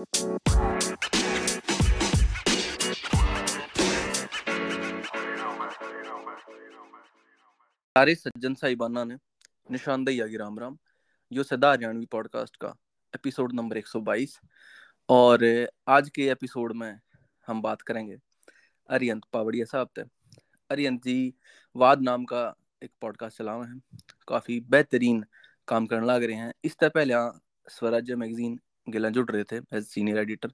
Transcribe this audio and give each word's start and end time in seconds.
सारे 0.00 0.08
सज्जन 8.14 8.54
साहिबाना 8.54 9.04
ने 9.04 9.16
निशानदेही 9.70 10.20
आगे 10.20 10.36
राम 10.36 10.58
राम। 10.58 10.78
जो 11.32 11.42
सदा 11.42 11.72
हरियाणवी 11.72 12.06
पॉडकास्ट 12.06 12.56
का 12.56 12.74
एपिसोड 13.14 13.52
नंबर 13.52 13.76
122 13.76 14.40
और 15.08 15.68
आज 15.88 16.10
के 16.10 16.28
एपिसोड 16.28 16.72
में 16.72 17.00
हम 17.46 17.62
बात 17.62 17.82
करेंगे 17.82 18.18
अरियंत 18.90 19.22
पावड़िया 19.32 19.64
साहब 19.64 19.88
थे 19.98 20.02
अरियंत 20.70 21.02
जी, 21.02 21.34
वाद 21.76 22.02
नाम 22.02 22.24
का 22.24 22.54
एक 22.82 22.90
पॉडकास्ट 23.00 23.38
चला 23.38 23.52
हुआ 23.52 23.66
है। 23.66 23.80
काफ़ी 24.28 24.60
बेहतरीन 24.60 25.24
काम 25.68 25.86
करने 25.86 26.06
लग 26.06 26.22
रहे 26.22 26.36
हैं। 26.36 26.52
इससे 26.64 26.88
पहले 26.88 27.14
स्वराज्य 27.70 28.16
मैगजीन 28.16 28.60
गिला 28.90 29.08
जुड़ 29.08 29.30
रहे 29.30 29.44
थे 29.44 29.56
एज 29.56 29.84
सीनियर 29.84 30.18
एडिटर 30.18 30.52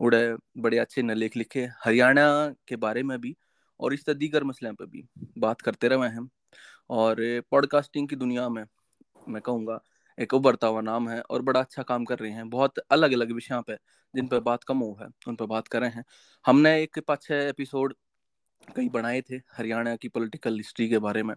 उड़े 0.00 0.36
बड़े 0.58 0.78
अच्छे 0.78 1.02
न 1.02 1.10
लेख 1.10 1.36
लिखे 1.36 1.68
हरियाणा 1.84 2.54
के 2.68 2.76
बारे 2.76 3.02
में 3.02 3.20
भी 3.20 3.36
और 3.80 3.94
इस 3.94 4.10
दीगर 4.10 4.44
मसले 4.44 4.72
पर 4.72 4.86
भी 4.86 5.04
बात 5.38 5.60
करते 5.60 5.88
रहे 5.88 6.08
हैं 6.08 6.30
और 6.90 7.16
पॉडकास्टिंग 7.50 8.08
की 8.08 8.16
दुनिया 8.16 8.48
में 8.48 8.64
मैं 9.28 9.42
कहूँगा 9.42 9.80
एक 10.18 10.34
उभरता 10.34 10.66
हुआ 10.66 10.80
नाम 10.80 11.08
है 11.08 11.20
और 11.20 11.42
बड़ा 11.42 11.60
अच्छा 11.60 11.82
काम 11.82 12.04
कर 12.04 12.18
रहे 12.18 12.30
हैं। 12.30 12.50
बहुत 12.50 12.78
अलग 12.78 13.12
अलग 13.12 13.32
विषयों 13.32 13.62
पे 13.62 13.74
जिन 14.14 14.26
पर 14.26 14.40
बात 14.40 14.64
कम 14.64 14.78
हो 14.78 14.98
है, 15.02 15.06
उन 15.28 15.36
पर 15.36 15.46
बात 15.46 15.68
कर 15.68 15.80
रहे 15.80 15.90
हैं। 15.90 16.04
हमने 16.46 16.82
एक 16.82 16.98
पाँच 16.98 17.22
छः 17.22 17.48
एपिसोड 17.48 17.94
कई 18.76 18.88
बनाए 18.88 19.20
थे 19.20 19.36
हरियाणा 19.36 19.96
की 19.96 20.08
पॉलिटिकल 20.08 20.56
हिस्ट्री 20.56 20.88
के 20.88 20.98
बारे 20.98 21.22
में। 21.22 21.34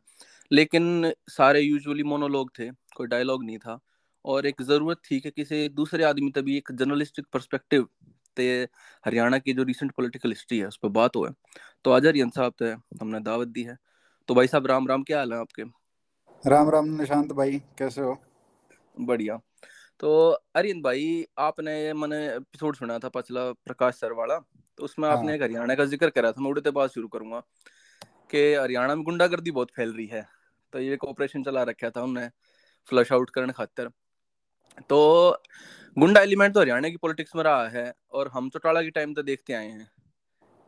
लेकिन 0.52 1.13
सारे 1.29 1.62
यूजुअली 1.62 2.04
मोनोलॉग 2.04 2.52
थे, 2.59 2.70
कोई 2.71 3.07
डायलॉग 3.07 3.43
नहीं 3.43 3.57
था। 3.57 3.79
और 4.27 4.45
एक 4.45 4.62
ज़रूरत 4.63 5.02
थी 5.12 5.20
कि 5.20 5.30
किसी 5.31 5.67
दूसरे 5.72 6.04
आदमी 6.04 6.31
तभी 6.31 6.58
एक 6.58 6.72
जर्नलिस्टिक 6.73 7.26
परस्पेक्टिव 7.34 7.88
ते 8.38 8.48
हरियाणा 9.05 9.38
की 9.40 9.54
जो 9.54 9.63
रिसेंट 9.63 9.91
पॉलिटिकल 9.91 10.30
हिस्ट्री 10.30 10.58
है 10.59 10.68
उस 10.68 10.77
पर 10.77 10.90
बात 10.91 11.15
हुआ 11.15 11.29
तो 11.85 11.91
आज 11.91 12.05
हरियन 12.05 12.29
साहब 12.29 12.54
तो 12.60 12.71
हमने 13.01 13.20
दावत 13.21 13.48
दी 13.48 13.63
है। 13.63 13.77
तो 14.29 14.35
भाई 14.35 14.48
साहब 14.48 14.68
राम 14.68 14.88
राम 14.88 15.04
क्या 15.04 15.18
हाल 15.18 15.34
है 15.34 15.40
आपके? 15.40 15.63
राम 16.43 16.70
राम 16.70 16.90
निशांत 16.98 17.32
भाई 17.34 17.62
कैसे 17.77 18.01
हो? 18.01 18.18
बढ़िया। 18.98 19.40
तो 19.99 20.10
अरियन 20.55 20.82
भाई 20.82 21.26
आपने 21.40 21.94
मैंने 21.94 22.18
एपिसोड 22.27 22.76
सुना 22.76 22.98
था 22.99 23.10
पिछला 23.10 23.51
प्रकाश 23.66 23.96
सर 23.96 24.13
वाला 24.13 24.38
तो 24.77 24.84
उसमें 24.84 25.07
आपने 25.10 25.27
हाँ। 25.27 25.35
एक 25.35 25.44
हरियाणा 25.44 25.76
का 25.76 25.85
ज़िक्र 25.85 26.10
करा 26.10 26.32
था 26.32 26.41
मैं 26.41 26.49
उड़ते 26.49 26.71
बात 26.71 26.91
शुरू 26.91 27.07
करूँगा 27.07 27.40
कि 28.32 28.44
हरियाणा 28.55 28.96
में 28.96 29.04
गुंडागर्दी 29.05 29.51
बहुत 29.51 29.71
फैल 29.76 29.94
रही 29.94 30.05
है। 30.07 30.26
तो 30.73 30.79
ये 30.79 30.94
एक 30.94 31.04
ऑपरेशन 31.05 31.44
चला 31.44 31.63
रखा 31.63 31.90
था 31.90 32.04
उन्हें 32.04 32.29
फ्लश 32.90 33.12
आउट 33.12 33.29
करने 33.29 33.54
खातर। 33.54 33.90
तो 34.77 34.97
गुंडा 35.97 36.21
एलिमेंट 36.21 36.53
तो 36.53 36.59
हरियाणा 36.59 36.89
की 36.89 36.97
पॉलिटिक्स 36.97 37.35
में 37.35 37.43
रहा 37.43 37.67
है 37.67 37.93
और 38.11 38.27
हम 38.27 38.49
चौटाला 38.49 38.81
के 38.81 38.89
टाइम 38.89 39.13
तो 39.13 39.23
देखते 39.23 39.53
आए 39.53 39.67
हैं 39.67 39.87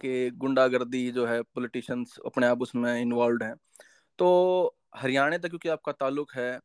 कि 0.02 0.30
गुंडागर्दी 0.32 1.12
जो 1.12 1.26
है 1.26 1.42
पॉलिटिशियंस 1.42 2.16
अपने 2.26 2.48
आप 2.48 2.62
उसमें 2.62 3.02
इन्वॉल्व 3.02 3.44
हैं। 3.46 3.54
तो 4.20 4.76
हरियाणा 4.96 5.38
तक 5.38 5.50
क्योंकि 5.50 5.70
आपका 5.70 5.92
ताल्लुक 5.92 6.32
है, 6.36 6.60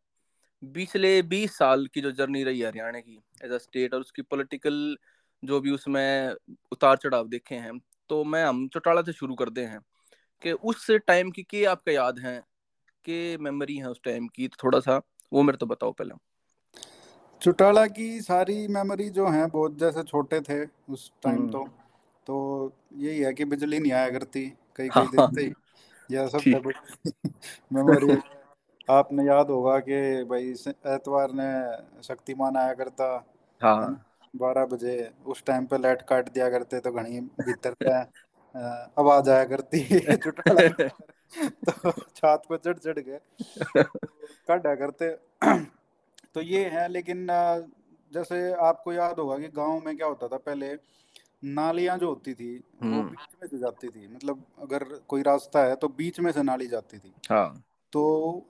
पिछले 0.62 1.20
बीस 1.22 1.56
साल 1.58 1.86
की 1.86 2.00
जो 2.00 2.12
जर्नी 2.12 2.44
रही 2.44 2.60
है 2.60 2.66
हरियाणा 2.66 3.00
की 3.00 3.20
एज 3.44 3.52
अ 3.52 3.58
स्टेट 3.58 3.94
और 3.94 4.00
उसकी 4.00 4.22
पॉलिटिकल 4.22 4.96
जो 5.42 5.60
भी 5.60 5.70
उसमें 5.70 6.34
उतार 6.72 6.96
चढ़ाव 6.96 7.28
देखे 7.28 7.54
हैं 7.54 7.78
तो 8.10 8.24
मैं 8.24 8.44
हम 8.44 8.66
चौटाला 8.68 9.02
से 9.02 9.12
शुरू 9.12 9.34
करते 9.34 9.60
हैं 9.60 9.80
कि 10.42 10.52
उस 10.52 10.90
टाइम 11.06 11.30
की 11.30 11.42
क्या 11.42 11.72
आपका 11.72 11.92
याद 11.92 12.18
है 12.18 12.40
कि 13.04 13.36
मेमोरी 13.40 13.76
है 13.76 13.90
उस 13.90 14.00
टाइम 14.04 14.28
की? 14.28 14.48
तो 14.48 14.56
थोड़ा 14.64 14.80
सा 14.80 15.00
वो 15.32 15.42
मेरे 15.42 15.58
तो 15.58 15.66
बताओ 15.66 15.92
पहले। 15.92 16.14
चौटाला 17.42 17.86
की 17.86 18.20
सारी 18.20 18.66
मेमोरी 18.68 19.08
जो 19.10 19.28
है 19.28 19.46
बहुत 19.46 19.78
जैसे 19.78 20.02
छोटे 20.02 20.40
थे 20.40 20.64
उस 20.88 21.10
टाइम 21.22 21.36
हम्म। 21.36 21.50
तो 21.50 21.64
तो 22.26 22.72
यही 22.96 23.18
है 23.18 23.32
कि 23.34 23.44
बिजली 23.44 23.78
नहीं 23.78 23.92
आया 23.92 24.10
करती 24.10 24.46
कई 24.76 24.88
कई 24.88 25.06
दिन 25.06 25.34
से 25.34 25.52
यह 26.10 26.28
सब 26.28 26.72
मेमोरी 27.72 28.16
आपने 28.90 29.24
याद 29.26 29.50
होगा 29.50 29.78
कि 29.78 30.24
भाई 30.24 30.48
एतवार 30.94 31.32
ने 31.32 31.50
शक्तिमान 32.02 32.56
आया 32.56 32.72
करता 32.74 33.06
हाँ। 33.60 34.04
बारह 34.34 34.64
बजे 34.64 34.96
उस 35.26 35.44
टाइम 35.44 35.66
पे 35.66 35.78
लाइट 35.78 36.02
काट 36.02 36.32
दिया 36.32 36.48
करते 36.50 36.80
तो 36.80 36.92
घनी 36.92 37.20
भीतर 37.20 37.74
पे 37.82 37.92
आवाज़ 39.00 39.30
आया 39.30 39.44
करती 39.44 39.82
तो 41.64 41.90
छात 41.90 42.42
पे 42.48 42.56
चढ़ 42.56 42.78
चढ़ 42.78 42.98
के 42.98 43.18
काटा 44.48 44.74
करते। 44.74 45.08
तो 46.34 46.42
ये 46.42 46.64
है 46.68 46.88
लेकिन 46.88 47.26
जैसे 48.12 48.40
आपको 48.62 48.92
याद 48.92 49.18
होगा 49.18 49.38
कि 49.38 49.48
गाँव 49.56 49.80
में 49.86 49.96
क्या 49.96 50.06
होता 50.06 50.28
था 50.28 50.36
पहले 50.38 50.74
नालियाँ 51.46 51.96
जो 51.98 52.08
होती 52.08 52.34
थी 52.34 52.56
वो 52.56 52.88
हम्म। 52.88 53.02
बीच 53.02 53.36
में 53.42 53.48
से 53.48 53.58
जाती 53.58 53.88
थी 53.88 54.06
मतलब 54.06 54.42
अगर 54.62 54.84
कोई 55.08 55.22
रास्ता 55.22 55.64
है 55.64 55.74
तो 55.76 55.88
बीच 55.96 56.20
में 56.20 56.30
से 56.32 56.42
नाली 56.42 56.66
जाती 56.66 56.98
थी 56.98 57.12
हाँ 57.30 57.48
तो 57.92 58.02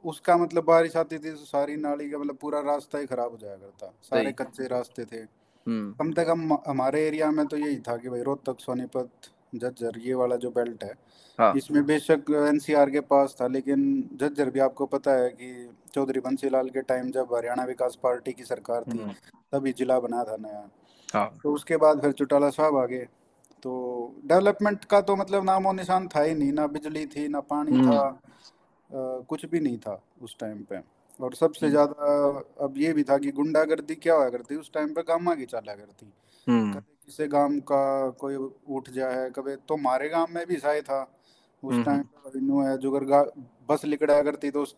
उसका 0.04 0.36
मतलब 0.36 0.64
बारिश 0.64 0.96
आती 0.96 1.18
थी 1.18 1.30
तो 1.30 1.44
सारी 1.44 1.76
नाली 1.76 2.08
का 2.10 2.18
मतलब 2.18 2.36
पूरा 2.36 2.60
रास्ता 2.62 2.98
ही 2.98 3.06
खराब 3.06 3.30
हो 3.30 3.36
जाया 3.36 3.56
करता 3.56 3.92
सारे 4.02 4.32
कच्चे 4.32 4.66
रास्ते 4.68 5.04
थे 5.04 5.20
हम्म। 5.66 5.92
कम 5.94 6.12
से 6.12 6.24
कम 6.24 6.52
हमारे 6.66 7.06
एरिया 7.06 7.30
में 7.30 7.46
तो 7.46 7.56
यही 7.56 7.76
था 7.78 7.96
कि 7.96 8.08
भाई 8.08 8.22
रोहतक 8.22 8.60
सोनीपत 8.60 9.30
जज्जर 9.54 9.98
ये 9.98 10.14
वाला 10.14 10.36
जो 10.36 10.50
बेल्ट 10.50 10.84
है 10.84 10.94
हाँ। 11.38 11.52
इसमें 11.56 11.84
बेशक 11.86 12.30
एनसीआर 12.48 12.90
के 12.90 13.00
पास 13.06 13.36
था 13.40 13.46
लेकिन 13.48 13.82
जज्जर 14.14 14.50
भी 14.50 14.60
आपको 14.60 14.86
पता 14.86 15.12
है 15.12 15.28
कि 15.30 15.50
चौधरी 15.94 16.20
बंसीलाल 16.20 16.68
के 16.68 16.82
टाइम 16.82 17.10
जब 17.10 17.34
हरियाणा 17.34 17.64
विकास 17.64 17.98
पार्टी 18.02 18.32
की 18.32 18.44
सरकार 18.44 18.84
थी 18.84 18.98
हम्म। 18.98 19.12
तभी 19.52 19.72
जिला 19.72 19.98
बना 20.00 20.24
था 20.24 20.36
नया 20.36 20.68
हाँ। 21.14 21.28
तो 21.42 21.52
उसके 21.52 21.76
बाद 21.76 22.00
फिर 22.00 22.12
चौटाला 22.12 22.50
साहब 22.50 22.76
आ 22.76 22.84
गए 22.86 23.06
तो 23.62 23.74
डेवलपमेंट 24.26 24.84
का 24.84 25.00
तो 25.00 25.16
मतलब 25.16 25.44
नामो 25.44 25.72
निशान 25.72 26.08
था 26.08 26.22
ही 26.22 26.34
नहीं 26.34 26.52
ना 26.52 26.66
बिजली 26.66 27.06
थी 27.06 27.28
ना 27.28 27.40
पानी 27.40 27.86
था 27.86 27.98
आ, 27.98 28.08
हम्म। 28.90 29.22
कुछ 29.22 29.44
भी 29.46 29.60
नहीं 29.60 29.78
था 29.78 30.00
उस 30.22 30.36
टाइम 30.40 30.62
पे 30.62 30.80
और 31.20 31.34
सबसे 31.34 31.66
हम्म। 31.66 31.70
ज़्यादा 31.70 32.64
अब 32.64 32.74
ये 32.76 32.92
भी 32.92 33.02
था 33.02 33.18
कि 33.18 33.30
गुंडागर्दी 33.30 33.94
क्या 33.94 34.14
हुआ 34.14 34.28
करती 34.28 34.56
उस 34.56 34.72
टाइम 34.72 34.94
पे 34.94 35.02
गामा 35.02 35.34
की 35.34 35.46
चला 35.46 35.74
करती 35.74 36.12
हम्म। 36.46 36.72
कभी 36.72 36.94
किसी 37.06 37.26
गाँव 37.26 37.58
का 37.60 38.10
कोई 38.10 38.36
उठ 38.68 38.90
जाए 38.90 39.30
कभी 39.30 39.56
तो 39.68 39.76
हमारे 39.76 40.08
गाँव 40.08 40.26
में 40.30 40.46
भी 40.46 40.56
साय 40.56 40.80
था 40.82 41.02
उस 41.62 41.84
टाइम 41.84 42.02
पे 42.02 42.38
है 42.38 42.76
जो 42.78 43.00
बस 43.68 43.84
लिकड़ा 43.84 44.22
करती 44.22 44.50
तो 44.50 44.62
उस 44.62 44.74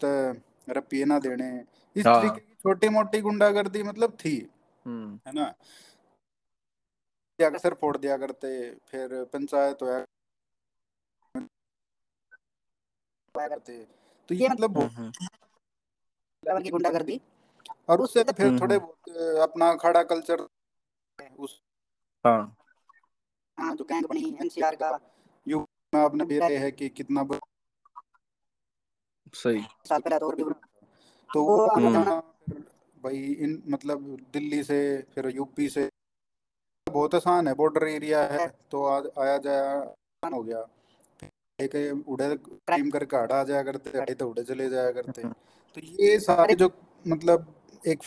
रपिए 0.69 1.04
ना 1.04 1.19
देने। 1.19 1.49
इस 1.97 2.06
हाँ। 2.06 2.21
तरीके 2.21 2.41
की 2.47 2.54
छोटी 2.54 2.88
मोटी 2.88 3.21
गुंडागर्दी 3.21 3.82
मतलब 3.82 4.16
थी। 4.25 4.37
है 4.87 5.32
ना? 5.32 5.54
अक्सर 7.41 7.75
फोड़ 7.75 7.97
दिया 7.97 8.16
करते 8.16 8.49
फिर 8.88 9.25
पंचायत 9.25 9.78
होया 9.82 10.05
करते। 13.49 13.76
तो 14.28 14.34
ये 14.34 14.49
मतलब 14.49 14.72
गुंडागर्दी। 16.71 17.21
और 17.88 18.00
उससे 18.00 18.25
तो 18.25 18.32
फिर 18.32 18.60
थोड़े 18.60 18.78
बहुत 18.78 19.16
अपना 19.43 19.75
खड़ा 19.75 20.03
कल्चर 20.03 20.47
उस 21.38 21.60
हाँ। 22.25 22.56
हाँ 23.60 23.75
जो 23.76 23.84
गैंग 23.84 24.06
बनी 24.06 24.38
एनसीआर 24.43 24.76
का। 24.76 24.99
युग 25.49 25.69
में 25.94 26.00
आपने 26.03 26.25
भी 26.25 26.38
रहे 26.38 26.56
है 26.56 26.71
कि 26.71 26.88
कितना 26.88 27.22
सही। 29.34 29.62
साल 29.84 30.00
पहले 30.00 30.19
तो 30.19 30.26
और 30.26 30.54
तो 31.31 31.42
वो 31.44 31.66
भाई 33.03 33.19
इन 33.41 33.62
मतलब 33.69 34.16
दिल्ली 34.32 34.62
से 34.64 34.78
फिर 35.14 35.28
यूपी 35.37 35.69
से 35.69 35.88
बहुत 36.87 37.14
आसान 37.14 37.48
है 37.48 37.54
बॉर्डर 37.54 37.87
एरिया 37.87 38.22
है 38.25 38.47
तो 38.70 38.84
आ, 38.84 39.00
आया 39.19 39.38
जाया 39.38 40.31
हो 40.34 40.42
गया। 40.42 40.66
एक 41.59 42.04
उड़े 42.09 42.34
टाइम 42.37 42.91
करके 42.91 43.16
हटा 43.16 43.42
जाया 43.44 43.62
करते 43.62 43.98
हटे 43.98 44.14
तो 44.14 44.28
उड़े 44.31 44.42
चले 44.42 44.69
जाया 44.70 44.91
करते। 44.91 45.22
तो 45.22 45.81
ये 45.81 46.19
सारे 46.20 46.54
जो 46.54 46.70
मतलब 47.06 47.47
एक 47.87 48.03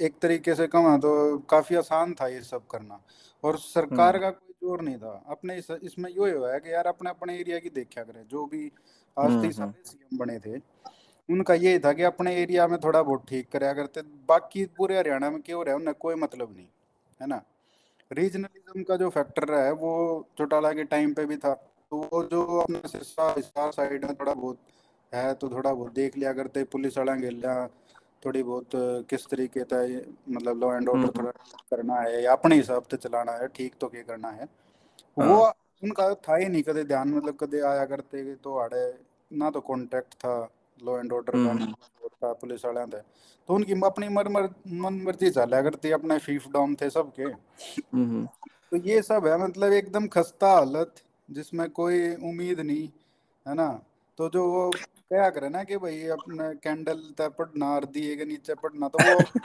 एक 0.00 0.18
तरीके 0.22 0.54
से 0.54 0.66
कमा 0.66 0.96
तो 0.98 1.38
काफ़ी 1.50 1.76
आसान 1.76 2.14
था 2.14 2.26
ये 2.28 2.40
सब 2.42 2.66
करना। 2.66 3.00
और 3.44 3.58
सरकार 3.58 4.18
का 4.18 4.30
कोई 4.30 4.51
ज़ोर 4.62 4.82
नहीं 4.82 4.96
था। 4.96 5.12
अपने 5.28 5.56
इस, 5.56 5.70
इसमें 5.72 6.10
यो 6.10 6.26
हुआ 6.38 6.52
है 6.52 6.60
कि 6.60 6.72
यार 6.72 6.86
अपने 6.86 7.10
अपने 7.10 7.38
एरिया 7.38 7.58
की 7.58 7.70
देखा 7.72 8.02
करें। 8.02 8.26
जो 8.28 8.44
भी 8.46 8.70
आज 9.16 9.30
तक 9.42 9.52
सारे 9.52 9.82
सीएम 9.84 10.18
बने 10.18 10.38
थे 10.40 10.60
उनका 11.28 11.54
ये 11.56 11.78
था 11.78 11.92
कि 11.92 12.02
अपने 12.04 12.34
एरिया 12.36 12.66
में 12.68 12.78
थोड़ा 12.80 13.02
बहुत 13.02 13.24
ठीक 13.28 13.48
कराया 13.52 13.74
करते 13.74 14.02
बाकी 14.28 14.64
पूरे 14.76 14.98
हरियाणा 14.98 15.30
में 15.30 15.40
क्यों 15.42 15.64
रहे 15.64 15.74
उन्हें 15.74 15.94
कोई 16.00 16.14
मतलब 16.16 16.54
नहीं 16.56 16.66
है 17.20 17.26
ना? 17.26 17.42
रीजनलिज्म 18.10 18.82
का 18.82 18.96
जो 18.96 19.08
फैक्टर 19.10 19.44
रहा 19.44 19.64
है 19.64 19.72
वो 19.74 19.92
चौटाला 20.38 20.72
के 20.72 20.84
टाइम 20.86 21.12
पे 21.14 21.24
भी 21.26 21.36
था। 21.36 21.52
तो 21.92 21.98
वो 22.02 22.22
जो 22.24 22.42
अपना 22.58 23.70
साइड 23.70 24.04
में 24.04 24.14
थोड़ा 24.14 24.32
बहुत 24.34 24.58
है 25.12 25.32
तो 25.34 25.48
थोड़ा 25.50 25.72
बहुत 25.72 25.92
देख 25.94 26.16
लिया 26.16 26.32
करते 26.32 26.64
पुलिस 26.66 26.98
वाला 26.98 27.14
गेल 27.16 27.40
थोड़ी 28.24 28.42
बहुत 28.42 28.70
किस 29.10 29.26
तरीके 29.26 29.64
का 29.72 29.82
मतलब 30.32 30.60
लॉ 30.60 30.74
एंड 30.74 30.88
ऑर्डर 30.88 31.08
थोड़ा 31.18 31.30
करना 31.70 31.94
है 31.94 32.22
या 32.22 32.32
अपने 32.32 32.56
हिसाब 32.56 32.82
से 32.82 32.96
चलाना 32.96 33.32
है 33.32 33.48
ठीक 33.48 33.74
तो 33.80 33.88
क्या 33.88 34.02
करना 34.02 34.28
है? 34.28 34.48
वो 35.18 35.42
हाँ। 35.44 35.52
उनका 35.82 36.14
था 36.14 36.36
ही 36.36 36.48
नहीं 36.48 36.62
कदे 36.62 36.84
ध्यान 36.84 37.08
मतलब 37.08 37.36
कदे 37.40 37.60
आया 37.60 37.84
करते 37.86 38.34
तो 38.34 38.56
आड़े 38.56 38.82
ना 39.32 39.50
तो 39.50 39.60
कॉन्ट्रैक्ट 39.60 40.14
था 40.14 40.34
लॉ 40.84 40.98
एंड 40.98 41.12
ऑर्डर 41.12 41.32
का 42.22 42.32
पुलिस 42.32 42.64
वाले 42.64 42.84
थे 42.86 43.00
तो 43.48 43.54
उनकी 43.54 43.74
अपनी 43.84 44.08
मर 44.08 44.28
मर 44.28 44.48
मन 44.68 45.02
मर्ज़ी 45.02 45.30
चला 45.30 45.62
करती 45.62 45.90
अपने 45.90 46.18
फीफ 46.18 46.46
डॉम 46.48 46.74
थे 46.74 46.90
सबके। 46.90 47.28
तो 48.70 48.76
ये 48.76 49.02
सब 49.02 49.26
है 49.26 49.36
मतलब 49.38 49.72
एकदम 49.72 50.06
खस्ता 50.06 50.50
हालत 50.52 51.02
जिसमें 51.30 51.68
कोई 51.70 52.14
उम्मीद 52.14 52.60
नहीं 52.60 52.88
है 53.46 53.54
ना? 53.54 53.68
तो 54.18 54.28
जो 54.28 54.46
वो 54.50 54.70
क्या 55.12 55.28
करे 55.30 55.48
ना 55.48 55.62
कि 55.64 55.76
भाई 55.76 55.96
अपने 56.08 56.44
कैंडल 56.56 57.00
तक 57.16 57.34
पढ़ना 57.38 57.66
आरती 57.68 58.04
के 58.16 58.24
नीचे 58.24 58.54
पढ़ना 58.56 58.88
तो 58.88 58.98
वो 58.98 59.40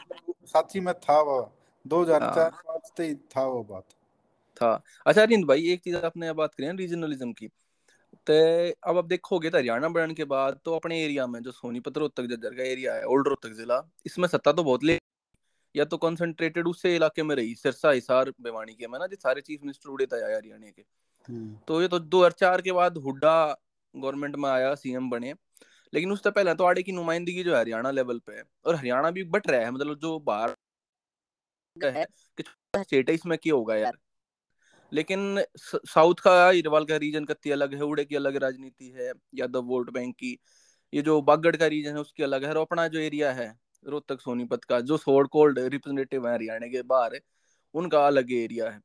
साथी 0.47 0.79
में 0.79 0.93
था 0.95 1.19
वो 1.21 1.39
दो 1.85 2.01
हज़ार 2.01 2.23
हाँ। 2.23 2.33
चार 2.35 2.51
पाँच 2.67 2.91
से 2.97 3.13
था 3.31 3.43
वो 3.45 3.63
बात 3.63 3.83
था 4.61 4.69
अच्छा 5.05 5.21
अरिंद 5.21 5.45
भाई 5.45 5.67
एक 5.71 5.81
चीज़ 5.83 5.95
आपने 5.95 6.31
बात 6.33 6.53
करी 6.53 6.67
ना 6.67 6.73
रीजनलिज्म 6.73 7.31
की 7.31 7.47
तो 8.27 8.37
अब 8.89 8.97
आप 8.97 9.05
देखोगे 9.05 9.49
तो 9.49 9.57
हरियाणा 9.57 9.89
बढ़ने 9.89 10.13
के 10.13 10.23
बाद 10.25 10.59
तो 10.65 10.75
अपने 10.75 11.01
एरिया 11.03 11.25
में 11.27 11.41
जो 11.43 11.51
सोनीपत 11.51 11.97
रोहतक 11.97 12.29
जज्जर 12.31 12.55
का 12.55 12.63
एरिया 12.63 12.93
है 12.93 13.03
ओल्ड 13.07 13.27
रोहतक 13.27 13.55
जिला 13.57 13.81
इसमें 14.05 14.27
सत्ता 14.27 14.51
तो 14.51 14.63
बहुत 14.63 14.83
ले 14.83 14.97
या 15.75 15.85
तो 15.85 15.97
कंसंट्रेटेड 15.97 16.67
उससे 16.67 16.95
इलाके 16.95 17.23
में 17.23 17.35
रही 17.35 17.55
सिरसा 17.55 17.91
हिसार 17.91 18.29
भिवानी 18.41 18.73
के 18.73 18.87
में 18.87 18.97
ना 18.99 19.07
जो 19.07 19.17
सारे 19.23 19.41
चीफ 19.41 19.59
मिनिस्टर 19.63 19.89
उड़े 19.89 20.05
थे 20.05 20.21
हरियाणा 20.25 20.69
के। 20.69 20.83
तो 21.67 21.81
ये 21.81 21.87
तो 21.87 21.99
दो 21.99 22.19
हज़ार 22.19 22.31
चार 22.39 22.61
के 22.61 22.71
बाद 22.71 22.97
हुड्डा 22.97 23.35
गवर्नमेंट 23.95 24.35
में 24.35 24.49
आया 24.49 24.73
सीएम 24.75 25.09
बने 25.09 25.33
लेकिन 25.93 26.11
उससे 26.11 26.31
पहले 26.31 26.53
तो 26.55 26.63
आड़े 26.65 26.83
की 26.83 26.91
नुमाइंदगी 26.91 27.43
जो 27.43 27.53
है 27.53 27.59
हरियाणा 27.59 27.91
लेवल 27.91 28.19
पे 28.19 28.33
है, 28.33 28.43
और 28.65 28.75
हरियाणा 28.75 29.11
भी 29.11 29.23
बट 29.25 29.49
रहा 29.49 29.61
है 29.61 29.71
मतलब 29.71 29.97
जो 29.99 30.17
बाहर 30.21 30.55
है, 31.75 32.05
कि 32.37 32.43
स्टेट 32.75 33.09
इसमें 33.09 33.37
क्या 33.37 33.53
होगा 33.53 33.75
यार। 33.75 33.97
लेकिन 34.91 35.43
साउथ 35.59 36.19
का 36.21 36.51
इरवाल 36.53 36.85
का 36.85 36.95
रीजन 36.97 37.25
कत्ती 37.25 37.51
अलग 37.51 37.73
है, 37.75 37.81
उड़े 37.81 38.05
की 38.05 38.15
अलग 38.15 38.35
राजनीति 38.37 38.89
है 38.91 39.11
यादव 39.35 39.63
वोट 39.65 39.91
बैंक 39.93 40.15
की, 40.15 40.37
ये 40.93 41.01
जो 41.01 41.21
बागड़ 41.23 41.55
का 41.55 41.67
रीजन 41.67 41.91
है 41.91 42.01
उसकी 42.01 42.23
अलग 42.23 42.43
है, 42.45 42.49
और 42.51 42.57
अपना 42.57 42.87
जो 42.87 42.99
एरिया 42.99 43.31
है, 43.33 43.53
रोहतक 43.85 44.21
सोनीपत 44.21 44.63
का, 44.63 44.79
जो 44.81 44.97
सोड 44.97 45.27
कोल्ड 45.29 45.59
रिप्रेजेंटेटिव 45.59 46.27
है 46.27 46.33
हरियाणा 46.33 46.67
के 46.67 46.81
बाहर, 46.85 47.19
उनका 47.75 48.05
अलग 48.07 48.31
एरिया 48.33 48.69
है। 48.71 48.81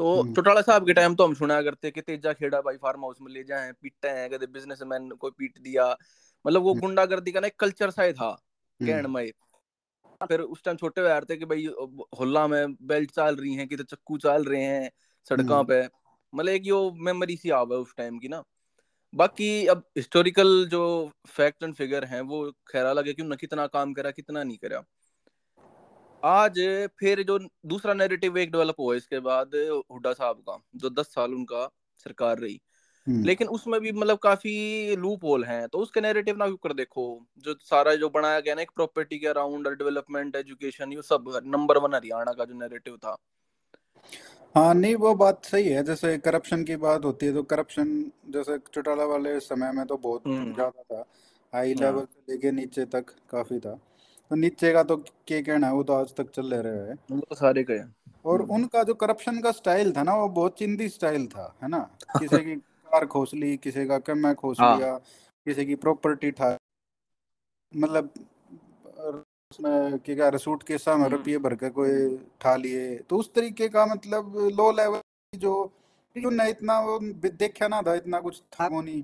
तो 0.00 0.20
हम्म। 0.20 0.34
चौटाला 0.34 0.60
साहब 0.60 0.86
के 0.86 0.92
टाइम 0.92 1.14
तो 1.14 1.24
हम 1.24 1.34
सुना 1.34 1.60
करते 1.62 1.90
कि 1.90 2.00
तेजा 2.00 2.32
खेड़ा 2.32 2.60
भाई 2.60 2.76
फार्म 2.76 3.00
हाउस 3.00 3.16
में 3.20 3.32
ले 3.32 3.42
जाए 3.44 3.72
पीटते 3.72 4.08
हैं 4.08 4.30
कदे 4.30 4.46
बिजनेसमैन 4.46 5.08
को 5.10 5.30
पीट 5.30 5.58
दिया 5.58 5.88
मतलब 6.46 6.62
वो 6.62 6.70
हम्म। 6.70 6.80
गुंडागर्दी 6.80 7.32
का 7.32 7.40
ना 7.40 7.46
एक 7.46 7.58
कल्चर 7.60 7.90
सा 7.90 8.02
ही 8.02 8.12
था 8.12 8.30
कहण 8.80 9.04
हम्म। 9.04 9.14
में 9.14 9.32
फिर 10.26 10.40
उस 10.40 10.62
टाइम 10.64 10.76
छोटे 10.76 11.00
हुए 11.00 11.20
थे 11.20 11.36
कि 11.36 11.44
भाई 11.44 11.66
होल्ला 12.20 12.46
में 12.46 12.74
बेल्ट 12.86 13.10
चल 13.10 13.36
रही 13.36 13.54
हैं 13.54 13.68
कि 13.68 13.76
तो 13.76 13.84
चक्कू 13.84 14.18
चल 14.18 14.44
रहे 14.44 14.62
हैं 14.62 14.90
सड़कों 15.28 15.64
पे 15.64 15.82
मतलब 16.32 16.48
एक 16.48 16.66
यो 16.66 16.80
मेमोरी 17.00 17.36
सी 17.36 17.50
आ 17.50 17.62
उस 17.62 17.94
टाइम 17.96 18.18
की 18.18 18.28
ना 18.28 18.42
बाकी 19.14 19.66
अब 19.66 19.84
हिस्टोरिकल 19.96 20.66
जो 20.66 21.10
फैक्ट 21.28 21.62
एंड 21.62 21.74
फिगर 21.74 22.04
हैं 22.04 22.20
वो 22.20 22.50
खैर 22.68 22.92
लगे 22.94 23.12
कि 23.12 23.22
उन्होंने 23.22 23.36
कितना 23.36 23.66
काम 23.66 23.92
करा 23.92 24.10
कितना 24.10 24.42
नहीं 24.42 24.58
करा 24.58 24.82
आज 26.22 26.58
फिर 26.98 27.22
जो 27.22 27.38
दूसरा 27.66 27.94
नैरेटिव 27.94 28.36
एक 28.38 28.50
डेवलप 28.52 28.80
हुआ 28.80 28.94
इसके 28.94 29.20
बाद 29.20 29.54
हुड्डा 29.90 30.12
साहब 30.12 30.42
का 30.48 30.58
जो 30.76 30.90
दस 30.90 31.06
साल 31.06 31.34
उनका 31.34 31.68
सरकार 32.06 32.38
रही 32.38 32.60
हम्म। 33.06 33.24
लेकिन 33.24 33.48
उसमें 33.48 33.80
भी 33.80 33.92
मतलब 33.92 34.18
काफ़ी 34.18 34.96
लूप 34.96 35.24
होल 35.24 35.44
हैं 35.44 35.68
तो 35.68 35.78
उसके 35.78 36.00
नैरेटिव 36.00 36.36
ना 36.36 36.48
कर 36.62 36.72
देखो 36.72 37.04
जो 37.38 37.54
सारा 37.62 37.94
जो 37.94 38.08
बनाया 38.10 38.40
गया 38.40 38.54
ना 38.54 38.62
एक 38.62 38.70
प्रॉपर्टी 38.70 39.18
के 39.18 39.26
अराउंड 39.26 39.68
डेवलपमेंट 39.68 40.36
एजुकेशन 40.36 40.92
ये 40.92 41.02
सब 41.02 41.32
नंबर 41.46 41.78
वन 41.78 41.94
हरियाणा 41.94 42.32
का 42.32 42.44
जो 42.44 42.54
नैरेटिव 42.54 42.96
था 42.96 43.16
हाँ 44.54 44.72
नहीं 44.74 44.94
वो 44.96 45.14
बात 45.14 45.44
सही 45.44 45.68
है 45.68 45.82
जैसे 45.84 46.16
करप्शन 46.18 46.64
की 46.64 46.76
बात 46.76 47.04
होती 47.04 47.26
है 47.26 47.32
तो 47.32 47.42
करप्शन 47.42 47.90
जैसे 48.28 48.58
चौटाला 48.74 49.04
वाले 49.04 49.38
समय 49.40 49.72
में 49.72 49.84
तो 49.86 49.96
बहुत 49.98 50.26
हम्म। 50.26 50.54
ज़्यादा 50.54 50.82
था 50.84 51.04
हाई 51.52 51.74
लेवल। 51.74 52.04
से 52.04 52.32
लेके 52.32 52.50
नीचे 52.52 52.84
तक 52.86 53.14
काफ़ी 53.30 53.58
था 53.60 53.78
तो 54.30 54.36
नीचे 54.36 54.72
का 54.72 54.82
तो 54.84 54.96
के 55.26 55.40
कहना 55.42 55.66
है 55.66 55.72
वो 55.72 55.82
तो 55.82 55.92
आज 55.92 56.14
तक 56.14 56.30
चल 56.30 56.46
ले 56.46 56.60
रहे 56.62 56.88
हैं 56.88 56.96
तो 57.20 57.34
सारे 57.34 57.62
के 57.64 57.78
और 58.24 58.40
हम्म। 58.40 58.54
उनका 58.54 58.82
जो 58.82 58.94
करप्शन 58.94 59.40
का 59.40 59.50
स्टाइल 59.52 59.92
था 59.92 60.02
ना 60.02 60.14
वो 60.14 60.28
बहुत 60.30 60.58
चिंदी 60.58 60.88
स्टाइल 60.88 61.26
था 61.28 61.54
है 61.62 61.68
ना 61.68 61.78
किसी 62.18 62.38
की 62.38 62.54
कार 62.88 63.06
खोस 63.06 63.34
ली 63.34 63.56
किसी 63.58 63.86
का 63.86 63.98
कम 64.00 64.32
खोस 64.34 64.60
हाँ। 64.60 64.76
लिया 64.76 64.96
किसी 65.46 65.64
की 65.66 65.74
प्रॉपर्टी 65.76 66.30
था 66.32 66.56
मतलब 67.72 68.12
उसमें 68.98 69.98
क्या 70.00 70.28
रसूट 70.28 70.62
के 70.62 70.78
सामने 70.78 71.04
हम्म। 71.04 71.16
रुपये 71.16 71.38
भर 71.38 71.54
के 71.54 71.70
कोई 71.70 72.16
ठा 72.40 72.54
लिए 72.56 72.96
तो 73.10 73.16
उस 73.16 73.32
तरीके 73.34 73.68
का 73.68 73.86
मतलब 73.86 74.36
लो 74.52 74.70
लेवल 74.72 75.00
जो 75.32 75.54
न 76.16 76.46
इतना 76.48 76.78
वो 76.80 76.98
देखा 77.34 77.68
ना 77.68 77.82
था 77.82 77.94
इतना 77.94 78.20
कुछ 78.20 78.40
था 78.52 78.66
वो 78.66 78.80
नहीं 78.80 79.02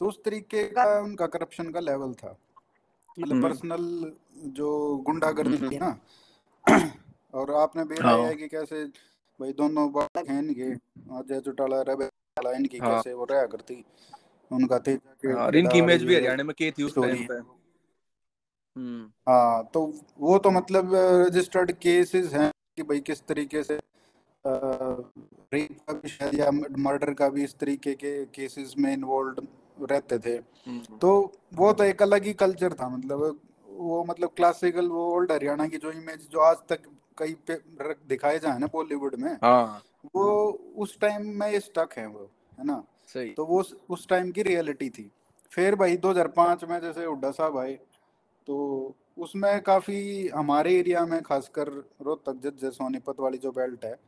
तो 0.00 0.06
उस 0.06 0.22
तरीके 0.24 0.64
का 0.70 0.84
उनका 1.00 1.26
करप्शन 1.28 1.70
का 1.70 1.80
लेवल 1.80 2.14
था 2.14 2.36
मतलब 3.16 3.42
पर्सनल 3.42 3.84
हम्म। 4.04 4.50
जो 4.52 4.96
गुंडागर्दी 5.06 5.58
थी 5.60 5.78
ना 5.78 5.98
और 7.34 7.54
आपने 7.54 7.84
भी 7.84 7.96
हाँ। 7.96 8.16
है 8.18 8.34
कि 8.34 8.48
कैसे 8.48 8.84
भाई 9.40 9.52
दोनों 9.52 9.88
हैं 10.28 10.38
इनके 10.38 10.70
अजय 11.18 11.40
चौटाला 11.40 11.80
रवि 11.88 12.08
इनकी 12.56 12.78
हाँ। 12.78 12.90
कैसे 12.90 13.12
वो 13.14 13.24
रहा 13.24 13.46
करती 13.46 13.84
उनका 14.50 14.78
तेजा 14.78 15.38
हाँ, 15.38 15.50
इनकी 15.52 15.78
इमेज 15.78 16.04
भी 16.04 16.14
हरियाणा 16.14 16.42
में 16.42 16.54
की 16.54 16.70
थी 16.70 16.82
उस 16.82 16.94
टाइम 16.94 17.26
पे 17.26 17.34
हम्म 18.76 19.04
हाँ 19.28 19.64
तो 19.74 19.80
वो 20.18 20.38
तो 20.38 20.50
मतलब 20.50 20.90
रजिस्टर्ड 20.94 21.72
केसेस 21.72 22.32
हैं 22.32 22.50
कि 22.76 22.82
भाई 22.82 23.00
किस 23.00 23.26
तरीके 23.26 23.62
से 23.62 23.78
रेप 24.44 25.78
का 25.86 25.92
भी 25.92 26.08
शायद 26.08 26.34
या 26.34 26.50
मर्डर 26.50 27.12
का 27.14 27.28
भी 27.28 27.44
इस 27.44 27.54
तरीके 27.58 27.94
के 27.94 28.12
केसेस 28.26 28.74
में 28.78 28.92
इन्वॉल्व 28.92 29.46
रहते 29.86 30.18
थे। 30.18 30.34
हम्म। 30.66 30.96
तो 30.98 31.10
वो 31.54 31.72
तो 31.72 31.84
एक 31.84 32.02
अलग 32.02 32.24
ही 32.24 32.32
कल्चर 32.34 32.72
था 32.72 32.88
मतलब 32.88 33.40
वो 33.68 34.04
मतलब 34.04 34.30
क्लासिकल 34.36 34.88
वो 34.88 35.04
ओल्ड 35.14 35.32
हरियाणा 35.32 35.66
की 35.68 35.76
जो 35.76 35.92
इमेज 35.92 36.28
जो 36.30 36.40
आज 36.40 36.56
तक 36.68 36.82
कई 37.18 37.34
पे 37.46 37.54
दिखाए 38.08 38.38
जाए 38.38 38.58
ना 38.58 38.66
बॉलीवुड 38.66 39.14
में 39.14 39.32
हाँ। 39.42 39.82
वो 40.14 40.26
उस 40.76 40.98
टाइम 41.00 41.26
में 41.40 41.58
स्टक 41.60 41.94
है 41.98 42.06
वो 42.06 42.28
है 42.58 42.66
ना? 42.66 42.82
सही। 43.06 43.30
तो 43.30 43.46
वो 43.46 43.62
उस 43.90 44.06
टाइम 44.08 44.30
की 44.30 44.42
रियलिटी 44.42 44.88
थी। 44.90 45.10
फिर 45.52 45.74
भाई 45.74 45.96
2005 45.96 46.64
में 46.64 46.80
जैसे 46.80 47.04
हुड्डा 47.04 47.30
साहब 47.30 47.58
आए 47.58 47.72
तो 48.46 48.56
उसमें 49.18 49.60
काफ़ी 49.60 50.28
हमारे 50.28 50.74
एरिया 50.78 51.04
में 51.06 51.20
खासकर 51.22 51.68
रोहतक 52.02 52.40
जज्जर 52.44 52.70
सोनीपत 52.70 53.20
वाली 53.20 53.38
जो 53.38 53.50
बेल्ट 53.52 53.84
है 53.84 53.98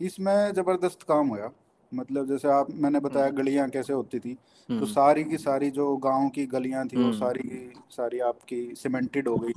इसमें 0.00 0.52
ज़बरदस्त 0.52 1.02
काम 1.02 1.28
हुआ। 1.28 1.50
मतलब 1.94 2.28
जैसे 2.28 2.48
आप 2.50 2.70
मैंने 2.76 3.00
बताया 3.00 3.26
हम्म। 3.26 3.36
गलियाँ 3.36 3.68
कैसे 3.70 3.92
होती 3.92 4.18
थी 4.18 4.34
तो 4.34 4.74
हम्म। 4.74 4.86
सारी 4.86 5.24
की 5.24 5.38
सारी 5.38 5.70
जो 5.70 5.96
गाँव 5.98 6.28
की 6.28 6.46
गलियाँ 6.48 6.86
थी 6.86 6.96
वो 6.96 7.02
हम्म। 7.02 7.18
सारी 7.18 7.48
की 7.48 7.80
सारी 7.90 8.18
आपकी 8.24 8.60
सीमेंटेड 8.76 9.28
हो 9.28 9.36
गई 9.36 9.52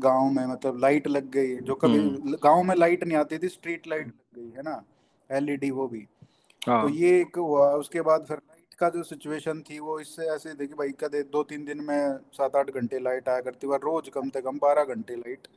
गाँव 0.00 0.30
में 0.30 0.46
मतलब 0.46 0.78
लाइट 0.80 1.06
लग 1.08 1.30
गई 1.30 1.56
जो 1.60 1.74
कभी 1.76 1.98
गाँव 2.42 2.62
में 2.62 2.74
लाइट 2.76 3.04
नहीं 3.04 3.16
आती 3.16 3.38
थी 3.38 3.48
स्ट्रीट 3.50 3.86
लाइट 3.88 4.06
लग 4.06 4.38
गई 4.38 4.50
है 4.50 4.62
ना 4.62 4.82
एलईडी 5.30 5.70
वो 5.70 5.86
भी 5.88 6.06
हाँ। 6.62 6.82
तो 6.82 6.88
ये 6.90 7.20
एक 7.20 7.36
हुआ 7.38 7.70
उसके 7.74 8.00
बाद 8.02 8.24
फिर 8.24 8.36
लाइट 8.38 8.74
का 8.74 8.88
जो 8.90 9.02
सिचुएशन 9.04 9.60
थी 9.60 9.78
वो 9.80 9.98
इससे 10.00 10.26
ऐसे 10.34 10.54
देखिए 10.54 10.76
भाई 10.76 10.92
कदे 11.00 11.22
दो 11.32 11.42
तीन 11.44 11.64
दिन 11.64 11.80
में 11.84 12.18
सात 12.32 12.56
आठ 12.56 12.70
घंटे 12.70 12.98
लाइट 13.00 13.28
आया 13.28 13.40
करती 13.40 13.66
हुआ 13.66 13.76
रोज 13.82 14.08
कम 14.14 14.28
से 14.28 14.40
कम 14.42 14.58
बारह 14.58 14.94
घंटे 14.94 15.16
लाइट 15.16 15.48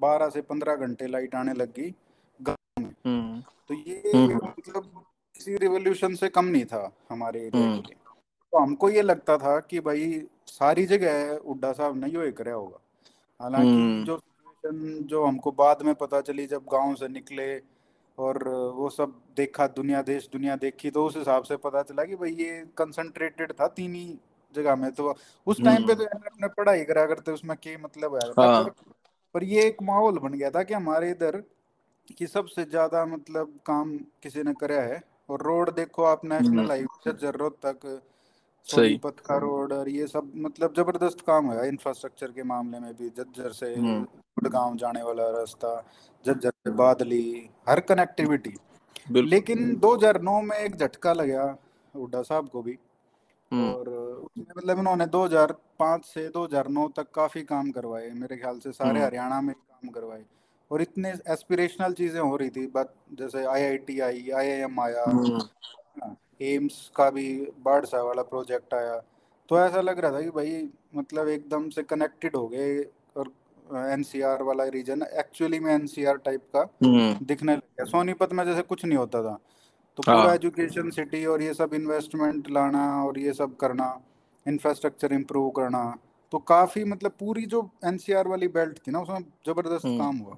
बारह 0.00 0.28
से 0.28 0.40
पंद्रह 0.44 0.76
घंटे 0.76 1.06
लाइट 1.06 1.34
आने 1.34 1.52
लग 1.54 1.72
गई 1.74 1.94
गाँव 2.40 2.82
में 2.82 3.42
तो 3.68 3.74
ये 3.74 4.24
मतलब 4.24 5.04
किसी 5.36 5.56
रिवोल्यूशन 5.56 6.14
से 6.14 6.28
कम 6.28 6.44
नहीं 6.44 6.64
था 6.64 6.90
हमारे 7.10 7.40
एरिया 7.40 7.62
के 7.62 7.68
हम्म। 7.68 7.80
तो 8.52 8.58
हमको 8.58 8.88
ये 8.90 9.02
लगता 9.02 9.36
था 9.38 9.58
कि 9.60 9.80
भाई 9.80 10.22
सारी 10.46 10.86
जगह 10.86 11.36
उड्डा 11.36 11.72
साहब 11.72 11.96
नहीं 11.96 12.16
हो 12.16 12.22
रहा 12.22 12.54
होगा 12.54 12.78
हालाँकि 13.40 13.68
हम्म। 13.68 14.04
जो 14.04 14.20
जो 15.06 15.24
हमको 15.24 15.50
बाद 15.52 15.82
में 15.82 15.94
पता 15.94 16.20
चली 16.20 16.46
जब 16.46 16.64
गाँव 16.72 16.94
से 16.94 17.08
निकले 17.08 17.56
और 18.18 18.48
वो 18.74 18.88
सब 18.90 19.14
देखा 19.36 19.66
दुनिया 19.66 20.00
देश 20.02 20.28
दुनिया 20.32 20.56
देखी 20.56 20.90
तो 20.90 21.04
उस 21.06 21.16
हिसाब 21.16 21.42
से 21.42 21.56
पता 21.56 21.82
चला 21.82 22.04
कि 22.04 22.16
भाई 22.16 22.30
ये 22.30 22.64
कंसंट्रेटेड 22.78 23.52
था 23.52 23.66
तीन 23.68 23.94
ही 23.94 24.18
जगह 24.54 24.76
में 24.76 24.90
तो 24.92 25.14
उस 25.46 25.62
टाइम 25.64 25.86
पे 25.86 25.94
तो 25.94 26.04
हम्म। 26.04 26.26
अपने 26.26 26.48
पढ़ाई 26.48 26.84
करा 26.84 27.06
करते 27.06 27.32
उसमें 27.32 27.56
क्या 27.56 27.76
मतलब 27.78 28.14
है 28.14 28.20
हाँ। 28.30 28.64
पर, 28.64 28.70
पर 29.34 29.44
ये 29.44 29.62
एक 29.62 29.82
माहौल 29.82 30.18
बन 30.18 30.32
गया 30.32 30.50
था 30.50 30.62
कि 30.62 30.74
हमारे 30.74 31.10
इधर 31.10 31.42
की 32.18 32.26
सबसे 32.26 32.64
ज़्यादा 32.64 33.04
मतलब 33.06 33.58
काम 33.66 33.96
किसी 34.22 34.42
ने 34.42 34.52
कराया 34.54 34.82
है 34.82 35.02
और 35.28 35.42
रोड 35.42 35.70
देखो 35.74 36.04
आप 36.04 36.24
नेशनल 36.24 36.68
हाईवे 36.68 37.00
से 37.04 37.16
ज़रूरत 37.18 37.56
तक 37.62 38.00
सोनीपत 38.66 39.20
का 39.26 39.36
रोड 39.38 39.72
और 39.72 39.88
ये 39.88 40.06
सब 40.06 40.32
मतलब 40.36 40.74
ज़बरदस्त 40.74 41.20
काम 41.20 41.50
है 41.52 41.66
इंफ्रास्ट्रक्चर 41.68 42.30
के 42.30 42.42
मामले 42.44 42.78
में 42.80 42.92
भी 42.94 43.08
जज्जर 43.10 43.52
से 43.52 43.74
हम्म। 43.74 44.48
गाँव 44.48 44.76
जाने 44.76 45.02
वाला 45.02 45.28
रास्ता 45.30 45.74
जज्जर 46.24 46.50
से 46.50 46.70
बादली 46.76 47.26
हर 47.68 47.80
कनेक्टिविटी 47.82 48.54
लेकिन 49.24 49.74
2009 49.80 50.40
में 50.42 50.56
एक 50.56 50.76
झटका 50.76 51.12
लगा 51.12 51.44
हुड्डा 51.94 52.22
साहब 52.22 52.48
को 52.48 52.62
भी 52.62 52.78
हम्म। 53.50 53.70
और 53.70 53.88
मतलब 54.38 54.78
इन्होंने 54.78 55.06
2005 55.08 56.04
से 56.04 56.28
2009 56.30 56.88
तक 56.96 57.10
काफ़ी 57.14 57.42
काम 57.44 57.70
करवाए 57.70 58.10
मेरे 58.14 58.36
ख्याल 58.36 58.58
से 58.58 58.72
सारे 58.72 58.90
हम्म। 58.90 59.04
हरियाणा 59.04 59.40
में 59.40 59.54
काम 59.54 59.90
करवाए 59.90 60.24
और 60.70 60.82
इतने 60.82 61.12
एस्पिरेशनल 61.30 61.92
चीज़ें 61.92 62.20
हो 62.20 62.36
रही 62.36 62.50
थी 62.50 62.66
बट 62.66 62.86
जैसे 63.18 63.44
आईआईटी 63.44 64.00
आई 64.00 64.30
आईआईएम 64.30 64.80
आया 64.80 65.02
एम्स 65.02 65.28
हम्म। 65.28 65.40
हाँ, 66.02 66.16
का 66.96 67.10
भी 67.10 67.28
बाढ़ 67.64 67.84
सा 67.84 68.02
वाला 68.02 68.22
प्रोजेक्ट 68.22 68.74
आया। 68.74 68.96
तो 69.48 69.58
ऐसा 69.60 69.80
लग 69.80 69.98
रहा 69.98 70.12
था 70.12 70.20
कि 70.20 70.30
भाई 70.30 70.68
मतलब 70.96 71.28
एकदम 71.28 71.68
से 71.68 71.82
कनेक्टेड 71.82 72.36
हो 72.36 72.46
गए 72.48 72.80
और 73.16 73.32
एनसीआर 73.92 74.42
वाला 74.42 74.64
रीजन 74.64 75.02
एक्चुअली 75.02 75.60
में 75.60 75.72
एनसीआर 75.74 76.16
टाइप 76.16 76.42
का 76.56 76.60
हम्म। 76.84 77.24
दिखने 77.26 77.52
लग 77.52 77.58
गया। 77.58 77.84
सोनीपत 77.84 78.32
में 78.32 78.44
जैसे 78.44 78.62
कुछ 78.62 78.84
नहीं 78.84 78.98
होता 78.98 79.22
था। 79.22 79.38
तो 79.98 80.02
पूरा 80.02 80.16
हाँ 80.16 80.34
एजुकेशन 80.34 80.90
सिटी 80.90 81.24
और 81.26 81.42
ये 81.42 81.54
सब 81.54 81.74
इन्वेस्टमेंट 81.74 82.50
लाना 82.50 83.04
और 83.04 83.18
ये 83.18 83.32
सब 83.32 83.56
करना 83.56 83.88
इंफ्रास्ट्रक्चर 84.46 85.12
इम्प्रूव 85.12 85.48
करना 85.50 85.82
तो 86.32 86.38
काफ़ी 86.38 86.84
मतलब 86.84 87.10
पूरी 87.10 87.44
जो 87.46 87.70
एनसीआर 87.84 88.28
वाली 88.28 88.48
बेल्ट 88.48 88.78
थी 88.78 88.92
ना 88.92 89.00
उसमें 89.00 89.20
ज़बरदस्त 89.46 89.84
हम्म। 89.86 89.98
काम 89.98 90.16
हुआ। 90.16 90.36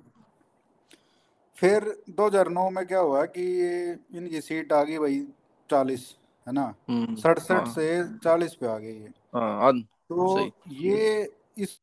फिर 1.59 2.03
2009 2.11 2.71
में 2.71 2.87
क्या 2.87 2.99
हुआ 2.99 3.25
कि 3.27 3.43
ये 3.43 3.99
इनकी 4.15 4.41
सीट 4.41 4.73
आ 4.73 4.83
गई 4.85 4.99
भाई 4.99 5.27
चालीस 5.71 6.17
है 6.47 6.53
ना? 6.53 6.75
हम्म 6.89 7.15
सड़सठ 7.15 7.53
हाँ। 7.53 7.73
से 7.75 8.19
चालीस 8.19 8.55
पे 8.55 8.67
आ 8.67 8.79
गई 8.79 8.93
ये। 8.93 9.11
हाँ 9.35 9.73
तो 9.83 10.51
ये 10.69 11.33
इस 11.59 11.81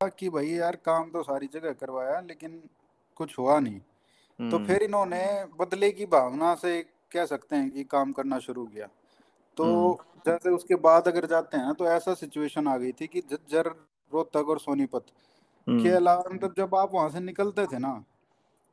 कि 0.00 0.28
भाई 0.28 0.48
यार 0.48 0.76
काम 0.76 1.10
तो 1.10 1.22
सारी 1.22 1.46
जगह 1.52 1.72
करवाया 1.72 2.20
लेकिन 2.20 2.62
कुछ 3.16 3.38
हुआ 3.38 3.58
नहीं। 3.60 3.78
तो 3.78 4.56
हम्म। 4.56 4.66
फिर 4.66 4.82
इन्होंने 4.82 5.44
बदले 5.60 5.90
की 5.90 6.06
भावना 6.06 6.54
से 6.54 6.82
कह 7.12 7.26
सकते 7.26 7.56
हैं 7.56 7.70
कि 7.70 7.84
काम 7.84 8.12
करना 8.12 8.38
शुरू 8.38 8.66
किया। 8.66 8.86
तो 9.56 9.64
हम्म। 9.64 10.30
जैसे 10.30 10.50
उसके 10.50 10.74
बाद 10.74 11.08
अगर 11.08 11.26
जाते 11.26 11.56
हैं 11.56 11.74
तो 11.74 11.86
ऐसा 11.86 12.14
सिचुएशन 12.14 12.68
आ 12.68 12.76
गई 12.76 12.92
थी 12.92 13.06
कि 13.06 13.20
झज्जर 13.20 13.66
रोहतक 14.12 14.48
और 14.48 14.60
सोनीपत 14.60 15.06
के 15.66 15.88
अलावा 15.88 16.24
मतलब 16.32 16.54
जब 16.56 16.74
आप 16.74 16.90
वहाँ 16.94 17.08
से 17.08 17.20
निकलते 17.20 17.66
थे 17.66 17.78
ना 17.78 18.04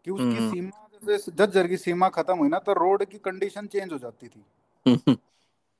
कि 0.05 0.11
उसकी 0.11 0.37
हम्म। 0.37 0.51
सीमा 0.51 0.87
जैसे 1.03 1.31
झज्जर 1.31 1.67
की 1.67 1.77
सीमा 1.77 2.09
खत्म 2.09 2.37
हुई 2.37 2.49
ना 2.49 2.59
तो 2.59 2.73
रोड 2.73 3.03
की 3.05 3.17
कंडीशन 3.17 3.67
चेंज 3.67 3.91
हो 3.93 3.97
जाती 3.97 4.27
थी। 4.27 4.43
हम्म 4.85 5.13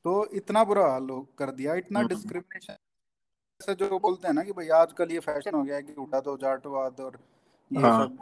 तो 0.06 0.14
इतना 0.34 0.64
बुरा 0.64 0.86
हाल 0.88 1.08
कर 1.38 1.52
दिया 1.52 1.76
इतना 1.76 2.00
हम्म 2.00 2.10
डिस्क्रिमिनेशन 2.10 2.76
से 3.60 3.74
जो 3.76 4.00
बोलते 4.00 4.28
हैं 4.28 4.34
ना 4.36 4.44
कि 4.44 4.52
भाई 4.52 4.68
आजकल 4.78 5.12
ये 5.12 5.20
फ़ैशन 5.20 5.56
हो 5.56 5.64
गया 5.64 5.76
है 5.76 5.84
कि 5.84 5.94
उठा 5.94 6.20
तो 6.20 6.36
जाटवाद 6.38 7.00
और 7.00 7.20
ये 7.72 7.82
हाँ। 7.82 8.08
सब 8.08 8.18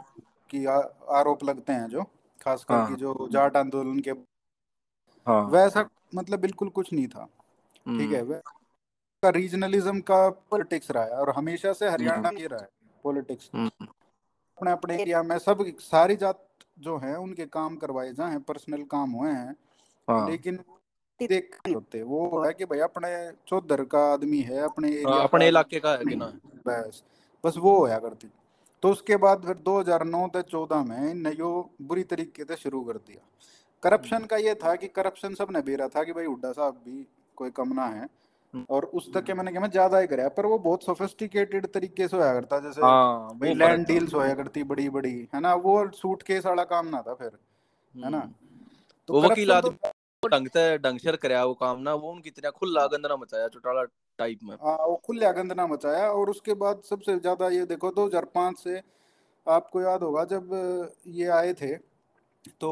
की 0.50 0.64
आ, 0.66 0.76
आरोप 1.18 1.44
लगते 1.44 1.72
हैं 1.72 1.88
जो 1.88 2.02
खासकर 2.40 2.74
हाँ। 2.74 2.88
की 2.88 2.94
जो 2.94 3.28
जाट 3.32 3.56
आंदोलन 3.56 3.98
के 3.98 4.10
हाँ। 5.26 5.42
वैसा 5.50 5.88
मतलब 6.14 6.40
बिल्कुल 6.40 6.68
कुछ 6.68 6.92
नहीं 6.92 7.06
था। 7.08 7.24
ठीक 7.24 8.12
हम्म। 8.14 8.34
है 8.34 8.40
का 9.22 9.28
रीजनलिज्म 9.30 10.00
का 10.00 10.28
पॉलिटिक्स 10.50 10.90
रहा 10.90 11.04
है 11.04 11.10
और 11.10 11.30
हमेशा 11.30 11.72
से 11.72 11.88
हरियाणा 11.88 12.28
हम्म 12.28 12.40
में 12.40 12.48
रहा 12.48 12.60
है 12.60 12.68
पॉलिटिक्स 13.04 13.50
हम्म। 13.54 13.86
अपने 14.72 14.92
अपने 14.92 15.02
एरिया 15.02 15.22
में 15.22 15.38
सब 15.38 15.64
सारी 15.78 16.16
जात 16.16 16.48
जो 16.78 16.98
है 16.98 17.18
उनके 17.18 17.46
काम 17.46 17.76
करवाए 17.76 18.12
जाए 18.12 18.38
पर्सनल 18.38 18.82
काम 18.82 19.10
हुए 19.10 19.30
हैं। 19.30 19.56
हाँ। 20.08 20.30
लेकिन 20.30 20.58
देख 21.22 21.58
होते 21.74 22.02
वो 22.02 22.42
है 22.46 22.52
कि 22.52 22.64
भाई 22.64 22.78
अपने 22.78 23.32
चौधर 23.48 23.84
का 23.84 24.12
आदमी 24.12 24.38
है 24.38 24.60
अपने 24.60 24.88
हाँ, 24.88 24.96
एरिया 24.96 25.16
अपने 25.16 25.48
इलाके 25.48 25.80
का 25.80 25.90
है 25.90 26.04
कि 26.04 26.16
ना। 26.16 26.32
बस 26.66 27.02
बस 27.44 27.54
वो 27.56 27.78
होया 27.78 27.98
करती 27.98 28.30
तो। 28.82 28.90
उसके 28.90 29.16
बाद 29.16 29.44
फिर 29.46 29.56
2009 29.56 30.28
से 30.28 30.42
14 30.42 30.84
में 30.84 31.10
इन 31.10 31.26
यो 31.26 31.70
बुरी 31.82 32.04
तरीके 32.04 32.44
से 32.44 32.56
शुरू 32.56 32.84
कर 32.84 32.92
दिया। 32.92 33.28
करप्शन 33.82 34.24
का 34.24 34.36
ये 34.36 34.54
था 34.54 34.74
कि 34.74 34.88
करप्शन 34.88 35.34
सबने 35.34 35.60
बेरा 35.60 35.88
था 35.88 36.04
कि 36.04 36.12
भाई 36.12 36.24
हुड्डा 36.24 36.52
साहब 36.52 36.74
भी 36.74 37.06
कोई 37.36 37.50
कम 37.50 37.72
ना 37.72 37.84
है। 37.84 38.02
हम्म, 38.02 38.23
और 38.70 38.84
उस 38.94 39.12
तक 39.14 39.24
के 39.24 39.34
मैंने 39.34 39.52
कहा 39.52 39.60
मैं 39.60 39.70
ज़्यादा 39.70 39.98
ही 39.98 40.06
कराया 40.06 40.28
पर 40.30 40.46
वो 40.46 40.58
बहुत 40.60 40.84
सोफिस्टिकेटेड 40.84 41.66
तरीके 41.68 42.08
से 42.08 42.16
होया 42.16 42.32
करता 42.34 42.58
जैसे 42.60 42.80
हाँ 42.80 43.38
भाई 43.38 43.54
लैंड 43.54 43.86
डील्स 43.86 44.14
होया 44.14 44.34
करती 44.34 44.62
बड़ी 44.64 44.88
बड़ी 44.90 45.12
है 45.34 45.40
ना? 45.40 45.54
वो 45.56 45.90
सूट 45.94 46.22
केस 46.22 46.46
वाला 46.46 46.64
काम 46.66 46.88
ना 46.88 47.02
था 47.02 47.14
फिर 47.14 47.30
है 47.94 48.10
ना? 48.10 48.18
हम्म। 48.18 48.32
तो 49.08 49.14
वो 49.14 49.20
वकील 49.22 49.48
करप्शन 49.50 49.70
तो 49.70 49.88
आदमी 49.88 50.28
ढंग 50.28 50.48
से 50.48 50.78
ढंग 50.78 50.98
से 51.00 51.16
करया 51.18 51.44
वो 51.44 51.54
काम 51.56 51.80
ना 51.80 51.94
वो 51.94 52.10
उनकी 52.12 52.30
तरह 52.30 52.50
खुला 52.52 52.86
गंदना 52.88 53.16
मचाया 53.16 53.48
चौटाला 53.48 53.82
टाइप 54.18 54.38
में। 54.42 54.54
हाँ 54.56 54.76
वो 54.78 54.94
खुले 55.06 55.32
गंदना 55.32 55.66
मचाया 55.66 56.08
और 56.10 56.30
उसके 56.30 56.54
बाद 56.56 56.80
सबसे 56.90 57.18
ज़्यादा 57.18 57.48
ये 57.50 57.64
देखो 57.66 57.90
2005 57.92 58.58
से 58.58 58.80
आपको 59.46 59.80
याद 59.80 60.02
होगा 60.02 60.24
जब 60.26 60.54
ये 61.14 61.26
आए 61.32 61.52
थे 61.54 61.74
तो 62.60 62.70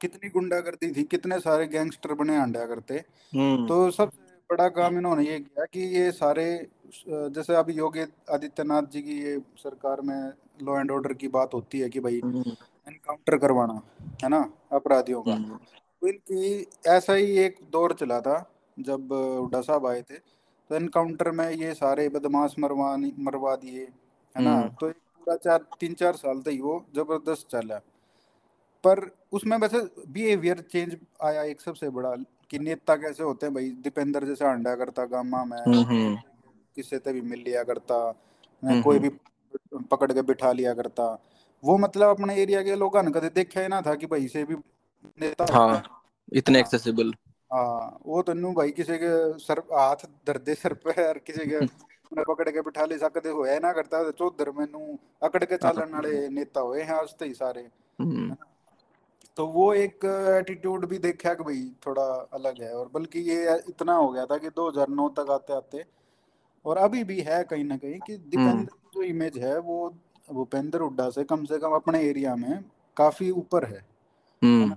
कितनी 0.00 0.28
गुंडागर्दी 0.30 0.90
थी 0.92 1.02
कितने 1.06 1.38
सारे 1.40 1.66
गैंगस्टर 1.68 2.14
बने 2.14 2.36
अंडा 2.36 2.64
करते। 2.66 3.02
हम्म। 3.32 3.66
तो 3.66 3.90
सबसे 3.90 4.27
बड़ा 4.50 4.68
काम 4.68 4.96
इन्होंने 4.98 5.24
ये 5.24 5.38
किया 5.40 5.64
कि 5.64 5.80
ये 5.94 6.10
सारे 6.12 6.44
जैसे 7.06 7.54
अभी 7.56 7.72
योगी 7.74 8.00
आदित्यनाथ 8.32 8.82
जी 8.92 9.02
की 9.02 9.18
ये 9.22 9.38
सरकार 9.58 10.00
में 10.00 10.32
लॉ 10.62 10.78
एंड 10.80 10.90
ऑर्डर 10.90 11.12
की 11.14 11.28
बात 11.28 11.54
होती 11.54 11.80
है 11.80 11.88
कि 11.88 12.00
भाई 12.00 12.20
हम्म। 12.24 12.50
एनकाउंटर 12.86 13.36
करवाना 13.38 13.80
है 14.22 14.28
ना 14.28 14.40
अपराधियों 14.72 15.22
का। 15.22 15.32
हम्म। 15.32 15.58
तो 16.02 16.08
इनकी 16.08 16.66
ऐसा 16.88 17.14
ही 17.14 17.36
एक 17.38 17.58
दौर 17.72 17.92
चला 18.00 18.20
था 18.20 18.38
जब 18.76 19.12
हुड्डा 19.12 19.60
साहब 19.60 19.86
आए 19.86 20.02
थे 20.02 20.16
तो 20.16 20.74
एनकाउंटर 20.76 21.30
में 21.30 21.50
ये 21.50 21.74
सारे 21.74 22.08
बदमाश 22.08 22.54
मरवा 22.58 22.96
मरवा 22.96 23.54
दिए 23.56 23.82
है 23.82 24.44
ना। 24.44 24.54
हम्म। 24.54 24.68
तो 24.80 24.90
पूरा 24.90 25.36
चार 25.36 25.66
तीन 25.80 25.94
चार 25.94 26.16
साल 26.16 26.40
तक 26.40 26.58
वो 26.62 26.84
ज़बरदस्त 26.96 27.48
चला 27.50 27.80
पर 28.84 29.10
उसमें 29.32 29.56
वैसे 29.58 29.78
बिहेवियर 30.08 30.60
चेंज 30.72 30.96
आया 31.22 31.42
एक 31.44 31.60
सबसे 31.60 31.88
बड़ा 31.90 32.14
कि 32.50 32.58
नेता 32.58 32.96
कैसे 32.96 33.22
होते 33.22 33.46
हैं 33.46 33.54
भाई? 33.54 33.70
दीपेंद्र 33.70 34.26
जैसे 34.26 34.44
अंडा 34.44 34.74
करता 34.76 35.04
गामा 35.04 35.44
में 35.44 35.58
किसी 36.76 36.98
से 36.98 37.12
भी 37.12 37.20
मिल 37.20 37.40
लिया 37.40 37.62
करता 37.64 37.94
हम्म, 38.62 38.82
कोई 38.82 38.98
हम्म, 38.98 39.08
भी 39.08 39.86
पकड़ 39.90 40.12
के 40.12 40.22
बिठा 40.22 40.52
लिया 40.52 40.74
करता। 40.74 41.04
वो 41.62 41.76
मतलब 41.78 42.08
अपने 42.08 42.34
एरिया 42.36 42.62
के 42.62 42.76
लोगों 42.76 43.02
कभी 43.10 43.28
देखा 43.28 43.60
ही 43.60 43.68
ना 43.68 43.80
था 43.82 43.94
कि 43.94 44.06
भाई 44.06 44.28
से 44.28 44.44
भी 44.44 44.54
नेता 45.20 45.46
हाँ 45.50 45.82
इतने 46.32 46.58
हाँ। 46.58 46.60
एक्सेसिबल 46.60 47.12
हाँ 47.52 47.98
वो 48.06 48.22
तो 48.22 48.34
नू 48.34 48.52
भाई 48.52 48.70
किसी 48.70 48.98
के 48.98 49.38
सर 49.38 49.58
हाथ 49.72 50.06
दर्दे 50.26 50.54
सर 50.54 50.72
पे 50.74 51.08
और 51.08 51.18
किसी 51.18 51.46
के 51.46 51.66
पकड़ 52.24 52.48
के 52.50 52.60
बिठा 52.60 52.84
ले 52.84 52.98
सकते 52.98 53.28
होया 53.28 53.58
ना 53.58 53.72
करता 53.72 54.02
तो 54.04 54.10
चौधर 54.10 54.50
में 54.50 54.64
नू 54.66 54.98
अकड़ 55.22 55.44
के 55.44 55.54
हाँ। 55.54 55.72
चालन 55.72 55.94
वाले 55.94 56.28
नेता 56.28 56.60
हुए 56.60 56.82
हैं 56.82 56.94
आज 56.94 57.14
तो 57.18 57.24
ही 57.24 57.34
सारे। 57.34 57.60
है 57.60 57.70
हम्म 57.98 58.36
तो 59.38 59.46
वो 59.46 59.72
एक 59.74 60.04
एटीट्यूड 60.38 60.86
भी 60.86 60.98
देखा 60.98 61.34
कि 61.34 61.44
भाई 61.44 61.70
थोड़ा 61.86 62.02
अलग 62.34 62.62
है। 62.62 62.72
और 62.74 62.90
बल्कि 62.94 63.20
ये 63.20 63.58
इतना 63.68 63.94
हो 63.94 64.08
गया 64.08 64.24
था 64.26 64.36
कि 64.36 64.48
2009 64.50 65.08
तक 65.08 65.30
आते 65.30 65.52
आते 65.52 65.84
और 66.64 66.76
अभी 66.76 67.04
भी 67.04 67.20
है 67.20 67.42
कहीं 67.44 67.64
ना 67.64 67.76
कहीं 67.76 67.98
कि 68.00 68.12
हम्म। 68.12 68.30
दीपेंद्र 68.30 68.72
जो 68.94 69.02
इमेज 69.02 69.38
है 69.38 69.58
वो 69.60 69.94
भूपेंद्र 70.32 70.80
हुड्डा 70.80 71.08
से 71.10 71.24
कम 71.24 71.44
से 71.44 71.58
कम 71.58 71.70
अपने 71.70 72.00
एरिया 72.00 72.36
में 72.36 72.64
काफ़ी 72.96 73.30
ऊपर 73.30 73.64
है। 73.64 73.84
हम्म। 74.42 74.76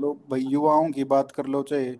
लोग 0.00 0.18
भाई 0.30 0.40
युवाओं 0.40 0.90
की 0.90 1.04
बात 1.04 1.32
कर 1.32 1.46
लो 1.46 1.62
चाहे 1.62 1.96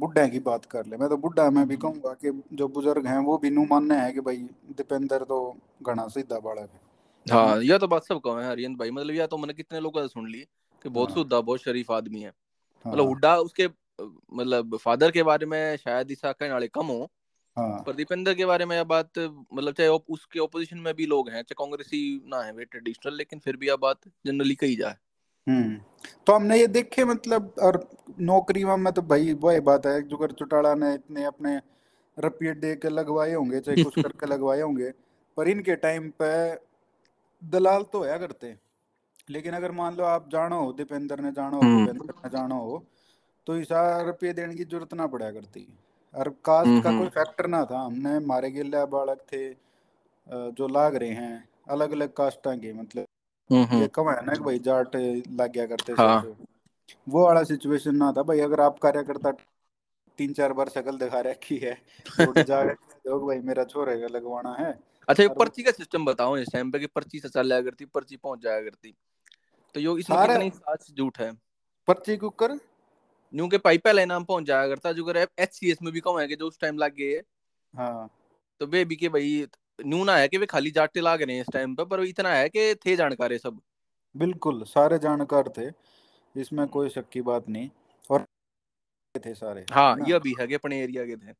बुढ़े 0.00 0.28
की 0.28 0.38
बात 0.38 0.64
कर 0.64 0.86
ले। 0.86 0.96
मैं 0.96 1.08
तो 1.08 1.16
बुढ़ा 1.16 1.50
में 1.50 1.66
भी 1.68 1.74
हम्म, 1.74 1.82
कहूँगा 1.82 2.14
कि 2.14 2.56
जो 2.56 2.68
बुज़ुर्ग 2.68 3.06
हैं 3.06 3.18
वो 3.18 3.38
भी 3.38 3.50
नू 3.50 3.64
मानने 3.64 3.94
हैं 3.94 4.12
कि 4.14 4.20
भाई 4.20 4.36
दीपेंद्र 4.76 5.24
तो 5.24 5.56
घना 5.82 6.08
सीधा 6.08 6.38
बालक 6.38 6.58
है। 6.58 6.91
है 7.30 7.36
ना 7.36 7.42
हाँ 7.42 7.62
यह 7.62 7.78
तो 7.78 7.88
बात 7.88 8.04
सबको 8.04 8.34
है 8.34 8.48
हरियंत 8.48 8.78
भाई। 8.78 8.90
मतलब 8.90 9.14
यह 9.14 9.26
तो 9.26 9.38
मैंने 9.38 9.52
कितने 9.52 9.80
लोगों 9.80 10.02
से 10.02 10.08
सुन 10.08 10.28
ली 10.28 10.46
कि 10.82 10.88
बहुत 10.88 11.08
हाँ। 11.08 11.16
शुद्धा 11.16 11.40
बहुत 11.40 11.62
शरीफ 11.62 11.90
आदमी 11.90 12.20
है। 12.20 12.28
हाँ। 12.28 12.92
मतलब 12.92 13.04
हाँ। 13.04 13.08
हुड्डा 13.08 13.36
उसके 13.36 13.68
मतलब 14.32 14.76
फादर 14.76 15.10
के 15.10 15.22
बारे 15.22 15.46
में 15.46 15.76
शायद 15.76 16.10
ईसा 16.10 16.32
कहने 16.32 16.52
वाले 16.52 16.68
कम 16.68 16.86
हो 16.86 17.10
हाँ। 17.56 17.82
पर 17.86 17.92
दीपेंद्र 17.92 18.34
के 18.34 18.46
बारे 18.46 18.64
में 18.64 18.76
यह 18.76 18.84
बात 18.84 19.10
मतलब 19.18 19.72
चाहे 19.72 19.88
उसके 19.88 20.38
ओपोजिशन 20.38 20.78
में 20.78 20.94
भी 20.94 21.06
लोग 21.06 21.28
हैं 21.28 21.42
चाहे 21.42 21.54
कांग्रेसी 21.54 22.22
ना 22.26 22.42
है 22.42 22.52
वे 22.52 22.64
ट्रेडिशनल 22.64 23.16
लेकिन 23.16 23.38
फिर 23.38 23.56
भी 23.56 23.68
यह 23.68 23.76
बात 23.76 23.98
जनरली 24.26 24.54
कही 24.54 24.76
जाए। 24.76 24.96
हम्म। 25.48 25.80
तो 26.26 26.32
हमने 26.32 26.58
ये 26.58 26.66
देखे 26.66 27.04
मतलब 27.04 27.54
और 27.62 27.90
नौकरी 28.20 28.64
में 28.64 28.92
तो 28.92 29.02
भाई 29.02 29.32
वही 29.32 29.60
बात 29.60 29.86
है 29.86 30.02
जुगर 30.02 30.32
चौटाला 30.32 30.74
ने 30.74 30.94
इतने 30.94 31.24
अपने 31.24 31.60
रुपये 32.18 32.54
दे 32.54 32.76
के 32.76 32.88
लगवाए 32.88 33.32
होंगे 33.34 33.60
चाहे 33.60 33.84
कुछ 33.84 33.94
करके 34.06 34.26
लगवाए 34.26 34.60
होंगे 34.60 34.90
पर 35.36 35.48
इनके 35.48 35.76
टाइम 35.76 36.12
पे 36.22 36.54
दलाल 37.42 37.82
तो 37.82 38.02
है 38.02 38.18
करते 38.18 38.56
लेकिन 39.30 39.54
अगर 39.54 39.70
मान 39.70 39.96
लो 39.96 40.04
आप 40.04 40.28
जानो 40.30 40.64
हो 40.64 40.72
दीपेंद्र 40.72 41.20
ने 41.20 41.32
जानो 41.32 41.56
हो 41.56 41.62
हम्म। 41.62 41.86
भूपेंद्र 41.86 42.14
ने 42.14 42.30
जानो 42.30 42.58
हो 42.60 42.84
तो 43.46 43.56
इस 43.56 43.68
रुपये 44.06 44.32
देने 44.32 44.54
की 44.54 44.64
ज़रूरत 44.64 44.94
ना 44.94 45.06
पड़ा 45.06 45.30
करती 45.30 45.66
और 46.14 46.28
कास्ट 46.44 46.68
हम्म 46.68 46.80
का 46.82 46.90
हम्म 46.90 46.98
कोई 46.98 47.08
फैक्टर 47.08 47.46
ना 47.46 47.64
था। 47.64 47.80
हमने 47.80 48.18
मारे 48.18 48.50
गिल्ला 48.50 48.84
बालक 48.86 49.20
थे 49.32 49.42
जो 50.52 50.68
लाग 50.68 50.96
रहे 50.96 51.10
हैं 51.10 51.48
अलग 51.68 51.92
अलग 51.92 52.12
कास्टा 52.12 52.54
के 52.56 52.72
मतलब 52.72 53.06
हम्म 53.50 53.62
ये 53.62 53.66
हम्म, 53.66 53.86
कम 53.86 54.10
है 54.10 54.24
ना 54.26 54.32
कि 54.32 54.44
भाई 54.44 54.58
जाट 54.58 54.96
लग 54.96 55.52
गया 55.52 55.66
करते 55.66 55.92
हाँ। 55.92 56.36
वो 57.08 57.24
वाला 57.24 57.42
सिचुएशन 57.44 57.96
ना 57.96 58.12
था। 58.12 58.22
भाई 58.22 58.40
अगर 58.40 58.60
आप 58.60 58.78
कार्यकर्ता 58.78 59.30
तीन 60.18 60.32
चार 60.32 60.52
बार 60.52 60.68
शक्ल 60.68 60.96
दिखा 60.98 61.20
रखी 61.20 61.56
है 61.56 61.74
तो 62.20 62.42
जाके 62.42 63.18
भाई 63.18 63.38
मेरा 63.38 63.64
छोरे 63.64 64.00
का 64.00 64.06
लगवाना 64.06 64.52
है। 64.54 64.72
अच्छा 65.08 65.22
ये 65.22 65.28
पर्ची 65.28 65.62
का 65.62 65.70
सिस्टम 65.70 66.04
बताओ 66.04 66.36
इस 66.36 66.48
टाइम 66.52 66.70
पे 66.70 66.78
कि 66.78 66.86
पर्ची 66.86 67.20
से 67.20 67.28
चल 67.28 67.48
जाया 67.48 67.62
करती 67.62 67.84
पर्ची 67.84 68.16
पहुँच 68.16 68.42
जाया 68.42 68.60
करती। 68.60 68.94
तो 69.74 69.80
यो 69.80 69.96
इसमें 69.98 70.18
कितनी 70.20 70.50
सच 70.50 70.92
झूठ 70.96 71.20
है? 71.20 71.32
पर्ची 71.88 72.16
कुकर 72.16 72.52
न्यू 73.32 73.48
के 73.48 73.58
पाइप 73.58 73.84
पहले 73.84 74.04
नाम 74.06 74.24
पहुँच 74.24 74.44
जाया 74.44 74.68
करता 74.68 74.92
जो 74.92 75.04
अगर 75.04 75.26
एच 75.38 75.52
सी 75.52 75.70
एस 75.70 75.82
में 75.82 75.92
भी 75.92 76.00
कम 76.00 76.18
है 76.18 76.26
कि 76.28 76.36
जो 76.36 76.48
उस 76.48 76.58
टाइम 76.60 76.78
लग 76.78 76.94
गए। 76.94 77.22
हाँ। 77.74 78.10
तो 78.60 78.66
वे 78.66 78.84
भी 78.84 78.96
के 78.96 79.08
भाई 79.08 79.46
न्यू 79.86 80.04
ना 80.04 80.16
है 80.16 80.28
कि 80.28 80.38
वे 80.38 80.46
खाली 80.46 80.70
जाटे 80.70 81.00
लाग 81.00 81.22
रहे 81.22 81.34
हैं 81.34 81.42
इस 81.42 81.52
टाइम 81.52 81.74
पे 81.74 81.84
पर 81.84 82.02
इतना 82.04 82.34
है 82.34 82.48
कि 82.48 82.74
थे 82.74 82.96
जानकार 82.96 83.32
है 83.32 83.38
सब। 83.38 83.60
बिल्कुल 84.14 84.62
सारे 84.64 84.98
जानकार 84.98 85.52
थे 85.58 85.70
इसमें 86.34 86.66
कोई 86.68 86.88
शक 86.88 87.08
की 87.08 87.20
बात 87.22 87.48
नहीं। 87.48 87.70
और 88.10 88.24
थे 89.14 89.34
सारे। 89.34 89.64
हाँ 89.72 89.96
ये 90.08 90.18
भी 90.18 90.34
है 90.40 90.46
कि 90.46 90.54
अपने 90.54 90.80
एरिया 90.82 91.04
के 91.04 91.16
थे। 91.16 91.32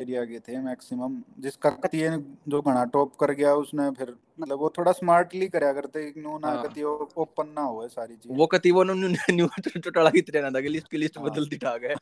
एरिया 0.00 0.24
के 0.24 0.38
थे 0.40 0.58
मैक्सिमम 0.60 1.16
जिसका 1.38 1.70
कतिये 1.84 2.10
जो 2.48 2.60
घना 2.62 2.84
टॉप 2.94 3.14
कर 3.20 3.30
गया 3.32 3.54
उसने 3.56 3.90
फिर 3.98 4.14
मतलब 4.40 4.58
वो 4.58 4.72
थोड़ा 4.78 4.92
स्मार्टली 4.92 5.48
करया 5.48 5.72
करते 5.72 6.02
नो 6.16 6.38
ना 6.38 6.48
हाँ। 6.48 6.62
कति 6.62 6.82
ओपन 6.82 7.48
ना 7.56 7.62
हो 7.62 7.86
सारी 7.88 8.16
चीज़ 8.16 8.32
वो 8.38 8.46
कति 8.54 8.70
वो 8.70 8.82
न्यू 8.84 9.08
न्यू 9.30 9.46
चोटाला 9.70 10.10
की 10.10 10.20
तरह 10.22 10.42
ना 10.42 10.50
था 10.50 10.60
कि 10.60 10.68
लिस्ट 10.68 10.90
की 10.90 10.96
लिस्ट 10.96 11.18
हाँ। 11.18 11.26
बदलती 11.28 11.56
ठा 11.64 11.76
गए 11.76 11.94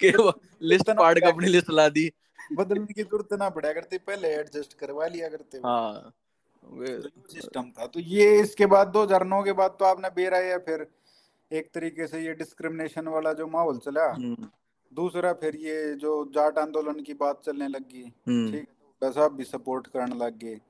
कि 0.00 0.10
वो 0.16 0.32
लिस्ट 0.64 0.90
पाड़ 0.98 1.18
के 1.18 1.28
अपनी 1.28 1.48
लिस्ट 1.48 1.70
ला 1.70 1.88
दी 1.98 2.10
बदलने 2.58 2.92
की 2.92 3.02
ज़रूरत 3.02 3.32
ना 3.38 3.48
पड़ा 3.56 3.72
करते 3.72 3.98
पहले 4.06 4.28
एडजस्ट 4.34 4.72
करवा 4.78 5.06
लिया 5.06 5.28
करते। 5.28 5.58
हाँ 5.64 6.12
वे- 6.62 6.94
तो 7.02 7.08
सिस्टम 7.32 7.70
था 7.70 7.86
तो 7.86 8.00
ये 8.12 8.28
इसके 8.40 8.66
बाद 8.74 8.92
2009 8.92 9.42
के 9.44 9.52
बाद 9.58 9.76
तो 9.78 9.84
आपने 9.84 10.08
बेरा 10.16 10.38
है 10.44 10.58
फिर 10.68 10.86
एक 11.50 11.68
तरीके 11.74 12.06
से 12.06 12.20
ये 12.20 12.32
डिस्क्रिमिनेशन 12.34 13.08
वाला 13.08 13.32
जो 13.32 13.46
माहौल 13.48 13.78
चला 13.84 14.06
हम्म, 14.12 14.48
दूसरा 14.92 15.32
फिर 15.32 15.56
ये 15.56 15.94
जो 15.94 16.24
जाट 16.34 16.58
आंदोलन 16.58 17.00
की 17.02 17.14
बात 17.14 17.40
चलने 17.46 17.68
लगी 17.68 18.02
हम्म, 18.28 18.50
ठीक 18.50 18.60
है 18.60 18.76
तो 19.02 19.12
साहब 19.12 19.32
भी 19.32 19.44
सपोर्ट 19.44 19.86
करने 19.86 20.16
लग 20.16 20.38
गए 20.38 20.60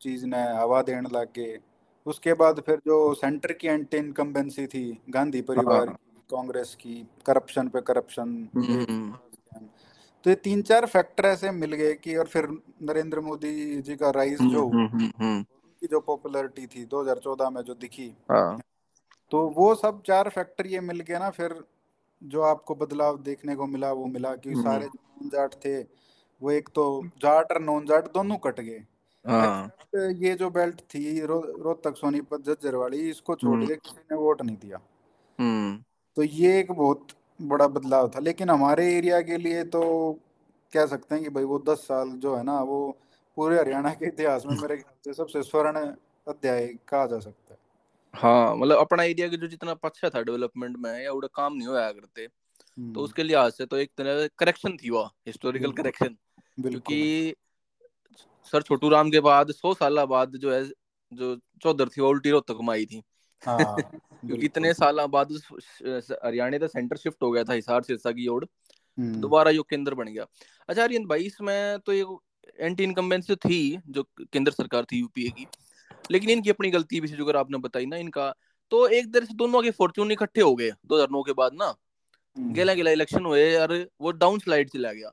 चीज़ 0.00 0.26
ने 0.26 0.42
हवा 0.52 0.82
देने 0.82 1.08
लग। 1.12 1.28
गए 1.36 1.58
उसके 2.06 2.32
बाद 2.34 2.60
फिर 2.60 2.76
जो 2.76 3.14
सेंटर 3.14 3.52
की 3.52 3.68
एंटी 3.68 3.96
इनकम्बेंसी 3.96 4.66
थी 4.66 5.00
गांधी 5.10 5.40
परिवार 5.42 5.88
हाँ। 5.88 5.96
कांग्रेस 6.30 6.74
की 6.74 7.06
करप्शन 7.26 7.68
पे 7.68 7.80
करप्शन 7.80 8.48
हम्म, 8.56 9.12
तो 10.24 10.30
ये 10.30 10.36
तीन 10.36 10.62
चार 10.62 10.86
फैक्टर 10.86 11.24
ऐसे 11.24 11.50
मिल 11.50 11.72
गए 11.72 11.94
कि 11.94 12.16
और 12.16 12.26
फिर 12.26 12.48
नरेंद्र 12.82 13.20
मोदी 13.20 13.82
जी 13.82 13.96
का 13.96 14.10
राइज 14.10 14.42
जो 14.42 14.66
हम्म, 14.68 14.86
हम्म, 14.96 15.38
उनकी 15.38 15.86
जो 15.86 16.00
पॉपुलैरिटी 16.00 16.66
थी 16.66 16.84
2014 16.84 17.50
में 17.50 17.62
जो 17.62 17.74
दिखी। 17.74 18.14
हाँ। 18.30 18.60
तो 19.30 19.48
वो 19.48 19.74
सब 19.74 20.02
चार 20.06 20.28
फैक्टर 20.28 20.66
ये 20.66 20.80
मिल 20.80 21.00
गए 21.00 21.18
ना 21.18 21.30
फिर 21.30 21.52
जो 22.22 22.42
आपको 22.42 22.74
बदलाव 22.74 23.18
देखने 23.18 23.56
को 23.56 23.66
मिला 23.66 23.92
वो 23.92 24.06
मिला 24.06 24.34
कि 24.36 24.50
हम्म। 24.50 24.62
सारे 24.62 24.86
नॉन 24.86 25.28
जाट 25.28 25.54
थे 25.54 25.80
वो 26.42 26.50
एक 26.50 26.68
तो 26.68 27.02
जाट 27.22 27.52
और 27.52 27.60
नॉन 27.60 27.86
जाट 27.86 28.12
दोनों 28.12 28.36
कट 28.36 28.60
गए। 28.60 28.84
हाँ। 29.24 29.70
ये 29.94 30.34
जो 30.34 30.50
बेल्ट 30.50 30.80
थी 30.80 31.20
रो, 31.20 31.40
रोहतक 31.40 31.96
सोनीपत 31.96 32.40
झज्जर 32.40 32.74
वाली 32.74 33.10
इसको 33.10 33.34
छोड़ 33.34 33.54
हम्म। 33.54 33.66
के 33.66 33.74
किसी 33.74 34.00
ने 34.12 34.16
वोट 34.16 34.42
नहीं 34.42 34.56
दिया। 34.56 34.80
हम्म, 35.38 35.82
तो 36.16 36.22
ये 36.22 36.58
एक 36.60 36.72
बहुत 36.72 37.06
बड़ा 37.42 37.66
बदलाव 37.68 38.08
था। 38.08 38.18
लेकिन 38.18 38.50
हमारे 38.50 38.94
एरिया 38.94 39.20
के 39.20 39.36
लिए 39.36 39.64
तो 39.64 40.12
कह 40.72 40.86
सकते 40.86 41.14
हैं 41.14 41.24
कि 41.24 41.30
भाई 41.30 41.44
वो 41.44 41.58
दस 41.58 41.78
साल 41.78 42.10
जो 42.10 42.34
है 42.36 42.42
ना 42.42 42.60
वो 42.62 42.98
पूरे 43.36 43.58
हरियाणा 43.58 43.90
के 43.90 44.06
इतिहास 44.06 44.46
में 44.46 44.54
मेरे 44.54 44.76
ख्याल 44.76 44.94
से 45.04 45.14
सबसे 45.14 45.42
स्वर्ण 45.42 45.80
अध्याय 46.28 46.66
कहा 46.88 47.06
जा 47.06 47.18
सकता 47.18 47.54
है। 47.54 47.60
हाँ 48.16 48.56
मतलब 48.56 48.78
अपना 48.78 49.02
एरिया 49.02 49.28
के 49.28 49.36
जो 49.36 49.46
जितना 49.46 49.74
पक्षा 49.74 50.10
था 50.10 50.22
डेवलपमेंट 50.22 50.76
में 50.76 51.04
या 51.04 51.12
उड़ा 51.12 51.28
काम 51.34 51.54
नहीं 51.54 51.68
होया 51.68 51.92
करते 51.92 52.26
तो 52.26 52.30
हम्म, 52.78 53.04
उसके 53.04 53.22
लिहाज 53.22 53.52
से 53.52 53.66
तो 53.66 53.76
एक 53.76 53.90
तरह 53.96 54.26
करेक्शन 54.38 54.76
थी 54.76 54.90
वह 54.90 55.10
हिस्टोरिकल 55.26 55.72
करेक्शन 55.72 56.16
क्योंकि 56.62 57.34
सर 58.44 58.62
छोटू 58.62 58.88
राम 58.88 59.10
के 59.10 59.20
बाद 59.20 59.50
सौ 59.50 59.74
साल 59.74 60.04
बाद 60.04 60.36
जो 60.36 60.52
है 60.54 60.64
जो 61.12 61.36
चौधर 61.62 61.88
थी 61.88 62.00
वो 62.00 62.08
उल्टी 62.08 62.30
रोहतक 62.30 62.58
में 62.62 62.72
आई 62.74 62.86
थी। 62.86 63.02
हाँ 63.42 63.76
क्योंकि 64.26 64.46
इतने 64.46 64.74
साल 64.74 65.06
बाद 65.06 65.32
हरियाणा 66.24 66.58
का 66.58 66.66
सेंटर 66.66 66.96
शिफ्ट 66.96 67.22
हो 67.22 67.30
गया 67.30 67.44
था 67.44 67.52
हिसार 67.52 67.82
सिरसा 67.82 68.12
की 68.12 68.26
ओर 68.28 68.48
हम्म, 68.98 69.20
दोबारा 69.20 69.50
यो 69.50 69.62
केंद्र 69.62 69.94
बन 69.94 70.04
गया। 70.04 70.26
अच्छा 70.68 70.82
आर्यन 70.82 71.06
भाई 71.06 71.24
इसमें 71.24 71.78
तो 71.78 71.92
ये 71.92 72.04
एंटी 72.60 72.84
इनकम्बेंसी 72.84 73.36
थी 73.36 73.78
जो 73.88 74.02
केंद्र 74.02 74.52
सरकार 74.52 74.84
थी 74.84 75.00
यूपीए 75.00 75.30
की 75.30 75.46
लेकिन 76.10 76.30
इनकी 76.30 76.50
अपनी 76.50 76.70
गलती 76.70 77.00
भी 77.00 77.08
थी 77.08 77.12
जो 77.12 77.24
अगर 77.24 77.36
आपने 77.36 77.58
बताई 77.58 77.86
ना 77.86 77.96
इनका 77.96 78.34
तो 78.70 78.88
एक 78.88 79.14
तरह 79.14 79.26
से 79.26 79.34
दोनों 79.34 79.62
के 79.62 79.70
फॉर्च्यून 79.70 80.12
इकट्ठे 80.12 80.40
हो 80.40 80.54
गए 80.56 80.70
2009 80.86 81.22
के 81.22 81.32
बाद 81.32 81.52
ना। 81.54 81.74
हम्म, 82.36 82.52
गेला 82.52 82.74
गेला 82.74 82.90
इलेक्शन 82.90 83.24
हुए 83.24 83.56
और 83.56 83.90
वो 84.00 84.10
डाउन 84.10 84.38
स्लाइड 84.38 84.70
चला 84.70 84.92
गया। 84.92 85.08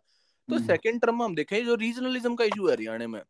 तो 0.50 0.56
हम्म, 0.56 0.68
सेकंड 0.68 1.02
टर्म 1.02 1.20
में 1.20 1.26
हम 1.26 1.36
देखें 1.36 1.66
जो 1.66 1.76
रीजनलिज्म 1.76 2.36
का 2.36 2.44
इशू 2.44 2.68
है 2.68 2.74
हरियाणा 2.74 3.08
में 3.08 3.22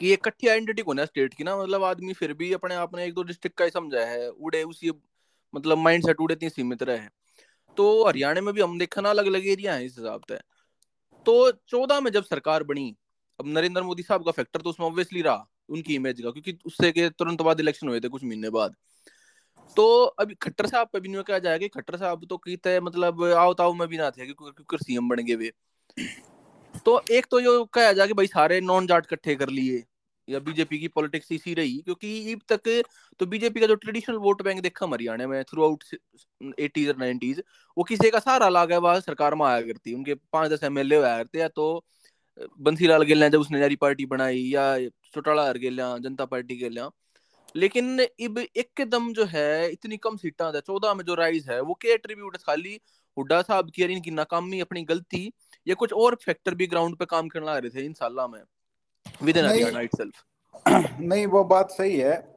कि 0.00 0.06
एक 0.06 0.18
इकट्ठी 0.18 0.48
आइडेंटिटी 0.48 0.82
को 0.82 0.92
ना 0.92 1.04
स्टेट 1.04 1.34
की 1.34 1.44
ना 1.44 1.56
मतलब 1.56 1.82
आदमी 1.82 2.12
फिर 2.12 2.32
भी 2.32 2.52
अपने 2.52 2.74
आप 2.74 2.96
ने 2.96 3.04
एक 3.04 3.14
दो 3.14 3.22
डिस्ट्रिक्ट 3.22 3.58
का 3.58 3.64
ही 3.64 3.70
समझा 3.70 4.00
है 4.00 4.30
उड़े 4.30 4.62
उसी 4.62 4.90
मतलब 5.54 5.78
माइंड 5.78 6.06
सेट 6.06 6.20
उड़े 6.20 6.32
इतनी 6.32 6.50
सीमित 6.50 6.82
रहे। 6.82 7.08
तो 7.76 8.06
हरियाणा 8.06 8.40
में 8.40 8.54
भी 8.54 8.60
हम 8.60 8.78
देखा 8.78 9.00
ना 9.00 9.10
अलग 9.10 9.26
अलग 9.26 9.46
एरिया 9.46 9.74
है 9.74 9.84
इस 9.86 9.94
हिसाब 9.98 10.22
से। 10.28 10.36
तो 11.26 11.50
चौदह 11.50 12.00
में 12.00 12.10
जब 12.10 12.24
सरकार 12.24 12.62
बनी 12.62 12.96
अब 13.40 13.46
नरेंद्र 13.46 13.82
मोदी 13.82 14.02
साहब 14.02 14.24
का 14.24 14.30
फैक्टर 14.30 14.60
तो 14.60 14.70
उसमें 14.70 14.86
ऑब्वियसली 14.86 15.22
रहा। 15.22 15.48
उनकी 15.68 15.94
इमेज 15.94 16.20
का 16.20 16.30
क्योंकि 16.30 16.58
उससे 16.66 16.90
के 16.92 17.08
तुरंत 17.10 17.42
बाद 17.42 17.60
इलेक्शन 17.60 17.88
हुए 17.88 18.00
थे 18.00 18.08
कुछ 18.08 18.24
महीने 18.24 18.50
बाद। 18.50 18.74
तो 19.76 19.84
अभी 20.04 20.34
खट्टर 20.42 20.66
साहब 20.66 20.88
पे 20.92 21.00
भी 21.00 21.08
नहीं 21.08 21.22
कहा 21.24 21.38
जाएगा 21.40 21.66
खट्टर 21.74 21.96
साहब 21.98 22.24
तो 22.26 22.36
कहते 22.38 22.78
मतलब 22.80 23.22
आओ 23.24 23.54
ताओ 23.54 23.72
में 23.74 23.86
भी 23.88 23.98
ना 23.98 24.10
थे, 24.10 24.26
क्योंकि 24.26 24.84
सीएम 24.84 25.08
बन 25.08 25.24
गए 25.24 25.34
वे। 25.36 25.52
तो 26.86 27.00
एक 27.12 27.26
तो 27.30 27.40
जो 27.40 27.64
कहा 27.66 27.92
जाए 27.92 28.06
कि 28.06 28.14
भाई 28.14 28.26
सारे 28.28 28.60
नॉन 28.62 28.86
जाट 28.86 29.06
इकट्ठे 29.06 29.34
कर 29.36 29.48
लिए, 29.50 29.82
या 30.28 30.38
बीजेपी 30.40 30.78
की 30.78 30.88
पॉलिटिक्स 30.88 31.32
इसी 31.32 31.54
रही, 31.54 31.76
क्योंकि 31.78 32.32
अब 32.32 32.40
तक 32.52 32.82
तो 33.20 33.26
बीजेपी 33.26 33.60
का 33.60 33.66
जो 33.66 33.74
ट्रेडिशनल 33.76 34.16
वोट 34.18 34.42
बैंक 34.42 34.60
देखा 34.62 34.86
हरियाणा 34.86 35.26
में 35.26 35.42
थ्रू 35.44 35.64
आउट 35.64 35.84
एटीज 36.60 36.88
और 36.88 36.96
नाइनटीज 36.98 37.42
वो 37.76 37.84
किसी 37.84 38.10
का 38.10 38.18
सहारा 38.20 38.48
ला 38.48 38.64
गया 38.64 38.78
वह 38.80 39.00
सरकार 39.00 39.34
में 39.34 39.44
आया 39.46 39.60
करती, 39.62 39.94
उनके 39.94 40.14
पाँच 40.14 40.50
दस 40.52 40.64
एम 40.64 40.78
एल 40.78 40.92
आया 40.94 41.16
करते, 41.18 41.38
या 41.38 41.48
तो 41.50 41.84
बंसीलाल 42.60 43.02
गेलिया 43.02 43.28
जब 43.28 43.40
उसने 43.40 43.68
नई 43.68 43.76
पार्टी 43.76 44.06
बनाई 44.06 44.38
या 44.38 44.78
चौटाला 44.88 45.46
हर 45.46 45.58
गेलिया 45.58 45.98
जनता 45.98 46.24
पार्टी 46.24 46.56
गेलिया। 46.56 46.90
लेकिन 47.56 48.06
इब 48.20 48.38
एकदम 48.56 49.12
जो 49.12 49.24
है 49.24 49.70
इतनी 49.70 49.96
कम 49.96 50.16
सीटा 50.16 50.52
था 50.52 50.60
चौदह 50.60 50.94
में 50.94 51.04
जो 51.04 51.14
राइज 51.14 51.50
है 51.50 51.60
वो 51.60 51.74
के 51.74 51.88
एट्रीब्यूट 51.88 52.36
खाली 52.36 52.80
हुड्डा 53.18 53.42
साहब 53.42 53.70
की 53.70 53.82
इनकी 53.82 54.10
नाकामी 54.10 54.60
अपनी 54.60 54.82
गलती 54.82 55.32
या 55.68 55.74
कुछ 55.74 55.92
और 55.92 56.14
फैक्टर 56.14 56.54
भी 56.54 56.66
ग्राउंड 56.66 56.96
पे 56.96 57.04
काम 57.04 57.28
करना 57.28 57.52
आ 57.52 57.58
रहे 57.58 57.70
थे 57.70 57.84
इन 57.84 57.92
साल 57.92 58.16
में 58.20 58.42
विद 59.22 59.36
इन 59.36 59.44
हरियाणा 59.44 59.80
इटसेल्फ 59.80 60.24
नहीं 61.00 61.26
वो 61.26 61.44
बात 61.44 61.70
सही 61.70 61.96
है 61.96 62.34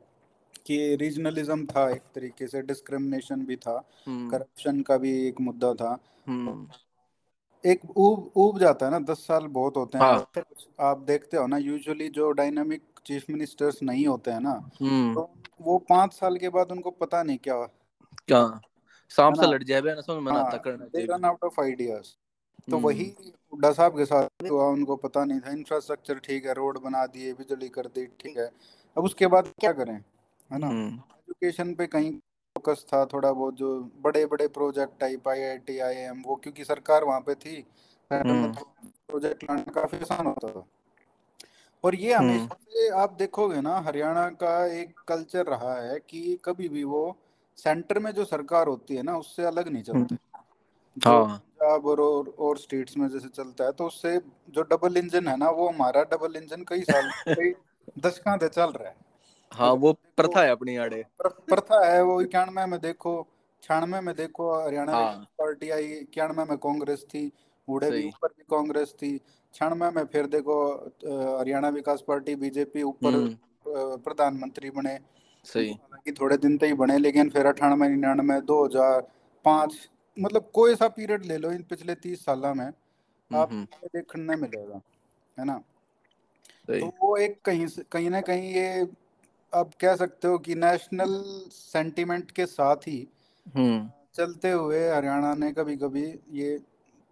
कि 0.65 0.95
रीजनलिज्म 0.95 1.65
था 1.65 1.89
एक 1.89 2.01
तरीके 2.15 2.47
से 2.47 2.62
डिस्क्रिमिनेशन 2.62 3.36
भी 3.36 3.55
था 3.55 3.89
हम्म। 4.07 4.29
करप्शन 4.29 4.81
का 4.81 4.97
भी 4.97 5.27
एक 5.27 5.41
मुद्दा 5.41 5.73
था। 5.73 5.99
हम्म। 6.27 6.67
एक 7.67 7.82
ऊब 7.97 8.32
ऊब 8.38 8.60
जाता 8.60 8.86
है 8.86 8.91
ना 8.91 8.99
दस 9.12 9.25
साल 9.27 9.47
बहुत 9.47 9.77
होते 9.77 9.97
हैं। 9.97 10.06
हाँ। 10.06 10.43
आप 10.89 10.97
देखते 11.08 11.38
हो 11.38 11.45
ना 11.47 11.58
यूजुअली 11.58 12.08
जो 12.10 12.30
डायनामिक 12.32 12.82
चीफ 13.06 13.25
मिनिस्टर्स 13.30 13.82
नहीं 13.84 14.06
होते 14.08 14.32
हैं 14.32 14.39
ना 14.39 14.51
हम्म। 14.82 15.13
तो 15.15 15.30
वो 15.62 15.77
पाँच 15.89 16.13
साल 16.13 16.38
के 16.38 16.49
बाद 16.49 16.71
उनको 16.71 16.91
पता 16.91 17.23
नहीं 17.23 17.38
क्या 17.38 17.56
क्या? 18.27 18.43
सांप 19.12 19.36
से 19.36 19.47
लड़ 19.47 19.63
जाए 19.63 19.82
ना 19.82 20.01
समझ 20.01 20.23
में 20.23 20.32
ना 20.32 20.39
आता 20.39 20.58
करना 20.58 20.86
they 20.86 21.06
run 21.06 21.25
out 21.25 21.43
of 21.43 21.62
ideas 21.62 22.08
तो 22.69 22.75
हम्म, 22.75 22.86
वही 22.88 23.06
हुड्डा 23.53 23.71
साहब 23.71 23.97
के 23.97 24.06
साथ 24.06 24.49
हुआ 24.51 24.65
उनको 24.69 24.95
पता 24.95 25.23
नहीं 25.25 25.39
था 25.39 25.51
इंफ्रास्ट्रक्चर 25.51 26.19
ठीक 26.19 26.45
है 26.45 26.53
रोड 26.53 26.80
बना 26.80 27.06
दिए 27.06 27.34
बिजली 27.34 27.69
कर 27.69 27.88
दी 27.88 28.06
ठीक 28.21 28.38
है। 28.38 28.49
अब 28.97 29.03
उसके 29.03 29.27
बाद 29.27 29.51
क्या 29.60 29.71
करें 29.71 29.93
है 29.93 30.58
ना? 30.60 30.67
हम्म, 30.67 30.88
एजुकेशन 30.88 31.73
पे 31.75 31.88
कहीं 31.88 32.12
फोकस 32.67 32.86
था 32.93 33.06
थोड़ा 33.06 33.32
बहुत 33.32 33.56
जो 33.56 33.91
बड़े 34.01 34.25
बड़े 34.25 34.47
project 34.47 34.99
type 34.99 35.27
I 35.27 35.41
I 35.41 35.58
T 35.58 35.80
I 35.80 35.95
M 35.95 36.23
वो 36.25 36.36
क्योंकि 36.36 36.63
सरकार 36.63 37.03
वहाँ 37.03 37.19
पे 37.19 37.36
थी 37.36 37.65
में 38.12 38.19
हम्म। 38.19 38.53
प्रोजेक्ट 39.08 39.43
लाना 39.43 39.71
काफ़ी 39.71 39.97
आसान 39.97 40.27
होता 40.27 40.47
था। 40.47 40.65
और 41.84 41.95
ये 41.95 42.13
हम्म। 42.13 42.30
हमेशा 42.30 42.58
से 42.69 42.89
आप 42.89 43.13
देखोगे 43.13 43.62
ना 43.62 43.80
हरियाणा 43.80 44.30
का 44.30 44.65
एक 44.65 44.99
कल्चर 45.08 45.45
रहा 45.45 45.73
है 45.82 45.99
कि 45.99 46.39
कभी 46.45 46.69
भी 46.69 46.84
वो 46.84 47.17
सेंटर 47.58 47.99
में 47.99 48.12
जो 48.12 48.25
सरकार 48.25 48.67
होती 48.67 48.95
है 48.95 49.03
ना 49.03 49.17
उससे 49.17 49.43
अलग 49.43 49.67
नहीं 49.67 49.84
चलते। 49.84 50.15
हाँ। 51.08 51.38
पंजाब 51.38 51.86
और 51.86 51.99
और, 51.99 52.36
और 52.39 52.58
स्टेट्स 52.58 52.97
में 52.97 53.08
जैसे 53.10 53.27
चलता 53.27 53.65
है 53.65 53.71
तो 53.71 53.86
उससे 53.88 54.17
जो 54.49 54.62
डबल 54.62 54.97
इंजन 54.97 55.27
है 55.27 55.38
ना 55.38 55.49
वो 55.49 55.69
हमारा 55.69 56.03
डबल 56.03 56.36
इंजन 56.36 56.63
कई 56.67 56.82
साल 56.82 57.12
कई 57.27 57.53
दशकों 57.99 58.38
से 58.38 58.47
चल 58.47 58.71
रहा 58.71 58.89
है। 58.89 59.07
हाँ 59.51 59.71
वो 59.71 59.93
प्रथा 59.93 60.41
है 60.43 60.49
अपनी 60.51 60.75
आड़े। 60.75 61.03
प्र- 61.17 61.31
प्रथा 61.31 61.86
है 61.86 62.03
वो 62.03 62.21
इक्यानवे 62.21 62.65
में 62.65 62.79
देखो 62.79 63.27
छियानवे 63.63 64.01
में 64.01 64.15
देखो 64.15 64.65
हरियाणा 64.65 64.91
हाँ। 64.93 65.27
पार्टी 65.39 65.69
आई 65.69 65.86
इक्यानवे 65.86 66.43
में 66.45 66.57
कांग्रेस 66.57 67.05
थी 67.13 67.31
बूढ़े 67.67 67.91
भी 67.91 68.07
ऊपर 68.07 68.27
भी 68.27 68.43
कांग्रेस 68.49 68.93
थी 68.93 69.17
छियानवे 69.53 69.89
में 69.89 70.05
फिर 70.05 70.27
देखो 70.27 70.57
हरियाणा 71.39 71.69
विकास 71.69 72.03
पार्टी 72.07 72.36
बीजेपी 72.36 72.83
ऊपर 72.83 73.15
हम्म, 73.15 73.97
प्रधानमंत्री 73.97 74.69
बने। 74.69 74.99
सही। 75.43 75.71
हालाँकि 75.71 76.12
थोड़े 76.12 76.38
दिन 76.38 76.57
तक 76.57 76.63
ही 76.63 76.73
बने 76.73 76.97
लेकिन 76.97 77.29
फिर 77.29 77.45
अठानवे 77.45 77.89
निन्यानवे 77.89 78.41
दो 78.41 78.65
हज़ार 78.65 79.01
पाँच 79.45 79.89
मतलब 80.19 80.49
कोई 80.53 80.75
सा 80.75 80.88
पीरियड 80.88 81.25
ले 81.25 81.38
लो 81.38 81.51
इन 81.51 81.63
पिछले 81.63 81.95
तीस 81.95 82.25
साल 82.25 82.39
में 82.39 82.65
हम्म, 82.65 83.36
आप 83.36 83.51
हम्म, 83.51 83.65
देखने 83.93 84.36
मिलेगा 84.36 84.81
है 85.39 85.45
ना? 85.45 85.63
तो 86.69 86.88
वो 87.01 87.17
एक 87.17 87.41
कहीं 87.41 87.67
कहीं 87.91 88.10
ना 88.10 88.21
कहीं 88.21 88.53
ये 88.53 88.83
आप 89.53 89.71
कह 89.81 89.95
सकते 89.95 90.27
हो 90.27 90.38
कि 90.38 90.55
नेशनल 90.55 91.13
सेंटीमेंट 91.51 92.31
के 92.31 92.45
साथ 92.45 92.88
ही 92.88 93.07
हम्म। 93.55 93.89
चलते 94.15 94.51
हुए 94.51 94.88
हरियाणा 94.89 95.33
ने 95.33 95.51
कभी 95.51 95.75
कभी 95.77 96.03
ये 96.31 96.57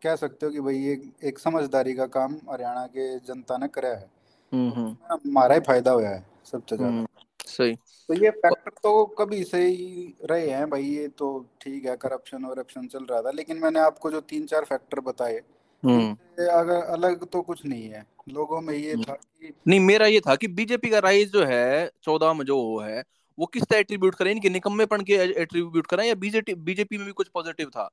कह 0.02 0.15
सकते 0.15 0.45
हो 0.45 0.52
कि 0.52 0.60
भाई 0.60 0.76
ये 0.76 1.00
एक 1.24 1.39
समझदारी 1.39 1.93
का 1.93 2.06
काम 2.08 2.36
हरियाणा 2.52 2.86
के 2.88 3.17
जनता 3.19 3.58
ने 3.58 3.67
करा 3.67 3.89
है। 3.89 4.10
हम्म 4.52 4.71
हम्म। 4.71 4.95
हमारा 5.12 5.56
ही 5.56 5.62
फ़ायदा 5.62 5.91
हुआ 5.91 6.08
है 6.08 6.26
सबसे 6.52 6.78
ज़्यादा। 6.78 7.06
सही। 7.48 7.74
तो 8.10 8.13
ये 8.13 8.30
फैक्टर 8.30 8.71
तो 8.84 9.06
कभी 9.19 9.43
से 9.43 9.62
ही 9.67 10.15
रहे 10.26 10.50
हैं 10.50 10.69
भाई 10.69 10.84
ये 10.84 11.08
तो 11.08 11.28
ठीक 11.62 11.86
है 11.86 11.95
करप्शन 11.95 12.45
वरप्शन 12.45 12.88
चल 12.88 13.06
रहा 13.06 13.21
था 13.21 13.32
लेकिन 13.32 13.58
मैंने 13.58 13.80
आपको 13.80 14.12
जो 14.12 14.21
तीन 14.21 14.45
चार 14.45 14.65
फैक्टर 14.65 15.00
बताए 15.00 15.41
अगर 15.88 16.84
अलग 16.84 17.26
तो 17.26 17.41
कुछ 17.41 17.65
नहीं 17.65 17.89
है। 17.89 18.06
लोगों 18.30 18.62
में 18.62 18.74
ये 18.74 18.95
था 18.95 19.13
कि 19.13 19.54
नहीं 19.67 19.80
मेरा 19.80 20.06
ये 20.06 20.19
था 20.19 20.36
कि 20.36 20.48
बीजेपी 20.48 20.89
का 20.89 21.00
राइज 21.00 21.32
जो 21.34 21.45
है 21.45 21.91
चौदह 22.04 22.34
में 22.34 22.45
जो 22.45 22.58
वो 22.58 22.80
है 22.80 23.04
वो 23.39 23.45
किस 23.45 23.63
तरह 23.63 23.80
एट्रीब्यूट 23.80 24.15
करें? 24.15 24.32
इनके 24.32 24.50
निकम्मेपन 24.50 25.02
के 25.02 25.13
एट्रीब्यूट 25.13 25.88
करें 25.88 26.08
या 26.08 26.15
बीजेपी 26.15 26.54
बीजेपी 26.54 26.98
में 26.98 27.06
भी 27.06 27.12
कुछ 27.12 27.28
पॉजिटिव 27.28 27.69
था? 27.69 27.89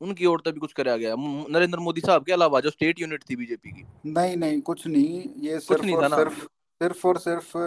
उनकी 0.00 0.26
ओर 0.26 0.42
तभी 0.46 0.60
कुछ 0.60 0.72
कराया 0.72 0.96
गया। 0.96 1.14
नरेंद्र 1.18 1.78
मोदी 1.78 2.00
साहब 2.00 2.24
के 2.24 2.32
अलावा 2.32 2.60
जो 2.60 2.70
स्टेट 2.70 3.00
यूनिट 3.00 3.24
थी 3.30 3.36
बीजेपी 3.36 3.70
की। 3.70 4.10
नहीं 4.10 4.36
नहीं 4.36 4.60
कुछ 4.60 4.86
नहीं। 4.86 5.30
ये 5.36 5.60
सिर्फ़ 5.60 5.84
नहीं 5.84 5.96
और 5.96 6.04
था 6.04 6.08
ना। 6.08 6.16
सिर्फ़ 6.16 6.40
सिर्फ़ 6.44 7.06
और 7.06 7.18
सिर्फ़ 7.18 7.58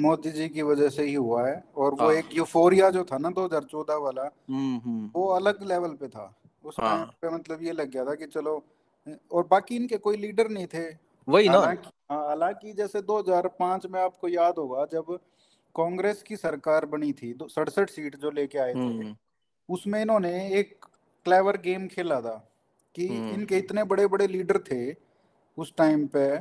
मोदी 0.00 0.30
जी 0.30 0.48
की 0.48 0.62
वजह 0.62 0.88
से 0.88 1.02
ही 1.04 1.14
हुआ 1.14 1.48
है। 1.48 1.64
और 1.76 1.94
वो 1.94 2.06
हाँ। 2.06 2.14
एक 2.14 2.24
यूफोरिया 2.32 2.90
जो 2.90 3.04
था 3.04 3.18
ना 3.18 3.30
2014 3.30 3.94
वाला 3.94 4.22
हम्म 4.50 4.80
हम्म। 4.84 5.10
वो 5.20 5.28
अलग 5.28 5.68
लेवल 5.68 5.88
पे 5.88 6.08
था। 6.08 6.40
उस 6.64 6.76
हाँ। 6.80 6.96
टाइम 6.96 7.04
पे 7.04 7.30
मतलब 7.30 7.62
ये 7.62 7.72
लग 7.72 7.90
गया 7.90 8.04
था 8.04 8.14
कि 8.14 8.26
चलो 8.26 8.64
और 9.32 9.46
बाकी 9.50 9.76
इनके 9.76 9.96
कोई 9.96 10.16
लीडर 10.16 10.48
नहीं 10.48 10.66
थे। 10.66 10.84
वही 11.28 11.48
ना। 11.48 11.58
हालाँकि 12.10 12.66
हाँ, 12.68 12.74
जैसे 12.76 13.02
2005 13.02 13.86
में 13.86 14.00
आपको 14.00 14.28
याद 14.28 14.54
होगा 14.58 14.84
जब 14.92 15.18
कांग्रेस 15.74 16.22
की 16.22 16.36
सरकार 16.36 16.86
बनी 16.86 17.12
थी 17.12 17.34
सड़सठ 17.42 17.90
सीट 17.90 18.16
जो 18.16 18.30
लेके 18.30 18.58
आए 18.58 18.74
थे 18.74 18.78
हम्म। 18.78 19.16
उसमें 19.68 20.02
इन्होंने 20.02 20.32
एक 20.58 20.84
क्लेवर 21.24 21.56
गेम 21.56 21.86
खेला 21.88 22.20
था 22.20 22.52
कि 22.94 23.08
हम्म। 23.08 23.28
इनके 23.28 23.58
इतने 23.58 23.84
बड़े 23.84 24.06
बड़े 24.06 24.26
लीडर 24.26 24.58
थे 24.58 24.96
उस 25.58 25.74
टाइम 25.76 26.06
पे 26.06 26.38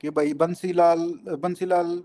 कि 0.00 0.10
भाई 0.10 0.34
बंसीलाल 0.34 0.98
बंसीलाल 1.28 2.02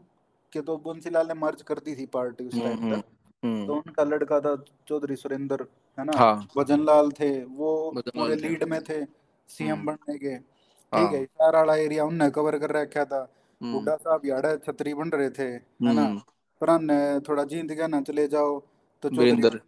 के 0.54 0.62
तो 0.62 0.78
बंसीलाल 0.78 1.28
ने 1.28 1.34
मर्ज 1.34 1.62
कर 1.62 1.80
दी 1.80 1.96
थी 1.96 2.06
पार्टी 2.06 2.48
उस 2.48 2.54
टाइम 2.54 2.78
हम्म 2.78 3.02
पे 3.02 3.66
तो 3.68 3.74
उनका 3.74 4.04
लड़का 4.04 4.40
था 4.40 4.56
चौधरी 4.88 5.16
सुरेंद्र 5.16 5.68
है 6.00 6.06
ना? 6.06 6.18
हाँ। 6.18 6.48
भजन 6.58 6.86
लाल 6.86 7.12
थे 7.12 7.44
वो 7.44 7.92
पूरे 7.98 8.36
लीड 8.36 8.64
में 8.64 8.84
थे। 8.84 9.23
सीएम 9.50 9.72
हम्म। 9.72 9.86
बनने 9.86 10.18
के 10.18 10.30
हाँ। 10.30 11.08
ठीक 11.08 11.14
है 11.14 11.26
सारा 11.26 11.60
वाला 11.60 11.76
एरिया 11.76 12.06
उनने 12.06 12.30
कवर 12.32 12.58
कर 12.60 12.72
रखा 12.72 13.06
था। 13.06 13.22
हम्म, 13.62 13.74
हुड्डा 13.74 13.96
साहब 13.96 14.26
याड़ा 14.26 14.56
छतरी 14.58 14.94
बन 14.94 15.10
रहे 15.10 15.30
थे 15.30 15.44
है 15.44 15.94
ना? 15.94 16.02
हम्म, 16.02 16.20
पर 16.62 16.80
ने 16.82 17.20
थोड़ा 17.20 17.44
जींद 17.44 17.72
गया 17.72 17.88
ना 17.88 18.02
चले 18.02 18.28
जाओ। 18.28 18.60
तो 19.04 19.10
वीरेंद्र। 19.10 19.62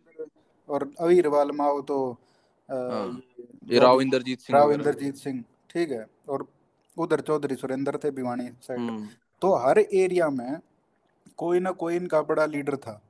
और 0.69 0.89
अवीरवाल 0.99 1.51
माओ 1.51 1.81
तो 1.81 1.97
हाँ, 2.69 3.07
ये 3.07 3.45
ये 3.69 3.75
जो 3.75 3.81
राव 3.81 4.01
इंद्रजीत 4.01 4.39
सिंह 4.39 4.57
राव 4.59 4.71
इंद्रजीत 4.73 5.15
सिंह 5.15 5.43
ठीक 5.69 5.91
है। 5.91 6.05
और 6.29 6.47
उधर 6.97 7.21
चौधरी 7.21 7.55
सुरेंद्र 7.55 7.97
थे 8.03 8.11
भिवानी 8.11 8.49
साइड। 8.61 9.07
तो 9.41 9.53
हर 9.57 9.79
एरिया 9.79 10.29
में 10.29 10.59
कोई 11.38 11.59
ना 11.59 11.71
कोई 11.71 11.95
इनका 11.95 12.21
बड़ा 12.21 12.45
लीडर 12.45 12.75
था। 12.77 13.01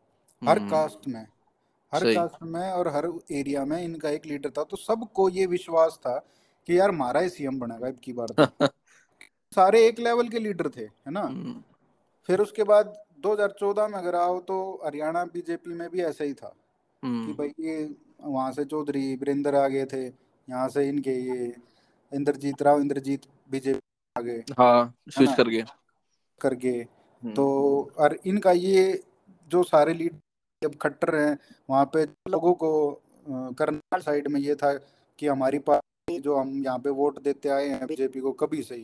हर 0.41 0.59
कास्ट 0.59 1.07
में 1.07 1.25
हर 1.93 2.03
कास्ट 2.13 2.43
में 2.43 2.71
और 2.71 2.87
हर 2.87 3.07
एरिया 3.31 3.65
में 3.65 3.81
इनका 3.83 4.09
एक 4.09 4.25
लीडर 4.25 4.49
था। 4.49 4.63
तो 4.63 4.77
सबको 4.77 5.29
ये 5.29 5.45
विश्वास 5.45 5.99
था 6.01 6.17
कि 6.67 6.77
यार 6.79 6.89
हमारा 6.89 7.19
ही 7.19 7.29
सीएम 7.29 7.59
बनेगा 7.59 7.87
अब 7.87 7.97
की 8.03 8.13
बार 8.13 8.35
सारे 9.51 9.85
एक 9.87 9.99
लेवल 9.99 10.29
के 10.29 10.39
लीडर 10.39 10.69
थे 10.69 10.81
है 10.81 11.11
ना? 11.11 11.21
हम्म, 11.21 11.61
फिर 12.29 12.39
उसके 12.41 12.63
बाद 12.63 12.93
2014 13.23 13.87
में 13.89 13.97
अगर 13.99 14.15
आओ 14.15 14.39
तो 14.39 14.57
हरियाणा 14.85 15.23
बीजेपी 15.25 15.73
में 15.73 15.89
भी 15.89 16.01
ऐसा 16.03 16.23
ही 16.23 16.33
था 16.33 16.47
कि 16.47 17.07
हम्म, 17.07 17.33
भाई 17.33 17.53
ये 17.59 17.77
वहाँ 18.21 18.51
से 18.51 18.65
चौधरी 18.65 19.05
वीरेंद्र 19.15 19.55
आ 19.55 19.67
गए 19.67 19.85
थे 19.85 20.05
यहाँ 20.05 20.67
से 20.69 20.87
इनके 20.89 21.11
ये 21.21 21.53
इंद्रजीत 22.11 22.61
राव 22.61 22.81
इंद्रजीत 22.81 23.21
बीजेपी 23.51 23.79
आ 24.15 24.21
गए 24.21 24.43
हाँ 24.57 24.93
स्विच 25.09 25.33
कर 25.37 25.47
गए। 25.49 25.63
करके 26.41 26.69
हम्म, 26.69 27.33
तो 27.33 27.91
और 27.97 28.17
इनका 28.25 28.51
ये 28.51 29.01
जो 29.51 29.63
सारे 29.63 29.93
लीड 29.93 30.19
जब 30.61 30.75
खट्टर 30.75 31.15
हैं 31.15 31.37
वहाँ 31.69 31.85
पे 31.85 32.03
लोगों 32.29 32.53
को 32.53 32.69
करनाल 33.59 34.01
साइड 34.01 34.27
में 34.27 34.39
ये 34.39 34.55
था 34.55 34.73
कि 35.19 35.27
हमारी 35.27 35.59
पार्टी 35.59 35.84
जो 36.25 36.35
हम 36.35 36.51
यहाँ 36.63 36.79
पे 36.79 36.89
वोट 36.99 37.21
देते 37.23 37.49
आए 37.49 37.67
हैं 37.69 37.87
बीजेपी 37.87 38.19
को 38.19 38.31
कभी 38.41 38.61
सही 38.63 38.83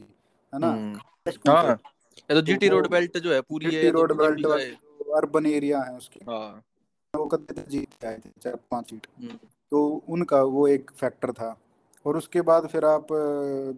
है 0.53 0.59
ना? 0.59 0.67
हम्म, 0.67 0.99
हाँ। 1.47 1.73
ये 2.19 2.33
तो 2.33 2.41
जीटी 2.43 2.67
रोड 2.69 2.87
बेल्ट 2.89 3.17
जो 3.17 3.33
है 3.33 3.41
पूरी 3.41 3.69
तो 3.81 3.91
रोड 3.91 4.13
बेल्ट 4.17 4.45
है। 4.47 4.71
अर्बन 5.17 5.45
एरिया 5.47 5.79
है 5.81 5.95
उसके। 5.97 6.19
हाँ। 6.25 6.63
वो 7.13 7.25
कभी 7.27 7.61
जीत 7.69 8.05
आए 8.05 8.17
थे 8.17 8.29
चार 8.41 8.55
पाँच 8.71 8.89
सीट। 8.89 9.07
हम्म, 9.19 9.37
तो 9.71 9.83
उनका 10.09 10.41
वो 10.53 10.67
एक 10.67 10.91
फैक्टर 10.91 11.31
था। 11.33 11.55
और 12.05 12.17
उसके 12.17 12.41
बाद 12.41 12.67
फिर 12.67 12.85
आप 12.85 13.07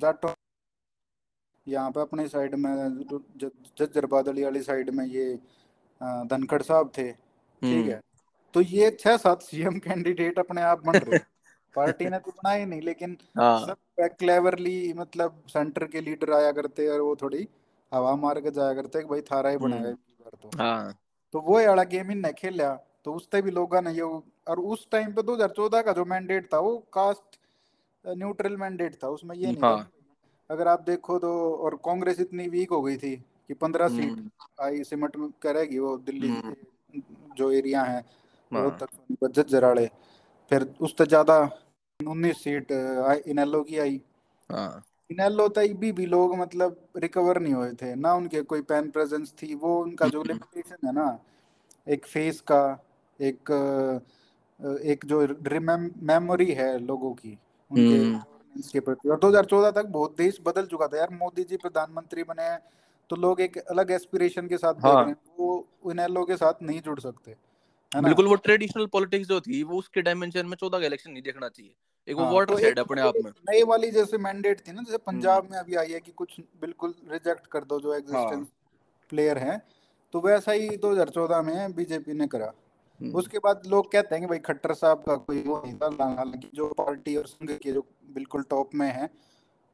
जाटो 0.02 0.34
यहाँ 1.68 1.92
पे 1.92 2.02
अपने 2.02 2.28
साइड 2.28 2.56
में 2.56 2.72
जज्जर 3.42 4.06
बादली 4.06 4.44
वाली 4.44 4.62
साइड 4.64 4.90
में 4.90 5.06
ये 5.06 5.34
धनखड़ 6.32 6.62
साहब 6.62 6.92
थे 6.98 7.12
ठीक 7.12 7.74
हम्म, 7.76 7.90
है? 7.90 8.00
तो 8.54 8.62
ये 8.62 8.90
छह 9.00 9.18
सात 9.18 9.42
सीएम 9.42 9.80
कैंडिडेट 9.80 10.40
अपने 10.40 10.62
आप 10.62 10.86
बन 10.86 10.94
रहे 10.94 11.16
हैं। 11.16 11.26
पार्टी 11.76 12.10
ने 12.10 12.20
तो 12.20 12.32
बनाए 12.32 12.66
नहीं 12.66 12.82
लेकिन 12.82 13.18
हाँ। 13.38 13.66
सब 13.66 14.08
क्लेवरली 14.18 14.94
मतलब 14.94 15.44
सेंटर 15.48 15.86
के 15.88 16.02
लीडर 16.02 16.34
आया 16.34 16.52
करते 16.52 16.88
और 16.88 17.02
वो 17.02 17.16
थोड़ी 17.16 17.48
हवा 17.94 18.16
मार 18.16 18.42
के 18.42 18.52
जाया 18.52 18.74
करते 18.74 19.00
कि 19.00 19.06
भाई 19.06 19.22
थारा 19.22 19.50
ही 19.50 19.58
बनाएगा 19.58 19.88
हम्म, 19.88 19.98
इस 20.10 20.16
बार 20.22 20.38
तो। 20.42 20.64
हाँ। 20.64 20.94
तो 21.32 21.42
वो 21.42 21.66
वाला 21.68 21.84
गेम 21.84 22.12
इनने 22.12 22.34
खेला 22.34 22.74
तो 23.04 23.14
उससे 23.14 23.42
भी 23.42 23.52
लोगों 23.52 23.82
ने 23.82 23.92
ये 23.92 24.02
और 24.48 24.60
उस 24.60 24.88
टाइम 24.92 25.12
पे 25.14 25.22
2014 25.22 25.82
का 25.82 25.94
जो 25.94 26.06
मैंडेट 26.06 26.54
था 26.54 26.60
वो 26.60 26.78
कास्ट 26.94 27.40
न्यूट्रल 28.08 28.58
मैंडेट 28.58 28.96
था 29.04 29.08
उसमें 29.08 29.36
ये 29.36 29.46
नहीं 29.46 29.56
था। 29.56 29.68
हाँ। 29.68 29.92
अगर 30.50 30.68
आप 30.68 30.82
देखो 30.82 31.20
तो 31.20 31.54
और 31.56 31.76
कांग्रेस 31.76 32.20
इतनी 32.20 32.48
वीक 32.48 32.70
हो 32.70 32.82
गई 32.82 32.98
थी 32.98 33.16
कि 33.48 33.54
पंद्रह 33.54 33.88
सीट 33.88 34.10
हम्म, 34.12 34.30
आई 34.62 34.84
सिमट 34.84 35.12
करेगी 35.42 35.80
वो 35.80 35.98
दिल्ली 35.98 36.30
हम्म, 36.30 36.54
जो 37.38 37.52
एरिया 37.52 37.82
है 37.84 38.00
हाँ। 38.52 38.64
रोहतक 38.64 38.90
सोनीपत 38.92 39.32
फिर 40.52 40.74
उससे 40.82 41.06
ज़्यादा 41.06 41.38
उन्नीस 42.00 42.44
सीट 42.44 42.72
आई 42.72 43.18
इनेलो 43.28 43.62
की 43.64 43.78
आई। 43.80 44.02
हाँ। 44.50 44.84
इनेलो 45.10 45.48
तक 45.50 45.74
भी 45.80 45.92
भी 45.92 46.06
लोग 46.06 46.36
मतलब 46.38 46.78
रिकवर 46.98 47.40
नहीं 47.40 47.54
हुए 47.54 47.72
थे। 47.82 47.94
ना 47.96 48.14
उनके 48.14 48.42
कोई 48.44 48.62
पैन 48.62 48.90
प्रेजेंस 48.90 49.34
थी 49.42 49.54
वो 49.56 49.82
उनका 49.82 50.08
जो 50.08 50.20
हम्म, 50.20 50.28
लिमिटेशन 50.28 50.88
है 50.88 50.94
ना 50.94 51.08
एक 51.88 52.06
फेस 52.06 52.42
का 52.42 52.62
एक 53.20 53.52
एक 54.86 55.06
जो 55.06 55.20
मेमोरी 56.04 56.52
है 56.52 56.78
लोगों 56.80 57.14
की 57.14 57.38
उनके 57.72 57.96
हम्म, 57.96 58.22
के 58.72 58.80
प्रति। 58.80 59.10
और 59.10 59.20
2014 59.20 59.72
तक 59.72 59.86
बहुत 59.90 60.16
देश 60.18 60.40
बदल 60.46 60.66
चुका 60.66 60.88
था 60.88 60.98
यार। 60.98 61.10
मोदी 61.14 61.44
जी 61.44 61.58
प्रधानमंत्री 61.58 62.24
बने 62.24 62.44
हैं 62.44 62.60
तो 63.10 63.16
लोग 63.16 63.42
एक 63.42 63.58
अलग 63.58 63.92
एस्पिरेशन 63.92 64.48
के 64.48 64.58
साथ 64.58 64.74
देख 64.76 64.86
हाँ। 64.86 64.96
रहे 64.96 65.10
हैं 65.10 65.16
वो 65.38 65.92
इनेलो 65.92 66.24
के 66.26 66.38
साथ 66.38 66.62
नहीं 66.64 66.82
जुड़ 66.82 67.00
सकते। 67.00 67.36
बिल्कुल 68.02 68.28
वो 68.28 68.36
ट्रेडिशनल 68.36 68.86
पॉलिटिक्स 68.86 69.28
जो 69.28 69.42
थी 69.42 69.64
वो 69.64 69.78
उसके 69.78 70.02
डायमेंशन 70.02 70.46
में 70.46 70.58
चौदह 70.58 70.80
का 70.80 70.86
इलेक्शन 70.86 71.12
नहीं 71.12 71.24
देखना 71.24 71.50
चाहिए। 71.50 71.76
एक 72.08 72.16
वो 72.16 72.24
हाँ, 72.24 72.34
वाटर 72.34 72.54
तो 72.54 72.60
साइड 72.60 72.80
अपने 72.80 73.02
आप 73.02 73.14
में। 73.26 73.32
नई 73.32 73.64
वाली 73.64 73.92
जैसे 73.92 74.18
मैंडेट 74.18 74.60
थी 74.60 74.72
ना 74.72 74.82
जैसे 74.82 74.96
हम्म। 74.96 75.12
पंजाब 75.12 75.52
में 75.52 75.58
अभी 75.58 75.76
आई 75.76 75.92
है 75.92 76.00
कि 76.00 76.12
कुछ 76.12 76.40
बिल्कुल 76.62 76.94
रिजेक्ट 77.12 77.48
कर 77.48 77.64
दो 77.64 77.80
जो 77.80 77.90
हाँ। 77.90 77.98
एग्जिस्टेंस 77.98 78.48
प्लेयर 79.10 79.38
हैं। 79.38 79.62
तो 80.14 80.22
वैसा 80.22 80.52
ही 80.52 80.70
2014 80.70 81.42
में 81.42 81.76
बीजेपी 81.76 82.14
ने 82.14 82.28
करा। 82.28 82.54
हम्म, 83.02 83.14
उसके 83.14 83.38
बाद 83.38 83.62
लोग 83.68 83.92
कहते 83.92 84.16
हैं 84.16 84.24
कि 84.24 84.28
भाई 84.28 84.40
खट्टर 84.40 84.74
साहब 84.74 84.98
का 84.98 85.16
कोई 85.16 85.42
वो 85.42 85.62
नहीं 85.66 85.76
था 85.76 86.16
हालाँकि 86.16 86.50
जो 86.54 86.68
पार्टी 86.68 87.16
और 87.16 87.28
संघ 87.28 87.52
के 87.52 87.72
जो 87.72 87.86
बिल्कुल 88.10 88.44
टॉप 88.44 88.70
में 88.76 88.88
है 88.88 89.10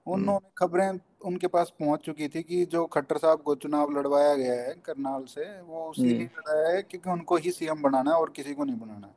उन्होंने 0.09 0.49
खबरें 0.57 0.99
उनके 1.21 1.47
पास 1.47 1.73
पहुँच 1.79 2.01
चुकी 2.01 2.27
थी 2.27 2.41
कि 2.43 2.65
जो 2.65 2.85
खट्टर 2.87 3.17
साहब 3.17 3.41
को 3.41 3.55
चुनाव 3.55 3.91
लड़वाया 3.91 4.35
गया 4.35 4.53
है 4.55 4.73
करनाल 4.85 5.23
से 5.25 5.45
वो 5.61 5.91
इसीलिए 5.91 6.17
हम्म। 6.17 6.39
लड़ाया 6.39 6.75
है 6.75 6.81
क्योंकि 6.81 7.09
उनको 7.09 7.37
ही 7.37 7.51
सीएम 7.51 7.81
बनाना 7.81 8.11
है 8.11 8.17
और 8.17 8.29
किसी 8.35 8.53
को 8.53 8.63
नहीं 8.63 8.79
बनाना 8.79 9.13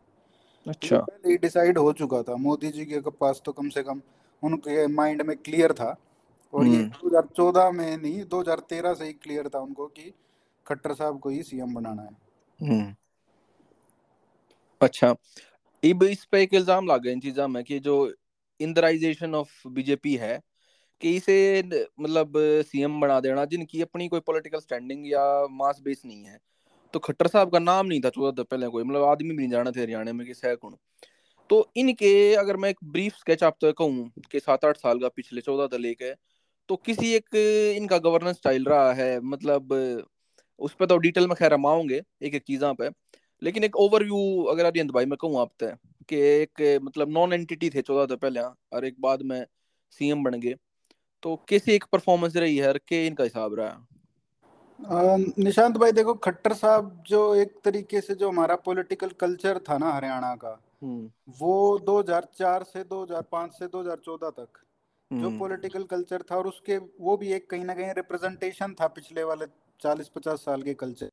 अच्छा 0.67 0.99
पहले 0.99 1.31
ही 1.31 1.37
डिसाइड 1.39 1.79
हो 1.79 1.93
चुका 1.93 2.23
था 2.23 2.37
मोदी 2.39 2.71
जी 2.71 2.85
के 2.85 3.01
पास 3.11 3.43
तो 3.45 3.53
कम 3.53 3.69
से 3.69 3.83
कम 3.83 4.01
उनके 4.43 4.87
माइंड 4.87 5.23
में 5.23 5.37
क्लियर 5.39 5.73
था 5.73 5.97
और 6.53 6.67
ये 6.67 6.77
हम्म। 6.77 7.11
2014 7.11 7.71
में 7.73 7.97
नहीं 7.97 8.25
2013 8.27 8.95
से 8.95 9.05
ही 9.05 9.13
क्लियर 9.15 9.49
था 9.49 9.59
उनको 9.59 9.87
कि 9.89 10.13
खट्टर 10.67 10.95
साहब 10.95 11.19
को 11.19 11.29
ही 11.29 11.43
सीएम 11.43 11.75
बनाना 11.75 12.03
है 12.03 12.17
हम्म। 12.61 12.95
अच्छा 14.81 15.09
अब 15.83 16.03
इस 16.05 16.25
पे 16.25 16.43
एक 16.43 16.55
इल्ज़ाम 16.55 16.87
लग 16.87 17.03
गया 17.03 17.13
इन 17.13 17.21
चीजा 17.21 17.47
में 17.47 17.63
कि 17.65 17.79
जो 17.81 17.95
इंदराइजेशन 18.61 19.35
ऑफ़ 19.35 19.69
बीजेपी 19.69 20.15
है 20.17 20.41
कि 21.03 21.15
इसे 21.17 21.63
न- 21.67 21.85
मतलब 22.01 22.33
सीएम 22.67 23.01
बना 23.01 23.19
देना 23.21 23.45
जिनकी 23.45 23.83
अपनी 23.83 24.09
कोई 24.09 24.21
पॉलिटिकल 24.21 24.59
स्टैंडिंग 24.59 25.07
या 25.07 25.25
मास 25.51 25.81
बेस 25.85 26.03
नहीं 26.07 26.25
है। 26.25 26.39
तो 26.95 26.99
खट्टर 26.99 27.27
साहब 27.27 27.51
का 27.53 27.59
नाम 27.59 27.87
नहीं 27.87 28.01
था 28.01 28.11
चौदह 28.11 28.43
पहले 28.43 28.69
कोई 28.69 28.85
मतलब 28.85 29.03
आदमी 29.05 29.31
भी 29.31 29.37
नहीं 29.37 29.49
जाना 29.51 29.71
थे 29.71 29.81
हरियाणा 29.81 30.13
में 30.13 30.27
कि 30.27 30.35
है 30.45 30.55
कौन? 30.57 30.77
तो 31.51 31.71
इनके 31.77 32.35
अगर 32.35 32.57
मैं 32.57 32.71
एक 32.71 32.79
ब्रीफ 32.85 33.15
स्केच 33.15 33.43
आप 33.45 33.57
तो 33.61 33.73
कहूँ 33.73 34.11
कि 34.33 34.41
सात 34.41 34.65
आठ 34.65 34.77
साल 34.77 34.99
का 34.99 35.09
पिछले 35.09 35.41
चौदह 35.41 35.67
तक 35.67 35.81
लेके 35.81 36.13
तो 36.69 36.77
किसी 36.77 37.13
एक 37.15 37.35
इनका 37.77 37.99
गवर्नेंस 37.99 38.37
स्टाइल 38.37 38.65
रहा 38.65 38.93
है 38.93 39.21
मतलब 39.21 39.73
उस 40.59 40.75
पर 40.75 40.87
तो 40.87 40.97
डिटेल 40.97 41.27
में 41.27 41.35
खैर 41.37 41.55
हम 41.55 41.67
आऊँगे 41.67 42.03
एक 42.23 42.35
एक 42.35 42.43
चीज़ों 42.43 42.75
पे, 42.75 42.89
लेकिन 43.43 43.65
एक 43.65 43.77
ओवरव्यू 43.77 44.43
अगर 44.45 44.65
अरियंत 44.65 44.91
भाई 44.91 45.07
मैं 45.07 45.17
कहूँ 45.21 45.41
आप 45.41 45.51
तक 45.61 45.79
कि 46.09 46.17
एक 46.17 46.81
मतलब 46.83 47.11
नॉन 47.11 47.33
एंटिटी 47.33 47.71
थे 47.71 47.83
चौदह 47.83 48.15
तक 48.15 48.21
पहले 48.21 48.41
और 48.41 48.85
एक 48.85 48.97
बाद 49.01 49.23
में 49.23 49.45
सीएम 49.93 50.23
बन 50.25 50.41
गए। 50.41 50.55
तो 51.23 51.41
कैसी 51.49 51.73
एक 51.73 51.85
परफॉर्मेंस 51.93 52.37
रही 52.37 52.57
है 52.57 52.73
के 52.89 53.07
इनका 53.07 53.25
हिसाब 53.25 53.55
रहा 53.55 53.87
निशांत 55.39 55.77
भाई 55.77 55.93
देखो 55.93 56.15
खट्टर 56.15 56.53
साहब 56.53 57.03
जो 57.07 57.35
एक 57.35 57.55
तरीके 57.65 58.01
से 58.01 58.15
जो 58.15 58.29
हमारा 58.29 58.55
पॉलिटिकल 58.57 59.09
कल्चर 59.21 59.59
था 59.59 59.79
ना 59.79 59.93
हरियाणा 59.93 60.35
का 60.35 60.59
हम्म। 60.83 61.35
वो 61.41 61.79
2004 61.79 62.65
से 62.65 62.83
2005 62.85 63.51
से 63.51 63.67
2014 63.67 64.31
तक 64.31 64.49
जो 65.11 65.27
हम्म। 65.27 65.39
पॉलिटिकल 65.39 65.83
कल्चर 65.83 66.23
था 66.31 66.37
और 66.37 66.47
उसके 66.47 66.77
वो 67.01 67.17
भी 67.17 67.33
एक 67.33 67.51
कहीं 67.51 67.65
ना 67.65 67.75
कहीं 67.75 67.93
रिप्रेजेंटेशन 67.95 68.75
था 68.81 68.87
पिछले 68.87 69.23
वाले 69.23 69.47
40-50 69.81 70.45
साल 70.45 70.63
के 70.63 70.75
कल्चर 70.75 71.11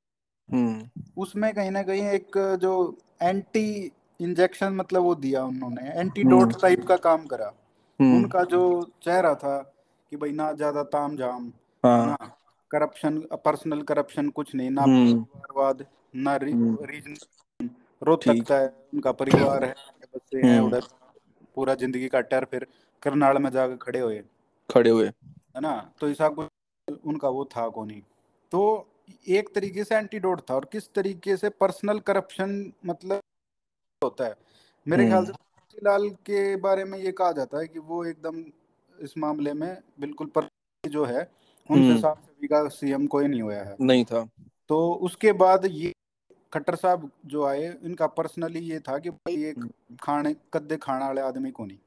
हम्म। 0.50 0.89
उसमें 1.17 1.54
कहीं 1.54 1.72
ना 1.72 1.84
कहीं 1.84 2.04
एक 2.04 2.38
जो 2.62 2.98
एंटी 3.22 3.91
इंजेक्शन 4.19 4.74
मतलब 4.74 5.02
वो 5.02 5.15
दिया 5.15 5.43
उन्होंने 5.43 6.00
एंटीडोट 6.00 6.41
हम्म। 6.41 6.62
टाइप 6.62 6.86
का 6.88 6.95
काम 6.98 7.26
करा। 7.26 7.54
हम्म। 8.00 8.15
उनका 8.15 8.43
जो 8.43 8.62
चेहरा 9.04 9.36
था 9.36 9.58
कि 10.12 10.17
भाई 10.17 10.32
ना 10.32 10.52
ज़्यादा 10.54 10.84
ताम 10.93 11.15
झाम 11.17 11.52
है। 11.84 12.15
करप्शन 12.72 13.19
पर्सनल 13.45 13.82
करप्शन 13.82 14.30
कुछ 14.30 14.54
नहीं 14.56 14.69
ना 14.72 14.82
हम्म। 14.82 15.22
परिवारवाद 15.24 15.86
ना 16.17 16.32
हम्म। 16.34 16.78
रीजन 16.86 17.15
रोहतक 18.02 18.43
का 18.48 18.58
है 18.58 18.67
उनका 18.93 19.12
परिवार 19.13 19.63
है 19.63 19.74
बच्चे 20.15 20.38
हैं 20.38 20.58
हम्म। 20.58 20.67
उधर 20.67 20.88
पूरा 21.58 21.76
ज़िंदगी 21.76 22.08
काटा 22.08 22.38
और 22.38 22.45
फिर 22.52 22.65
करनाल 23.04 23.38
में 23.38 23.50
जाकर 23.50 23.76
खड़े 23.78 24.00
हुए। 24.00 24.22
खड़े 24.69 24.89
हुए। 24.89 25.08
है 25.08 25.62
ना? 25.62 25.74
तो 26.00 26.10
ऐसा 26.10 26.30
कुछ 26.30 26.48
उनका 27.06 27.30
वो 27.30 27.45
था 27.56 27.67
को 27.69 27.84
नहीं 27.86 28.02
तो 28.52 28.62
एक 29.28 29.54
तरीके 29.56 29.84
से 29.84 29.95
एंटीडोट 29.95 30.41
था 30.50 30.56
और 30.56 30.65
किस 30.72 30.93
तरीके 30.93 31.36
से 31.38 31.50
पर्सनल 31.62 32.00
करप्शन 32.00 32.52
मतलब 32.86 33.22
होता 34.02 34.26
है? 34.26 34.36
मेरे 34.86 35.06
ख्याल 35.08 35.26
से 35.26 35.34
लाल 35.78 36.10
के 36.26 36.56
बारे 36.58 36.84
में 36.86 36.98
ये 37.00 37.12
कहा 37.12 37.32
जाता 37.32 37.60
है 37.60 37.67
कि 37.67 37.80
वो 37.82 38.04
एकदम 38.06 38.43
इस 39.01 39.17
मामले 39.17 39.53
में 39.53 39.77
बिल्कुल 39.99 40.27
पर 40.27 40.47
जो 40.83 41.05
है 41.05 41.29
उनसे 41.69 41.89
हम्म। 41.89 41.99
साफ़ 42.01 42.19
सभी 42.19 42.47
का 42.47 42.67
सीएम 42.67 43.07
कोई 43.07 43.27
नहीं 43.27 43.41
हुआ 43.41 43.55
है। 43.55 43.75
नहीं 43.81 44.05
था। 44.05 44.27
तो 44.69 44.93
उसके 44.93 45.31
बाद 45.31 45.65
ये 45.65 45.93
खट्टर 46.53 46.75
साहब 46.75 47.09
जो 47.25 47.43
आए 47.45 47.77
इनका 47.83 48.07
पर्सनली 48.07 48.59
ये 48.59 48.79
था 48.79 48.97
कि 48.97 49.09
भाई 49.09 49.43
एक 49.45 49.57
हम्म, 49.57 49.95
खाने 50.03 50.35
कद्दे 50.53 50.77
खाने 50.77 51.05
वाले 51.05 51.21
आदमी 51.21 51.51
को 51.51 51.65
नहीं 51.65 51.77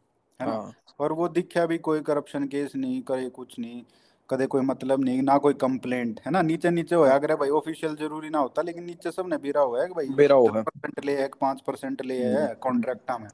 है 0.41 0.47
ना? 0.47 0.53
हाँ। 0.53 0.73
और 1.01 1.13
वो 1.13 1.29
दिखा 1.29 1.67
भी 1.67 1.79
कोई 1.79 2.01
करप्शन 2.01 2.47
केस 2.47 2.73
नहीं 2.77 3.03
करे 3.03 3.29
कुछ 3.31 3.59
नहीं 3.59 3.83
कदे 4.31 4.47
कोई 4.47 4.61
मतलब 4.63 5.05
नहीं 5.05 5.23
ना 5.23 5.37
कोई 5.39 5.55
कंप्लेंट 5.55 6.21
है 6.27 6.33
ना? 6.33 6.43
नीचे 6.43 6.71
नीचे 6.71 6.95
होया 6.95 7.19
करे 7.19 7.35
भाई 7.35 7.49
ऑफिशियल 7.51 7.97
ज़रूरी 7.97 8.31
ना 8.31 8.39
होता 8.39 8.63
लेकिन 8.63 8.85
नीचे 8.85 9.11
सबने 9.11 9.37
बिरा 9.37 9.61
हुआ 9.61 9.81
है 9.83 9.87
कि 9.89 9.95
भाई 9.95 10.09
बेराओ 10.09 10.49
दस 10.49 10.57
है 10.57 10.63
परसेंट 10.63 11.05
ले 11.05 11.17
है 11.17 11.29
पाँच 11.41 11.61
परसेंट 11.61 12.03
ले 12.05 12.25
हम्म। 12.25 12.39
है 12.39 12.55
कॉन्ट्रैक्टा 12.55 13.19
में। 13.19 13.29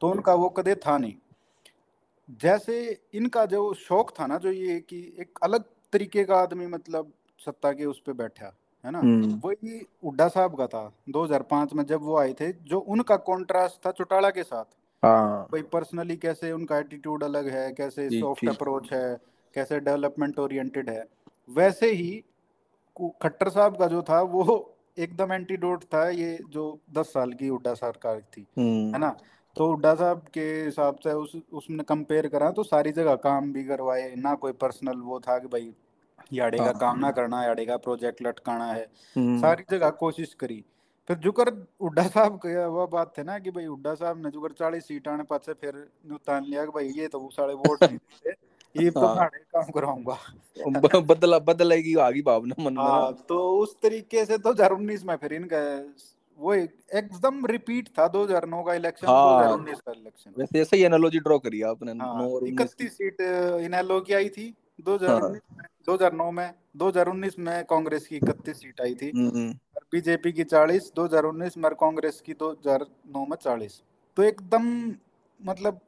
तो 0.00 0.10
उनका 0.10 0.34
वो 0.34 0.48
कदे 0.48 0.74
था 0.74 0.98
नहीं। 0.98 1.14
जैसे 2.28 3.00
इनका 3.14 3.46
जो 3.46 3.74
शौक 3.74 4.10
था 4.20 4.26
ना 4.26 4.38
जो 4.38 4.50
ये 4.50 4.80
कि 4.80 5.16
एक 5.20 5.38
अलग 5.42 5.64
तरीके 5.92 6.24
का 6.24 6.36
आदमी 6.36 6.66
मतलब 6.66 7.12
सत्ता 7.38 7.72
के 7.72 7.84
उस 7.84 8.02
पे 8.06 8.12
बैठा 8.12 8.54
है 8.84 8.90
ना? 8.90 8.98
हम्म। 8.98 9.40
वही 9.44 9.86
उड्डा 10.04 10.28
साहब 10.28 10.56
का 10.56 10.66
था 10.66 10.92
2005 11.10 11.72
में 11.74 11.84
जब 11.86 12.02
वो 12.02 12.18
आए 12.18 12.32
थे 12.32 12.52
जो 12.52 12.78
उनका 12.78 13.16
कॉन्ट्रास्ट 13.16 13.86
था 13.86 13.90
चौटाला 13.90 14.30
के 14.30 14.42
साथ। 14.42 14.64
हाँ। 15.04 15.48
भाई 15.52 15.62
पर्सनली 15.62 16.16
कैसे 16.16 16.52
उनका 16.52 16.78
एटीट्यूड 16.78 17.24
अलग 17.24 17.48
है 17.48 17.72
कैसे 17.72 18.20
सॉफ्ट 18.20 18.48
अप्रोच 18.48 18.92
है 18.92 19.20
कैसे 19.54 19.80
डेवलपमेंट 19.80 20.38
ओरिएंटेड 20.38 20.90
है। 20.90 21.04
वैसे 21.50 21.90
ही 21.92 22.24
खट्टर 23.22 23.48
साहब 23.48 23.76
का 23.76 23.86
जो 23.86 24.02
था 24.02 24.20
वो 24.22 24.74
एकदम 24.98 25.32
एंटीडोट 25.32 25.84
था 25.84 26.08
ये 26.08 26.38
जो 26.50 26.78
दस 26.92 27.06
साल 27.06 27.32
की 27.32 27.48
उड्डा 27.48 27.74
सरकार 27.74 28.20
थी 28.20 28.46
है 28.58 28.64
हम्म 28.64 28.96
ना? 28.96 29.16
तो 29.58 29.66
हुड्डा 29.66 29.94
साहब 29.94 30.18
के 30.34 30.40
हिसाब 30.40 30.96
से 30.96 31.12
उस 31.12 31.32
उसने 31.52 31.84
कंपेयर 31.84 32.26
करा 32.28 32.50
तो 32.50 32.62
सारी 32.62 32.92
जगह 32.92 33.14
काम 33.14 33.52
भी 33.52 33.64
करवाए 33.64 34.14
ना 34.16 34.34
कोई 34.34 34.52
पर्सनल 34.52 35.00
वो 35.00 35.20
था 35.20 35.38
कि 35.38 35.46
भाई 35.46 35.72
याड़े 36.32 36.58
का 36.58 36.64
हाँ 36.64 36.72
काम 36.74 36.98
ना 36.98 37.10
करना 37.10 37.44
याड़े 37.44 37.64
का 37.66 37.76
प्रोजेक्ट 37.76 38.22
लटकाना 38.22 38.64
है। 38.64 38.86
हम्म। 39.16 39.38
सारी 39.40 39.64
जगह 39.70 39.90
कोशिश 39.90 40.34
करी। 40.34 40.64
फिर 41.08 41.16
जुकर 41.16 41.48
हुड्डा 41.82 42.06
साहब 42.08 42.36
का 42.36 42.66
वह 42.66 42.86
बात 42.86 43.12
थे 43.18 43.22
ना 43.22 43.38
कि 43.38 43.50
भाई 43.50 43.64
हुड्डा 43.64 43.94
साहब 43.94 44.22
ने 44.24 44.30
जुकर 44.30 44.52
चालीस 44.52 44.88
सीट 44.88 45.08
आने 45.08 45.22
पाछे 45.22 45.52
फिर 45.52 45.86
नुतान 46.06 46.44
लिया 46.44 46.64
कि 46.64 46.70
भाई 46.70 46.88
ये 46.88 47.08
तो 47.08 47.20
वो 47.20 47.30
सारे 47.30 47.54
वोट 47.54 47.84
नहीं 47.84 47.98
ये 48.74 48.90
तो 48.90 49.00
हाँ। 49.00 49.14
माड़े 49.16 49.38
काम 49.38 49.70
कराऊँगा। 49.70 51.00
बदला 51.00 51.38
बदलेगी 51.38 51.94
आगी 51.94 52.22
भावना 52.22 52.62
मन 52.64 52.72
में 52.72 52.82
हाँ 52.82 53.12
तो 53.28 53.38
उस 53.58 53.76
तरीके 53.82 54.24
से 54.24 54.38
2019 54.38 55.04
में 55.04 55.16
फिर 55.16 55.32
इनका 55.32 55.60
वो 56.38 56.54
एक- 56.54 56.90
एकदम 56.94 57.46
रिपीट 57.46 57.88
था 57.88 58.08
2009 58.08 58.62
का 58.62 58.74
इलेक्शन 58.74 59.06
हाँ। 59.06 59.48
2019 59.48 59.80
का 59.80 59.92
इलेक्शन 59.92 60.32
वैसे 60.38 60.60
ऐसे 60.60 60.76
ही 60.76 60.82
एनालॉजी 60.82 61.18
ड्रॉ 61.18 61.38
करी 61.38 61.62
आपने 61.62 61.92
हाँ 61.92 62.22
नौ 62.22 62.30
और 62.30 62.42
उन्नीस 62.42 62.56
की। 62.58 62.64
इकतीस 62.64 62.98
सीट 62.98 63.16
इनेलो 63.64 64.00
की 64.00 64.12
आई 64.12 64.28
थी 64.28 64.54
2019 64.80 65.20
हाँ। 65.20 65.30
में 65.30 65.40
2009 65.86 66.30
में 66.30 66.54
2019 66.76 67.38
में 67.38 67.64
कांग्रेस 67.64 68.06
की 68.06 68.16
इकतीस 68.16 68.60
सीट 68.60 68.80
आई 68.80 68.94
थी। 68.94 69.10
हम्म 69.10 69.50
और 69.50 69.86
बीजेपी 69.92 70.32
की 70.32 70.44
40 70.44 70.92
2019 70.96 71.56
में 71.58 71.74
कांग्रेस 71.74 72.20
की 72.20 72.32
2009 72.32 73.26
में 73.26 73.36
40 73.36 73.82
तो 74.16 74.22
एकदम 74.22 74.92
मतलब 75.44 75.80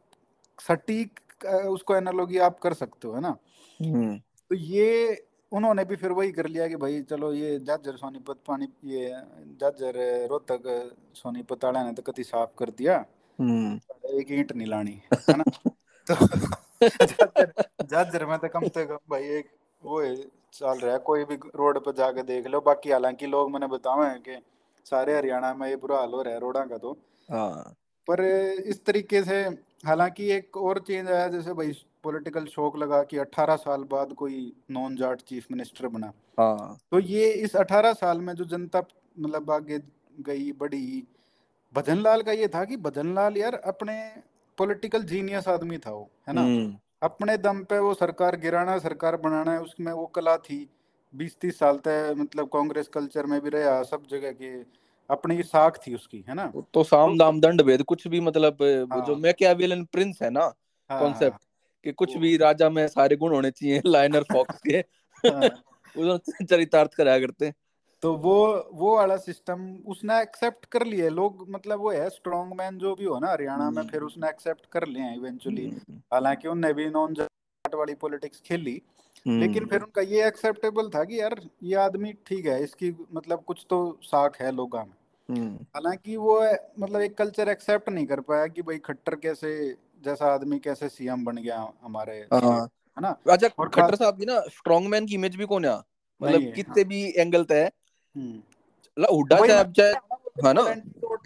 सटीक 0.69 1.21
उसको 1.47 1.97
एनालॉजी 1.97 2.39
आप 2.39 2.59
कर 2.59 2.73
सकते 2.75 3.09
हो 3.09 3.15
है 3.15 3.21
ना? 3.21 3.37
हम्म। 3.85 4.19
तो 4.19 4.55
ये 4.55 5.27
उन्होंने 5.53 5.85
भी 5.85 5.97
फिर 5.97 6.13
वही 6.13 6.33
कर 6.33 6.47
लिया 6.47 6.67
कि 6.69 6.77
भाई 6.77 7.01
चलो 7.03 7.33
ये 7.33 7.59
जाजर 7.59 7.97
सोनीपत 7.97 8.37
पानी 8.47 8.69
ये 8.85 9.09
जाजर 9.61 9.97
रोहतक 10.31 10.93
सोनीपत 11.15 11.65
वाला 11.65 11.83
ने 11.85 11.93
तो 11.93 12.03
कति 12.03 12.25
साफ़ 12.25 12.51
कर 12.59 12.71
दिया। 12.71 13.05
हम्म। 13.39 13.81
एक 14.19 14.31
ईंट 14.31 14.53
नहीं 14.53 14.67
लानी 14.67 15.03
है 15.13 15.37
ना? 15.37 15.45
तो 16.07 16.15
जाजर 16.85 17.53
जाजर 17.91 18.27
में 18.27 18.39
तो 18.39 18.49
कम 18.49 18.69
से 18.69 18.85
कम 18.87 18.99
भाई 19.11 19.23
एक 19.39 19.51
वो 19.83 20.01
है, 20.01 20.15
चल 20.53 20.79
रहा 20.79 20.93
है 20.93 20.99
कोई 20.99 21.25
भी 21.25 21.35
रोड 21.35 21.85
पर 21.85 21.93
जाके 21.93 22.23
देख 22.23 22.47
लो। 22.47 22.61
बाकी 22.61 22.91
हालाँकि 22.91 23.27
लोग 23.27 23.51
मैंने 23.51 23.67
बतावे 23.67 24.07
हैं 24.07 24.21
कि 24.21 24.37
सारे 24.87 25.17
हरियाणा 25.17 25.55
में 25.55 25.69
ये 25.69 25.77
बुरा 25.77 25.97
हाल 25.97 26.11
हो 26.11 26.23
रहा 26.23 26.35
है 26.35 26.41
रोडा 26.41 26.65
का 26.65 26.79
तो। 26.79 26.93
हाँ। 27.31 27.77
पर 28.09 28.25
इस 28.67 28.85
तरीके 28.85 29.23
से 29.25 29.41
हालाँकि 29.87 30.31
एक 30.33 30.57
और 30.57 30.79
चेंज 30.79 31.11
आया 31.11 31.29
जैसे 31.29 31.53
भाई 31.53 31.73
पॉलिटिकल 32.05 32.45
शौक 32.45 32.77
लगा 32.77 33.03
कि 33.03 33.19
18 33.19 33.57
साल 33.57 33.83
बाद 33.83 34.13
कोई 34.13 34.53
नॉन 34.71 34.97
जाट 34.97 35.21
चीफ 35.21 35.47
मिनिस्टर 35.51 35.89
बना। 35.89 36.13
हाँ। 36.39 36.79
तो 36.91 36.99
ये 36.99 37.31
इस 37.33 37.57
18 37.57 37.93
साल 37.93 38.21
में 38.21 38.35
जो 38.35 38.45
जनता 38.45 38.83
मतलब 39.19 39.51
आगे 39.51 39.79
गई 40.21 40.53
बढ़ी 40.53 41.05
भजनलाल 41.75 42.23
का 42.23 42.33
ये 42.33 42.49
था 42.49 42.65
कि 42.65 42.77
भजनलाल 42.77 43.37
यार 43.37 43.55
अपने 43.55 44.23
पॉलिटिकल 44.59 45.03
जीनियस 45.03 45.49
आदमी 45.49 45.79
था 45.79 45.91
वो 45.91 46.11
है 46.29 46.35
ना? 46.35 46.41
हम्म। 46.41 46.77
अपने 47.03 47.37
दम 47.39 47.63
पे 47.65 47.79
वो 47.79 47.95
सरकार 47.95 48.37
गिराना 48.37 48.79
सरकार 48.79 49.17
बनाना 49.17 49.53
है 49.53 49.61
उसमें 49.61 49.93
वो 49.93 50.07
कला 50.07 50.37
थी। 50.37 50.69
बीस 51.15 51.37
तीस 51.41 51.59
साल 51.59 51.77
तक 51.77 52.15
मतलब 52.17 52.47
कांग्रेस 52.47 52.89
कल्चर 52.89 53.27
में 53.27 53.41
भी 53.41 53.51
रहा 53.51 53.83
सब 53.83 54.03
जगह 54.11 54.33
के 54.33 54.51
अपनी 55.11 55.43
साख 55.43 55.79
थी 55.87 55.95
उसकी 55.95 56.25
है 56.29 56.35
ना? 56.35 56.53
तो 56.75 56.85
साम 56.85 57.11
तो 57.11 57.19
दाम 57.19 57.41
दंड 57.41 57.63
भेद 57.63 57.83
कुछ 57.83 58.09
भी 58.09 58.21
मतलब 58.21 58.57
वो 58.63 59.01
जो 59.07 59.13
हाँ। 59.13 59.21
मैकियावेलियन 59.21 59.85
प्रिंस 59.85 60.19
है 60.23 60.31
ना 60.31 60.41
हाँ। 60.41 60.55
हाँ 60.91 61.01
कॉन्सेप्ट 61.01 61.39
कि 61.85 61.93
कुछ 61.93 62.17
भी 62.17 62.37
राजा 62.37 62.71
में 62.71 62.89
सारे 62.89 63.17
गुण 63.17 63.35
होने 63.35 63.51
चाहिए 63.51 63.83
लाइनर 63.87 64.23
फॉक्स 64.23 64.61
के। 64.69 64.77
हाँ। 65.25 65.51
चरितार्थ 66.43 66.95
कराया 66.95 67.19
करते 67.19 67.53
तो 68.03 68.15
वो 68.15 68.71
वो 68.73 68.97
वाला 68.97 69.17
सिस्टम 69.17 69.77
उसने 69.87 70.21
एक्सेप्ट 70.23 70.65
कर 70.65 70.87
लिए 70.87 71.09
लोग 71.09 71.47
मतलब 71.51 71.81
वो 71.81 71.91
है 71.91 72.09
स्ट्रॉन्ग 72.11 72.55
मैन 72.55 72.79
जो 72.79 72.95
भी 72.95 73.05
हो 73.05 73.19
ना 73.19 73.31
हरियाणा 73.33 73.71
में 73.71 73.83
फिर 73.83 73.97
हम्म। 73.97 74.07
उसने 74.07 74.29
एक्सेप्ट 74.29 74.67
कर 74.73 74.87
लिया 74.87 75.13
इवेंचुअली 75.13 75.67
हम्म। 75.69 75.97
हालाँकि 76.13 76.49
उनने 76.49 76.73
भी 76.73 76.87
नॉन 76.91 77.15
जाट 77.15 77.75
वाली 77.75 77.95
पॉलिटिक्स 77.95 78.41
खेली। 78.41 78.83
लेकिन 79.27 79.57
हम्म। 79.57 79.67
फिर 79.67 79.83
उनका 79.83 80.03
ये 80.03 80.27
एक्सेप्टेबल 80.27 80.89
था 80.89 81.05
कि 81.05 81.21
यार 81.21 81.41
ये 81.63 81.75
आदमी 81.75 82.13
ठीक 82.27 82.47
है 82.47 82.63
इसकी 82.63 82.97
मतलब 83.15 83.43
कुछ 83.43 83.67
तो 83.71 83.99
साख 84.03 84.41
है 84.43 84.53
लोगों 84.53 84.85
में। 84.85 84.95
हम्म। 85.29 85.55
हालाँकि 85.55 86.17
वो 86.17 86.41
मतलब 86.79 87.01
एक 87.01 87.19
कल्चर 87.19 87.49
एक्सेप्ट 87.49 87.89
नहीं 87.89 88.07
कर 88.07 88.21
पाया 88.21 88.47
कि 88.47 88.63
भाई 88.63 88.79
खट्टर 88.79 89.15
कैसे 89.15 89.77
जैसा 90.05 90.35
आदमी 90.35 90.59
कैसे 90.59 90.89
सीएम 90.89 91.25
बन 91.25 91.37
गया 91.37 91.73
हमारे 91.83 92.19
हाँ। 92.33 92.63
है 92.63 93.01
ना? 93.01 93.17
अच्छा 93.31 93.49
और 93.59 93.69
खट्टर 93.69 93.95
साहब 93.95 94.19
की 94.19 94.25
ना 94.25 94.41
स्ट्रॉन्ग 94.41 94.89
मैन 94.89 95.07
की 95.07 95.15
इमेज 95.15 95.37
भी 95.37 95.47
कौन 95.47 95.65
है? 95.65 95.77
मतलब 96.21 96.53
कितने 96.55 96.85
भी 96.85 97.03
एंगल 97.17 97.45
तय। 97.45 97.71
हम्म। 98.17 99.05
हुड्डा 99.13 99.37
साहब 99.47 99.73
चाहे 99.73 99.93
हूँ, 99.93 100.47
है 100.47 100.53
ना? 100.53 100.63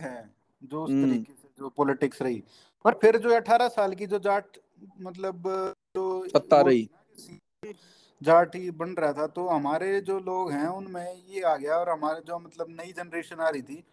है 0.00 0.30
जो 0.62 0.84
उस 0.84 0.90
हम्म। 0.90 1.10
तरीके 1.10 1.32
से 1.32 1.48
जो 1.58 1.68
पॉलिटिक्स 1.68 2.22
रही। 2.22 2.42
और 2.84 2.98
फिर 3.02 3.16
जो 3.16 3.34
18 3.36 3.68
साल 3.68 3.94
की 3.94 4.06
जो 4.06 4.18
जाट 4.18 4.44
मतलब 5.00 5.42
जो 5.96 6.28
सत्ता 6.28 6.60
रही। 6.60 6.88
जाट 8.22 8.56
ही 8.56 8.70
बन 8.70 8.90
रहा 8.90 9.12
था 9.12 9.26
तो 9.26 9.48
हमारे 9.48 10.00
जो 10.00 10.18
लोग 10.18 10.52
हैं 10.52 10.66
उनमें 10.66 11.22
ये 11.28 11.40
आ 11.42 11.56
गया 11.56 11.76
और 11.76 11.88
हमारे 11.88 12.20
जो 12.26 12.38
मतलब 12.38 12.66
नई 12.70 12.92
जनरेशन 12.92 13.40
आ 13.40 13.48
रही 13.48 13.62
थी 13.62 13.84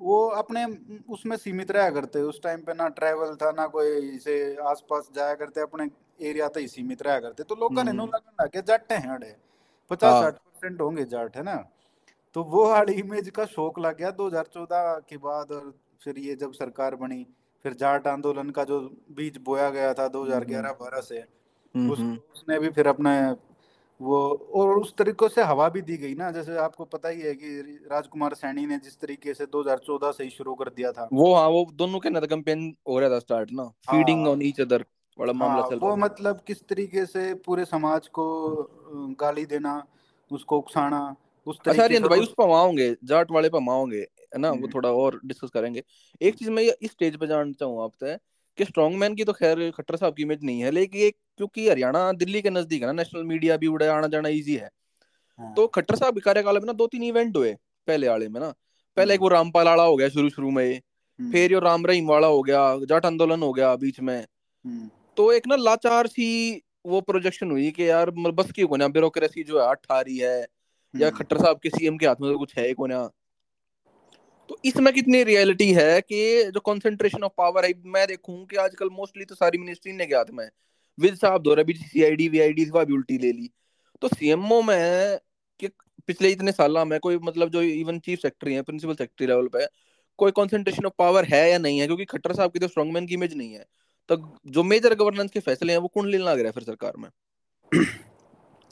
वो 0.00 0.28
अपने 0.28 0.64
उसमें 1.08 1.36
सीमित 1.36 1.70
रहा 1.70 1.90
करते 1.90 2.22
उस 2.22 2.42
टाइम 2.42 2.60
पे 2.60 2.74
ना 2.74 2.88
ट्रैवल 2.88 3.34
था 3.34 3.50
ना 3.52 3.66
कोई 3.66 4.18
से 4.18 4.56
आसपास 4.56 5.08
जाया 5.14 5.34
करते 5.34 5.60
अपने 5.60 5.90
एरिया 6.28 6.48
तक 6.48 6.58
ही 6.58 6.68
सीमित 6.68 7.02
रहा 7.02 7.20
करते। 7.20 7.42
तो 7.42 7.54
लोग 7.54 7.72
ने 7.72 7.90
हम्म। 7.90 8.02
लगन 8.02 8.44
लगे 8.44 8.62
जाटे 8.62 8.94
हैं 8.94 9.10
अड़े 9.10 9.36
पचास 9.90 10.22
साठ 10.22 10.34
परसेंट 10.34 10.80
होंगे 10.80 11.04
जाट 11.04 11.36
है 11.36 11.42
ना? 11.42 11.56
तो 12.34 12.42
वो 12.44 12.70
वाली 12.70 12.92
इमेज 12.92 13.30
का 13.30 13.44
शौक 13.46 13.78
लग 13.78 13.96
गया 13.96 14.10
2014 14.10 15.00
के 15.08 15.16
बाद 15.16 15.52
और 15.52 15.74
फिर 16.04 16.18
ये 16.18 16.34
जब 16.34 16.52
सरकार 16.52 16.94
बनी 16.94 17.26
फिर 17.64 17.74
जाट 17.74 18.06
आंदोलन 18.06 18.50
का 18.50 18.64
जो 18.64 18.80
बीज 19.10 19.36
बोया 19.36 19.70
गया 19.70 19.94
था 19.94 20.02
हम्म 20.02 20.12
2011-12 20.12 21.00
से 21.00 21.18
हम्म 21.18 21.90
उस 21.92 21.98
हम्म। 21.98 22.18
उसने 22.32 22.58
भी 22.58 22.68
फिर 22.68 22.86
अपने 22.86 23.10
वो 24.00 24.18
और 24.54 24.78
उस 24.78 24.94
तरीके 24.96 25.28
से 25.28 25.42
हवा 25.42 25.68
भी 25.68 25.80
दी 25.82 25.96
गई 25.96 26.14
ना। 26.14 26.30
जैसे 26.30 26.56
आपको 26.58 26.84
पता 26.86 27.08
ही 27.08 27.20
है 27.20 27.34
कि 27.34 27.60
राजकुमार 27.90 28.34
सैनी 28.34 28.66
ने 28.66 28.78
जिस 28.78 29.00
तरीके 29.00 29.34
से 29.34 29.46
2014 29.48 30.12
से 30.12 30.24
ही 30.24 30.30
शुरू 30.30 30.54
कर 30.54 30.68
दिया 30.70 30.92
था। 30.92 31.10
वो 31.12 31.34
हाँ 31.34 31.48
वो 31.48 31.64
दोनों 31.74 32.00
के 32.00 32.10
ना 32.10 32.20
कैंपेन 32.22 32.62
हो 32.88 32.98
रहा 33.00 33.10
था 33.10 33.18
स्टार्ट 33.18 33.50
ना। 33.52 33.68
फीडिंग 33.84 34.26
ऑन 34.26 34.42
ईच 34.42 34.60
अदर 34.60 34.84
बड़ा 35.18 35.32
मामला 35.34 35.62
चल 35.64 35.80
वो 35.80 35.94
रहा 35.94 35.96
था। 35.96 36.04
मतलब 36.04 36.40
किस 36.46 36.62
तरीके 36.68 37.04
से 37.06 37.32
पूरे 37.46 37.64
समाज 37.64 38.08
को 38.08 38.24
गाली 39.20 39.44
देना 39.46 39.82
उसको 40.30 40.58
उकसाना 40.58 41.00
उस 41.46 41.60
अच्छा 41.66 41.82
से 41.94 42.08
भाई 42.08 42.20
उस 42.20 42.32
पर 42.32 42.50
आओगे 42.50 42.94
जाट 43.04 43.30
वाले 43.30 43.48
पर 43.48 43.70
आओगे 43.72 43.98
है 44.34 44.38
ना? 44.38 44.50
वो 44.52 44.56
हम्म, 44.56 44.74
थोड़ा 44.74 44.90
और 44.92 45.20
डिस्कस 45.24 45.50
करेंगे। 45.50 45.82
एक 46.20 46.34
चीज़ 46.34 46.50
मैं 46.50 46.62
इस 46.62 46.90
स्टेज 46.90 47.16
पे 47.16 47.26
जानना 47.26 47.52
चाहूँ 47.52 47.82
आपसे 47.84 48.12
कि 48.58 48.64
स्ट्रॉन्गमैन 48.64 49.14
की 49.14 49.24
तो 49.24 49.32
खैर 49.32 49.70
खट्टर 49.70 49.96
साहब 49.96 50.14
की 50.14 50.22
इमेज 50.22 50.44
नहीं 50.44 50.60
है 50.60 50.70
लेकिन 50.70 51.00
ये 51.00 51.10
क्योंकि 51.10 51.68
हरियाणा 51.68 52.10
दिल्ली 52.14 52.42
के 52.42 52.50
नज़दीक 52.50 52.82
है 52.82 52.86
ना 52.86 52.92
नेशनल 52.92 53.22
मीडिया 53.24 53.56
भी 53.56 53.66
उड़ा 53.66 53.92
आना 53.94 54.06
जाना 54.06 54.28
इजी 54.28 54.54
है। 54.54 54.70
हाँ। 55.38 55.52
तो 55.54 55.66
खट्टर 55.66 55.96
साहब 55.96 56.14
के 56.14 56.20
कार्यकाल 56.20 56.58
में 56.58 56.66
ना 56.66 56.72
दो 56.72 56.86
तीन 56.86 57.02
इवेंट 57.02 57.36
हुए 57.36 57.52
पहले 57.88 58.08
वाले 58.08 58.28
में 58.28 58.40
ना। 58.40 58.52
पहले 58.96 59.14
एक 59.14 59.20
हम्म। 59.20 59.24
वो 59.24 59.34
रामपाल 59.34 59.68
आड़ा 59.68 59.82
हो 59.82 59.96
गया 59.96 60.08
शुरू 60.08 60.30
शुरू 60.30 60.50
में 60.50 60.74
हम्म। 60.74 61.32
फिर 61.32 61.52
ये 61.52 61.60
राम 61.60 61.86
रहीम 61.86 62.08
वाला 62.08 62.26
हो 62.26 62.42
गया 62.42 62.62
जाट 62.84 63.06
आंदोलन 63.06 63.42
हो 63.42 63.52
गया 63.52 63.74
बीच 63.76 64.00
में। 64.00 64.18
हम्म। 64.18 64.88
तो 65.16 65.32
एक 65.32 65.46
ना 65.46 65.56
लाचार 65.56 66.06
सी 66.06 66.28
वो 66.86 67.00
प्रोजेक्शन 67.00 67.50
हुई 67.50 67.70
कि 67.70 67.88
यार 67.88 68.10
मतलब 68.10 68.34
बस 68.34 68.52
की 68.52 68.62
कोना 68.62 68.88
ब्यूरोक्रेसी 68.88 69.42
जो 69.42 69.60
है 69.60 69.68
अट्ठा 69.68 70.00
रही 70.00 70.16
है 70.18 70.46
या 70.94 71.10
खट्टर 71.10 71.38
साहब 71.38 71.58
के 71.62 71.70
सीएम 71.70 71.96
के 71.96 72.06
हाथ 72.06 72.20
में 72.20 72.32
तो 72.32 72.38
कुछ 72.38 72.56
है 72.58 72.66
ही 72.66 72.74
कोना 72.74 73.08
तो 74.48 74.58
इसमें 74.64 74.94
कितनी 74.94 75.22
रियलिटी 75.24 75.72
है 75.72 76.00
कि 76.00 76.44
जो 76.44 76.60
कंसंट्रेशन 76.60 77.22
ऑफ़ 77.22 77.32
पावर 77.38 77.64
है, 77.64 77.72
मैं 77.86 78.06
देखूँ 78.06 78.46
कि 78.46 78.56
आजकल 78.56 78.88
मोस्टली 78.88 79.24
तो 79.24 79.34
सारी 79.34 79.58
मिनिस्ट्री 79.58 79.92
ने 79.92 80.04
हाथ 80.04 80.24
में 80.32 80.48
विद 81.00 81.14
साहब 81.14 81.42
दो 81.42 81.54
रहा 81.54 81.72
सीआईडी 81.72 82.28
वीआईडी 82.28 82.64
का 82.64 82.84
भी 82.84 82.92
उल्टी 82.92 83.18
ले 83.18 83.32
ली। 83.32 83.50
तो 84.02 84.08
सीएमओ 84.08 84.62
में 84.62 85.18
कि 85.60 85.68
पिछले 86.06 86.28
इतने 86.28 86.52
साल 86.52 86.78
में 86.78 87.00
कोई 87.00 87.18
मतलब 87.18 87.48
जो 87.48 87.62
इवन 87.62 87.98
चीफ 87.98 88.18
सेक्रेटरी 88.18 88.54
है 88.54 88.62
प्रिंसिपल 88.62 88.94
सेक्रेटरी 88.94 89.26
लेवल 89.26 89.46
पे, 89.46 89.66
कोई 90.18 90.30
कंसंट्रेशन 90.30 90.84
ऑफ़ 90.84 90.92
पावर 90.98 91.24
है 91.24 91.50
या 91.50 91.58
नहीं 91.58 91.78
है? 91.78 91.86
क्योंकि 91.86 92.04
खट्टर 92.04 92.32
साहब 92.32 92.52
की 92.52 92.58
तो 92.58 92.68
स्ट्रॉन्गमैन 92.68 93.06
की 93.06 93.14
इमेज 93.14 93.36
नहीं 93.36 93.52
है। 93.52 93.64
तो 94.08 94.38
जो 94.46 94.62
मेजर 94.62 94.94
गवर्नेंस 94.94 95.30
के 95.30 95.40
फैसले 95.40 95.72
हैं, 95.72 95.80
वो 95.80 95.88
कौन 95.88 96.08
लेने 96.08 96.24
लग 96.24 96.38
रहा 96.38 96.46
है 96.46 96.52
फिर 96.52 96.62
सरकार 96.62 96.92
में। 96.98 97.08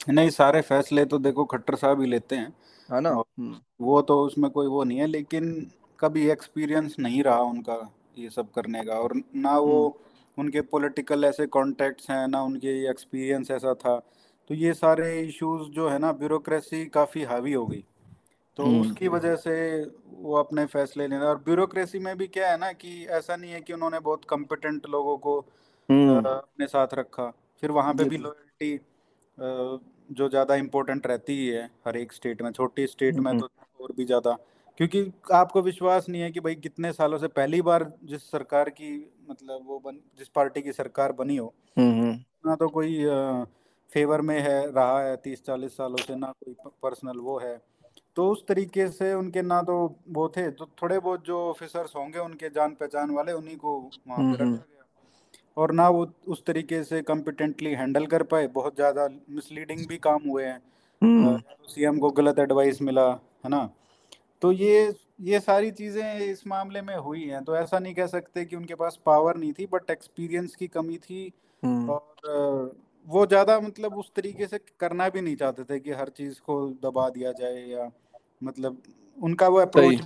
नहीं, 0.08 0.30
सारे 0.30 0.60
फैसले 0.60 1.04
तो 1.04 1.18
देखो 1.18 1.44
खट्टर 1.44 1.74
साहब 1.74 2.00
ही 2.00 2.06
लेते 2.06 2.36
हैं। 2.36 2.52
है 2.88 3.01
ना? 3.01 3.11
हम्म। 3.11 3.57
वो 3.81 4.01
तो 4.03 4.20
उसमें 4.22 4.51
कोई 4.51 4.66
वो 4.66 4.85
नहीं 4.85 4.99
है 4.99 5.07
लेकिन 5.07 5.70
कभी 6.01 6.29
एक्सपीरियंस 6.31 6.96
नहीं 6.99 7.22
रहा 7.22 7.40
उनका 7.42 7.79
ये 8.18 8.31
सब 8.31 8.51
करने 8.51 8.85
का 8.85 8.94
और 8.94 9.14
ना 9.37 9.59
वो 9.59 9.88
हम्म। 9.88 10.42
उनके 10.42 10.61
पॉलिटिकल 10.61 11.25
ऐसे 11.25 11.46
कॉन्टेक्ट्स 11.46 12.11
हैं 12.11 12.27
ना 12.29 12.42
उनके 12.42 12.90
एक्सपीरियंस 12.90 13.51
ऐसा 13.51 13.75
था। 13.75 13.99
तो 14.51 14.55
ये 14.55 14.72
सारे 14.75 15.20
इश्यूज़ 15.20 15.70
जो 15.70 15.88
है 15.88 15.99
ना 15.99 16.12
ब्यूरोक्रेसी 16.12 16.85
काफ़ी 16.87 17.22
हावी 17.25 17.53
हो 17.53 17.66
गई। 17.66 17.85
तो 18.57 18.62
हम्म। 18.62 18.81
उसकी 18.81 19.09
वजह 19.09 19.37
से 19.37 19.55
वो 20.18 20.37
अपने 20.37 20.64
फैसले 20.66 21.07
लेना 21.09 21.27
और 21.27 21.37
ब्यूरोक्रेसी 21.37 21.99
में 21.99 22.16
भी 22.18 22.27
क्या 22.27 22.51
है 22.51 22.57
ना 22.57 22.72
कि 22.72 23.07
ऐसा 23.07 23.37
नहीं 23.37 23.51
है 23.51 23.61
कि 23.61 23.72
उन्होंने 23.72 24.01
बहुत 24.01 24.25
कम्पिटेंट 24.25 24.87
लोगों 24.88 25.16
को 25.18 25.38
अपने 25.88 26.66
साथ 26.66 26.94
रखा। 26.94 27.33
फिर 27.61 27.70
वहाँ 27.70 27.94
पे 27.94 28.05
भी 28.05 28.18
लॉयल्टी 28.18 28.75
जो 30.10 30.28
ज़्यादा 30.28 30.54
इम्पोर्टेंट 30.54 31.06
रहती 31.06 31.32
ही 31.32 31.46
है 31.48 31.64
हर 31.86 31.96
एक 31.96 32.12
स्टेट 32.12 32.42
में 32.42 32.50
छोटी 32.52 32.86
स्टेट 32.86 33.18
में 33.18 33.34
तो 33.34 33.48
और 33.80 33.92
भी 33.96 34.04
ज़्यादा। 34.04 34.36
क्योंकि 34.80 35.00
आपको 35.32 35.62
विश्वास 35.62 36.08
नहीं 36.08 36.22
है 36.22 36.30
कि 36.30 36.40
भाई 36.40 36.54
कितने 36.56 36.92
सालों 36.92 37.18
से 37.18 37.28
पहली 37.28 37.60
बार 37.62 37.90
जिस 38.04 38.30
सरकार 38.30 38.70
की 38.70 38.90
मतलब 39.30 39.62
वो 39.66 39.78
बन 39.78 40.00
जिस 40.18 40.28
पार्टी 40.28 40.62
की 40.62 40.72
सरकार 40.72 41.12
बनी 41.12 41.36
हो 41.36 41.52
ना 42.44 42.54
तो 42.56 42.68
कोई 42.68 43.04
फेवर 43.90 44.20
में 44.20 44.38
है 44.40 44.72
रहा 44.72 45.00
है 45.00 45.16
तीस 45.16 45.42
चालीस 45.44 45.76
सालों 45.76 45.96
से 45.98 46.14
ना 46.16 46.32
कोई 46.34 46.54
पर्सनल 46.82 47.18
वो 47.20 47.38
है। 47.38 47.56
तो 48.16 48.28
उस 48.30 48.44
तरीके 48.48 48.88
से 48.88 49.12
उनके 49.14 49.42
ना 49.42 49.60
तो 49.62 49.76
वो 50.08 50.28
थे 50.28 50.50
तो 50.50 50.66
थोड़े 50.82 50.98
बहुत 50.98 51.24
जो 51.24 51.38
ऑफिसर्स 51.50 51.96
होंगे 51.96 52.18
उनके 52.18 52.48
जान 52.50 52.74
पहचान 52.74 53.10
वाले 53.10 53.32
उन्हीं 53.32 53.56
को 53.56 53.78
वहाँ 54.08 54.22
पे 54.22 54.36
हम्म 54.36 54.44
रखा 54.44 54.64
गया। 54.64 54.75
और 55.56 55.72
ना 55.72 55.88
वो 55.88 56.12
उस 56.28 56.44
तरीके 56.44 56.84
से 56.84 57.02
कम्पिटेंटली 57.02 57.70
हैंडल 57.70 58.06
कर 58.06 58.22
पाए। 58.22 58.46
बहुत 58.46 58.74
ज़्यादा 58.74 59.08
मिसलीडिंग 59.30 59.86
भी 59.86 59.98
काम 59.98 60.28
हुए 60.28 60.44
हैं। 60.44 60.62
हम्म। 61.02 61.38
सीएम 61.68 61.98
को 61.98 62.10
गलत 62.10 62.38
एडवाइस 62.38 62.82
मिला 62.82 63.10
है 63.10 63.48
ना? 63.48 63.70
तो 64.42 64.52
ये 64.52 64.94
ये 65.20 65.40
सारी 65.40 65.70
चीज़ें 65.70 66.20
इस 66.20 66.46
मामले 66.46 66.82
में 66.82 66.96
हुई 66.96 67.22
हैं। 67.22 67.44
तो 67.44 67.56
ऐसा 67.56 67.78
नहीं 67.78 67.94
कह 67.94 68.06
सकते 68.06 68.44
कि 68.44 68.56
उनके 68.56 68.74
पास 68.74 68.98
पावर 69.06 69.36
नहीं 69.36 69.52
थी 69.52 69.66
बट 69.66 69.90
एक्सपीरियंस 69.90 70.54
की 70.54 70.66
कमी 70.66 70.98
थी। 70.98 71.32
हम्म। 71.62 71.90
और 71.90 72.76
वो 73.06 73.26
ज़्यादा 73.26 73.60
मतलब 73.60 73.96
उस 73.96 74.10
तरीके 74.16 74.46
से 74.46 74.60
करना 74.80 75.08
भी 75.08 75.20
नहीं 75.20 75.36
चाहते 75.36 75.64
थे 75.64 75.80
कि 75.80 75.92
हर 75.92 76.08
चीज़ 76.08 76.40
को 76.40 76.70
दबा 76.70 77.08
दिया 77.08 77.32
जाए 77.32 77.66
या 77.66 77.90
मतलब 78.44 78.82
उनका 79.22 79.48
वो 79.48 79.58
अप्रोच 79.58 80.00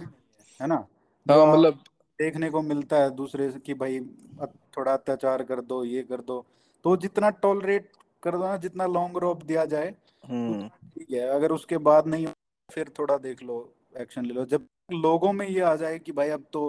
है 0.61 0.67
ना? 0.67 0.87
हाँ 1.27 1.47
मतलब 1.53 1.79
देखने 2.21 2.51
को 2.51 2.61
मिलता 2.63 2.97
है 2.97 3.11
दूसरे 3.17 3.51
से 3.51 3.59
कि 3.59 3.75
भाई 3.75 4.01
थोड़ा 4.77 4.93
अत्याचार 4.93 5.43
कर 5.43 5.61
दो 5.63 5.83
ये 5.85 6.03
कर 6.03 6.21
दो। 6.23 6.45
तो 6.85 6.97
जितना 6.97 7.31
टॉलरेट 7.45 7.91
कर 8.23 8.33
दो 8.33 8.45
ना 8.45 8.57
जितना 8.57 8.87
लॉन्ग 8.89 9.17
रोप 9.19 9.43
दिया 9.45 9.65
जाए 9.65 9.95
हम्म। 10.25 10.69
ठीक 10.69 11.11
है। 11.11 11.27
अगर 11.29 11.53
उसके 11.53 11.79
बाद 11.89 12.07
नहीं 12.07 12.27
फिर 12.69 12.91
थोड़ा 12.99 13.17
देख 13.19 13.43
लो 13.43 13.57
एक्शन 13.95 14.25
ले 14.25 14.35
लो। 14.35 14.45
जब 14.47 14.67
लोगों 14.93 15.33
में 15.33 15.47
ये 15.49 15.61
आ 15.63 15.75
जाए 15.77 15.99
कि 15.99 16.13
भाई 16.13 16.29
अब 16.31 16.45
तो 16.53 16.63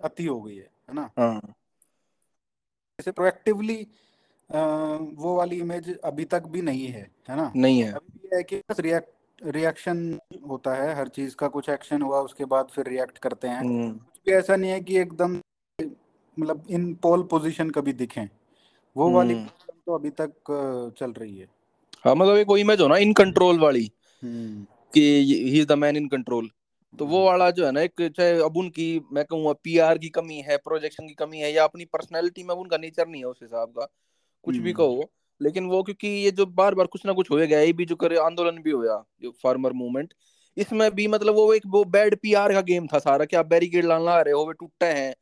अति 0.00 0.24
हो 0.26 0.40
गई 0.42 0.56
है 0.56 0.68
है 0.88 0.94
ना? 0.94 1.10
हाँ। 1.18 1.40
जैसे 2.98 3.12
प्रोएक्टिवली 3.12 3.86
वो 4.50 5.36
वाली 5.36 5.56
इमेज 5.60 5.96
अभी 6.00 6.24
तक 6.24 6.46
भी 6.48 6.62
नहीं 6.62 6.86
है 6.86 7.10
है 7.28 7.36
ना? 7.36 7.50
नहीं 7.56 7.82
है। 7.82 7.92
अभी 7.92 8.28
है 8.34 8.42
कि 8.42 8.60
बस 8.70 8.80
रिएक्ट 8.80 9.44
रिएक्शन 9.46 9.98
होता 10.48 10.74
है 10.74 10.94
हर 10.96 11.08
चीज़ 11.08 11.34
का 11.36 11.48
कुछ 11.48 11.68
एक्शन 11.68 12.02
हुआ 12.02 12.20
उसके 12.20 12.44
बाद 12.44 12.68
फिर 12.74 12.88
रिएक्ट 12.88 13.18
करते 13.18 13.48
हैं। 13.48 13.60
हम्म। 13.60 13.98
भी 14.26 14.32
ऐसा 14.32 14.56
नहीं 14.56 14.70
है 14.70 14.80
कि 14.80 14.96
एकदम 14.98 15.40
मतलब 16.36 16.64
इन 16.70 16.92
पोल 16.94 17.22
पोजीशन 17.22 17.70
कभी 17.70 17.92
दिखें। 17.92 18.28
वो 18.96 19.10
वाली 19.10 19.34
हम्म 19.34 19.74
तो 19.86 19.94
अभी 19.94 20.10
तक 20.10 20.32
चल 20.98 21.12
रही 21.12 21.36
है। 21.38 21.46
हाँ 22.04 22.14
मतलब 22.14 22.36
एक 22.36 22.58
इमेज 22.58 22.80
हो 22.80 22.88
ना 22.88 22.96
इन 22.96 23.12
कंट्रोल 23.12 23.58
वाली। 23.58 23.90
हम्म। 24.22 24.66
कि 24.94 25.00
he 25.24 25.58
is 25.60 25.66
the 25.66 25.72
man 25.72 25.96
in 25.96 26.06
control 26.08 26.48
तो 26.94 27.06
वो 27.06 27.24
वाला 27.24 27.50
जो 27.50 27.64
है 27.66 27.70
ना 27.72 27.80
एक 27.80 28.02
चाहे 28.16 28.38
अब 28.42 28.56
उनकी 28.56 28.86
मैं 29.12 29.24
कहूँगा 29.24 29.52
पीआर 29.64 29.98
की 29.98 30.08
कमी 30.08 30.36
है 30.40 30.56
प्रोजेक्शन 30.56 31.06
की 31.08 31.14
कमी 31.14 31.38
है 31.38 31.52
या 31.52 31.64
अपनी 31.64 31.84
पर्सनैलिटी 31.84 32.42
में 32.42 32.54
उनका 32.54 32.76
नेचर 32.76 33.08
नहीं 33.08 33.22
है 33.22 33.28
उस 33.28 33.38
हिसाब 33.42 33.68
का 33.68 33.88
कुछ 34.44 34.56
भी 34.56 34.70
हम्म। 34.70 34.78
कहो। 34.78 35.10
लेकिन 35.40 35.66
वो 35.66 35.82
क्योंकि 35.82 36.08
ये 36.08 36.30
जो 36.30 36.46
बार 36.46 36.74
बार 36.74 36.86
कुछ 36.86 37.06
ना 37.06 37.12
कुछ 37.12 37.30
हो 37.30 37.36
गया 37.36 37.60
ये 37.60 37.72
भी 37.72 37.84
जो 37.84 37.96
करे 37.96 38.16
आंदोलन 38.16 38.62
भी 38.62 38.70
होया 38.70 39.02
जो 39.22 39.30
फार्मर 39.42 39.72
मूवमेंट 39.72 40.14
इसमें 40.56 40.90
भी 40.94 41.06
मतलब 41.08 41.34
वो 41.34 41.52
एक 41.54 41.62
वो 41.66 41.84
बैड 41.84 42.16
पीआर 42.16 42.52
का 42.52 42.60
गेम 42.62 42.86
था 42.86 42.98
सारा 42.98 43.24
कि 43.24 43.36
आप 43.36 43.46
बैरिकेड 43.46 43.84
लाना 43.84 44.20
रहे 44.20 44.34
हो 44.34 44.44
वे 44.46 44.52
टूटे 44.52 44.86
हैं। 44.86 45.14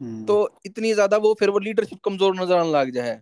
हम्म। 0.00 0.24
तो 0.24 0.48
इतनी 0.66 0.92
ज़्यादा 0.94 1.16
वो 1.16 1.34
फिर 1.34 1.50
वो 1.50 1.58
लीडरशिप 1.58 1.98
कमज़ोर 2.04 2.34
नज़र 2.36 2.56
आने 2.56 2.70
लग 2.70 2.90
जाए। 2.90 3.20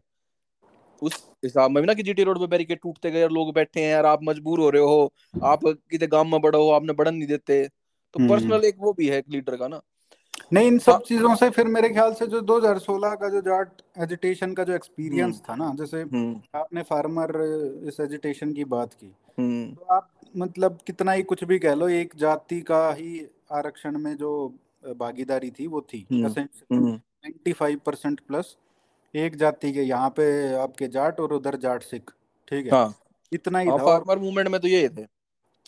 उस 1.02 1.12
हिसाब 1.44 1.70
में 1.70 1.82
भी 1.82 1.86
ना 1.86 1.94
कि 1.94 2.02
जीटी 2.02 2.22
रोड 2.24 2.38
पे 2.38 2.46
बैरिकेड 2.46 2.78
टूटते 2.82 3.10
गए 3.10 3.28
लोग 3.28 3.52
बैठे 3.54 3.80
हैं 3.80 3.90
यार 3.90 4.06
आप 4.06 4.20
मजबूर 4.22 4.60
हो 4.60 4.70
रहे 4.70 4.82
हो 4.82 5.12
आप 5.44 5.60
किसी 5.64 6.06
गाँव 6.06 6.24
में 6.24 6.40
बड़ो 6.40 6.62
हो 6.62 6.70
आपने 6.70 6.92
बढ़न 6.92 7.14
नहीं 7.14 7.28
देते। 7.28 7.66
तो 7.66 8.20
हम्म। 8.20 8.28
पर्सनल 8.30 8.64
एक 8.64 8.76
वो 8.78 8.92
भी 8.92 9.08
है 9.08 9.18
एक 9.18 9.24
लीडर 9.30 9.56
का 9.56 9.68
ना। 9.68 9.80
नहीं 10.52 10.66
इन 10.66 10.74
हाँ। 10.74 10.78
सब 10.78 11.02
चीज़ों 11.04 11.34
से 11.34 11.48
फिर 11.50 11.66
मेरे 11.66 11.88
ख्याल 11.88 12.12
से 12.14 12.26
जो 12.26 12.40
2016 12.40 13.14
का 13.14 13.28
जो 13.28 13.40
जाट 13.40 13.82
एजिटेशन 13.98 14.52
का 14.52 14.64
जो 14.64 14.72
हम्म। 14.72 14.76
एक्सपीरियंस 14.76 15.40
था 15.48 15.54
ना 15.54 15.72
जैसे 15.78 16.00
हम्म। 16.02 16.58
आपने 16.58 16.82
फार्मर 16.82 17.32
इस 17.88 18.00
एजिटेशन 18.00 18.52
की 18.52 18.64
बात 18.66 18.92
की 18.94 19.14
हम्म। 19.38 19.74
तो 19.74 19.94
आप 19.94 20.10
मतलब 20.36 20.78
कितना 20.86 21.12
ही 21.12 21.22
कुछ 21.22 21.44
भी 21.44 21.58
कह 21.58 21.74
लो 21.74 21.88
एक 21.88 22.14
जाति 22.16 22.60
का 22.60 22.92
ही 22.92 23.26
आरक्षण 23.52 23.98
में 23.98 24.14
जो 24.16 24.30
भागीदारी 24.96 25.50
थी 25.50 25.66
वो 25.66 25.80
थी। 25.92 26.06
हम्म 26.12 26.26
हम्म। 26.26 26.88
नाइन्टी 26.88 27.52
फाइव 27.52 27.80
परसेंट 27.86 28.20
प्लस 28.20 28.56
एक 29.14 29.36
जाति 29.36 29.72
के 29.72 29.82
यहाँ 29.82 30.10
पे 30.10 30.26
आपके 30.54 30.88
जाट 30.88 31.20
और 31.20 31.32
उधर 31.32 31.56
जाट 31.56 31.82
सिख 31.82 32.10
ठीक 32.48 32.66
है? 32.66 32.70
हाँ। 32.72 32.94
इतना 33.32 33.58
ही 33.58 33.68
हाँ 33.68 33.78
था 33.78 33.82
और 33.82 33.98
फार्मर 33.98 34.18
मूवमेंट 34.18 34.48
में 34.48 34.60
तो 34.60 34.68
ये 34.68 34.88
थे। 34.88 35.06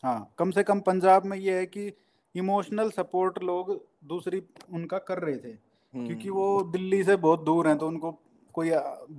हाँ 0.04 0.34
कम 0.38 0.50
से 0.50 0.62
कम 0.62 0.80
पंजाब 0.80 1.24
में 1.24 1.36
ये 1.38 1.58
है 1.58 1.66
कि 1.66 1.92
इमोशनल 2.34 2.90
सपोर्ट 2.90 3.42
लोग 3.42 3.72
दूसरी 4.08 4.42
उनका 4.72 4.98
कर 4.98 5.18
रहे 5.18 5.36
थे 5.36 5.52
क्योंकि 5.52 6.28
हम्म 6.28 6.36
वो 6.36 6.62
दिल्ली 6.72 7.02
से 7.04 7.16
बहुत 7.16 7.44
दूर 7.44 7.68
हैं 7.68 7.76
तो 7.78 7.86
उनको 7.88 8.10
कोई 8.54 8.70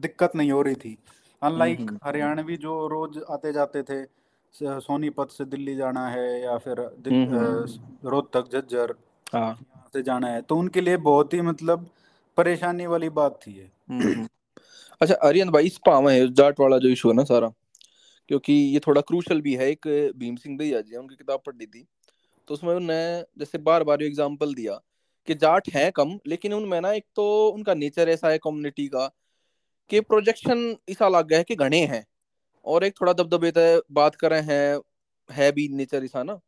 दिक्कत 0.02 0.36
नहीं 0.36 0.52
हो 0.52 0.62
रही 0.62 0.76
थी। 0.76 0.90
हम्म 0.90 1.54
अनलाइक 1.54 1.80
हम्म। 1.80 1.98
हरियाणवी 2.04 2.58
जो 2.58 2.88
रोज 2.88 3.20
आते 3.30 3.54
जाते 3.54 3.84
थे 3.84 4.02
सोनीपत 4.54 5.30
से 5.30 5.45
दिल्ली 5.45 5.76
जाना 5.76 6.08
है 6.08 6.41
या 6.41 6.58
फिर 6.58 6.76
दिल- 6.76 7.16
हम्म 7.16 7.38
हम्म, 7.38 8.10
रोहतक 8.10 8.49
झज्जर 8.54 8.95
हाँ। 9.34 9.60
से 9.93 10.04
जाना 10.04 10.28
है। 10.28 10.41
तो 10.41 10.58
उनके 10.58 10.82
लिए 10.82 10.97
बहुत 10.97 11.34
ही 11.34 11.41
मतलब 11.41 11.89
परेशानी 12.38 12.86
वाली 12.86 13.10
बात 13.10 13.39
थी 13.47 13.52
ये। 13.52 13.72
हम्म 13.89 14.02
हम्म। 14.02 14.28
अच्छा 15.02 15.14
आर्यन 15.14 15.49
भाई 15.49 15.66
इस 15.66 15.78
पाव 15.78 16.10
है 16.10 16.34
जाट 16.34 16.60
वाला 16.60 16.78
जो 16.78 16.89
इशू 16.89 17.10
है 17.10 17.16
ना 17.16 17.24
सारा 17.24 17.52
क्योंकि 18.28 18.54
ये 18.54 18.80
थोड़ा 18.80 19.02
क्रूशल 19.02 19.41
भी 19.41 19.56
है। 19.56 19.70
एक 19.72 20.14
भीम 20.18 20.36
सिंह 20.36 20.58
दहिया 20.58 20.82
जी 20.82 20.95
उनकी 20.95 21.16
किताब 21.16 21.41
पढ़ी 21.45 21.66
थी। 21.66 21.88
तो 22.47 22.54
उसमें 22.54 22.74
उन्होंने 22.76 23.26
जैसे 23.38 23.58
बार 23.58 23.84
बार 23.84 24.04
एग्ज़ाम्पल 24.04 24.54
दिया 24.54 24.80
कि 25.28 25.36
जाट 25.36 25.70
है 25.70 25.91
कम 25.91 26.20
लेकिन 26.28 26.54
उनमें 26.54 26.82
ना 26.82 26.91
एक 26.91 27.06
तो 27.16 27.47
उनका 27.47 27.74
नेचर 27.74 28.10
ऐसा 28.10 28.30
है 28.30 28.38
कम्युनिटी 28.38 28.88
का 28.88 29.16
कि 29.89 30.02
प्रोजेक्शन 30.02 30.76
ऐसा 30.89 31.08
लग 31.08 31.28
गया 31.28 31.38
है 31.38 31.43
कि 31.43 31.56
घने 31.56 31.86
हैं। 31.86 32.06
और 32.66 32.84
एक 32.84 32.93
थोड़ा 33.01 33.14
दबदबे 33.14 33.51
बात 33.91 34.16
कर 34.16 34.32
रहे 34.32 34.41
हैं 34.41 34.80
है 35.30 35.51
भी 35.51 35.68
नेचर 35.70 36.03
ऐसा 36.05 36.24
ना। 36.24 36.39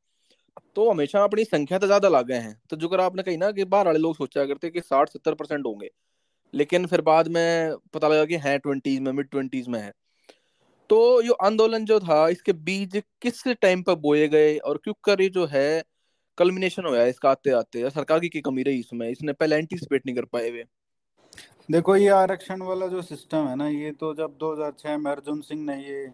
तो 0.76 0.90
हमेशा 0.92 1.24
अपनी 1.24 1.44
संख्या 1.46 1.80
तो 1.80 1.88
ज़्यादा 1.88 2.10
लागे 2.10 2.36
हैं। 2.36 2.56
तो 2.70 2.76
जो 2.78 2.88
आपने 3.00 3.24
कही 3.24 3.38
ना 3.38 3.52
कि 3.52 3.64
बाहर 3.66 3.86
वाले 3.86 4.00
लोग 4.00 4.16
सोचा 4.16 4.46
करते 4.46 4.70
कि 4.70 4.82
साठ 4.82 5.10
सत्तर 5.10 5.34
परसेंट 5.34 5.66
होंगे। 5.66 5.90
लेकिन 6.54 6.86
फिर 6.88 7.02
बाद 7.02 7.28
में 7.28 7.76
पता 7.94 8.08
लगा 8.08 8.26
कि 8.26 8.38
है 8.38 8.58
ट्वेंटीज 8.58 9.00
में 9.00 9.12
मिड 9.12 9.30
ट्वेंटीज 9.30 9.68
में 9.68 9.80
है। 9.80 9.92
तो 10.90 11.22
ये 11.22 11.34
आंदोलन 11.44 11.86
जो 11.86 12.00
था 12.00 12.28
इसके 12.30 12.54
बीज 12.64 13.02
किस 13.22 13.44
टाइम 13.62 13.84
पर 13.84 13.96
बोए 13.98 14.28
गए 14.28 14.58
और 14.60 14.78
क्यों 14.78 14.94
कर 15.04 15.22
ये 15.22 15.30
जो 15.30 15.46
है 15.46 15.84
कल्मिनेशन 16.38 16.86
होया 16.86 17.06
इसका 17.06 17.30
आते 17.32 17.52
आते 17.52 17.90
सरकार 17.90 18.20
की, 18.20 18.30
की 18.30 18.42
कमी 18.42 18.64
रही 18.64 18.80
इसमें? 18.80 19.10
इसने 19.10 19.34
पहले 19.34 19.56
एंटीसिपेट 19.56 20.06
नहीं 20.06 20.16
कर 20.16 20.26
पाए 20.26 20.50
हुए। 20.50 20.64
देखो 21.70 21.96
ये 21.96 22.08
आरक्षण 22.08 22.62
वाला 22.62 22.88
जो 22.88 23.02
सिस्टम 23.02 23.48
है 23.48 23.56
ना 23.56 23.68
ये 23.68 23.92
तो 23.92 24.14
जब 24.14 24.38
2006 24.38 24.98
में 24.98 25.12
अर्जुन 25.12 25.42
सिंह 25.42 25.62
ने 25.66 25.76
ये 25.84 26.12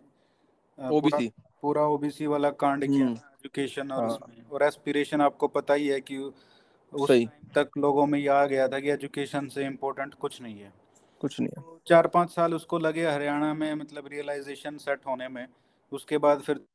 ओबीसी 0.80 1.32
पूरा 1.62 1.84
ओबीसी 1.84 2.26
वाला 2.26 2.50
कांड 2.50 2.86
किया 2.86 3.08
एजुकेशन 3.08 3.92
हम्म। 3.92 3.94
और 3.94 4.10
हाँ। 4.10 4.46
और 4.52 4.64
एस्पिरेशन 4.64 5.22
आपको 5.22 5.48
पता 5.48 5.74
ही 5.74 5.88
है 5.88 6.00
कि 6.02 6.18
उस 6.18 7.12
तक 7.56 7.70
लोगों 7.78 8.06
में 8.06 8.20
ये 8.20 8.28
आ 8.28 8.46
गया 8.46 8.68
था 8.68 8.80
कि 8.80 8.90
एजुकेशन 8.90 9.48
से 9.48 9.66
इम्पोर्टेंट 9.66 10.14
कुछ 10.14 10.42
नहीं 10.42 10.60
है। 10.60 10.74
कुछ 11.22 11.40
नहीं 11.40 11.50
है। 11.58 11.62
तो 11.62 11.80
चार 11.88 12.08
पाँच 12.08 12.30
साल 12.30 12.54
उसको 12.54 12.80
लगे 12.80 13.08
हरियाणा 13.08 13.54
में 13.54 13.74
मतलब 13.76 14.08
रियलाइजेशन 14.08 14.78
सेट 14.78 15.02
होने 15.08 15.28
में। 15.28 15.48
उसके 15.92 16.18
बाद 16.18 16.42
फिर 16.42 16.66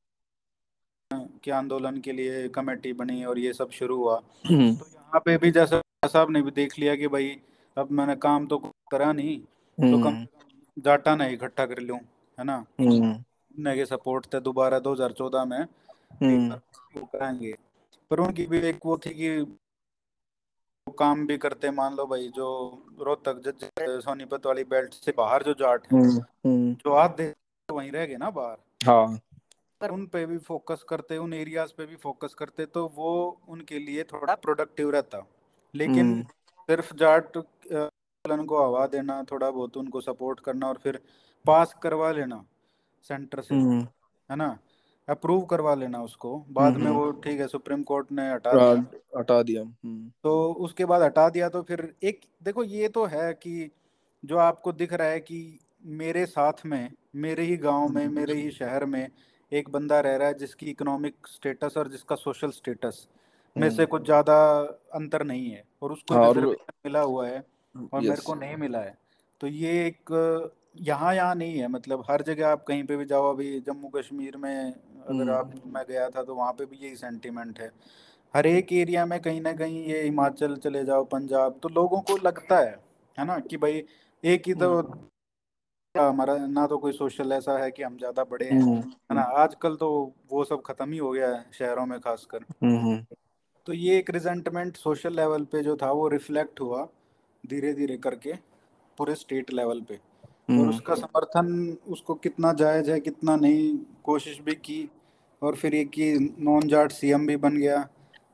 के 1.13 1.51
आंदोलन 1.51 2.01
के 2.01 2.13
लिए 2.13 2.49
कमेटी 2.49 2.93
बनी 2.93 3.25
और 3.25 3.39
ये 3.39 3.53
सब 3.53 3.71
शुरू 3.71 3.97
हुआ। 3.97 4.21
हम्म। 4.47 4.75
तो 4.75 4.87
यहाँ 4.95 5.21
पे 5.21 5.37
भी 5.37 5.51
जैसा 5.51 5.81
साहब 6.07 6.31
ने 6.31 6.43
भी 6.43 6.51
देख 6.51 6.79
लिया 6.79 6.97
कि 6.97 7.09
भाई 7.09 7.41
अब 7.79 7.91
मैंने 7.91 8.17
काम 8.17 8.47
तो 8.47 8.59
करा 8.91 9.13
नहीं 9.13 9.39
तो 9.93 10.03
कम 10.03 10.09
हम्म। 10.09 10.27
जाटा 10.79 11.17
नहीं 11.17 11.35
इकट्ठा 11.35 11.67
कर 11.67 11.79
लूँ 11.79 11.99
है 12.39 12.45
ना? 12.45 12.67
हम्म। 12.81 13.75
के 13.75 13.87
सपोर्ट 13.87 14.35
थे 14.35 14.41
दोबारा 14.41 14.79
2014 14.79 15.45
में 15.45 15.67
कराएँगे। 16.99 17.55
पर 18.11 18.21
उनकी 18.21 18.47
भी 18.47 18.59
एक 18.59 18.79
वो 18.87 18.99
थी 18.99 19.11
कि 19.11 19.57
काम 20.99 21.27
भी 21.27 21.39
करते 21.39 21.71
मान 21.71 21.95
लो 21.95 22.07
भाई 22.07 22.29
जो 22.29 22.49
रोहतक 23.01 23.59
सोनीपत 23.81 24.47
वाली 24.47 24.65
बेल्ट 24.65 24.93
से 24.93 25.15
बाहर 25.17 25.43
जो 25.43 25.53
जाट 25.55 25.93
है 25.93 26.21
जो 26.75 26.93
आधे 26.93 27.35
वहीं 27.71 27.93
रह 27.93 28.07
गए 28.07 28.17
ना 28.17 28.31
बाहर। 28.31 28.57
हाँ। 28.87 29.19
पर 29.81 29.91
उन 29.91 30.07
पे 30.07 30.27
भी 30.27 30.39
फोकस 30.39 30.85
करते 30.89 31.19
उन 31.19 31.35
एरियाज़ 31.35 31.73
पे 31.79 31.87
भी 31.87 31.97
फोकस 31.97 32.35
करते 32.35 32.67
तो 32.67 32.93
वो 32.95 33.41
उनके 33.49 33.79
लिए 33.79 34.05
थोड़ा 34.05 34.35
प्रोडक्टिव 34.35 34.91
रहता। 34.91 35.27
लेकिन 35.75 36.13
हम्म। 36.13 36.27
सिर्फ़ 36.69 36.95
जाट 36.95 37.37
को 38.27 38.65
हवा 38.65 38.87
देना 38.87 39.23
थोड़ा 39.23 39.51
बहुत 39.51 39.77
उनको 39.77 40.01
सपोर्ट 40.01 40.41
करना 40.41 40.69
और 40.69 40.79
फिर 40.83 41.01
पास 41.45 41.75
करवा 41.83 42.11
लेना 42.13 42.45
सेंटर 43.03 43.41
से 43.41 43.55
हम्म। 43.55 43.81
है 44.31 44.37
ना? 44.37 44.59
अप्रूव 45.09 45.41
करवा 45.45 45.75
लेना 45.75 46.03
उसको। 46.03 46.47
बाद 46.51 46.77
में 46.77 46.87
हम्म। 46.87 46.97
वो 46.97 47.11
ठीक 47.13 47.41
है 47.41 47.49
सुप्रीम 47.49 47.83
कोर्ट 47.83 48.13
ने 48.13 48.33
हटा 48.33 48.53
दिया। 48.53 49.21
हटा 49.21 49.43
दिया 49.43 49.65
तो 50.23 50.53
उसके 50.53 50.85
बाद 50.85 51.03
हटा 51.03 51.29
दिया 51.29 51.49
तो 51.49 51.63
फिर 51.63 51.95
एक 52.03 52.21
देखो 52.43 52.65
ये 52.65 52.89
तो 52.89 53.05
है 53.05 53.33
कि 53.35 53.71
जो 54.25 54.39
आपको 54.39 54.73
दिख 54.73 54.93
रहा 54.93 55.09
है 55.09 55.21
कि 55.21 55.59
मेरे 55.85 56.27
साथ 56.27 56.53
में 56.67 56.93
मेरे 57.17 57.43
ही 57.43 57.57
गाँव 57.57 57.89
में 57.89 58.09
मेरे 58.09 58.35
ही 58.35 58.51
शहर 58.51 58.85
में 58.85 59.09
एक 59.53 59.69
बंदा 59.69 60.01
रह 60.01 60.17
रहा 60.17 60.29
है 60.29 60.35
जिसकी 60.35 60.67
इकोनॉमिक 60.67 61.15
स्टेटस 61.27 61.75
और 61.77 61.89
जिसका 61.89 62.17
सोशल 62.17 62.51
स्टेटस 62.51 63.09
में 63.57 63.69
से 63.71 63.75
हम्म। 63.75 63.91
कुछ 63.91 64.05
ज़्यादा 64.05 64.37
अंतर 64.95 65.25
नहीं 65.25 65.51
है 65.51 65.65
और 65.83 65.93
उसको 65.93 66.15
हाँ, 66.15 66.33
मिला 66.85 67.01
हुआ 67.01 67.27
है 67.27 67.45
और 67.93 68.01
मेरे 68.01 68.23
को 68.23 68.35
नहीं 68.35 68.57
मिला 68.57 68.79
है 68.79 68.97
तो 69.41 69.47
ये 69.47 69.87
एक 69.87 70.11
यहाँ 70.83 71.15
यहाँ 71.15 71.35
नहीं 71.35 71.59
है 71.59 71.69
मतलब 71.69 72.05
हर 72.11 72.23
जगह 72.23 72.49
आप 72.49 72.65
कहीं 72.65 72.85
पे 72.85 72.97
भी 72.97 73.05
जाओ 73.05 73.33
अभी 73.33 73.61
जम्मू 73.61 73.89
कश्मीर 73.89 74.37
में 74.37 74.73
अगर 74.73 75.31
आप 75.31 75.47
हम्म। 75.47 75.75
मैं 75.75 75.85
गया 75.89 76.09
था 76.11 76.23
तो 76.23 76.35
वहाँ 76.35 76.53
पे 76.53 76.65
भी 76.65 76.77
यही 76.77 76.97
सेंटीमेंट 76.97 77.61
है 77.61 77.71
हर 78.35 78.47
एक 78.47 78.73
एरिया 78.73 79.07
में 79.07 79.21
कहीं 79.21 79.41
ना 79.41 79.53
कहीं 79.53 79.85
ये 79.87 80.03
हिमाचल 80.03 80.57
चले 80.57 80.85
जाओ 80.85 81.05
पंजाब 81.05 81.59
तो 81.63 81.69
लोगों 81.69 82.01
को 82.01 82.17
लगता 82.17 82.59
है 82.59 82.79
है 83.19 83.25
ना 83.25 83.39
कि 83.41 83.57
भाई 83.57 83.85
एक 84.25 84.47
ही 84.47 84.55
तो 84.55 84.71
हम्म। 84.75 85.09
हमारा 85.95 86.37
ना 86.47 86.67
तो 86.67 86.79
कोई 86.79 86.93
सोशल 86.93 87.33
ऐसा 87.33 87.59
है 87.59 87.71
कि 87.71 87.83
हम 87.83 87.97
ज़्यादा 87.97 88.25
बड़े 88.25 88.47
हैं 88.47 88.61
है 88.61 89.15
ना। 89.15 89.23
आजकल 89.39 89.77
तो 89.77 89.91
वो 90.31 90.45
सब 90.45 90.63
खत्म 90.63 90.91
ही 90.93 90.99
हो 90.99 91.11
गया 91.11 91.29
है 91.29 91.45
शहरों 91.53 91.87
में 91.87 91.99
खासकर 92.01 92.45
तो 93.67 93.73
ये 93.73 93.99
एक 93.99 94.11
रिजेंटमेंट 94.11 94.77
सोशल 94.77 95.17
लेवल 95.17 95.45
पे 95.45 95.63
जो 95.63 95.77
था 95.77 95.91
वो 95.93 96.09
रिफ्लेक्ट 96.09 96.61
हुआ 96.61 96.89
धीरे 97.47 97.73
धीरे 97.75 97.97
करके 97.97 98.33
पूरे 98.99 99.15
स्टेट 99.15 99.53
लेवल 99.53 99.81
पे। 99.81 99.95
और 100.61 100.69
उसका 100.69 100.95
समर्थन 100.95 101.77
उसको 101.89 102.15
कितना 102.15 102.53
जायज़ 102.53 102.91
है 102.91 103.01
कितना 103.01 103.37
नहीं 103.37 103.79
कोशिश 104.05 104.41
भी 104.41 104.55
की 104.55 104.91
और 105.43 105.57
फिर 105.57 105.75
ये 105.75 105.85
कि 105.85 106.37
नॉन 106.41 106.69
जाट 106.69 106.93
सीएम 106.93 107.27
भी 107.27 107.37
बन 107.37 107.57
गया। 107.57 107.83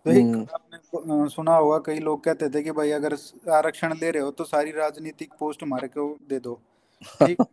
तो 0.06 0.10
एक 0.10 0.48
आपने 0.54 1.28
सुना 1.28 1.56
होगा 1.56 1.78
कई 1.78 1.98
लोग 1.98 2.24
कहते 2.24 2.48
थे 2.48 2.62
कि 2.62 2.70
भाई 2.70 2.90
अगर 2.90 3.16
आरक्षण 3.50 3.94
ले 3.94 4.10
रहे 4.10 4.22
हो 4.22 4.30
तो 4.30 4.44
सारी 4.44 4.70
राजनीतिक 4.70 5.32
पोस्ट 5.40 5.62
हमारे 5.62 5.88
को 5.88 6.18
दे 6.28 6.38
दो। 6.38 6.60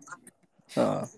हाँ। 0.78 1.09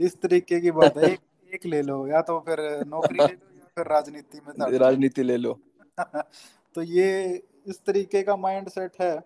इस 0.00 0.20
तरीके 0.20 0.60
की 0.60 0.70
बात 0.70 0.96
है 0.98 1.10
एक, 1.12 1.20
एक 1.54 1.66
ले 1.66 1.82
लो 1.82 2.06
या 2.06 2.20
तो 2.22 2.38
फिर 2.40 2.84
नौकरी 2.86 3.18
ले 3.18 3.32
लो 3.32 3.58
या 3.58 3.66
फिर 3.74 3.86
राजनीति 3.86 4.40
में 4.48 4.78
राजनीति 4.78 5.22
ले 5.22 5.36
लो। 5.36 5.58
तो 6.74 6.82
ये 6.82 7.42
इस 7.66 7.80
तरीके 7.86 8.22
का 8.22 8.36
माइंड 8.36 8.68
सेट 8.68 9.00
है 9.00 9.16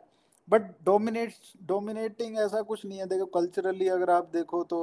बट 0.49 0.62
डोमिनेट 0.85 1.35
डोमिनेटिंग 1.66 2.39
ऐसा 2.39 2.62
कुछ 2.62 2.85
नहीं 2.87 2.99
है 2.99 3.07
देखो 3.07 3.27
कल्चरली 3.31 3.89
अगर 3.89 4.11
आप 4.11 4.31
देखो 4.33 4.62
तो 4.64 4.81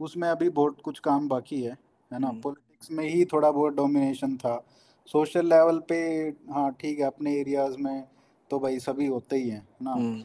उसमें 0.00 0.28
अभी 0.28 0.48
बहुत 0.50 0.80
कुछ 0.80 0.98
काम 0.98 1.28
बाकी 1.28 1.62
है 1.62 1.76
है 2.10 2.18
ना 2.18 2.30
पॉलिटिक्स 2.42 2.90
हम्म। 2.90 2.96
में 2.96 3.08
ही 3.08 3.24
थोड़ा 3.24 3.50
बहुत 3.50 3.74
डोमिनेशन 3.74 4.36
था 4.36 4.62
सोशल 5.08 5.46
लेवल 5.46 5.78
पे 5.88 5.98
हाँ 6.50 6.70
ठीक 6.80 6.98
है 6.98 7.06
अपने 7.06 7.34
एरियाज़ 7.36 7.76
में 7.78 8.04
तो 8.50 8.58
भाई 8.58 8.78
सभी 8.78 9.06
होते 9.06 9.36
ही 9.36 9.48
हैं 9.48 9.66
ना 9.82 9.92
हम्म। 9.92 10.22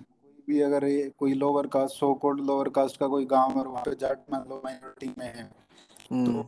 भी 0.47 0.61
अगर 0.61 0.87
कोई 1.17 1.33
lower 1.33 1.67
caste 1.67 1.95
so 1.95 2.13
called 2.15 2.39
lower 2.41 2.69
caste 2.69 2.97
का 2.97 3.07
कोई 3.07 3.25
गाँव 3.25 3.59
और 3.59 3.67
वहाँ 3.67 3.83
पे 3.83 3.95
जाट 3.95 4.31
मान 4.31 4.45
लो 4.49 4.61
माइनॉरिटी 4.65 5.13
में 5.17 5.25
है 5.25 5.43
तो 5.43 6.15
हम्म। 6.15 6.43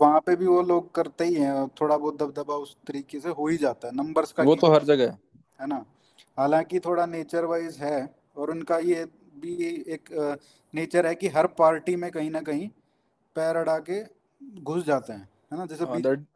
वहाँ 0.00 0.20
पे 0.20 0.36
भी 0.36 0.46
वो 0.46 0.62
लोग 0.62 0.94
करते 0.94 1.24
ही 1.24 1.34
हैं 1.34 1.68
थोड़ा 1.68 1.96
बहुत 1.96 2.18
दबदबा 2.18 2.54
उस 2.54 2.76
तरीके 2.86 3.20
से 3.20 3.28
हो 3.28 3.46
ही 3.46 3.56
जाता 3.56 3.88
है 3.88 3.94
नंबर्स 3.94 4.32
का 4.32 4.42
वो 4.42 4.56
तो 4.56 4.72
हर 4.72 4.84
जगह 4.84 5.18
है। 5.60 5.66
ना? 5.66 5.84
हालाँकि 6.38 6.80
थोड़ा 6.80 7.06
नेचर 7.06 7.44
वाइज 7.44 7.76
है 7.76 8.14
और 8.36 8.50
उनका 8.50 8.78
ये 8.78 9.04
भी 9.38 9.54
एक 9.88 10.36
नेचर 10.74 11.06
है 11.06 11.14
कि 11.14 11.28
हर 11.28 11.46
पार्टी 11.46 11.96
में 11.96 12.10
कहीं 12.10 12.30
ना 12.30 12.40
कहीं 12.40 12.68
पैर 13.34 13.56
अड़ा 13.56 13.78
के 13.78 14.04
घुस 14.60 14.84
जाते 14.84 15.12
हैं 15.12 15.28
है 15.52 15.58
ना? 15.58 15.66
जैसे 15.66 15.84
हाँ, 15.84 16.26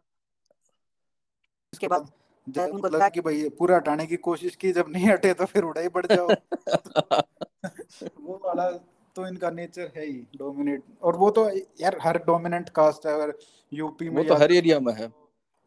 इसके 1.72 1.88
बाद 1.88 2.12
जब 2.48 2.62
उनको 2.62 2.88
लगा 2.88 3.08
कि 3.08 3.20
भाई 3.20 3.48
पूरा 3.48 3.76
हटाने 3.76 4.06
की 4.06 4.16
कोशिश 4.16 4.56
की 4.56 4.72
जब 4.72 4.84
नहीं 4.88 5.08
हटे 5.08 5.34
तो 5.34 5.44
फिर 5.44 5.62
उड़ा 5.62 5.80
ही 5.80 5.88
पड़ 5.88 6.06
जाओ। 6.06 6.28
वो 8.20 8.40
वाला 8.44 8.70
तो 9.18 9.26
इनका 9.26 9.50
नेचर 9.52 9.90
है 9.96 10.04
ही 10.06 10.18
डोमिनेट 10.36 10.82
और 11.02 11.16
वो 11.16 11.30
तो 11.30 11.48
यार 11.80 11.96
हर 12.02 12.18
डोमिनेंट 12.24 12.68
कास्ट 12.72 13.06
है 13.06 13.14
अगर 13.14 13.32
यूपी 13.72 14.08
में 14.08 14.16
वो 14.16 14.22
तो 14.24 14.34
हर 14.34 14.52
एरिया 14.52 14.78
में 14.80 14.92
है 14.92 15.06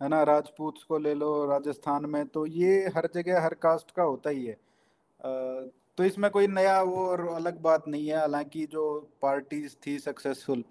है 0.02 0.10
ना 0.10 0.22
राजपूत 0.26 0.78
को 0.88 0.98
ले 0.98 1.14
लो 1.16 1.32
राजस्थान 1.46 2.06
में 2.10 2.26
तो 2.28 2.46
ये 2.54 2.78
हर 2.96 3.08
जगह 3.16 3.42
हर 3.42 3.54
कास्ट 3.62 3.92
का 3.92 4.04
होता 4.04 4.30
ही 4.30 4.46
है 4.46 4.58
तो 5.98 6.04
इसमें 6.04 6.30
कोई 6.32 6.48
नया 6.50 6.82
वो 6.84 7.06
और 7.08 7.28
अलग 7.30 7.60
बात 7.62 7.88
नहीं 7.88 8.08
है 8.08 8.18
हालाँकि 8.18 8.66
जो 8.72 8.86
पार्टीज़ 9.22 9.76
थी 9.78 9.98
सक्सेसफुल 10.00 10.64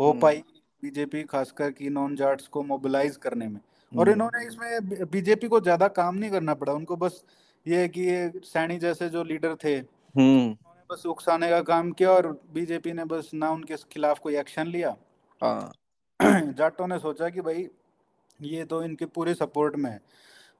हो 0.00 0.10
हम्म। 0.10 0.20
पाई 0.20 0.42
बीजेपी 0.82 1.22
खासकर 1.26 1.70
की 1.72 1.88
नॉन 1.90 2.16
जाट्स 2.16 2.48
को 2.48 2.62
मोबिलाइज 2.64 3.16
करने 3.18 3.48
में 3.48 3.60
और 3.92 3.98
हम्म। 3.98 4.12
इन्होंने 4.12 4.46
इसमें 4.46 5.08
बीजेपी 5.10 5.48
को 5.48 5.60
ज़्यादा 5.62 5.88
काम 5.94 6.14
नहीं 6.16 6.30
करना 6.30 6.54
पड़ा 6.56 6.72
उनको 6.74 6.96
बस 6.98 7.22
ये 7.66 7.80
है 7.80 7.88
कि 7.88 8.00
ये 8.02 8.30
सैनी 8.44 8.78
जैसे 8.78 9.08
जो 9.08 9.24
लीडर 9.24 9.56
थे 9.64 9.74
हम्म। 9.74 10.56
बस 10.90 11.06
उकसाने 11.06 11.48
का 11.48 11.60
काम 11.62 11.92
किया 11.92 12.10
और 12.10 12.40
बीजेपी 12.54 12.92
ने 12.92 13.04
बस 13.04 13.30
ना 13.34 13.50
उनके 13.50 13.76
खिलाफ 13.76 14.18
कोई 14.18 14.36
एक्शन 14.36 14.66
लिया। 14.66 14.96
हाँ। 15.42 15.72
जाटों 16.52 16.86
ने 16.86 16.98
सोचा 16.98 17.28
कि 17.28 17.40
भाई 17.40 17.68
ये 18.42 18.64
तो 18.64 18.82
इनके 18.82 19.06
पूरे 19.06 19.34
सपोर्ट 19.34 19.76
में 19.76 19.90
है। 19.90 20.00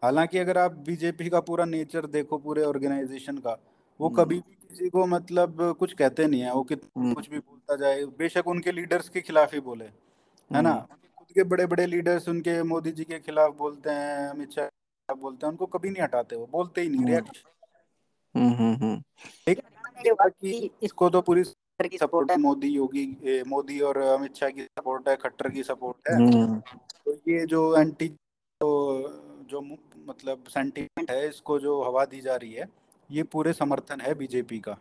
हालाँकि 0.03 0.39
अगर 0.39 0.59
आप 0.59 0.73
बीजेपी 0.73 1.29
का 1.29 1.41
पूरा 1.41 1.65
नेचर 1.65 2.07
देखो 2.07 2.39
पूरे 2.39 2.63
ऑर्गेनाइजेशन 2.63 3.39
का 3.39 3.59
वो 4.01 4.09
हम्म। 4.09 4.23
कभी 4.23 4.35
भी 4.35 4.55
किसी 4.69 4.89
को 4.89 5.07
मतलब 5.07 5.77
कुछ 5.79 5.93
कहते 5.93 6.27
नहीं 6.27 6.41
है। 6.41 6.55
वो 6.55 6.63
कितना 6.63 7.15
कुछ 7.15 7.31
भी 7.31 7.39
बोलता 7.39 7.77
जाए 7.77 8.05
बेशक 8.05 8.49
उनके 8.49 8.73
लीडर्स 8.73 9.09
के 9.09 9.21
खिलाफ 9.21 9.55
ही 9.55 9.61
बोले 9.61 9.85
है 9.85 10.63
ना? 10.63 10.89
खुद 11.19 11.27
के 11.35 11.43
बड़े 11.43 11.67
बड़े 11.67 11.87
लीडर्स 11.87 12.29
उनके 12.29 12.63
मोदी 12.63 12.91
जी 12.91 13.05
के 13.05 13.19
खिलाफ 13.19 13.55
बोलते 13.55 13.91
हैं 13.91 14.29
अमित 14.29 14.51
शाह 14.51 15.15
बोलते 15.15 15.47
हैं 15.47 15.51
उनको 15.51 15.67
कभी 15.67 15.91
नहीं 15.91 16.03
हटाते 16.03 16.37
वो 16.37 16.49
बोलते 16.53 16.81
ही 16.81 16.89
नहीं 16.89 17.07
रिएक्शन 17.07 17.51
हम्म, 18.35 19.03
हम्म, 19.99 20.15
हम्म। 20.23 20.69
इसको 20.83 21.09
तो 21.11 21.21
पूरी 21.21 21.43
की 21.89 21.99
सपोर्ट 21.99 22.31
है 22.31 22.37
मोदी 22.37 22.69
योगी 22.69 23.43
मोदी 23.47 23.81
और 23.81 23.99
अमित 23.99 24.37
शाह 24.37 24.51
की 24.51 24.63
सपोर्ट 24.63 25.09
है 25.09 25.17
खट्टर 25.17 25.49
की 25.51 25.63
सपोर्ट 25.63 26.09
है। 26.11 26.61
तो 27.07 27.13
ये 27.29 27.45
जो 27.47 27.77
एंटी 27.77 28.09
तो 28.09 28.69
जो 29.51 29.61
मतलब 29.61 30.45
सेंटीमेंट 30.49 31.11
है 31.11 31.29
इसको 31.29 31.59
जो 31.59 31.83
हवा 31.83 32.05
दी 32.05 32.21
जा 32.21 32.37
रही 32.37 32.53
है 32.53 32.69
ये 33.11 33.23
पूरे 33.23 33.53
समर्थन 33.53 34.01
है 34.01 34.15
बीजेपी 34.15 34.59
का। 34.59 34.77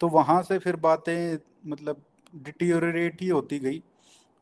तो 0.00 0.08
वहाँ 0.08 0.42
से 0.42 0.58
फिर 0.58 0.76
बातें 0.76 1.38
मतलब 1.66 2.02
डिटीरिएट 2.36 3.22
ही 3.22 3.28
होती 3.28 3.58
गई। 3.58 3.82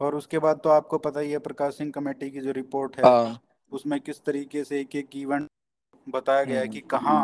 और 0.00 0.14
उसके 0.14 0.38
बाद 0.38 0.60
तो 0.64 0.70
आपको 0.70 0.98
पता 0.98 1.20
ही 1.20 1.30
है 1.30 1.38
प्रकाश 1.38 1.76
सिंह 1.78 1.90
कमेटी 1.90 2.30
की 2.30 2.40
जो 2.40 2.52
रिपोर्ट 2.52 2.96
है 2.96 3.04
हाँ। 3.04 3.40
उसमें 3.72 4.00
किस 4.00 4.24
तरीके 4.24 4.64
से 4.64 4.80
एक 4.80 4.96
एक 4.96 5.16
इवेंट 5.16 5.48
बताया 6.06 6.44
गया 6.44 6.58
है 6.58 6.62
हम्म। 6.62 6.72
कि 6.72 6.80
कहाँ 6.80 7.20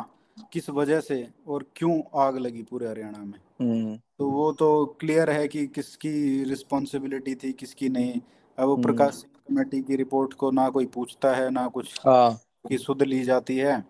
किस 0.53 0.71
वजह 0.71 1.01
से 1.01 1.29
और 1.49 1.65
क्यों 1.77 2.03
आग 2.15 2.39
लगी 2.39 2.63
पूरे 2.63 2.89
हरियाणा 2.89 3.19
में? 3.19 3.39
हम्म। 3.61 3.97
तो 4.19 4.31
वो 4.31 4.53
तो 4.53 4.97
क्लियर 5.01 5.31
है 5.31 5.49
कि 5.49 5.67
किसकी 5.67 6.45
रिस्पॉन्सिबिलिटी 6.45 7.35
थी 7.35 7.53
किसकी 7.53 7.89
नहीं। 7.89 8.21
अब 8.59 8.67
वो 8.67 8.73
हम्म। 8.73 8.83
प्रकाश 8.83 9.15
सिंह 9.15 9.33
कमेटी 9.49 9.83
की 9.83 9.97
रिपोर्ट 9.97 10.33
को 10.33 10.51
ना 10.51 10.69
कोई 10.69 10.87
पूछता 10.87 11.35
है 11.35 11.51
ना 11.51 11.69
कुछ 11.69 12.01
हाँ। 12.07 12.41
की 12.69 12.79
सुध 12.79 13.03
ली 13.03 13.23
जाती 13.23 13.57
है। 13.57 13.85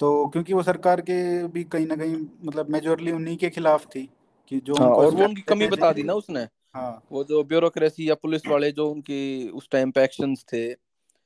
तो 0.00 0.26
क्योंकि 0.26 0.54
वो 0.54 0.62
सरकार 0.62 1.00
के 1.00 1.46
भी 1.46 1.64
कहीं 1.64 1.86
ना 1.86 1.96
कहीं 1.96 2.26
मतलब 2.44 2.70
मेजोरली 2.70 3.12
उन्हीं 3.12 3.36
के 3.36 3.50
खिलाफ 3.50 3.86
थी 3.86 4.08
कि 4.48 4.60
जो 4.60 4.74
हाँ 4.74 4.88
और 4.88 5.14
वो 5.14 5.24
उनकी 5.24 5.42
कमी 5.42 5.66
बता 5.66 5.92
दी 5.92 6.02
ना 6.02 6.12
उसने। 6.12 6.48
हाँ। 6.74 7.02
वो 7.12 7.24
जो 7.24 7.44
ब्यूरोक्रेसी 7.44 8.10
या 8.10 8.14
पुलिस 8.14 8.46
वाले 8.46 8.72
जो 8.72 8.90
उनकी 8.90 9.48
उस 9.48 9.68
टाइम 9.70 9.90
पे 9.90 10.04
एक्शंस 10.04 10.44
थे 10.52 10.72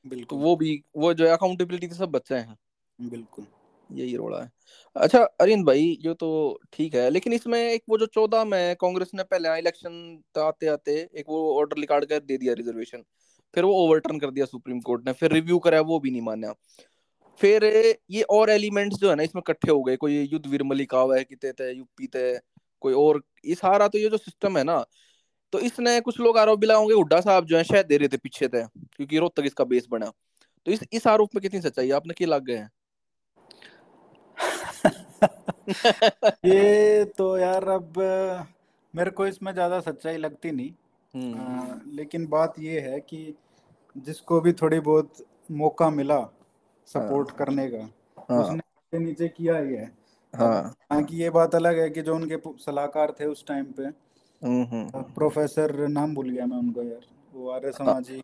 बिल्कुल। 0.06 0.38
तो 0.38 0.44
वो 0.44 0.56
भी 0.56 0.82
वो 0.96 1.14
जो 1.14 1.26
अकाउंटेबिलिटी 1.26 1.88
के 1.88 1.94
सब 1.94 2.10
बच्चे 2.10 2.34
हैं। 2.34 2.58
बिल्कुल। 3.00 3.46
यही 3.91 4.16
रोड़ा 4.16 4.41
है 4.41 4.51
अच्छा 4.97 5.22
अरिंद 5.41 5.64
भाई, 5.66 5.82
ये 6.05 6.14
तो 6.14 6.59
ठीक 6.72 6.95
है, 6.95 7.09
लेकिन 7.11 7.32
इसमें 7.32 7.59
एक 7.61 7.82
वो 7.89 7.99
जो 7.99 8.07
चौदह 8.09 8.45
में 8.45 8.76
कांग्रेस 8.76 9.11
ने 9.14 9.22
पहले 9.24 9.59
इलेक्शन 9.59 10.22
आते 10.39 10.66
आते, 10.68 10.97
एक 11.14 11.24
वो 11.28 11.59
ऑर्डर 11.59 11.78
निकाल 11.78 12.05
कर 12.05 12.20
दे 12.20 12.39
दिया 12.39 12.55
रिजर्वेशन, 12.55 13.05
फिर 13.55 13.64
वो 13.64 13.72
ओवरटर्न 13.84 14.18
कर 14.18 14.30
दिया 14.30 14.47
सुप्रीम 14.47 14.80
कोर्ट 14.82 15.07
ने, 15.07 15.12
फिर 15.14 15.32
रिव्यू 15.32 15.59
करा, 15.59 15.80
वो 15.82 15.99
भी 16.01 16.11
नहीं 16.11 16.22
माना 16.22 16.53
फिर 17.41 17.64
ये 18.11 18.22
और 18.30 18.51
एलिमेंट्स 18.51 18.99
जो 18.99 19.11
है 19.11 19.16
ना, 19.16 19.22
इसमें 19.22 19.43
इकट्ठे 19.43 19.70
हो 19.70 19.82
गए, 19.82 19.97
कोई 19.97 20.20
युद्ध 20.22 20.47
वीर 20.47 20.62
मलिकावा 20.64 21.16
है 21.16 21.24
किते 21.24 21.53
थे, 21.53 21.72
यूपी 21.72 22.07
थे, 22.09 22.39
कोई 22.82 22.95
और, 22.95 23.22
ये 23.45 23.55
सारा 23.57 23.89
तो 23.89 23.99
ये 23.99 24.09
जो 24.09 24.16
सिस्टम 24.18 24.59
है 24.59 24.64
ना 24.64 24.84
तो 25.53 25.59
इसने 25.61 26.01
कुछ 26.01 26.18
लोग 26.20 26.39
आरोप 26.39 26.59
भी 26.61 26.66
लगाओगे 26.66 26.95
हुड्डा 26.95 27.20
साहब 27.20 27.45
जो 27.47 27.57
है, 27.57 27.62
शायद 27.64 27.86
दे 27.86 27.97
रहे 27.97 28.09
थे 28.09 28.16
पीछे 28.18 28.49
थे, 28.49 28.62
क्योंकि 28.64 29.18
रोहतक 29.18 29.47
इसका 29.47 29.64
बेस 29.64 29.86
बना। 29.91 30.11
तो 30.66 30.72
इस 30.72 30.80
इस 30.93 31.07
आरोप 31.07 31.34
में 31.34 31.43
कितनी 31.43 31.61
सच्चाई 31.61 31.91
आपने 31.93 32.14
क्या 32.14 32.28
लग 32.28 32.45
गए 32.47 32.57
हैं? 32.57 32.70
ये 36.44 37.04
तो 37.18 37.36
यार 37.38 37.68
अब 37.68 37.92
मेरे 38.94 39.10
को 39.10 39.26
इसमें 39.26 39.52
ज़्यादा 39.52 39.80
सच्चाई 39.80 40.16
लगती 40.16 40.50
नहीं। 40.50 40.70
हम्म। 41.14 41.40
आ, 41.40 41.78
लेकिन 41.86 42.26
बात 42.26 42.54
ये 42.58 42.80
है 42.80 43.00
कि 43.00 43.34
जिसको 43.96 44.40
भी 44.40 44.52
थोड़ी 44.52 44.80
बहुत 44.80 45.24
मौका 45.50 45.90
मिला 45.90 46.20
सपोर्ट 46.88 47.30
करने 47.30 47.68
का 47.70 47.88
हाँ। 48.30 48.42
उसने 48.42 48.98
नीचे 48.98 49.28
किया 49.28 49.56
ही 49.58 49.74
है। 49.74 49.84
अब 49.84 50.40
हाँ। 50.40 50.62
हालाँकि 50.62 51.16
ये 51.16 51.30
बात 51.30 51.54
अलग 51.54 51.78
है 51.78 51.88
कि 51.90 52.02
जो 52.02 52.14
उनके 52.14 52.36
सलाहकार 52.64 53.14
थे 53.20 53.24
उस 53.24 53.44
टाइम 53.46 53.64
पे 53.64 53.82
हम्म 54.42 54.64
हम्म। 54.64 55.02
प्रोफेसर 55.14 55.86
नाम 55.88 56.14
भूल 56.14 56.30
गया 56.30 56.46
मैं 56.46 56.56
उनको 56.56 56.82
यार 56.82 57.06
वो 57.34 57.48
आर्य 57.50 57.66
हाँ, 57.66 57.72
समाजी 57.72 58.22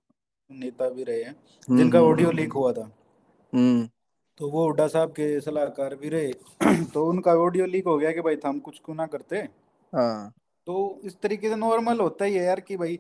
नेता 0.51 0.89
भी 0.89 1.05
रहे 1.05 1.23
हैं 1.23 1.35
हम्म 1.69 1.79
जिनका 1.79 1.99
हम्म 1.99 2.09
ऑडियो 2.11 2.31
लीक 2.31 2.53
हुआ 2.53 2.73
था। 2.73 2.91
हम्म। 3.53 3.89
तो 4.39 4.51
वो 4.51 4.65
हुड्डा 4.65 4.87
साहब 4.87 5.11
के 5.11 5.41
सलाहकार 5.41 5.95
भी 5.95 6.09
रहे 6.09 6.33
तो 6.85 7.07
उनका 7.07 7.35
ऑडियो 7.35 7.67
लीक 7.67 7.87
हो 7.87 7.99
गया 7.99 8.13
कि 8.13 8.21
भाई 8.21 8.39
हम 8.47 8.59
कुछ 8.59 8.81
क्यों 8.85 8.97
ना 8.97 9.07
करते। 9.07 9.37
हाँ। 9.93 10.33
तो 10.67 11.01
इस 11.05 11.21
तरीके 11.21 11.49
से 11.49 11.57
नॉर्मल 11.57 12.01
होता 12.01 12.25
ही 12.25 12.35
है 12.35 12.45
यार 12.45 12.61
कि 12.61 12.77
भाई 12.77 12.99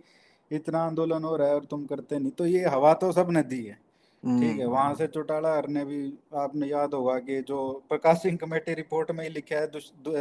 इतना 0.53 0.79
आंदोलन 0.79 1.25
हो 1.25 1.37
रहा 1.37 1.49
है 1.49 1.55
और 1.55 1.65
तुम 1.65 1.87
करते 1.87 2.19
नहीं। 2.19 2.31
तो 2.31 2.47
ये 2.47 2.65
हवा 2.65 2.95
तो 2.95 3.13
सबने 3.13 3.43
दी 3.43 3.65
है। 3.65 3.75
ठीक 3.75 4.59
है 4.59 4.65
हम्म 4.65 4.73
वहाँ 4.73 4.95
से 4.95 5.07
चौटाला 5.07 5.55
हर 5.57 5.69
ने 5.69 5.85
भी 5.85 6.19
आपने 6.35 6.67
याद 6.67 6.95
होगा 6.95 7.19
कि 7.19 7.41
जो 7.43 7.85
प्रकाश 7.89 8.23
सिंह 8.23 8.37
कमेटी 8.37 8.75
रिपोर्ट 8.75 9.11
में 9.11 9.25
ही 9.25 9.31
लिखा 9.31 9.57
है 9.57 9.67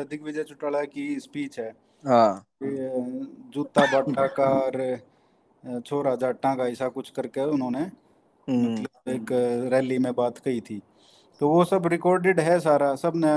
दिग्विजय 0.05 0.43
चौटाला 0.43 0.84
की 0.84 1.20
स्पीच 1.20 1.59
है। 1.59 1.70
हाँ। 2.03 2.45
जूता 2.64 3.86
बाटा 3.91 4.28
का 4.28 4.47
और 4.49 5.82
छोरा 5.88 6.16
जाटा 6.16 6.55
का 6.55 6.68
ऐसा 6.68 6.88
कुछ 6.88 7.09
करके 7.09 7.41
उन्होंने 7.41 7.80
हम्म। 7.80 8.74
मतलब 8.74 9.14
एक 9.14 9.32
रैली 9.74 9.97
में 9.97 10.14
बात 10.14 10.38
कही 10.38 10.61
थी। 10.61 10.82
तो 11.41 11.49
वो 11.49 11.63
सब 11.65 11.88
रिकॉर्डेड 11.88 12.39
है 12.39 12.59
सारा 12.59 12.93
सबने 12.95 13.29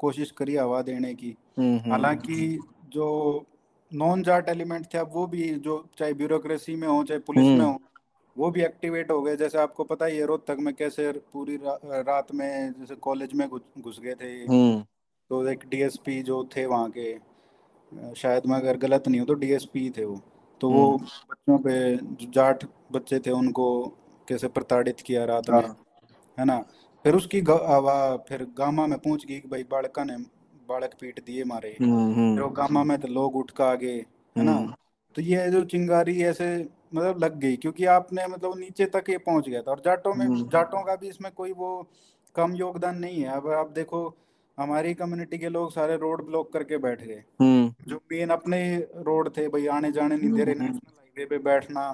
कोशिश 0.00 0.30
करी 0.30 0.56
हवा 0.56 0.80
देने 0.82 1.14
की। 1.14 1.36
हम्म 1.58 1.78
हम्म। 1.78 1.90
हालाँकि 1.90 2.58
जो 2.88 3.44
नॉन 3.92 4.22
जाट 4.22 4.48
एलिमेंट 4.48 4.86
थे 4.94 4.98
अब 4.98 5.10
वो 5.12 5.26
भी 5.26 5.48
जो 5.58 5.84
चाहे 5.98 6.12
ब्यूरोक्रेसी 6.14 6.74
में 6.76 6.88
हो 6.88 7.02
चाहे 7.04 7.20
पुलिस 7.20 7.44
में 7.44 7.50
हम्म। 7.50 7.64
हो 7.64 7.80
वो 8.36 8.50
भी 8.50 8.62
एक्टिवेट 8.62 9.10
हो 9.10 9.20
गए। 9.22 9.36
जैसे 9.36 9.58
आपको 9.58 9.84
पता 9.84 10.06
ही 10.06 10.16
है 10.16 10.26
रोहतक 10.26 10.56
में 10.60 10.72
कैसे 10.74 11.10
पूरी 11.32 11.56
रा, 11.56 11.78
रात 11.84 12.34
में 12.34 12.72
जैसे 12.72 12.94
कॉलेज 12.96 13.32
में 13.34 13.48
घुस 13.48 14.00
गए 14.00 14.14
थे। 14.14 14.80
तो 15.30 15.46
एक 15.48 15.64
डीएसपी 15.68 16.22
जो 16.22 16.42
थे 16.56 16.66
वहाँ 16.66 16.90
के 16.98 17.14
शायद 18.14 18.46
मैं 18.46 18.56
अगर 18.56 18.76
गलत 18.76 19.08
नहीं 19.08 19.20
हूँ 19.20 19.26
तो 19.28 19.34
डीएसपी 19.34 19.88
थे 19.90 20.04
वो। 20.04 20.20
तो 20.60 20.70
वो 20.70 20.96
बच्चों 21.30 21.58
पे 21.58 21.96
जो 21.96 22.30
जाट 22.30 22.64
बच्चे 22.92 23.18
थे 23.18 23.30
उनको 23.30 23.66
कैसे 24.28 24.48
प्रताड़ित 24.48 25.00
किया 25.00 25.24
रात 25.24 25.50
में 25.50 25.60
हाँ। 25.60 25.76
है 26.38 26.44
ना? 26.44 26.62
फिर 27.06 27.14
उसकी 27.14 27.40
ग- 27.40 27.50
आवा 27.50 28.16
फिर 28.16 28.42
गामा 28.58 28.86
में 28.86 28.98
पहुँच 28.98 29.24
गई 29.26 29.38
भाई 29.40 29.62
बालका 29.62 30.04
ने 30.04 30.16
बालक 30.68 30.94
पीट 31.00 31.20
दिए 31.26 31.44
मारे। 31.44 31.76
हम्म 31.80 32.14
फिर 32.14 32.42
वो 32.42 32.46
हम्म 32.46 32.54
गामा 32.54 32.84
में 32.84 32.98
तो 32.98 33.08
लोग 33.08 33.36
उठ 33.36 33.50
का 33.50 33.64
आगे 33.64 33.92
है 34.36 34.42
ना? 34.42 34.52
हम्म। 34.52 34.74
तो 35.14 35.22
ये 35.22 35.50
जो 35.50 35.64
चिंगारी 35.64 36.22
ऐसे 36.22 36.68
मतलब 36.94 37.18
लग 37.24 37.38
गई 37.38 37.56
क्योंकि 37.56 37.84
आपने 37.84 38.26
मतलब 38.26 38.58
नीचे 38.58 38.86
तक 38.86 39.10
ये 39.10 39.18
पहुँच 39.18 39.48
गया 39.48 39.62
था 39.62 39.70
और 39.70 39.82
जाटों 39.84 40.14
में 40.14 40.26
हम्म। 40.26 40.48
जाटों 40.48 40.82
का 40.82 40.96
भी 40.96 41.08
इसमें 41.08 41.32
कोई 41.32 41.52
वो 41.52 41.90
कम 42.34 42.54
योगदान 42.54 42.98
नहीं 42.98 43.22
है। 43.22 43.28
अब 43.28 43.48
आप 43.50 43.70
देखो 43.70 44.16
हमारी 44.58 44.94
कम्युनिटी 44.94 45.38
के 45.38 45.48
लोग 45.48 45.70
सारे 45.72 45.96
रोड 45.96 46.26
ब्लॉक 46.26 46.52
करके 46.52 46.78
बैठ 46.78 47.02
गए। 47.02 47.22
हम्म। 47.40 47.74
जो 47.88 47.96
मेन 48.12 48.30
अपने 48.30 48.60
रोड 48.78 49.36
थे 49.36 49.48
भाई 49.48 49.66
आने 49.66 49.92
जाने 49.92 50.16
नहीं 50.16 50.32
दे 50.32 50.44
रहे 50.44 50.54
हम्म। 50.54 50.64
नेशनल 50.64 50.92
हाईवे 50.98 51.26
पे 51.26 51.38
बैठना 51.38 51.92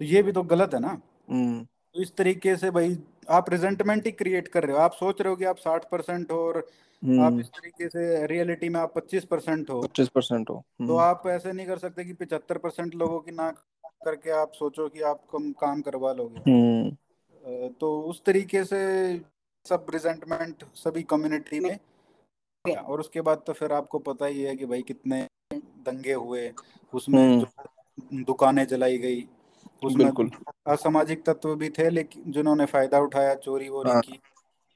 तो 0.00 0.04
ये 0.04 0.22
भी 0.22 0.32
तो 0.32 0.42
गलत 0.42 0.74
है 0.74 0.80
ना? 0.80 1.00
हम्म। 1.30 1.64
तो 1.64 2.02
इस 2.02 2.16
तरीके 2.16 2.56
से 2.56 2.70
भाई 2.70 2.98
आप 3.30 3.50
रिजेंटमेंट 3.50 4.06
ही 4.06 4.12
क्रिएट 4.12 4.48
कर 4.48 4.64
रहे 4.64 4.76
हो। 4.76 4.82
आप 4.82 4.92
सोच 4.92 5.20
रहे 5.20 5.30
हो 5.30 5.36
कि 5.36 5.44
आप 5.44 5.56
साठ 5.56 5.84
परसेंट 5.90 6.32
हो 6.32 6.38
और 6.38 6.58
आप 6.58 6.64
हम्म 7.04 7.40
इस 7.40 7.46
तरीके 7.46 7.88
से 7.88 8.26
रियलिटी 8.26 8.68
में 8.68 8.80
आप 8.80 8.94
पच्चीस 8.94 9.24
परसेंट 9.24 9.70
हो। 9.70 9.80
पच्चीस 9.82 10.08
परसेंट 10.08 10.50
हो। 10.50 10.64
तो 10.78 10.84
हम्म 10.84 10.98
आप 10.98 11.22
ऐसे 11.26 11.52
नहीं 11.52 11.66
कर 11.66 11.78
सकते 11.78 12.04
कि 12.04 12.12
पिछहत्तर 12.12 12.58
परसेंट 12.58 12.94
लोगों 12.94 13.20
की 13.20 13.32
ना 13.32 13.50
करके 13.86 14.30
आप 14.30 14.52
सोचो 14.52 14.88
कि 14.88 15.00
आप 15.02 15.22
कम 15.32 15.52
काम 15.52 15.80
करवा 15.80 16.12
लोगे। 16.12 16.50
हम्म। 16.50 17.68
तो 17.68 18.00
उस 18.02 18.24
तरीके 18.24 18.64
से 18.64 18.80
सब 19.68 19.86
रिजेंटमेंट 19.90 20.64
सभी 20.74 21.02
कम्युनिटी 21.02 21.60
में। 21.60 21.78
और 22.76 23.00
उसके 23.00 23.20
बाद 23.20 23.42
तो 23.46 23.52
फिर 23.52 23.72
आपको 23.72 23.98
पता 23.98 24.26
ही 24.26 24.42
है 24.42 24.56
कि 24.56 24.66
भाई 24.66 24.82
कितने 24.82 25.26
दंगे 25.54 26.12
हुए। 26.12 26.52
उसमें 26.94 27.44
दुकानें 28.14 28.66
जलाई 28.66 28.98
गई। 28.98 29.28
उसमें 29.84 30.04
बिल्कुल। 30.06 30.30
असामाजिक 30.66 31.22
तत्व 31.26 31.54
भी 31.54 31.68
थे 31.68 31.90
लेकिन 31.90 32.32
जिन्होंने 32.32 32.66
फ़ायदा 32.66 32.98
उठाया 32.98 33.34
चोरी 33.34 33.68
वोरी 33.68 33.90
हाँ। 33.90 34.00
की। 34.00 34.20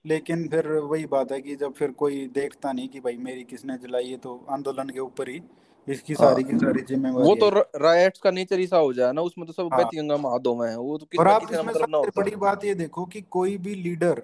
लेकिन 0.07 0.49
फिर 0.49 0.69
वही 0.69 1.07
बात 1.07 1.33
है 1.33 1.41
कि 1.41 1.57
जब 1.57 1.73
फिर 1.73 1.91
कोई 1.91 2.27
देखता 2.27 2.73
नहीं 2.73 2.89
कि 2.89 3.01
भाई 3.01 3.17
मेरी 3.17 3.45
किसने 3.45 3.77
जलाई 3.77 4.09
है 4.09 4.17
तो 4.17 4.47
आंदोलन 4.51 4.89
के 4.89 5.01
ऊपर 5.01 5.29
ही 5.29 5.43
इसकी 5.89 6.15
हाँ। 6.15 6.31
सारी 6.31 6.45
की 6.45 6.59
सारी 6.59 6.81
वो 6.81 6.87
जिम्मेवारी 6.87 7.35
तो 7.35 7.47
है 7.47 7.63
राइट्स 7.77 8.21
का 8.21 8.31
नेचर 8.31 8.59
ही 8.59 8.67
सा 8.67 8.77
हो 8.77 8.93
जाए 8.93 9.13
ना 9.13 9.23
उसमें 9.23 9.47
तो 9.47 9.53
सब 9.53 9.69
हाँ। 9.73 9.85
गंगा 9.95 10.17
महादो 10.17 10.55
में 10.55 10.69
है 10.69 10.77
वो 10.79 10.99
तो 10.99 11.05
और 11.05 11.09
किसका 11.11 11.35
आप 11.35 11.41
किसी 11.41 11.55
का 11.55 11.61
इसमें 11.61 11.73
मतलब 11.75 11.89
ना 11.91 11.99
सबसे 11.99 12.07
होता 12.07 12.21
बड़ी 12.21 12.37
बात 12.37 12.65
ये 12.65 12.75
देखो 12.75 13.05
कि 13.05 13.21
कोई 13.21 13.57
भी 13.57 13.75
लीडर 13.75 14.23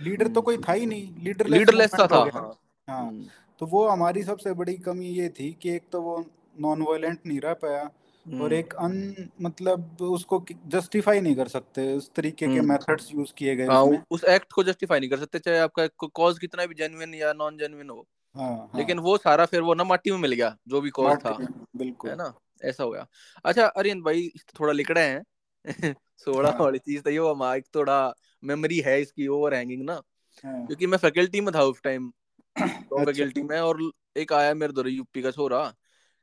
लीडर 0.00 0.28
तो 0.28 0.42
कोई 0.42 0.58
था 0.58 0.72
ही 0.72 0.86
नहीं 0.86 1.08
लीडरलेस 1.22 1.58
लीडरलेस 1.58 1.94
था 1.94 2.06
हाँ 2.12 2.30
हाँ। 2.32 2.58
हम्म। 2.88 3.24
तो 3.58 3.66
वो 3.66 3.88
हमारी 3.88 4.22
सबसे 4.22 4.52
बड़ी 4.52 4.74
कमी 4.74 5.06
ये 5.06 5.28
थी 5.28 5.56
कि 5.62 5.70
एक 5.70 5.82
तो 5.92 6.02
वो 6.02 6.24
नॉन 6.60 6.82
वायलेंट 6.82 7.18
नहीं 7.26 7.40
रह 7.40 7.52
पाया 7.52 7.90
और 8.26 8.32
हम्म। 8.32 8.52
एक 8.52 8.74
अन 8.74 9.28
मतलब 9.42 9.96
उसको 10.02 10.44
जस्टिफाई 10.66 11.20
नहीं 11.20 11.34
कर 11.36 11.48
सकते 11.48 11.92
उस 11.94 12.10
तरीके 12.16 12.46
के 12.46 12.52
हम्म। 12.52 12.68
मेथड्स 12.68 13.14
यूज़ 13.14 13.32
किए 13.36 13.56
गए 13.56 13.66
हाँ 13.66 13.82
उस 14.10 14.24
एक्ट 14.24 14.52
को 14.52 14.62
जस्टिफाई 14.64 15.00
नहीं 15.00 15.10
कर 15.10 15.16
सकते 15.16 15.38
चाहे 15.38 15.58
आपका 15.58 15.86
कॉज 16.08 16.38
कितना 16.38 16.66
भी 16.66 16.74
जेन्युइन 16.74 17.14
या 17.14 17.32
नॉन 17.32 17.58
जेन्युइन 17.58 17.90
हो। 17.90 18.06
हाँ 18.34 18.48
हाँ। 18.48 18.70
लेकिन 18.76 18.98
वो 18.98 19.16
सारा 19.16 19.46
फिर 19.46 19.60
वो 19.60 19.74
ना 19.74 19.84
माटी 19.84 20.10
में 20.10 20.18
मिल 20.18 20.32
गया 20.32 20.56
जो 20.68 20.80
भी 20.80 20.90
कॉज 20.90 21.18
था। 21.24 21.30
मार्टिन 21.30 21.96
है 22.06 22.16
ना? 22.16 22.32
ऐसा 22.64 22.84
हो 22.84 22.90
गया। 22.90 23.06
अच्छा 23.44 23.66
अरियन 23.66 24.02
भाई 24.02 24.30
थोड़ा 24.60 24.72
लिकड़े 24.72 25.00
हैं। 25.00 25.22
सोलह 26.18 26.50
हाँ। 26.50 26.58
वाली 26.58 26.78
चीज़ 26.78 27.02
तो 27.02 27.10
ये 27.10 27.18
हमारा 27.18 27.54
एक 27.54 27.64
थोड़ा 27.74 28.14
मेमोरी 28.44 28.78
है 28.80 29.00
इसकी 29.02 29.26
ओवर 29.26 29.54
हैंगिंग 29.54 29.82
ना। 29.82 30.00
हाँ। 30.44 30.66
क्योंकि 30.66 30.86
मैं 30.86 30.98
फैकल्टी 30.98 31.40
में 31.40 31.54
था 31.54 31.62
उस 31.62 31.80
टाइम 31.82 32.12
लॉ 32.56 32.66
अच्छा। 32.98 33.04
फैकल्टी 33.04 33.42
में 33.42 33.58
और 33.60 33.90
एक 34.16 34.32
आया 34.32 34.54
मेरे 34.54 34.72
दौरे 34.72 34.90
यूपी 34.90 35.22
का 35.22 35.30
छोरा। 35.30 35.74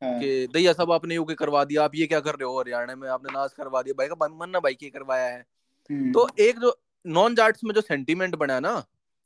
कि 0.02 0.47
दैया 0.54 0.74
साहब 0.74 0.91
आपने 0.91 1.16
यूके 1.16 1.34
करवा 1.34 1.64
दिया 1.64 1.84
आप 1.84 1.95
ये 1.95 2.08
क्या 2.08 2.20
कर 2.20 2.32
रहे 2.32 2.45
हो? 2.45 2.60
हरियाणा 2.60 2.95
में 2.95 3.10
आपने 3.10 3.34
नाच 3.34 3.54
करवा 3.54 3.82
दिया। 3.82 3.93
भाई 3.97 4.08
का 4.08 4.28
मन 4.36 4.49
ना 4.49 4.60
भाई 4.60 4.74
के 4.74 4.89
करवाया 4.89 5.26
है। 5.26 5.43
हम्म। 5.89 6.12
तो 6.12 6.28
एक 6.39 6.60
जो 6.60 6.76
नॉन 7.06 7.36
जाट्स 7.36 7.64
में 7.64 7.74
जो 7.74 7.82
सेंटीमेंट 7.82 8.36
बना 8.36 8.60
ना 8.60 8.84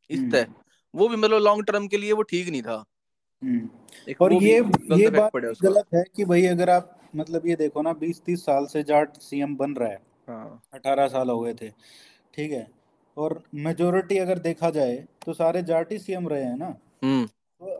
इस 0.10 0.20
हम्म। 0.20 0.32
तय 0.32 0.48
वो 0.94 1.08
भी 1.08 1.16
मतलब 1.16 1.42
लॉन्ग 1.42 1.66
टर्म 1.66 1.88
के 1.88 1.98
लिए 1.98 2.12
वो 2.12 2.22
ठीक 2.24 2.50
नहीं 2.50 2.62
था। 2.62 2.84
हम्म। 3.42 4.16
और 4.22 4.34
ये 4.34 4.56
ये 4.94 5.10
बात 5.10 5.36
गलत 5.36 5.86
है 5.96 6.04
कि 6.16 6.26
भाई 6.26 6.46
अगर 6.46 6.70
आप 6.70 6.92
मतलब 7.16 7.48
ये 7.48 7.56
देखो 7.56 7.82
ना 7.82 7.94
बीस 7.96 8.22
तीस 8.26 8.46
साल 8.46 8.66
से 8.66 8.84
जाट 8.84 9.18
सीएम 9.18 9.56
बन 9.56 9.74
रहा 9.74 9.90
है। 9.90 10.00
हाँ। 10.28 10.62
अठारह 10.74 11.08
साल 11.08 11.30
हो 11.30 11.40
गए 11.40 11.54
थे 11.54 11.70
ठीक 12.34 12.52
है? 12.52 12.68
और 13.18 13.42
मेजोरिटी 13.56 14.18
अगर 14.18 14.40
देखा 14.40 14.70
जाए 14.70 14.96
तो 15.26 15.34
सारे 15.34 15.62
जाट 15.64 15.92
ही 15.92 15.98
सीएम 16.00 16.28
रहे 16.28 16.44
हैं 16.44 16.58
ना। 16.58 16.70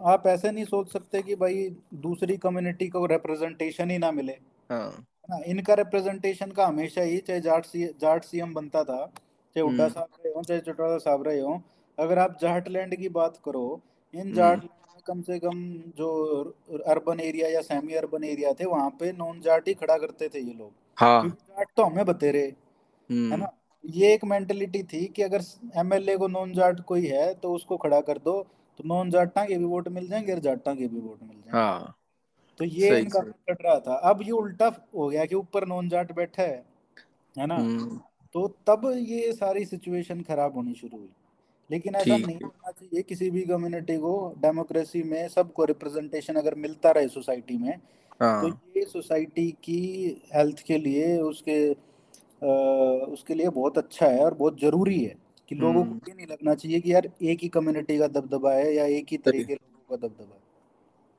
आप 0.02 0.28
ऐसे 0.28 0.52
नहीं 0.52 0.66
सोच 0.66 0.92
सकते 0.94 1.22
कि 1.22 1.36
भाई 1.36 1.70
दूसरी 1.94 2.38
कम्युनिटी 2.38 2.88
को 2.88 3.06
रिप्रेजेंटेशन 3.06 3.90
ही 3.92 3.98
ना 3.98 4.12
मिले। 4.12 4.34
हाँ। 4.70 5.06
ना? 5.30 5.42
इनका 5.46 5.74
रिप्रेजेंटेशन 5.74 6.52
का 6.52 6.66
हमेशा 6.66 7.02
ही 7.02 7.18
चाहे 7.18 7.40
जाट 7.42 7.66
सी 7.66 7.86
जाट 8.02 8.24
सीएम 8.24 8.54
बनता 8.54 8.84
था 8.84 9.06
चाहे 9.06 9.62
हुड्डा 9.62 9.84
हम्म 9.84 9.94
साहब 9.94 10.08
रहे 10.26 10.34
हो 10.34 10.44
चाहे 10.44 10.60
चौटाला 10.60 10.98
साहब 10.98 11.24
रहे 11.28 11.40
हो 11.40 11.62
अगर 11.98 12.20
आप 12.20 12.38
जाट 12.42 12.68
लैंड 12.70 12.96
की 12.96 13.10
बात 13.10 13.40
करो 13.46 13.82
इन 14.14 14.22
हम्म। 14.22 14.34
जाट 14.34 14.64
में 14.64 15.02
कम 15.08 15.22
से 15.22 15.40
कम 15.40 15.64
जो 15.98 16.10
अर्बन 16.88 17.20
एरिया 17.20 17.50
या 17.50 17.62
सेमी 17.62 17.94
अर्बन 17.94 18.24
एरिया 18.24 18.54
थे 18.54 18.66
वहाँ 18.66 18.90
पे 18.90 19.12
नॉन 19.12 19.40
जाट 19.42 19.68
ही 19.68 19.74
खड़ा 19.74 19.98
करते 19.98 20.30
थे 20.30 20.40
ये 20.40 20.54
लोग। 20.54 20.72
हाँ। 20.98 21.28
जाट 21.30 21.68
तो 21.78 21.84
हमें 21.84 22.06
बतेरे। 22.06 22.42
है 22.42 22.56
हम्म 23.10 23.36
ना? 23.36 23.52
ये 23.84 24.14
एक 24.14 24.24
मेंटेलिटी 24.26 24.84
थी 24.84 25.06
कि 25.06 25.22
अगर 25.22 25.42
एमएलए 25.78 26.18
को 26.18 26.28
नॉन 26.28 26.54
जाट 26.54 26.80
कोई 26.80 27.06
है 27.06 27.34
तो 27.34 27.54
उसको 27.54 27.78
खड़ा 27.78 28.02
कर 28.02 28.18
दो। 28.18 28.46
तो 28.80 28.84
नॉन 28.88 29.10
जाटा 29.10 29.46
के 29.46 29.58
भी 29.58 29.66
वोट 29.66 29.88
मिल 29.88 30.08
जाएँगे 30.08 30.34
और 30.34 30.40
जाटा 30.40 30.74
के 30.76 30.88
भी 30.88 31.00
वोट 31.00 31.24
मिल 31.24 31.38
जाएँगे। 31.38 31.52
हाँ। 31.52 31.96
तो 32.60 32.66
ये 32.66 32.96
इनका 33.00 33.22
चल 33.22 33.56
रहा 33.62 33.80
था। 33.80 33.96
अब 34.10 34.22
ये 34.24 34.32
उल्टा 34.32 34.68
हो 34.96 35.08
गया 35.10 35.26
कि 35.26 35.36
ऊपर 35.36 35.68
नॉन 35.68 35.90
जाट 35.90 36.12
बैठा 36.12 36.44
है 36.44 36.64
है 37.36 37.48
ना? 37.48 37.58
हम्म। 37.60 38.00
तो 38.36 38.48
तब 38.70 38.92
ये 39.00 39.34
सारी 39.34 39.66
सिचुएशन 39.66 40.22
खराब 40.22 40.56
होनी 40.56 40.74
शुरू 40.74 40.98
हुई। 40.98 41.10
लेकिन 41.72 41.96
ऐसा 41.96 42.18
नहीं 42.18 42.36
होना 42.36 42.72
चाहिए 42.72 43.02
किसी 43.04 43.30
भी 43.32 43.42
कम्युनिटी 43.42 43.98
को 43.98 44.14
डेमोक्रेसी 44.38 45.04
में 45.04 45.28
सबको 45.30 45.66
रिप्रेजेंटेशन 45.66 46.36
अगर 46.36 46.56
मिलता 46.56 46.92
रहे 46.92 47.08
सोसाइटी 47.08 47.58
में 47.58 47.78
तो 48.42 48.48
हाँ 48.48 48.62
ये 48.78 48.86
सोसाइटी 48.86 49.52
की 49.64 49.80
हेल्थ 50.36 50.64
के 50.68 50.78
लिए 50.78 51.18
उसके 51.22 51.60
अ, 51.72 52.48
उसके 53.10 53.34
लिए 53.34 53.50
बहुत 53.50 53.78
अच्छा 53.78 54.08
है 54.08 54.20
और 54.26 54.34
बहुत 54.34 54.60
ज़रूरी 54.62 55.00
है। 55.06 55.16
कि 55.50 55.56
लोगों 55.56 55.84
को 55.86 55.90
हम्म। 55.90 56.10
ये 56.10 56.14
नहीं 56.14 56.28
लगना 56.28 56.56
चाहिए 56.56 56.80
कि 56.80 56.94
यार 56.94 57.10
एक 57.24 57.40
ही 57.42 57.48
कम्युनिटी 57.50 57.98
का 57.98 58.08
दबदबा 58.10 58.54
है 58.54 58.74
या 58.76 58.86
एक 58.86 59.08
ही 59.12 59.18
तरह 59.18 59.44
के 59.44 59.54
लोगों 59.54 59.98
का 59.98 60.08
दबदबा 60.08 60.36
है। 60.36 60.42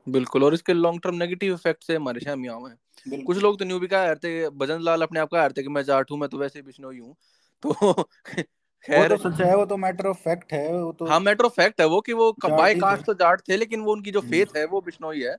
बिल्कुल 0.06 0.44
और 0.44 0.54
इसके 0.54 0.72
लॉन्ग 0.72 1.00
टर्म 1.02 1.14
नेगेटिव 1.14 1.54
इफ़ेक्ट 1.54 1.84
से 1.84 1.96
हमारे 1.96 2.20
शाम 2.20 2.44
यहाँ 2.44 2.68
हैं। 2.68 3.22
कुछ 3.24 3.38
लोग 3.38 3.58
तो 3.58 3.64
न्यू 3.64 3.78
भी 3.78 3.86
कहा 3.86 4.06
करते 4.06 4.48
भजन 4.50 4.80
लाल 4.80 5.02
अपने 5.02 5.20
आप 5.20 5.28
कहा 5.28 5.42
करते 5.42 5.62
कि 5.62 5.68
मैं 5.68 5.82
जाट 5.82 6.10
हूँ 6.10 6.18
मैं 6.18 6.28
तो 6.28 6.38
वैसे 6.38 6.62
बिश्नोई 6.62 6.98
हूँ 6.98 7.14
तो 7.62 7.72
खैर। 8.84 9.12
वो 9.12 9.16
तो 9.16 9.30
सच 9.30 9.40
है 9.40 9.56
वो 9.56 9.64
तो 9.66 9.76
मैटर 9.76 10.06
ऑफ़ 10.06 10.18
फैक्ट 10.18 10.52
है 10.52 10.72
वो 10.72 10.92
तो 10.92 11.06
हाँ 11.06 11.18
मैटर 11.20 11.44
ऑफ़ 11.44 11.52
फैक्ट 11.52 11.80
है 11.80 11.86
वो 11.86 12.00
कि 12.00 12.12
वो 12.12 12.30
बाय 12.50 12.74
कास्ट 12.74 13.06
तो 13.06 13.14
जाट 13.14 13.40
थे 13.48 13.56
लेकिन 13.56 13.80
वो 13.80 13.92
उनकी 13.92 14.10
जो 14.10 14.20
हम्म, 14.20 14.30
फेथ 14.30 14.56
है 14.56 14.64
वो 14.66 14.80
बिश्नोई 14.80 15.22
है 15.22 15.36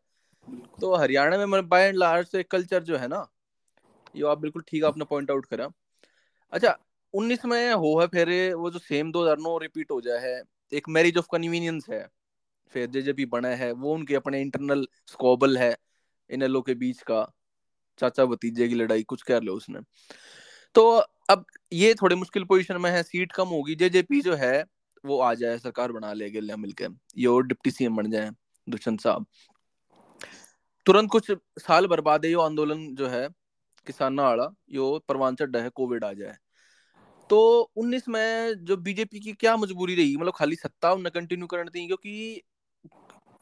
तो 0.82 0.96
हरियाणा 0.96 1.46
में 1.46 1.68
बाय 1.70 1.88
एंड 1.88 1.96
लार्ज 1.98 2.28
से 2.28 2.44
कल्चर 2.44 2.84
जो 2.84 2.98
है 2.98 3.08
ना 3.08 3.28
ये 4.16 4.28
आप 4.28 4.38
बिल्कुल 4.38 4.64
ठीक 4.68 4.84
आपने 4.84 5.06
पॉइंट 5.06 5.32
आउट 5.32 5.46
करा। 5.46 5.70
अच्छा 6.54 6.78
उन्नीस 7.18 7.46
में 7.46 7.74
हो 7.74 8.00
है, 8.00 8.08
फिर 8.08 8.54
वो 8.56 8.72
जो 8.72 8.80
सेम 8.80 9.12
2009 9.12 9.58
रिपीट 9.58 9.92
हो 9.92 10.02
जाए 10.02 10.20
है 10.20 10.42
एक 10.74 10.90
मैरिज 10.90 11.18
ऑफ़ 11.18 11.28
कन्वीनियंस 11.32 11.86
है, 11.90 12.08
फिर 12.74 12.86
जे 12.86 12.92
जेजेपी 12.92 13.26
बना 13.26 13.48
है, 13.48 13.72
वो 13.72 13.94
उनके 13.94 14.16
अपने 14.16 14.42
इंटरनल 14.42 14.88
स्कॉबल 15.08 15.58
है, 15.58 15.76
इन 16.30 16.42
एलो 16.42 16.62
के 16.62 16.74
बीच 16.74 17.02
का, 17.02 17.26
चाचा 18.00 18.26
भतीजे 18.26 18.68
की 18.68 18.76
लड़ाई, 18.76 19.04
कुछ 19.04 19.22
कह 19.22 19.40
लो 19.40 19.54
उसने। 19.54 19.80
तो 20.76 20.90
अब 21.30 21.46
ये 21.74 21.94
थोड़े 21.94 22.16
मुश्किल 22.16 22.44
पोजीशन 22.44 22.78
में 22.78 22.90
है 22.92 23.04
सीट 23.04 23.32
कम 23.32 23.48
होगी 23.48 23.76
जे 23.76 23.90
जेजेपी 23.90 24.22
जो 24.22 24.36
है, 24.36 24.66
वो 25.06 25.20
आ 25.20 25.34
जाए, 25.34 25.58
सरकार 25.58 25.92
बना 25.92 26.14
ले 26.14 26.30
गले 26.30 26.56
मिलकर 26.56 26.96
ये 27.18 27.26
और 27.26 27.48
डिप्टी 27.48 27.72
सीएम 27.72 27.96
बन 27.96 28.12
जाए, 28.12 28.32
दुष्यंत 28.68 29.02
साहब। 29.02 29.26
तुरंत 30.86 31.10
कुछ 31.12 31.32
साल 31.60 31.88
बर्बाद 31.88 32.26
है, 32.26 32.32
यो 32.32 32.40
आंदोलन 32.40 32.96
जो 32.96 33.08
है, 33.08 33.28
किसाना 33.88 34.24
वाला 34.24 34.50
यो 34.72 35.00
परवान 35.08 35.36
चढ़ा 35.36 35.60
है 35.60 35.70
कोविड 35.70 36.04
आ 36.04 36.14
जाए। 36.14 36.38
तो 37.30 37.40
19 37.76 38.08
में 38.10 38.54
जो 38.66 38.78
बीजेपी 38.78 39.20
की 39.20 39.34
क्या 39.34 39.56
मजबूरी 39.58 39.96
रही? 39.96 40.16
मतलब 40.18 40.34
खाली 40.36 40.56
सत्ता 40.56 40.92
उन्हें 40.94 41.12
कंटिन्यू 41.16 41.48
करनी 41.48 41.70
थी 41.70 41.86
क्योंकि 41.88 42.42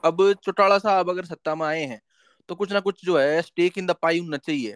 अब 0.03 0.33
चौटाला 0.43 0.77
साहब 0.79 1.09
अगर 1.09 1.25
सत्ता 1.25 1.55
में 1.55 1.65
आए 1.67 1.83
हैं 1.83 2.01
तो 2.49 2.55
कुछ 2.55 2.71
ना 2.71 2.79
कुछ 2.79 3.05
जो 3.05 3.17
है 3.17 3.41
स्टेक 3.41 3.77
इन 3.77 3.85
द 3.85 3.91
पाई 4.01 4.19
उनना 4.19 4.37
चाहिए। 4.37 4.75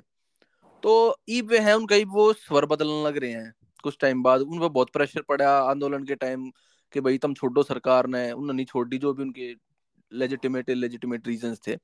तो 0.83 1.15
ई 1.29 1.41
वे 1.41 1.59
है, 1.59 1.75
उनका 1.77 1.95
वो 2.07 2.31
स्वर 2.33 2.65
बदलने 2.65 3.03
लग 3.05 3.17
रहे 3.17 3.31
हैं। 3.31 3.53
कुछ 3.83 3.97
टाइम 4.01 4.23
बाद 4.23 4.41
उन 4.41 4.59
पर 4.59 4.67
बहुत 4.69 4.89
प्रेशर 4.93 5.21
पड़ा 5.21 5.49
आंदोलन 5.61 6.05
के 6.05 6.15
टाइम 6.15 6.49
कि 6.93 7.01
भाई 7.01 7.17
तुम 7.17 7.33
छोड़ो 7.33 7.63
सरकार 7.63 8.07
ने 8.07 8.31
उन्होंने 8.31 8.53
नहीं 8.53 8.65
छोड़ 8.65 8.87
दी 8.89 8.97
जो 8.97 9.13
भी 9.13 9.23
उनके 9.23 9.53
लेजिटिमेट 10.11 10.69
लेजिटिमेट 10.69 11.27
रीजन 11.27 11.55
थे। 11.67 11.75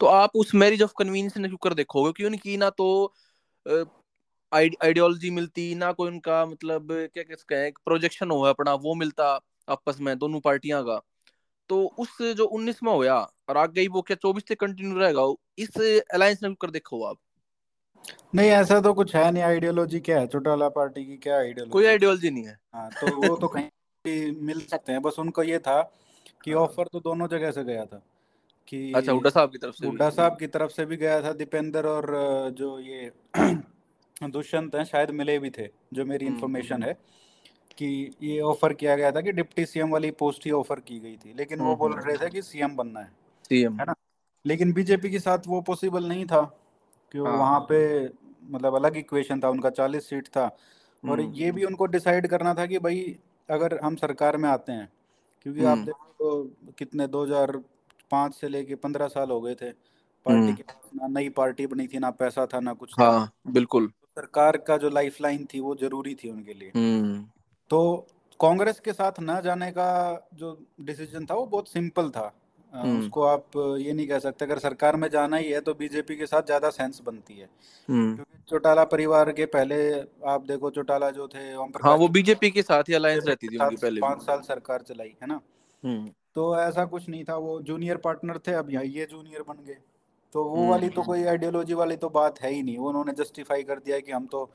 तो 0.00 0.06
आप 0.06 0.36
उस 0.36 0.54
मैरिज 0.54 0.82
ऑफ़ 0.82 0.92
कन्वीनियंस 0.98 1.36
ने 1.36 1.48
क्यों 1.48 1.58
कर 1.62 1.74
देखोगे? 1.74 2.12
कि 2.12 2.24
उनकी 2.24 2.56
ना 2.56 2.70
तो 2.70 3.14
आइडियोलॉजी 4.54 5.30
मिलती 5.30 5.74
ना 5.74 5.90
कोई 5.92 6.10
उनका 6.10 6.44
मतलब 6.46 6.88
क्या 6.90 7.22
कहते 7.22 7.54
हैं 7.54 7.72
प्रोजेक्शन 7.84 8.30
हो 8.30 8.40
अपना 8.42 8.74
वो 8.74 8.94
मिलता 8.94 9.28
आपस 9.68 9.98
में 10.00 10.16
दोनों 10.18 10.40
पार्टियाँ 10.40 10.82
का। 10.84 11.00
तो 11.70 11.84
उस 11.98 12.16
जो 12.36 12.44
उन्नीस 12.46 12.82
में 12.82 12.92
होया 12.92 13.16
और 13.48 13.56
आगे 13.56 13.80
गई 13.80 13.88
वो 13.88 14.02
क्या 14.02 14.16
चौबीस 14.22 14.44
से 14.48 14.54
कंटिन्यू 14.54 14.98
रहेगा 14.98 15.22
इस 15.58 15.76
अलायंस 16.14 16.42
ने 16.42 16.54
कर 16.60 16.70
देखो 16.70 17.02
आप। 17.04 17.16
नहीं 18.34 18.50
ऐसा 18.50 18.80
तो 18.80 18.92
कुछ 18.94 19.14
है 19.16 19.30
नहीं 19.30 19.42
आइडियोलॉजी 19.42 20.00
क्या 20.00 20.18
है? 20.20 20.26
चौटाला 20.26 20.68
पार्टी 20.68 21.04
की 21.04 21.16
क्या 21.16 21.36
आइडियोलॉजी 21.36 21.72
कोई 21.72 21.86
आइडियोलॉजी 21.86 22.30
नहीं 22.30 22.44
है। 22.44 22.58
हाँ 22.74 22.90
तो 23.00 23.06
वो 23.16 23.36
तो 23.36 23.48
कहीं 23.48 23.68
भी 24.04 24.30
मिल 24.46 24.60
सकते 24.60 24.92
हैं 24.92 25.02
बस 25.02 25.18
उनको 25.18 25.42
ये 25.42 25.58
था 25.58 25.80
कि 26.44 26.52
ऑफ़र 26.54 26.88
तो 26.92 27.00
दोनों 27.00 27.28
जगह 27.28 27.50
से 27.50 27.64
गया 27.64 27.84
था 27.84 28.02
कि 28.68 28.92
अच्छा 28.92 29.12
हुड्डा 29.12 29.30
साहब 29.30 29.52
की 29.52 29.58
तरफ़ 29.58 29.74
से 29.74 29.86
हुड्डा 29.86 30.08
साहब 30.10 30.36
की 30.38 30.46
तरफ़ 30.46 30.70
से 30.70 30.84
भी 30.86 30.96
गया 30.96 31.20
था 31.22 31.32
दीपेंद्र 31.32 31.86
और 31.86 32.06
जो 32.58 32.78
ये 32.78 33.10
दुष्यंत 34.22 34.74
हैं 34.74 34.84
शायद 34.84 35.10
मिले 35.10 35.38
भी 35.38 35.50
थे 35.50 35.68
जो 35.94 36.04
मेरी 36.04 36.26
इन्फॉर्मेशन 36.26 36.82
है 36.82 36.92
कि 37.78 38.10
ये 38.22 38.40
ऑफ़र 38.40 38.72
किया 38.72 38.96
गया 38.96 39.12
था 39.12 39.20
कि 39.20 39.32
डिप्टी 39.32 39.66
सीएम 39.66 39.90
वाली 39.90 40.10
पोस्ट 40.10 40.46
ही 40.46 40.50
ऑफ़र 40.50 40.80
की 40.80 41.00
गई 41.00 41.16
थी 41.16 41.32
लेकिन 41.32 41.60
वो 41.60 41.76
बोल 41.76 41.92
रहे 41.92 42.16
थे 42.16 42.30
कि 42.30 42.42
सीएम 42.42 42.76
बनना 42.76 43.00
है 43.00 43.12
सीएम। 43.48 43.78
है 43.80 43.84
ना? 43.84 43.94
लेकिन 44.46 44.72
बीजेपी 44.72 45.10
के 45.10 45.18
साथ 45.18 45.38
वो 45.46 45.60
पॉसिबल 45.60 46.04
नहीं 46.08 46.26
था 46.26 46.42
कि 47.12 47.18
हाँ। 47.18 47.38
वहाँ 47.38 47.60
पे 47.60 48.08
मतलब 48.50 48.74
अलग 48.74 48.96
इक्वेशन 48.96 49.40
था 49.40 49.48
उनका 49.48 49.70
चालीस 49.70 50.08
सीट 50.08 50.26
था 50.26 50.56
और 51.04 51.20
ये 51.20 51.52
भी 51.52 51.64
उनको 51.64 51.86
डिसाइड 51.86 52.26
करना 52.26 52.54
था 52.54 52.66
कि 52.66 52.78
भाई 52.78 53.18
अगर 53.50 53.80
हम 53.84 53.96
सरकार 53.96 54.36
में 54.36 54.48
आते 54.48 54.72
हैं 54.72 54.92
क्योंकि 55.42 55.64
आप 55.64 55.78
देखो 55.78 56.04
तो 56.18 56.50
कितने 56.78 57.06
2005 57.06 58.32
से 58.32 58.48
लेके 58.48 58.74
15 58.74 59.08
साल 59.08 59.30
हो 59.30 59.40
गए 59.40 59.54
थे 59.54 59.70
पार्टी 60.26 60.52
के 60.52 60.64
ना 60.94 61.06
नई 61.06 61.28
पार्टी 61.28 61.66
बनी 61.66 61.86
थी 61.86 61.98
ना 61.98 62.10
पैसा 62.10 62.46
था 62.46 62.60
ना 62.60 62.72
कुछ 62.72 62.94
था। 62.94 63.04
हाँ 63.04 63.32
बिल्कुल। 63.46 63.92
सरकार 64.16 64.56
का 64.66 64.76
जो 64.76 64.90
लाइफ 64.90 65.20
लाइन 65.20 65.44
थी 65.54 65.60
वो 65.60 65.74
ज़रूरी 65.76 66.14
थी 66.14 66.30
उनके 66.30 66.54
लिए। 66.54 66.70
तो 67.70 68.06
कांग्रेस 68.40 68.80
के 68.80 68.92
साथ 68.92 69.20
न 69.20 69.40
जाने 69.44 69.70
का 69.72 69.90
जो 70.34 70.56
डिसीज़न 70.82 71.26
था 71.26 71.34
वो 71.34 71.46
बहुत 71.46 71.68
सिंपल 71.68 72.10
था। 72.10 72.32
उसको 72.72 73.22
आप 73.22 73.56
ये 73.78 73.92
नहीं 73.92 74.06
कह 74.08 74.18
सकते 74.18 74.44
अगर 74.44 74.58
सरकार 74.58 74.96
में 74.96 75.08
जाना 75.08 75.36
ही 75.36 75.50
है 75.50 75.60
तो 75.60 75.74
बीजेपी 75.74 76.16
के 76.16 76.26
साथ 76.26 76.42
ज़्यादा 76.44 76.70
सेंस 76.72 77.00
बनती 77.06 77.34
है। 77.34 77.48
क्योंकि 77.88 78.38
चौटाला 78.48 78.84
परिवार 78.86 79.30
के 79.32 79.46
पहले 79.48 79.76
आप 80.28 80.44
देखो 80.46 80.70
चौटाला 80.70 81.10
जो 81.10 81.28
थे 81.28 81.54
ओम 81.56 81.72
हाँ 81.84 81.94
वो 81.96 82.08
बीजेपी 82.10 82.50
के 82.50 82.62
साथ 82.64 82.88
ही 82.88 82.94
अलायंस 82.94 83.24
रहती 83.26 83.48
थी 83.48 83.56
उनकी 83.56 83.76
पहले 83.76 84.00
पाँच 84.00 84.22
साल 84.22 84.40
सरकार 84.42 84.82
चलाई 84.88 85.14
है 85.22 85.28
ना? 85.28 85.40
तो 86.34 86.56
ऐसा 86.58 86.84
कुछ 86.86 87.08
नहीं 87.08 87.24
था 87.24 87.36
वो 87.38 87.60
जूनियर 87.62 87.96
पार्टनर 88.04 88.38
थे 88.46 88.52
अब 88.54 88.70
यहाँ 88.70 88.84
ये 88.84 89.06
जूनियर 89.10 89.42
बन 89.48 89.64
गए। 89.66 89.76
तो 90.34 90.44
वो 90.44 90.66
वाली 90.66 90.88
तो 90.88 91.02
कोई 91.02 91.24
आइडियोलॉजी 91.24 91.74
वाली 91.74 91.96
तो 91.96 92.08
बात 92.08 92.40
है 92.40 92.50
ही 92.50 92.62
नहीं 92.62 92.78
वो 92.78 92.88
उन्होंने 92.88 93.12
जस्टिफाई 93.12 93.62
कर 93.62 93.78
दिया 93.78 93.98
कि 94.00 94.12
हम 94.12 94.26
तो 94.26 94.50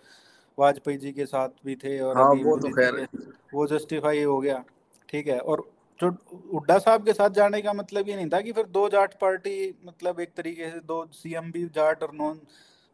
वाजपेयी 0.58 0.98
जी 0.98 1.12
के 1.12 1.26
साथ 1.26 1.50
भी 1.66 1.76
थे 1.76 2.00
और 2.00 2.18
हाँ, 2.18 2.30
अभी 2.32 2.44
वो 2.44 2.58
तो 2.58 2.70
खैर 2.70 3.08
वो 3.54 3.68
जस्टिफाई 3.68 4.24
हो 4.24 4.40
गया 4.40 4.64
ठीक 5.10 5.28
है। 5.28 5.40
और 5.40 5.72
जो 6.00 6.10
हुड्डा 6.54 6.78
साहब 6.80 7.06
के 7.06 7.14
साथ 7.14 7.30
जाने 7.30 7.62
का 7.62 7.74
मतलब 7.74 8.10
ये 8.10 8.16
नहीं 8.16 8.30
था 8.30 8.42
कि 8.42 8.52
फिर 8.52 8.66
दो 8.66 8.90
जाट 8.90 9.14
पार्टी 9.14 9.56
मतलब 9.86 10.20
एक 10.20 10.34
तरीके 10.38 10.70
से 10.72 10.80
दो 10.80 11.06
सीएम 11.14 11.52
भी 11.52 11.66
जाट 11.66 12.04
और 12.04 12.14
नॉन 12.14 12.42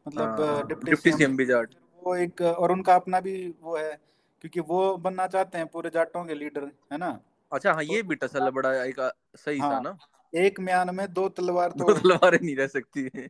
मतलब 0.08 0.68
डिप्टी 0.86 1.12
सीएम 1.12 1.38
भी 1.38 1.46
जाट। 1.46 1.70
वो 2.04 2.16
एक 2.16 2.42
और 2.42 2.72
उनका 2.72 2.96
अपना 2.96 3.20
भी 3.20 3.54
वो 3.62 3.78
है 3.78 4.00
क्योंकि 4.42 4.60
वो 4.60 4.98
बनना 4.98 5.28
चाहते 5.28 5.58
हैं 5.58 5.68
पूरे 5.68 5.90
जाटों 5.90 6.26
के 6.26 6.34
लीडर 6.34 6.72
है 6.94 6.98
ना? 6.98 7.20
अच्छा 7.52 7.74
हाँ 7.74 7.84
ये 7.84 8.02
भी 8.04 8.16
टसल 8.16 8.50
बड़ा 8.50 8.74
एक 8.84 9.00
सही 9.36 9.60
हाँ, 9.60 9.72
था 9.74 9.80
ना? 9.80 9.98
एक 10.36 10.60
म्यान 10.60 10.96
में 10.96 11.08
दो 11.14 11.28
तलवार 11.30 11.72
तो 11.72 11.86
दो 11.86 11.94
तलवारें 11.94 12.40
नहीं 12.42 12.56
रह 12.56 12.68
सकती 12.68 13.10
है। 13.16 13.28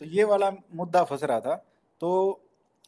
तो 0.00 0.04
ये 0.06 0.24
वाला 0.24 0.50
मुद्दा 0.74 1.02
फंस 1.04 1.24
रहा 1.24 1.40
था। 1.40 1.54
तो 2.00 2.40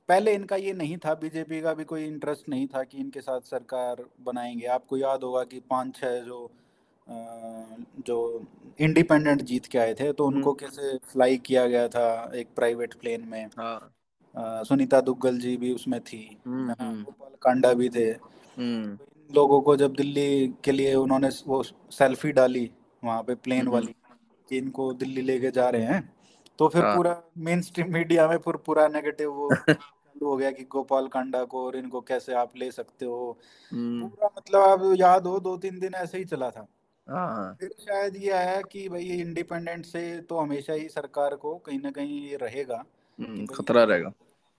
पहले 0.08 0.34
इनका 0.34 0.56
ये 0.56 0.72
नहीं 0.72 0.96
था 0.96 1.14
बीजेपी 1.14 1.60
का 1.60 1.72
भी 1.74 1.84
कोई 1.84 2.04
इंटरेस्ट 2.04 2.48
नहीं 2.48 2.66
था 2.66 2.82
कि 2.82 2.98
इनके 2.98 3.20
साथ 3.20 3.40
सरकार 3.40 4.04
बनाएँगे। 4.20 4.66
आपको 4.68 4.96
याद 4.96 5.22
होगा 5.22 5.42
कि 5.44 5.60
पाँच 5.70 5.94
छह 5.96 6.18
जो 6.20 6.50
जो 8.06 8.16
इंडिपेंडेंट 8.80 9.42
जीत 9.42 9.66
के 9.66 9.78
आए 9.78 9.94
थे 9.94 10.12
तो 10.12 10.26
उनको 10.26 10.52
कैसे 10.54 10.96
फ्लाई 11.04 11.36
किया 11.36 11.66
गया 11.66 11.88
था 11.88 12.30
एक 12.34 12.48
प्राइवेट 12.56 12.94
प्लेन 12.94 13.24
में? 13.28 13.46
हाँ। 13.58 14.64
सुनीता 14.64 15.00
दुग्गल 15.00 15.38
जी 15.38 15.56
भी 15.56 15.72
उसमें 15.74 16.00
थी 16.00 16.22
गोपाल 16.48 17.32
कांडा 17.42 17.72
भी 17.74 17.88
थे। 17.88 18.10
लोगों 19.30 19.60
को 19.60 19.76
जब 19.76 19.94
दिल्ली 19.94 20.54
के 20.64 20.72
लिए 20.72 20.94
उन्होंने 20.94 21.28
वो 21.46 21.62
सेल्फी 21.62 22.32
डाली 22.32 22.70
वहाँ 23.04 23.22
पे 23.22 23.34
प्लेन 23.34 23.68
वाली 23.68 23.94
कि 24.48 24.58
इनको 24.58 24.92
दिल्ली 24.92 25.22
लेके 25.22 25.50
जा 25.50 25.68
रहे 25.68 25.82
हैं। 25.82 26.12
तो 26.58 26.68
फिर 26.68 26.82
हाँ। 26.84 26.96
पूरा 26.96 27.22
मेन 27.38 27.62
स्ट्रीम 27.62 27.92
मीडिया 27.92 28.28
में 28.28 28.38
फिर 28.38 28.56
पूरा 28.56 28.88
नेगेटिव 28.88 29.32
वो 29.32 29.50
चालू 29.70 30.26
हो 30.26 30.36
गया 30.36 30.50
कि 30.50 30.64
गोपाल 30.64 31.08
कांडा 31.08 31.44
को 31.44 31.66
और 31.66 31.76
इनको 31.76 32.00
कैसे 32.00 32.34
आप 32.34 32.56
ले 32.56 32.70
सकते 32.70 33.04
हो। 33.04 33.38
पूरा 33.72 34.28
मतलब 34.38 34.60
आप 34.60 34.96
याद 34.98 35.26
हो 35.26 35.40
दो 35.40 35.56
तीन 35.56 35.78
दिन 35.78 35.94
ऐसे 35.94 36.18
ही 36.18 36.24
चला 36.24 36.50
था। 36.50 36.68
फिर 37.60 37.70
शायद 37.80 38.16
ये 38.16 38.30
आया 38.30 38.60
कि 38.62 38.88
भाई 38.88 39.04
इंडिपेंडेंट 39.04 39.86
से 39.86 40.20
तो 40.20 40.38
हमेशा 40.38 40.72
ही 40.72 40.88
सरकार 40.88 41.34
को 41.34 41.54
कहीं 41.56 41.80
ना 41.80 41.90
कहीं 41.90 42.28
ये 42.28 42.36
रहेगा 42.36 42.84
हम्म, 43.18 43.46
खतरा 43.46 43.84
रहेगा। 43.84 44.12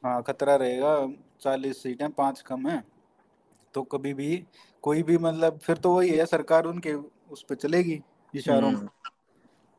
हाँ 0.04 0.24
खतरा 0.24 0.56
रहेगा 0.56 1.08
चालीस 1.42 1.84
सीटें 1.84 2.12
पाँच 2.12 2.42
कम 2.42 2.68
है। 2.68 2.84
तो 3.74 3.84
कभी 3.84 4.14
भी 4.14 4.44
कोई 4.82 5.04
भी 5.04 5.18
मतलब 5.18 5.58
फिर 5.58 5.78
तो 5.78 5.96
वही 5.96 6.10
है 6.10 6.26
सरकार 6.26 6.66
उनके 6.66 6.94
उस 7.32 7.44
पर 7.44 7.56
चलेगी। 7.56 8.02
इशारों 8.36 8.72
में। 8.72 8.88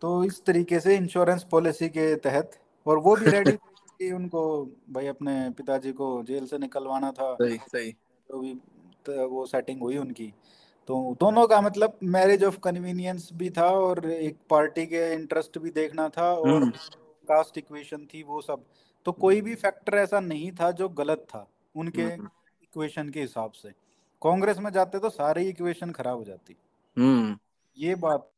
तो 0.01 0.25
इस 0.25 0.45
तरीके 0.45 0.81
से 0.81 0.97
इंश्योरेंस 0.97 1.47
पॉलिसी 1.51 1.89
के 1.89 2.17
तहत 2.17 2.61
और 2.87 2.99
वो 2.99 3.17
भी 3.17 3.27
रेडी 3.27 3.53
कि 3.99 4.13
उनको 4.13 4.65
भाई 4.91 5.07
अपने 5.07 5.51
पिताजी 5.51 5.93
को 5.93 6.23
जेल 6.23 6.47
से 6.47 6.59
निकलवाना 6.59 7.13
था 7.13 7.35
सही 7.35 7.59
सही। 7.59 7.93
तो 8.29 8.39
भी 8.39 8.55
तो 9.07 9.29
वो 9.29 9.47
सेटिंग 9.47 9.81
हुई 9.81 9.99
उनकी। 9.99 10.35
तो 10.87 11.17
दोनों 11.21 11.47
का 11.47 11.61
मतलब 11.61 11.99
मैरिज 12.03 12.45
ऑफ़ 12.45 12.59
कन्वीनियंस 12.59 13.29
भी 13.33 13.51
था 13.51 13.67
और 13.67 14.11
एक 14.11 14.37
पार्टी 14.51 14.87
के 14.87 15.15
इंटरेस्ट 15.15 15.59
भी 15.59 15.71
देखना 15.71 16.09
था 16.09 16.35
और 16.35 16.71
कास्ट 17.29 17.59
इक्वेशन 17.59 18.07
थी 18.15 18.23
वो 18.23 18.41
सब। 18.41 18.65
तो 19.05 19.13
कोई 19.13 19.41
भी 19.41 19.55
फैक्टर 19.55 19.95
ऐसा 19.95 20.21
नहीं 20.21 20.53
था 20.53 20.71
जो 20.71 20.89
गलत 20.89 21.27
था 21.29 21.49
उनके 21.77 22.07
इक्वेशन 22.63 23.09
के 23.09 23.21
हिसाब 23.21 23.53
से। 23.53 23.71
कांग्रेस 24.23 24.59
में 24.59 24.71
जाते 24.71 24.99
तो 24.99 25.11
सारी 25.11 25.49
इक्वेशन 25.49 25.91
खराब 25.91 26.19
हो 26.19 26.25
जाती। 26.25 26.57
ये 27.79 27.95
बात 27.95 28.31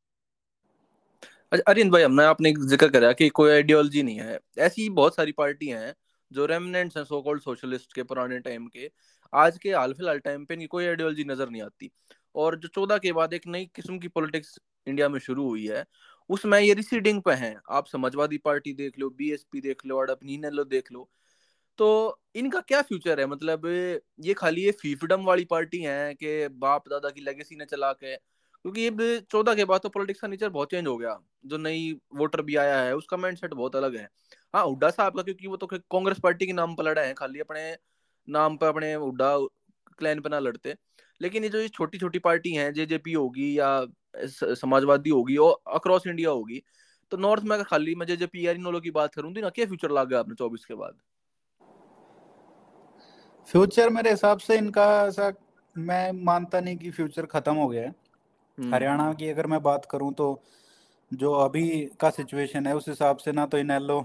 अरिंद 1.53 1.93
भाई 1.93 2.03
हमने 2.03 2.25
आपने 2.25 2.53
ज़िक्र 2.61 2.89
करा 2.91 3.13
कि 3.13 3.29
कोई 3.29 3.51
आइडियोलॉजी 3.51 4.03
नहीं 4.03 4.19
है। 4.19 4.39
ऐसी 4.59 4.89
बहुत 4.91 5.15
सारी 5.17 5.33
पार्टी 5.33 5.67
हैं 5.67 5.95
जो 6.31 6.47
रेमिनेंट्स 6.47 6.97
हैं 6.97 7.05
सो 7.05 7.21
कॉल्ड 7.23 7.43
सोशलिस्ट 7.43 7.93
के 7.93 8.03
पुराने 8.03 8.39
टाइम 8.39 8.67
के। 8.67 8.91
आज 9.33 9.59
के 9.59 9.73
हाल 9.73 9.93
फ़िलहाल 9.93 10.19
टाइम 10.19 10.45
पे 10.45 10.57
नहीं 10.57 10.69
कोई 10.69 10.87
आइडियोलॉजी 10.87 11.25
नज़र 11.25 11.49
नहीं 11.49 11.63
आती। 11.63 11.91
और 12.35 12.57
जो 12.59 12.69
चौदह 12.69 12.99
के 12.99 13.13
बाद 13.13 13.35
एक 13.35 13.47
नई 13.47 13.65
किस्म 13.75 13.99
की 13.99 14.09
पॉलिटिक्स 14.09 14.59
इंडिया 14.87 15.09
में 15.09 15.19
शुरू 15.21 15.49
हुई 15.49 15.67
है, 15.67 15.85
उसमें 16.31 16.59
ये 16.61 16.75
रिसीडिंग 16.75 17.23
पे 17.23 17.33
हैं। 17.35 17.55
आप 17.71 17.87
समाजवादी 17.87 18.39
पार्टी 18.39 18.73
देख 18.75 18.99
लो 18.99 19.11
बीएसपी 19.11 19.61
देख 19.61 19.87
लो 19.87 19.99
और 19.99 20.11
अपनी 20.11 20.41
लो 20.51 20.65
देख 20.67 20.93
लो। 20.93 21.09
तो 21.79 22.21
इनका 22.35 22.61
क्या 22.61 22.83
फ्यूचर 22.83 23.21
है? 23.21 23.27
मतलब 23.27 23.67
ये 24.21 24.35
खाली 24.35 24.65
ये 24.65 24.71
फीफडम 24.73 25.25
वाली 25.25 25.45
पार्टी 25.45 25.83
है 25.83 26.15
कि 26.15 26.49
बाप 26.59 26.89
दादा 26.89 27.11
की 27.11 27.21
लेगेसी 27.21 27.57
ने 27.57 27.65
चला 27.67 27.93
के 27.95 28.15
क्योंकि 28.67 28.83
ये 28.83 29.19
चौदह 29.31 29.55
के 29.55 29.65
बाद 29.65 29.81
तो 29.81 29.89
पॉलिटिक्स 29.89 30.21
का 30.21 30.29
नेचर 30.29 30.49
बहुत 30.49 30.71
चेंज 30.71 30.87
हो 30.87 30.97
गया। 30.99 31.19
जो 31.47 31.59
नई 31.59 31.93
वोटर 32.15 32.41
भी 32.43 32.57
आया 32.57 32.81
है, 32.83 32.95
उसका 32.97 33.17
माइंड 33.17 33.37
सेट 33.39 33.53
बहुत 33.55 33.77
अलग 33.77 33.97
है। 33.97 34.09
हाँ 34.55 34.65
हुड्डा 34.65 34.89
साहब 34.91 35.17
का 35.17 35.23
क्योंकि 35.23 35.47
वो 35.47 35.57
तो 35.57 35.67
कांग्रेस 35.67 36.19
पार्टी 36.19 36.47
के 36.47 36.53
नाम 36.53 36.75
पर 36.75 36.85
लड़ा 36.85 37.03
है, 37.03 37.13
खाली 37.15 37.41
अपने 37.41 37.77
नाम 38.29 38.57
पर 38.57 38.67
अपने 38.67 38.93
हुड्डा 38.95 39.37
क्लैन 39.99 40.21
पे 40.21 40.29
ना 40.29 40.39
लड़ते। 40.39 40.75
लेकिन 41.21 41.45
ये 41.45 41.49
जो 41.49 41.59
ये 41.59 41.69
छोटी 41.69 41.99
छोटी 41.99 42.19
पार्टी 42.19 42.53
हैं 42.53 42.73
जेजेपी 42.75 43.13
होगी 43.13 43.59
या 43.59 43.87
समाजवादी 44.27 45.11
होगी 45.11 45.37
और 45.37 45.61
अक्रॉस 45.75 46.07
इंडिया 46.07 46.31
होगी। 46.31 46.63
तो 47.13 47.17
नॉर्थ 47.17 47.45
में 47.45 47.55
अगर 47.57 47.65
खाली 47.65 47.95
मैं 47.95 48.07
जेजेपी 48.07 48.47
या 48.47 48.53
इन 48.53 48.63
लोगों 48.63 48.81
की 48.81 48.91
बात 48.91 49.15
करूँ 49.15 49.35
तो 49.35 49.41
ना 49.41 49.51
क्या 49.51 49.67
फ्यूचर 49.67 49.91
लगा 49.91 50.19
आपने 50.19 50.35
चौबीस 50.35 50.65
के 50.65 50.75
बाद? 50.75 50.99
फ्यूचर 53.49 53.91
मेरे 53.91 54.11
हिसाब 54.11 54.39
से 54.39 54.57
इनका 54.59 55.07
ऐसा, 55.07 55.33
मैं 55.77 56.25
मानता 56.25 56.61
नहीं 56.61 56.77
कि 56.77 56.91
फ्यूचर 56.91 57.27
खत्म 57.27 57.55
हो 57.55 57.69
गया 57.69 57.83
है। 57.83 58.06
हरियाणा 58.59 59.13
की 59.13 59.29
अगर 59.29 59.47
मैं 59.47 59.63
बात 59.63 59.85
करूँ 59.85 60.13
तो 60.15 60.29
जो 61.13 61.33
अभी 61.33 61.69
का 62.01 62.11
सिचुएशन 62.11 62.67
है 62.67 62.75
उस 62.77 62.89
हिसाब 62.89 63.17
से 63.17 63.33
ना 63.33 63.47
तो 63.47 63.59
इनेलो 63.59 64.05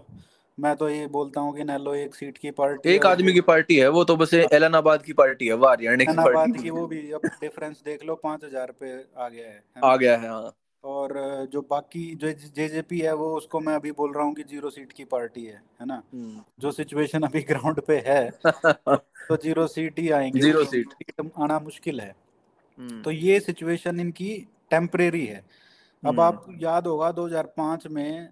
मैं 0.58 0.76
तो 0.76 0.90
ये 0.90 1.08
बोलता 1.08 1.42
हूँ 1.42 1.56
कि 1.56 1.64
नेलो 1.64 1.94
एक 1.96 2.16
सीट 2.16 2.38
की 2.38 2.52
पार्टी 2.52 2.90
एक 2.90 3.06
आदमी 3.06 3.34
की 3.34 3.42
पार्टी 3.42 3.76
है 3.76 3.88
वो 3.88 4.04
तो 4.04 4.16
बस 4.16 4.34
एलनाबाद 4.34 5.04
की 5.04 5.14
पार्टी 5.14 5.48
है 5.48 5.54
वो 5.54 5.68
हरियाणा 5.68 6.04
की 6.04 6.18
पार्टी 6.18 6.64
की 6.64 6.70
वो 6.70 6.88
भी 6.88 7.12
अब 7.12 7.26
डिफरेंस 7.42 7.82
देख 7.86 8.04
लो 8.04 8.16
पाँच 8.16 8.44
हज़ार 8.44 8.72
पे 8.80 8.92
आ 9.18 9.30
गया 9.30 9.48
है 9.48 9.64
आ 9.84 9.96
गया 9.96 10.18
है 10.18 10.30
हाँ। 10.30 10.56
और 10.84 11.14
जो 11.54 11.62
बाकी 11.62 12.04
जो 12.16 12.32
जेजेपी 12.32 13.00
है 13.00 13.14
वो 13.16 13.36
उसको 13.38 13.60
मैं 13.60 13.74
अभी 13.76 13.92
बोल 13.92 14.14
रहा 14.14 14.24
हूँ 14.24 14.34
कि 14.36 14.44
ज़ीरो 14.44 14.70
सीट 14.70 14.92
की 14.92 15.04
पार्टी 15.04 15.46
है 15.46 15.62
है 15.82 15.86
ना? 15.86 16.02
हम्म। 16.14 16.44
जो 16.60 16.72
सिचुएशन 16.72 17.24
अभी 17.24 17.42
ग्राउंड 17.42 17.82
पे 17.82 17.98
है 18.08 18.30
तो 18.46 19.38
ज़ीरो 19.38 19.68
सीट 19.68 20.00
ही 20.00 20.10
आएँगे 20.10 20.42
ज़ीरो 20.42 20.64
सीट 20.64 20.94
आना 21.40 21.60
मुश्किल 21.60 22.00
है। 22.00 22.08
हम्म। 22.08 22.31
तो 22.80 23.12
ये 23.12 23.40
सिचुएशन 23.40 24.00
इनकी 24.00 24.48
टेम्परेरी 24.70 25.26
है। 25.26 25.38
अब 25.38 26.08
हम्म। 26.08 26.22
आप 26.22 26.46
याद 26.62 26.88
होगा 26.88 27.12
2005 27.12 27.88
में 27.88 28.30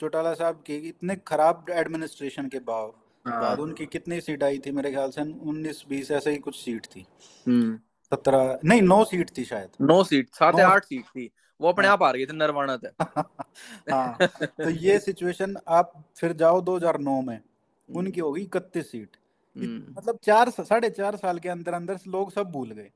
चौटाला 0.00 0.34
साहब 0.34 0.62
की 0.66 0.76
इतने 0.76 1.16
खराब 1.16 1.66
एडमिनिस्ट्रेशन 1.70 2.48
के 2.48 2.58
बाद 2.58 2.92
हाँ। 3.28 3.40
बाद 3.40 3.60
उनकी 3.60 3.86
कितनी 3.86 4.20
सीट 4.20 4.42
आई 4.44 4.58
थी 4.58 4.70
मेरे 4.70 4.90
ख्याल 4.90 5.10
से 5.10 5.22
उन्नीस 5.22 5.84
बीस 5.88 6.10
ऐसे 6.10 6.30
ही 6.30 6.36
कुछ 6.36 6.64
सीट 6.64 6.86
थी। 6.86 7.06
हम्म। 7.46 7.76
सत्रह 8.12 8.58
नहीं 8.64 8.82
नौ 8.82 9.04
सीट 9.04 9.30
थी 9.38 9.44
शायद। 9.44 9.70
नौ 9.80 10.02
सीट 10.04 10.28
सात 10.34 10.60
आठ 10.60 10.84
सीट 10.84 11.04
थी। 11.04 11.30
वो 11.60 11.68
अपने 11.68 11.86
हाँ। 11.86 11.92
आप 11.92 12.02
आ 12.02 12.10
रही 12.10 12.26
थी 12.26 12.36
नरवाना 12.36 12.76
थे 12.76 12.88
हाँ 13.92 14.16
तो 14.46 14.70
ये 14.70 14.98
सिचुएशन 14.98 15.56
आप 15.68 15.92
फिर 16.16 16.32
जाओ 16.32 16.60
2009 16.60 17.22
में 17.22 17.40
उनकी 17.88 18.20
होगी 18.20 18.42
इकतीस 18.42 18.90
सीट 18.90 19.16
मतलब 19.56 20.18
चार 20.22 20.50
साढ़े 20.50 20.90
चार 20.90 21.16
साल 21.16 21.38
के 21.38 21.48
अंदर 21.48 21.74
अंदर 21.74 21.98
लोग 22.08 22.32
सब 22.32 22.50
भूल 22.50 22.70
गए। 22.70 22.90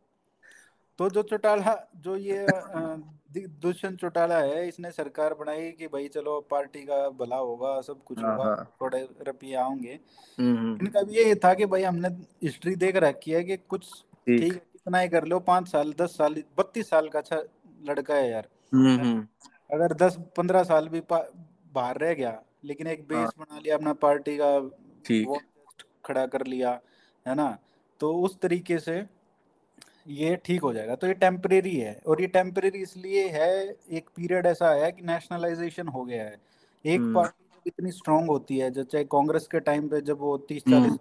तो 0.99 1.09
जो 1.11 1.23
चौटाला 1.23 1.75
जो 1.97 2.17
ये 2.17 2.47
दुष्यंत 3.63 3.99
चौटाला 4.01 4.39
है 4.39 4.67
इसने 4.69 4.91
सरकार 4.91 5.35
बनाई 5.35 5.71
कि 5.73 5.87
भाई 5.87 6.09
चलो 6.09 6.41
पार्टी 6.51 6.81
का 6.83 7.09
भला 7.11 7.37
होगा 7.37 7.81
सब 7.81 8.03
कुछ 8.05 8.19
हाँ, 8.19 8.31
होगा 8.31 8.45
हाँ। 8.45 8.65
थोड़े 8.81 9.01
रुपये 9.27 9.55
आएँगे 9.55 9.99
हम्म, 10.39 10.57
हम्म। 10.57 10.73
इनका 10.77 11.03
भी 11.03 11.17
ये 11.17 11.35
था 11.35 11.53
कि 11.55 11.67
भाई 11.67 11.83
हमने 11.83 12.09
हिस्ट्री 12.43 12.75
देख 12.77 12.97
रखी 12.97 13.31
है 13.31 13.43
कि 13.45 13.57
कुछ 13.69 13.87
ठीक 14.27 14.53
कितना 14.53 14.99
ही 14.99 15.09
कर 15.09 15.25
लो 15.25 15.39
पाँच 15.43 15.69
साल 15.69 15.93
दस 15.93 16.17
साल 16.17 16.43
बत्तीस 16.59 16.91
साल 16.91 17.09
का 17.09 17.19
अच्छा 17.19 17.43
लड़का 17.83 18.15
है 18.15 18.31
यार 18.31 18.49
हम्म, 18.75 19.27
अगर 19.71 19.95
दस 19.97 20.19
पंद्रह 20.37 20.63
साल 20.65 20.89
भी 20.89 21.03
बाहर 21.11 21.99
रह 21.99 22.15
गया 22.15 22.41
लेकिन 22.65 22.87
एक 22.87 23.07
बेस 23.09 23.19
हाँ। 23.19 23.33
बना 23.39 23.59
लिया 23.59 23.77
अपना 23.77 23.93
पार्टी 24.03 24.37
का 24.41 24.53
खड़ा 26.05 26.27
कर 26.27 26.47
लिया 26.47 26.81
है 27.27 27.35
ना 27.35 27.57
तो 28.01 28.13
उस 28.17 28.39
तरीके 28.41 28.79
से 28.79 28.99
ये 30.09 30.37
ठीक 30.45 30.63
हो 30.63 30.73
जाएगा। 30.73 30.95
तो 30.95 31.07
ये 31.07 31.15
टेम्परेरी 31.17 31.75
है 31.77 32.01
और 32.07 32.21
ये 32.21 32.27
टेम्परेरी 32.29 32.79
इसलिए 32.83 33.27
है 33.31 33.51
एक 33.91 34.09
पीरियड 34.17 34.47
ऐसा 34.47 34.71
है 34.75 34.91
कि 34.93 35.03
नेशनलाइजेशन 35.07 35.89
हो 35.89 36.05
गया 36.05 36.25
है। 36.25 36.37
एक 36.85 37.01
पार्टी 37.15 37.45
हम्म। 37.45 37.63
इतनी 37.67 37.91
स्ट्रांग 37.93 38.29
होती 38.29 38.59
है 38.59 38.71
जो 38.71 38.83
चाहे 38.85 39.05
कांग्रेस 39.13 39.47
के 39.53 39.61
टाइम 39.61 39.89
पे 39.89 40.01
जब 40.01 40.19
वो 40.21 40.37
तीस 40.49 40.63
हम्म। 40.67 40.79
चालीस 40.79 40.99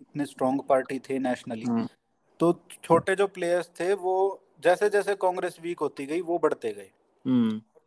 इतने 0.00 0.26
स्ट्रांग 0.26 0.60
पार्टी 0.68 0.98
थे 1.00 1.18
नेशनली 1.20 1.64
हम्म। 1.64 1.86
तो 2.40 2.52
छोटे 2.84 3.14
जो 3.16 3.26
प्लेयर्स 3.28 3.70
थे 3.80 3.92
वो 3.96 4.14
जैसे 4.62 4.88
जैसे 4.90 5.14
कांग्रेस 5.14 5.58
वीक 5.62 5.80
होती 5.80 6.06
गई 6.06 6.20
वो 6.22 6.38
बढ़ते 6.38 6.72
गए। 6.72 6.90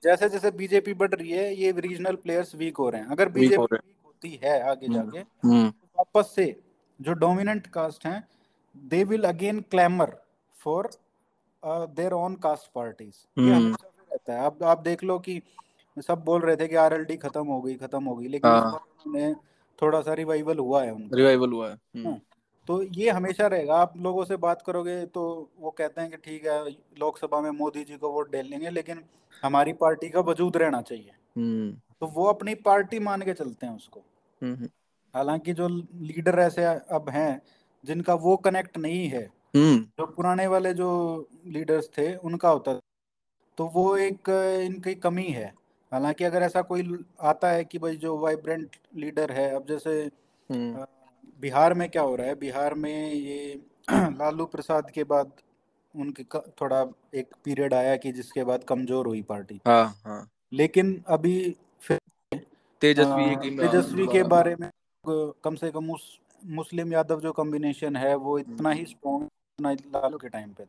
जैसे 0.04 0.30
जैसे 0.30 0.52
बीजेपी 0.54 0.94
बढ़ 0.94 1.14
रही 1.14 1.32
है 1.32 1.54
ये 1.56 1.72
रीजनल 1.80 2.16
प्लेयर्स 2.18 2.56
वीक 2.56 2.78
हो 2.78 2.90
रहे 2.90 3.02
हैं। 3.02 3.08
अगर 3.10 3.30
बीजेपी 3.30 3.76
वीक 3.76 3.96
होती 4.06 4.40
है 4.44 4.60
आगे 4.70 4.94
जाके 4.94 5.22
वापस 5.50 6.34
से 6.36 6.46
जो 7.00 7.14
डोमिनेंट 7.20 7.68
कास्ट 7.70 8.06
हैं 8.06 8.24
they 8.76 9.04
will 9.04 9.24
again 9.26 9.60
clamour 9.72 10.16
for 10.64 10.90
their 11.64 12.14
own 12.14 12.36
caste 12.36 12.72
parties 12.74 13.42
ये। 13.42 13.54
हमेशा 13.54 13.88
रहता 14.12 14.34
है। 14.34 14.46
अब 14.46 14.64
आप 14.64 14.80
देख 14.80 15.04
लो 15.04 15.18
कि 15.20 15.42
सब 15.98 16.24
बोल 16.26 16.42
रहे 16.42 16.56
थे 16.56 16.68
कि 16.68 16.76
आरएलडी 16.76 17.18
खत्म 17.18 17.46
हो 17.48 17.62
गई 17.62 17.76
खत्म 17.76 18.04
हो 18.04 18.16
गई 18.16 18.28
लेकिन 18.28 18.52
हाँ. 18.52 19.34
थोड़ा 19.80 20.02
सा 20.02 20.14
रिवाइवल 20.14 20.58
हुआ 20.58 20.84
है 20.84 20.92
उनका। 20.94 21.18
रिवाइवल 21.18 21.52
हुआ 21.52 21.70
है। 21.70 22.04
हाँ, 22.06 22.20
तो 22.68 22.82
ये 22.84 23.10
हमेशा 23.10 23.48
रहेगा। 23.48 23.76
आप 23.76 23.94
लोगों 23.98 24.24
से 24.26 24.36
बात 24.38 24.62
करोगे 24.62 25.06
तो 25.06 25.24
वो 25.60 25.72
कहते 25.72 26.02
हैं 26.02 26.10
कि 26.10 26.18
ठीक 26.18 26.46
है 26.46 26.70
लोकसभा 27.00 27.42
में 27.42 27.50
मोदी 27.52 27.84
जी 27.84 27.98
को 27.98 28.12
वोट 28.12 28.32
डाल 28.32 28.46
लेंगे 28.46 28.70
लेकिन 28.70 29.04
हमारी 29.44 29.74
पार्टी 29.74 30.10
का 30.10 30.20
वजूद 30.22 30.58
रहना 30.58 30.82
चाहिए। 30.82 31.12
हम्म। 31.38 31.72
तो 32.00 32.08
वो 32.08 32.26
अपनी 32.26 32.56
पार्टी 32.56 33.00
मान 33.00 33.22
के 33.22 33.34
चलते 33.34 33.66
हैं 33.66 33.76
उसको। 33.76 34.00
हालाँकि 35.14 35.54
जो 35.54 35.68
लीडर 35.68 36.40
ऐसे 36.40 36.66
अब 36.66 37.10
हैं 37.10 37.42
जिनका 37.84 38.14
वो 38.14 38.36
कनेक्ट 38.38 38.78
नहीं 38.78 39.08
है 39.08 39.30
हम्म। 39.54 39.78
जो 40.00 40.06
पुराने 40.08 40.48
वाले 40.48 40.74
जो 40.74 40.90
लीडर्स 41.48 41.90
थे 41.98 42.14
उनका 42.16 42.50
होता 42.50 42.74
था 42.74 42.80
तो 43.58 43.66
वो 43.74 43.96
एक 43.98 44.30
इनकी 44.62 44.94
कमी 44.98 45.28
है 45.30 45.54
हालाँकि 45.92 46.24
अगर 46.24 46.42
ऐसा 46.42 46.62
कोई 46.62 46.84
आता 47.22 47.50
है 47.50 47.64
कि 47.64 47.80
भाई 47.80 47.96
जो 47.96 48.18
वाइब्रेंट 48.18 48.76
लीडर 48.96 49.32
है 49.32 49.50
अब 49.56 49.66
जैसे 49.68 49.94
हम्म। 50.50 50.86
बिहार 51.42 51.74
में 51.74 51.90
क्या 51.90 52.02
हो 52.02 52.16
रहा 52.16 52.28
है 52.28 52.36
बिहार 52.36 52.74
में 52.76 53.12
ये 53.12 53.60
लालू 53.92 54.46
प्रसाद 54.46 54.92
के 54.92 55.04
बाद 55.04 55.32
उनके 55.96 56.24
थोड़ा 56.62 56.86
एक 57.14 57.34
पीरियड 57.44 57.74
आया 57.74 57.96
कि 57.96 58.12
जिसके 58.12 58.44
बाद 58.44 58.64
कमज़ोर 58.64 59.08
हुई 59.08 59.22
पार्टी 59.22 59.60
हाँ, 59.68 60.02
हाँ. 60.06 60.28
लेकिन 60.54 61.02
अभी 61.08 61.36
फिर 61.82 62.00
तेजस्वी 62.82 63.58
तेजस्वी 63.58 64.08
के 64.08 64.24
बारे 64.30 64.56
में 64.56 64.70
कम 65.44 65.56
से 65.56 65.72
कम 65.72 65.92
उस 65.92 66.08
मुस्लिम 66.52 66.94
यादव 66.94 67.20
जो 67.20 67.32
कॉम्बिनेशन 67.34 67.96
है 67.96 68.16
वो 68.18 68.38
इतना 68.40 68.72
ही 68.72 68.86
स्ट्रॉन्ग 68.86 69.28
लालू 69.66 70.18
के 70.18 70.30
टाइम 70.30 70.54
पे 70.54 70.66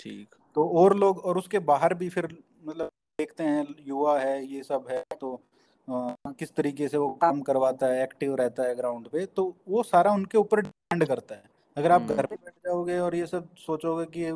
ठीक। 0.00 0.34
तो 0.54 0.68
और 0.78 0.96
लोग 0.96 1.18
और 1.18 1.38
उसके 1.38 1.58
बाहर 1.58 1.94
भी 1.94 2.08
फिर 2.08 2.26
मतलब 2.64 2.90
देखते 3.18 3.44
हैं 3.44 3.66
युवा 3.86 4.18
है 4.20 4.44
ये 4.46 4.62
सब 4.62 4.86
है 4.90 5.02
तो 5.20 5.40
आ, 5.88 6.14
किस 6.38 6.52
तरीके 6.54 6.88
से 6.88 6.96
वो 6.96 7.08
काम 7.12 7.40
करवाता 7.40 7.86
है 7.86 8.02
एक्टिव 8.02 8.34
रहता 8.34 8.62
है 8.62 8.74
ग्राउंड 8.74 9.08
पे 9.08 9.24
तो 9.26 9.44
वो 9.68 9.82
सारा 9.82 10.12
उनके 10.12 10.38
ऊपर 10.38 10.60
डिपेंड 10.60 11.04
करता 11.04 11.34
है। 11.34 11.42
अगर 11.76 11.92
आप 11.92 12.02
घर 12.02 12.10
हम्म। 12.10 12.26
पे 12.26 12.36
बैठ 12.36 12.54
जाओगे 12.66 12.98
और 12.98 13.14
ये 13.14 13.26
सब 13.26 13.54
सोचोगे 13.56 14.04
कि 14.06 14.28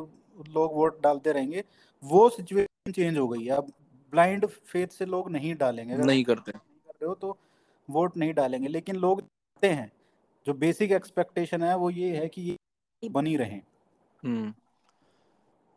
लोग 0.51 0.73
वोट 0.73 1.01
डालते 1.03 1.31
रहेंगे 1.31 1.63
वो 2.03 2.27
सिचुएशन 2.29 2.91
चेंज 2.91 3.17
हो 3.17 3.27
गई 3.27 3.43
है। 3.43 3.51
अब 3.51 3.71
ब्लाइंड 4.13 4.45
फेथ 4.45 4.87
से 4.87 5.05
लोग 5.05 5.29
नहीं 5.31 5.55
डालेंगे। 5.55 5.95
नहीं 5.95 6.23
करते। 6.23 6.51
कर 6.51 6.57
रहे 6.91 7.05
हो 7.05 7.13
तो 7.15 7.37
वोट 7.89 8.17
नहीं 8.17 8.33
डालेंगे। 8.33 8.67
लेकिन 8.67 8.95
लोग 8.95 9.23
हैं 9.63 9.91
जो 10.45 10.53
बेसिक 10.53 10.91
एक्सपेक्टेशन 10.91 11.63
है 11.63 11.75
वो 11.77 11.89
ये 11.89 12.15
है 12.17 12.27
कि 12.29 12.41
ये 12.41 13.09
बनी 13.09 13.35
रहे। 13.37 13.61
हम्म। 14.25 14.53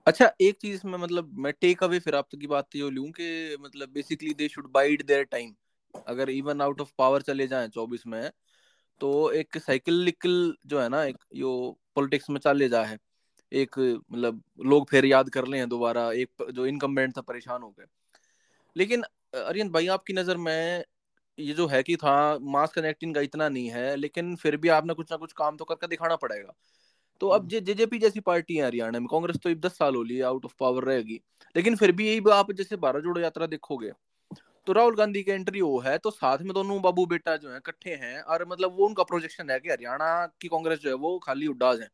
अच्छा 0.06 0.30
एक 0.40 0.56
चीज़ 0.58 0.80
में 0.86 0.98
मतलब 0.98 1.30
मैं 1.38 1.52
टेक 1.60 1.82
अवे 1.84 1.98
फिर 1.98 2.14
आप 2.14 2.28
की 2.32 2.46
बात 2.46 2.76
लूँ 2.76 3.10
कि 3.10 3.56
मतलब 3.60 3.88
basically 3.88 4.32
they 4.34 4.48
should 4.48 4.70
bide 4.72 5.02
their 5.06 5.24
time 5.24 5.54
अगर 6.06 6.30
इवन 6.30 6.60
आउट 6.60 6.80
ऑफ़ 6.80 6.92
पावर 6.98 7.22
चले 7.22 7.46
जाएँ 7.46 7.68
24 7.68 8.06
में 8.06 8.30
तो 9.00 9.10
एक 9.32 9.58
साइकिलिकल 9.58 10.54
जो 10.66 10.80
है 10.80 10.88
ना, 10.88 11.04
एक 11.04 11.16
यो 11.34 11.78
पॉलिटिक्स 11.96 12.30
में 12.30 12.40
चले 12.40 12.68
जा 12.68 12.82
है। 12.84 12.98
एक 13.52 13.78
मतलब 14.12 14.42
लोग 14.66 14.88
फिर 14.90 15.04
याद 15.04 15.30
कर 15.30 15.46
ले 15.48 15.66
दोबारा, 15.66 16.10
एक 16.12 16.46
जो 16.52 16.66
इनकम्बेंट 16.66 17.16
था 17.18 17.20
परेशान 17.22 17.62
हो 17.62 17.70
गए। 17.70 17.86
लेकिन, 18.76 19.02
अरियन 19.36 19.70
भाई 19.70 19.86
आपकी 19.88 20.12
नज़र 20.12 20.36
में 20.38 20.84
ये 21.38 21.54
जो 21.54 21.66
है 21.68 21.82
कि 21.82 21.96
था 21.96 22.14
मास 22.42 22.72
कनेक्टिंग 22.72 23.14
का 23.14 23.20
इतना 23.20 23.48
नहीं 23.48 23.70
है, 23.70 23.96
लेकिन 23.96 24.36
फिर 24.36 24.56
भी 24.56 24.68
आपने 24.70 24.94
कुछ 24.94 25.12
ना 25.12 25.16
कुछ 25.16 25.32
काम 25.34 25.56
तो 25.56 25.64
करके 25.64 25.88
दिखाना 25.88 26.16
पड़ेगा। 26.16 26.54
तो 27.20 27.28
अब 27.28 27.48
जे 27.48 27.60
जेजेपी 27.60 27.98
जैसी 27.98 28.20
पार्टी 28.20 28.56
है 28.56 28.64
हरियाणा 28.64 28.98
में 28.98 29.08
कांग्रेस 29.08 29.36
तो 29.36 29.54
दस 29.54 29.78
साल 29.78 29.94
हो 29.94 30.02
लिए 30.02 30.22
आउट 30.22 30.44
ऑफ़ 30.44 30.54
पावर 30.60 30.84
रहेगी। 30.84 31.20
लेकिन 31.56 31.76
फिर 31.76 31.92
भी 31.92 32.08
यही 32.08 32.30
आप 32.32 32.52
जैसे 32.52 32.76
भारत 32.76 33.02
जोड़ो 33.02 33.20
यात्रा 33.20 33.46
देखोगे 33.46 33.92
तो 34.66 34.72
राहुल 34.72 34.96
गांधी 34.96 35.22
की 35.22 35.30
एंट्री 35.30 35.60
वो 35.60 35.78
है 35.78 35.96
तो 35.98 36.10
साथ 36.10 36.38
में 36.38 36.52
दोनों 36.54 36.80
बाबू 36.82 37.06
बेटा 37.06 37.36
जो 37.36 37.50
है 37.50 37.56
इकट्ठे 37.56 37.90
हैं 37.90 38.20
और 38.22 38.44
मतलब 38.48 38.76
वो 38.76 38.86
उनका 38.86 39.02
प्रोजेक्शन 39.02 39.50
है 39.50 39.58
कि 39.60 39.68
हरियाणा 39.68 40.26
की 40.40 40.48
कांग्रेस 40.48 40.78
जो 40.78 40.88
है 40.88 40.94
वो 40.94 41.18
खाली 41.18 41.46
उड्डाज 41.46 41.80
है। 41.80 41.88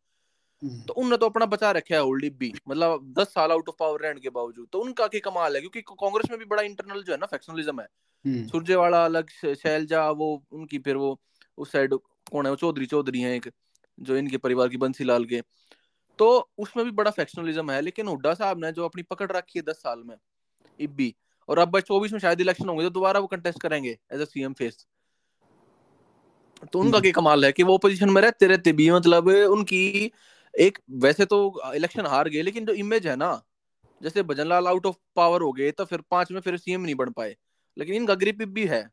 हम्म। 0.63 0.81
तो 0.83 0.95
उनने 0.95 1.17
तो 1.17 1.27
अपना 1.27 1.47
बचा 1.47 1.71
रखा 1.71 1.95
है 1.95 2.01
होल्ड 2.01 2.33
भी 2.39 2.53
मतलब 2.69 3.15
दस 3.19 3.27
साल 3.27 3.53
आउट 3.53 3.69
ऑफ़ 3.69 3.77
पावर 3.81 4.01
रहने 4.01 4.21
के 4.21 4.31
बावजूद। 4.31 4.69
तो 4.73 4.81
उनका 4.81 5.07
की 5.07 5.21
कमाल 5.21 5.55
है 5.55 5.61
क्योंकि 5.61 5.81
कांग्रेस 5.81 6.31
में 6.31 6.39
भी 6.39 6.45
बड़ा 6.45 6.63
इंटरनल 6.63 7.03
जो 7.03 7.13
है 7.13 7.19
ना 7.19 7.27
फैक्शनलिज्म 7.27 7.81
है। 7.81 7.87
हम्म। 8.25 8.47
सुरजेवाला 8.47 9.05
अलग 9.05 9.31
शैलजा 9.55 10.11
वो 10.11 10.45
उनकी 10.53 10.79
फिर 10.79 10.97
वो 10.97 11.21
उस 11.59 11.73
साइड 11.73 11.95
कौन 12.33 12.47
है 12.47 12.51
वो 12.51 12.57
चौधरी 12.57 12.87
चौधरी 12.87 13.21
है 13.21 13.37
एक। 13.37 13.51
जो 13.99 14.17
इनके 14.17 14.37
परिवार 14.37 14.69
की 14.69 14.77
बंसी 14.77 15.05
लाल 15.05 15.25
के। 15.25 15.41
तो 16.19 16.51
उसमें 16.59 16.85
भी 16.85 16.91
बड़ा 16.91 17.11
फैक्शनलिज्म 17.11 17.71
है 17.71 17.81
लेकिन 17.81 18.09
हुड्डा 18.09 18.35
साहब 18.35 18.65
ने 18.65 18.73
जो 18.73 18.85
अपनी 18.85 19.03
पकड़ 19.03 19.31
रखी 19.33 19.59
है 19.59 19.63
दस 19.63 19.77
साल 19.77 20.03
में 20.07 20.17
इब्बी 20.81 21.15
और 21.49 21.59
अब 21.59 21.81
चौबीस 21.81 22.13
में 22.13 22.19
शायद 22.21 22.41
इलेक्शन 22.41 22.69
होंगे 22.69 22.85
तो 22.85 22.91
दोबारा 22.91 23.21
वो 23.21 23.27
कंटेस्ट 23.27 23.61
करेंगे 23.61 23.99
एज 24.13 24.21
अ 24.21 24.25
सीएम 24.25 24.53
फेस 24.53 24.87
तो 26.73 26.81
उनका 26.81 26.97
हम्म। 26.97 27.03
क्या 27.03 27.13
कमाल 27.13 27.45
है 27.45 27.53
कि 27.53 27.63
वो 27.63 27.79
पोजीशन 27.79 28.11
में 28.11 28.23
रहते 28.23 28.47
रहते 28.47 28.73
भी 28.73 28.91
मतलब 28.91 29.29
उनकी 29.29 30.13
एक 30.55 30.79
वैसे 30.91 31.25
तो 31.25 31.39
इलेक्शन 31.75 32.07
हार 32.07 32.29
गए 32.29 32.43
लेकिन 32.43 32.67
जो 32.67 32.73
इमेज 32.73 33.07
है 33.07 33.17
ना 33.17 33.43
जैसे 34.03 34.23
भजनलाल 34.23 34.67
आउट 34.67 34.87
ऑफ़ 34.87 34.97
पावर 35.17 35.43
हो 35.43 35.53
गए 35.53 35.71
तो 35.71 35.85
फिर 35.85 36.03
पाँच 36.11 36.33
में 36.33 36.41
फिर 36.41 36.57
सीएम 36.57 36.81
नहीं 36.81 36.95
बन 36.95 37.11
पाए। 37.11 37.37
लेकिन 37.79 37.95
इनका 37.95 38.15
ग्रिप 38.15 38.43
भी 38.43 38.67
है। 38.67 38.91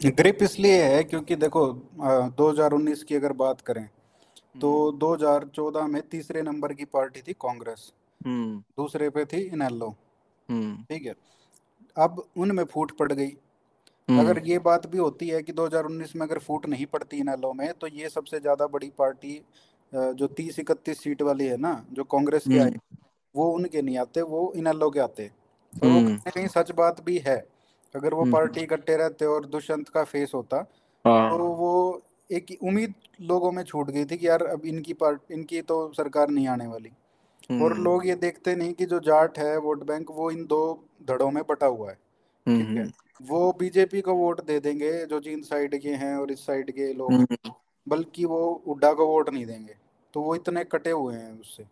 ग्रिप 0.00 0.42
इसलिए 0.42 0.82
है 0.82 1.02
क्योंकि 1.04 1.36
देखो 1.36 1.66
2019 2.38 3.02
की 3.02 3.14
अगर 3.14 3.32
बात 3.32 3.60
करें 3.60 3.88
तो 4.60 4.70
2014 4.92 5.80
हम्म। 5.80 5.92
में 5.92 6.02
तीसरे 6.08 6.42
नंबर 6.42 6.72
की 6.72 6.84
पार्टी 6.84 7.20
थी 7.20 7.32
कांग्रेस 7.32 7.92
हम्म। 8.20 8.58
दूसरे 8.76 9.08
पे 9.10 9.24
थी 9.24 9.40
इनेलो 9.42 9.88
हम्म। 10.48 10.76
ठीक 10.82 11.06
है? 11.06 11.14
अब 11.96 12.22
उनमें 12.36 12.64
फूट 12.64 12.96
पड़ 12.98 13.12
गई। 13.12 13.30
अगर 14.08 14.38
ये 14.46 14.58
बात 14.58 14.86
भी 14.86 14.98
होती 14.98 15.28
है 15.28 15.42
कि 15.42 15.52
2019 15.52 16.14
में 16.16 16.26
अगर 16.26 16.38
फूट 16.38 16.66
नहीं 16.66 16.86
पड़ती 16.86 17.16
इनेलो 17.16 17.52
में 17.52 17.72
तो 17.72 17.86
ये 17.86 18.08
सबसे 18.08 18.40
ज़्यादा 18.40 18.66
बड़ी 18.66 18.90
पार्टी 18.98 19.40
जो 19.92 20.26
तीस 20.26 20.58
इकतीस 20.58 21.02
सीट 21.02 21.22
वाली 21.22 21.46
है 21.46 21.56
ना 21.56 21.84
जो 21.92 22.04
कांग्रेस 22.04 22.44
के 22.48 22.58
आई 22.58 22.76
वो 23.34 23.50
उनके 23.50 23.82
नहीं 23.82 23.98
आते 23.98 24.22
वो 24.22 24.52
इनेलो 24.56 24.90
के 24.90 25.00
आते। 25.00 25.30
कहीं 25.72 26.16
कहीं 26.16 26.46
सच 26.48 26.70
बात 26.70 27.00
भी 27.04 27.18
है। 27.18 27.53
अगर 27.94 28.14
वो 28.14 28.24
पार्टी 28.32 28.60
इकट्ठे 28.60 28.96
रहते 28.96 29.24
और 29.26 29.46
दुष्यंत 29.46 29.88
का 29.88 30.04
फेस 30.04 30.32
होता 30.34 30.66
हाँ। 31.04 31.30
तो 31.30 31.44
वो 31.54 32.02
एक 32.30 32.56
उम्मीद 32.62 32.94
लोगों 33.22 33.50
में 33.52 33.62
छूट 33.64 33.90
गई 33.90 34.04
थी 34.04 34.16
कि 34.16 34.26
यार 34.28 34.42
अब 34.44 34.64
इनकी 34.66 34.92
पार्ट 34.94 35.32
इनकी 35.32 35.60
तो 35.62 35.76
सरकार 35.92 36.30
नहीं 36.30 36.46
आने 36.48 36.66
वाली 36.66 36.90
और 37.50 37.72
हम्म। 37.72 37.82
लोग 37.84 38.06
ये 38.06 38.14
देखते 38.16 38.54
नहीं 38.56 38.72
कि 38.72 38.86
जो 38.86 38.98
जाट 39.00 39.38
है 39.38 39.56
वोट 39.58 39.84
बैंक 39.86 40.10
वो 40.10 40.30
इन 40.30 40.44
दो 40.46 40.62
धड़ों 41.08 41.30
में 41.30 41.42
बटा 41.48 41.66
हुआ 41.66 41.90
है 41.90 41.94
ठीक 41.94 42.66
है 42.68 42.76
हम्म। 42.76 42.90
वो 43.20 43.52
बीजेपी 43.58 44.00
को 44.00 44.14
वोट 44.14 44.40
दे 44.44 44.58
देंगे 44.60 44.92
जो 45.06 45.20
जीन 45.20 45.42
साइड 45.42 45.80
के 45.80 45.90
हैं 45.94 46.14
और 46.16 46.30
इस 46.32 46.46
साइड 46.46 46.70
के 46.70 46.92
लोग 46.92 47.12
हम्म। 47.12 47.52
बल्कि 47.86 48.24
वो 48.24 48.40
उड्डा 48.66 48.92
को 48.92 49.06
वोट 49.06 49.30
नहीं 49.30 49.46
देंगे 49.46 49.74
तो 50.14 50.20
वो 50.20 50.34
इतने 50.34 50.64
कटे 50.64 50.90
हुए 50.92 51.14
हैं 51.14 51.40
उससे 51.40 51.64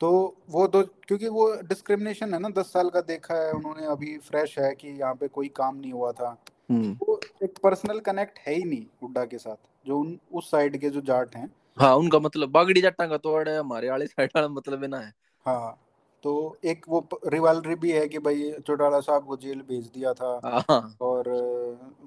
तो 0.00 0.36
वो 0.50 0.66
दो 0.68 0.82
क्योंकि 0.82 1.28
वो 1.28 1.46
डिस्क्रिमिनेशन 1.62 2.34
है 2.34 2.40
ना 2.40 2.48
दस 2.48 2.72
साल 2.72 2.88
का 2.90 3.00
देखा 3.00 3.34
है 3.34 3.52
उन्होंने 3.52 3.86
अभी 3.86 4.16
फ्रेश 4.18 4.58
है 4.58 4.74
कि 4.74 4.88
यहाँ 4.88 5.14
पे 5.14 5.28
कोई 5.28 5.48
काम 5.48 5.76
नहीं 5.76 5.92
हुआ 5.92 6.12
था। 6.12 6.30
वो 6.70 7.20
एक 7.42 7.58
पर्सनल 7.62 8.00
कनेक्ट 8.00 8.38
है 8.38 8.54
ही 8.54 8.62
नहीं 8.64 8.86
हुड्डा 9.02 9.24
के 9.24 9.38
साथ 9.38 9.56
जो 9.86 9.98
उन 9.98 10.18
उस 10.32 10.50
साइड 10.50 10.76
के 10.76 10.90
जो 10.90 11.00
जाट 11.00 11.36
हैं। 11.36 11.50
हाँ 11.78 11.94
उनका 11.96 12.18
मतलब 12.18 12.50
बागड़ी 12.50 12.80
जट्टा 12.82 13.06
का 13.06 13.16
तो 13.16 13.36
है 13.38 13.58
हमारे 13.58 13.90
वाले 13.90 14.06
साइड 14.06 14.30
वाला 14.36 14.48
मतलब 14.48 14.82
है 14.82 14.88
ना 14.88 14.98
है। 14.98 15.12
हाँ 15.46 15.78
तो 16.22 16.56
एक 16.64 16.84
वो 16.88 17.06
रिवालरी 17.26 17.74
भी 17.74 17.90
है 17.90 18.08
कि 18.08 18.18
भाई 18.18 18.52
चौटाला 18.66 19.00
साहब 19.00 19.26
को 19.26 19.36
जेल 19.36 19.60
भेज 19.68 19.86
दिया 19.86 20.12
था 20.12 20.40
हाँ। 20.44 20.96
और 21.00 21.24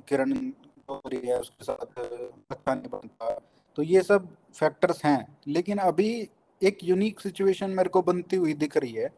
किरण 0.08 0.34
है 0.34 1.40
उसके 1.40 1.64
साथ 1.64 2.00
अच्छा 2.52 2.74
नहीं 2.74 2.90
बनता। 2.90 3.34
तो 3.78 3.84
ये 3.84 4.02
सब 4.02 4.28
फैक्टर्स 4.56 5.04
हैं 5.06 5.38
लेकिन 5.48 5.78
अभी 5.78 6.30
एक 6.64 6.84
यूनिक 6.84 7.20
सिचुएशन 7.20 7.70
मेरे 7.72 7.90
को 7.90 8.02
बनती 8.02 8.36
हुई 8.36 8.54
दिख 8.56 8.78
रही 8.78 8.92
है 8.94 9.12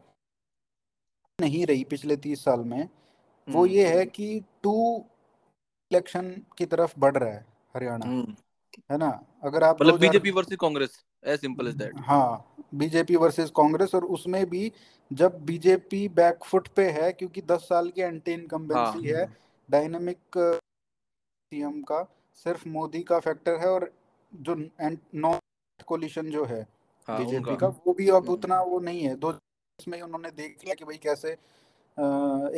नहीं 1.38 1.64
रही 1.66 1.84
पिछले 1.86 2.16
तीस 2.18 2.44
साल 2.44 2.60
में 2.64 2.82
वो 3.48 3.60
हम्म। 3.60 3.72
ये 3.72 3.86
है 3.88 4.04
कि 4.06 4.40
टू 4.62 4.74
इलेक्शन 5.90 6.30
की 6.58 6.66
तरफ़ 6.66 6.94
बढ़ 6.98 7.16
रहा 7.16 7.30
है 7.30 7.44
हरियाणा 7.74 8.06
हम्म। 8.06 8.34
है 8.90 8.98
ना 8.98 9.08
अगर 9.44 9.64
आप 9.64 9.82
मतलब 9.82 9.98
BJP 10.00 10.30
versus 10.30 10.58
Congress 10.60 11.02
as 11.24 11.40
simple 11.40 11.68
as 11.68 11.74
that 11.74 12.00
हाँ 12.00 12.54
बीजेपी 12.74 13.16
वर्सेस 13.16 13.50
कांग्रेस 13.56 13.94
और 13.94 14.04
उसमें 14.16 14.44
भी 14.50 14.70
जब 15.10 15.38
बीजेपी 15.46 16.06
बैकफुट 16.12 16.68
पे 16.68 16.88
है 16.90 17.12
क्योंकि 17.12 17.42
दस 17.44 17.68
साल 17.68 17.90
की 17.90 18.02
एंटी 18.02 18.32
इनकम्बेंसी 18.32 19.08
हाँ। 19.08 19.16
है 19.16 19.26
डायनेमिक 19.68 20.38
सीएम 20.38 21.80
का 21.82 22.02
सिर्फ़ 22.46 22.68
मोदी 22.68 23.02
का 23.02 23.18
फैक्टर 23.20 23.60
है 23.60 23.68
और 23.68 23.90
जो 24.32 24.54
नॉन 24.54 25.38
कोलिशन 25.86 26.30
जो 26.30 26.44
हाँ, 26.44 26.56
बीजेपी 27.08 27.56
का 27.56 27.66
वो 27.86 27.92
भी 27.92 28.08
अब 28.08 28.16
हम्म। 28.16 28.32
उतना 28.32 28.60
वो 28.62 28.78
नहीं 28.80 29.02
है 29.02 29.14
दो 29.16 29.32
में 29.78 30.00
उन्होंने 30.02 30.30
देख 30.32 30.64
लिया 30.64 30.74
कि 30.74 30.84
भाई 30.84 30.96
कैसे 30.98 31.30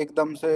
एकदम 0.03 0.35
से 0.35 0.53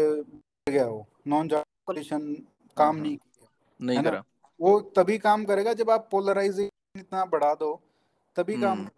गया 0.66 0.86
वो 0.86 1.06
नॉन 1.28 1.48
कोलिशन 1.48 2.34
काम 2.76 2.96
हाँ, 2.96 3.02
नहीं 3.02 3.16
किया 3.16 3.48
नहीं 3.80 4.02
करा 4.02 4.22
वो 4.60 4.78
तभी 4.96 5.18
काम 5.18 5.44
करेगा 5.44 5.72
जब 5.74 5.90
आप 5.90 6.08
पोलराइजेशन 6.10 7.00
इतना 7.00 7.24
बढ़ा 7.26 7.54
दो 7.54 7.74
तभी 8.36 8.60
काम 8.60 8.78
हम्म। 8.78 8.88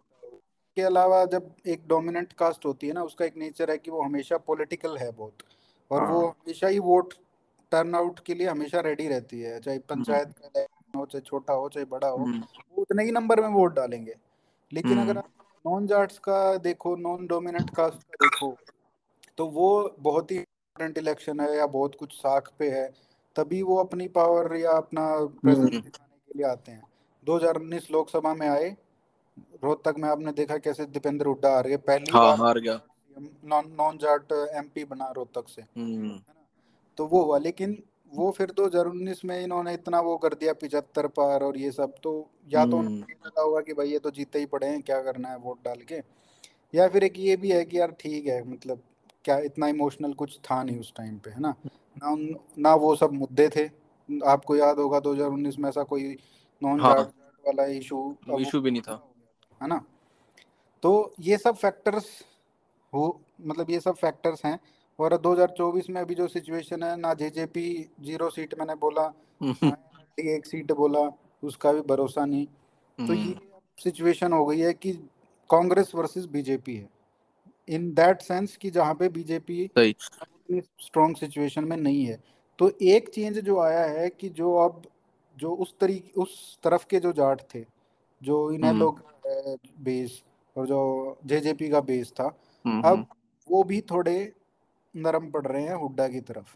के 0.77 0.81
अलावा 0.81 1.23
जब 1.25 1.51
एक 1.67 1.87
डोमिनेंट 1.87 2.33
कास्ट 2.33 2.65
होती 2.65 2.87
है 2.87 2.93
ना 2.93 3.03
उसका 3.03 3.25
एक 3.25 3.37
नेचर 3.37 3.71
है 3.71 3.77
कि 3.77 3.91
वो 3.91 4.01
हमेशा 4.01 4.37
पॉलिटिकल 4.47 4.97
है 4.97 5.11
बहुत 5.11 5.43
और 5.91 6.01
हाँ। 6.01 6.11
वो 6.11 6.27
हमेशा 6.27 6.67
ही 6.67 6.79
वोट 6.81 7.13
टर्न 7.71 7.95
आउट 7.95 8.19
के 8.19 8.33
लिए 8.33 8.47
हमेशा 8.47 8.79
रेडी 8.81 9.07
रहती 9.07 9.39
है 9.41 9.59
चाहे 9.59 9.77
हम्म। 9.77 9.95
पंचायत 9.95 10.33
का 10.39 10.65
हो 10.95 11.05
चाहे 11.05 11.21
छोटा 11.21 11.53
हो 11.53 11.69
चाहे 11.69 11.85
बड़ा 11.87 12.07
हो 12.07 12.17
वो 12.17 12.81
उतने 12.81 13.03
ही 13.03 13.11
नंबर 13.11 13.41
में 13.41 13.47
वोट 13.49 13.73
डालेंगे 13.73 14.15
लेकिन 14.75 14.99
अगर 14.99 15.17
आप 15.17 15.29
नॉन 15.67 15.87
जाट्स 15.87 16.19
का 16.19 16.57
देखो 16.57 16.95
नॉन 16.95 17.27
डोमिनेंट 17.27 17.69
कास्ट 17.69 18.03
का 18.03 18.27
देखो 18.27 18.57
तो 19.37 19.47
वो 19.47 19.95
बहुत 19.99 20.31
ही 20.31 20.35
इम्पोर्टेंट 20.35 20.97
इलेक्शन 20.97 21.39
है 21.39 21.57
या 21.57 21.65
बहुत 21.65 21.95
कुछ 21.95 22.13
साख 22.13 22.51
पे 22.59 22.69
है 22.69 22.93
तभी 23.35 23.61
वो 23.61 23.77
अपनी 23.77 24.07
पावर 24.07 24.55
या 24.55 24.71
अपना 24.71 25.25
प्रेजेंस 25.25 25.69
हम्म। 25.69 25.81
दिखाने 25.81 26.17
के 26.17 26.39
लिए 26.39 26.47
आते 26.47 26.71
हैं। 26.71 26.83
2019 27.25 27.91
लोकसभा 27.91 28.33
में 28.33 28.49
आए 28.49 28.77
रोहतक 29.63 29.95
में 29.97 30.09
आपने 30.09 30.31
देखा 30.31 30.57
कैसे 30.57 30.85
दीपेंद्र 30.85 31.25
हुड्डा 31.25 31.49
हार 31.49 31.67
गए। 31.67 31.77
पहली 31.77 32.11
हाँ, 32.11 32.37
बार 32.37 32.47
हार 32.47 32.59
गया। 32.59 32.81
नॉन 33.45 33.63
नॉन 33.67 33.97
जाट 33.97 34.31
एमपी 34.31 34.85
बना 34.85 35.11
रोहतक 35.11 35.49
से। 35.49 35.61
हम्म। 35.61 36.19
तो 36.97 37.07
वो 37.07 37.23
हुआ 37.23 37.37
लेकिन 37.37 37.83
वो 38.15 38.31
फिर 38.31 38.51
2019 38.51 39.25
में 39.25 39.43
इन्होंने 39.43 39.73
इतना 39.73 39.99
वो 39.99 40.17
कर 40.17 40.33
दिया 40.33 40.53
पिछहत्तर 40.53 41.07
पार 41.07 41.43
और 41.43 41.57
ये 41.57 41.71
सब 41.71 41.93
तो 42.03 42.29
या 42.53 42.65
तो 42.65 42.77
उन्हें 42.77 42.93
हम्म। 42.93 43.15
लगा 43.25 43.41
होगा 43.41 43.61
कि 43.61 43.73
भाई 43.73 43.89
ये 43.89 43.99
तो 43.99 44.11
जीते 44.11 44.39
ही 44.39 44.45
पड़े 44.45 44.67
हैं 44.67 44.81
क्या 44.81 45.01
करना 45.01 45.29
है 45.29 45.37
वोट 45.37 45.57
डाल 45.65 45.81
के। 45.81 46.01
या 46.73 46.87
फिर 46.87 47.03
एक 47.03 47.13
ये 47.17 47.35
भी 47.35 47.51
है 47.51 47.65
कि 47.65 47.79
यार 47.79 47.91
ठीक 47.91 48.27
है 48.27 48.43
मतलब 48.49 48.81
क्या 49.25 49.37
इतना 49.39 49.67
इमोशनल 49.67 50.13
कुछ 50.13 50.39
था 50.39 50.63
नहीं 50.63 50.79
उस 50.79 50.93
टाइम 50.95 51.17
पे 51.17 51.29
है 51.29 51.39
ना? 51.39 51.55
ना 52.03 52.15
ना 52.57 52.75
वो 52.75 52.95
सब 52.95 53.11
मुद्दे 53.11 53.49
थे। 53.49 53.65
आपको 54.25 54.55
याद 54.55 54.79
होगा 54.79 54.99
2019 54.99 55.59
में 55.59 55.69
ऐसा 55.69 55.83
कोई 55.83 56.17
नॉन 56.63 56.81
हाँ, 56.81 56.95
वाला 57.47 57.65
इशू 57.65 58.15
इशू 58.39 58.61
भी 58.61 58.71
नहीं 58.71 58.81
था। 58.81 59.11
है 59.61 59.67
ना? 59.67 59.85
तो 60.83 61.13
ये 61.19 61.37
सब 61.37 61.55
फैक्टर्स 61.55 62.05
हो 62.93 63.21
मतलब 63.41 63.69
ये 63.69 63.79
सब 63.79 63.95
फैक्टर्स 63.95 64.45
हैं। 64.45 64.59
और 64.99 65.17
2024 65.17 65.89
में 65.89 66.01
अभी 66.01 66.15
जो 66.15 66.27
सिचुएशन 66.27 66.83
है 66.83 66.95
ना 66.97 67.13
जेजेपी 67.13 67.67
ज़ीरो 68.01 68.29
सीट 68.29 68.53
मैंने 68.59 68.75
बोला 68.75 69.11
एक 70.19 70.45
सीट 70.45 70.71
बोला 70.71 70.99
उसका 71.43 71.71
भी 71.73 71.81
भरोसा 71.81 72.25
नहीं। 72.25 72.45
तो 72.99 73.13
ये 73.13 73.35
सिचुएशन। 73.77 74.33
हो 74.33 74.45
गई 74.45 74.59
है 74.59 74.73
कि 74.73 74.91
कांग्रेस 75.49 75.91
वर्सेस 75.95 76.25
बीजेपी 76.25 76.75
है। 76.75 76.89
इन 77.67 77.93
दैट 77.93 78.21
सेंस 78.21 78.55
कि 78.57 78.69
जहाँ 78.69 78.93
पे 78.95 79.09
बीजेपी 79.09 79.69
स्ट्रॉन्ग 80.51 81.17
सिचुएशन 81.17 81.63
में 81.63 81.75
नहीं 81.77 82.05
है। 82.05 82.19
तो 82.59 82.71
एक 82.83 83.09
चेंज 83.09 83.39
जो 83.39 83.59
आया 83.59 83.85
है 83.91 84.09
कि 84.09 84.29
जो 84.29 84.53
अब 84.55 84.81
जो 85.37 85.53
उस 85.55 85.73
तरीके 85.79 86.21
उस 86.21 86.57
तरफ़ 86.63 86.85
के 86.89 86.99
जो 86.99 87.11
जाट 87.13 87.41
थे 87.55 87.65
जो 88.21 88.51
इन्हें। 88.51 88.73
लोग 88.73 89.01
बेस 89.79 90.21
और 90.55 90.67
जो 90.67 91.17
जेजेपी 91.25 91.69
का 91.69 91.79
बेस 91.81 92.11
था 92.11 92.27
अब 92.85 93.05
वो 93.47 93.63
भी 93.63 93.81
थोड़े 93.81 94.15
नरम 94.95 95.29
पड़ 95.31 95.45
रहे 95.47 95.63
हैं 95.63 95.75
हुड्डा 95.75 96.07
की 96.07 96.19
तरफ़। 96.21 96.55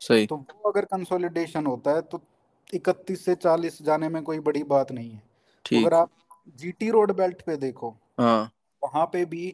सही। 0.00 0.26
तो 0.26 0.36
वो 0.36 0.70
अगर 0.70 0.84
कंसोलिडेशन 0.86 1.66
होता 1.66 1.90
है 1.90 2.02
तो 2.02 2.20
इकतीस 2.74 3.24
से 3.24 3.34
चालीस 3.36 3.82
जाने 3.82 4.08
में 4.08 4.22
कोई 4.22 4.38
बड़ी 4.40 4.62
बात 4.64 4.92
नहीं 4.92 5.10
है। 5.10 5.22
ठीक। 5.64 5.86
अगर 5.86 5.94
आप 5.94 6.10
जीटी 6.58 6.90
रोड 6.90 7.12
बेल्ट 7.16 7.42
पे 7.42 7.56
देखो 7.58 7.94
हाँ। 8.18 8.50
वहाँ 8.82 9.04
पे 9.06 9.24
भी 9.24 9.48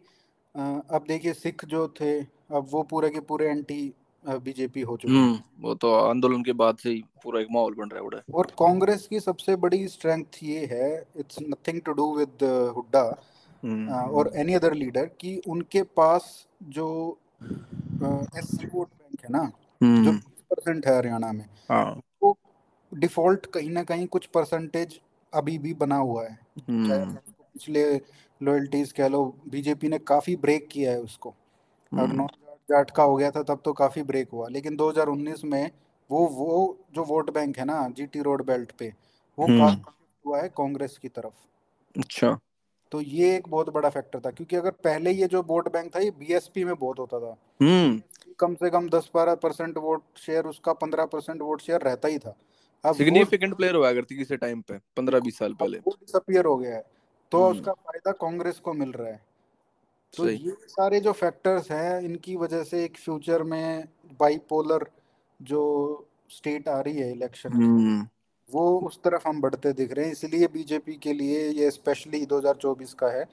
अब 0.55 1.05
देखिए 1.09 1.33
सिख 1.35 1.65
जो 1.65 1.87
थे 2.01 2.19
अब 2.21 2.67
वो 2.71 2.83
पूरे 2.83 3.11
के 3.11 3.21
पूरे 3.23 3.49
एंटी 3.49 3.93
बीजेपी 4.25 4.81
हो 4.81 4.97
चुके 4.97 5.13
हैं। 5.13 5.21
हम्म 5.21 5.63
वो 5.63 5.75
तो 5.75 5.93
आंदोलन 5.95 6.43
के 6.43 6.53
बाद 6.55 6.77
से 6.77 6.91
ही 6.91 7.03
पूरा 7.25 7.41
एक 7.41 7.49
माहौल 7.53 7.75
बन 7.75 7.89
रहा 7.89 8.03
है 8.05 8.23
और 8.35 8.47
कांग्रेस 8.59 9.07
की 9.07 9.21
सबसे 9.21 9.57
बड़ी 9.57 9.87
स्ट्रेंथ 9.89 10.43
ये 10.43 10.65
है 10.73 10.89
it's 11.17 11.39
nothing 11.43 11.81
to 11.81 11.93
do 11.93 12.15
with 12.17 12.45
Hooda. 12.77 13.05
हम्म। 13.63 13.93
और 13.93 14.33
एनी 14.37 14.55
अदर 14.55 14.75
लीडर 14.75 15.07
कि 15.21 15.41
उनके 15.49 15.83
पास 15.97 16.47
जो 16.63 16.87
एस 18.05 18.45
सी 18.45 18.67
वोट 18.67 18.89
बैंक 18.89 19.25
है 19.25 19.31
ना 19.31 19.53
जो 19.83 19.87
हम्म 19.87 20.19
परसेंट 20.19 20.87
है 20.87 20.99
हरियाणा 20.99 21.33
में। 21.33 21.45
हाँ। 21.71 22.01
वो 22.23 22.39
डिफ़ॉल्ट 22.95 23.47
कहीं 23.47 23.71
ना 23.71 23.83
कहीं 23.83 24.07
कुछ 24.07 24.27
परसेंटेज 24.27 25.01
अभी 25.35 25.59
भी 25.59 25.75
बना 25.75 25.97
हुआ 25.97 26.25
है। 26.25 26.39
हम्म। 26.69 27.15
पिछले 27.15 28.01
लॉयल्टीज 28.43 28.93
कह 28.93 29.09
लो 29.09 29.37
बीजेपी 29.49 29.89
ने 29.89 29.99
काफ़ी 29.99 30.37
ब्रेक 30.37 30.69
किया 30.69 30.93
है 30.93 31.01
उसको। 31.01 31.31
अगर 31.31 32.03
हम्म, 32.03 32.17
नौ 32.17 32.27
जाट 32.71 32.91
का 32.91 33.03
हो 33.03 33.17
गया 33.17 33.31
था 33.31 33.43
तब 33.43 33.63
तो 33.65 33.73
काफ़ी 33.73 34.03
ब्रेक 34.03 34.29
हुआ। 34.33 34.49
लेकिन 34.49 34.77
2019 34.77 35.45
में 35.45 35.71
वो 36.11 36.27
वो 36.27 36.79
जो 36.93 37.05
वोट 37.05 37.31
बैंक 37.31 37.59
है 37.59 37.65
ना 37.65 37.89
जीटी 37.89 38.21
रोड 38.21 38.47
बेल्ट 38.47 38.73
पे 38.73 38.95
वो 39.39 39.47
काफ़ी 39.47 40.05
हुआ 40.27 40.43
है 40.43 40.49
कांग्रेस 40.49 40.99
की 40.99 41.09
तरफ़। 41.09 41.35
अच्छा। 41.99 42.39
तो 42.93 43.01
ये 43.01 43.37
एक 43.37 43.49
बहुत 43.49 43.69
बड़ा 43.71 43.89
फैक्टर 43.89 44.21
था 44.21 44.31
क्योंकि 44.31 44.57
अगर 44.57 44.71
पहले 44.71 45.11
ये 45.11 45.27
जो 45.27 45.43
वोट 45.43 45.73
बैंक 45.73 45.97
था 45.97 46.01
ये 46.01 46.11
बीएसपी 46.11 46.65
में 46.65 46.75
बहुत 46.75 46.99
होता 46.99 47.21
था। 47.21 47.37
हम्म। 47.63 48.03
कम 48.39 48.55
से 48.55 48.71
कम 48.71 48.89
दस 48.89 49.11
बारह 49.15 49.35
परसेंट 49.35 49.79
वोट 49.79 50.03
शेयर 50.17 50.45
उसका 50.45 50.73
15 50.73 51.07
परसेंट 51.07 51.43
वोट 51.43 51.61
शेयर 51.61 51.81
रहता 51.81 52.09
ही 52.09 52.19
था। 52.19 52.37
अब 52.85 52.95
सिग्निफिकेंट 52.95 53.55
प्लेयर 53.55 53.75
हुआ 53.75 53.93
करती 53.93 54.17
किसी 54.17 54.37
टाइम 54.37 54.61
पे 54.61 54.79
पंद्रह 54.97 55.21
बीस 55.21 55.39
साल 55.39 55.55
पहले। 55.55 55.79
वो 55.79 55.97
डिसअपियर 56.01 56.45
हो 56.45 56.57
गया 56.57 56.75
है 56.75 56.85
तो 57.33 57.43
हम्म। 57.43 57.59
उसका 57.59 57.73
फ़ायदा 57.73 58.13
कांग्रेस 58.13 58.59
को 58.59 58.73
मिल 58.73 58.93
रहा 58.93 59.09
है। 59.09 59.25
तो 60.15 60.29
ये 60.29 60.57
सारे 60.69 61.01
जो 61.01 61.13
फैक्टर्स 61.13 61.71
हैं 61.71 62.01
इनकी 62.01 62.37
वजह 62.37 62.63
से 62.63 62.85
एक 62.85 62.97
फ्यूचर 62.97 63.43
में 63.43 63.89
बाइपोलर 64.21 64.87
जो 65.43 65.63
स्टेट 66.31 66.69
आ 66.69 66.81
रही 66.81 66.99
है 66.99 67.13
इलेक्शन 67.13 67.51
वो 68.51 68.79
उस 68.79 69.03
तरफ़ 69.03 69.29
हम 69.29 69.41
बढ़ते 69.41 69.73
दिख 69.73 69.93
रहे 69.93 70.05
हैं 70.05 70.13
इसलिए 70.13 70.47
बीजेपी 70.47 70.95
के 70.97 71.13
लिए 71.13 71.49
ये 71.49 71.71
स्पेशली 71.71 72.27
2024 72.27 72.93
का 72.95 73.09
है 73.09 73.29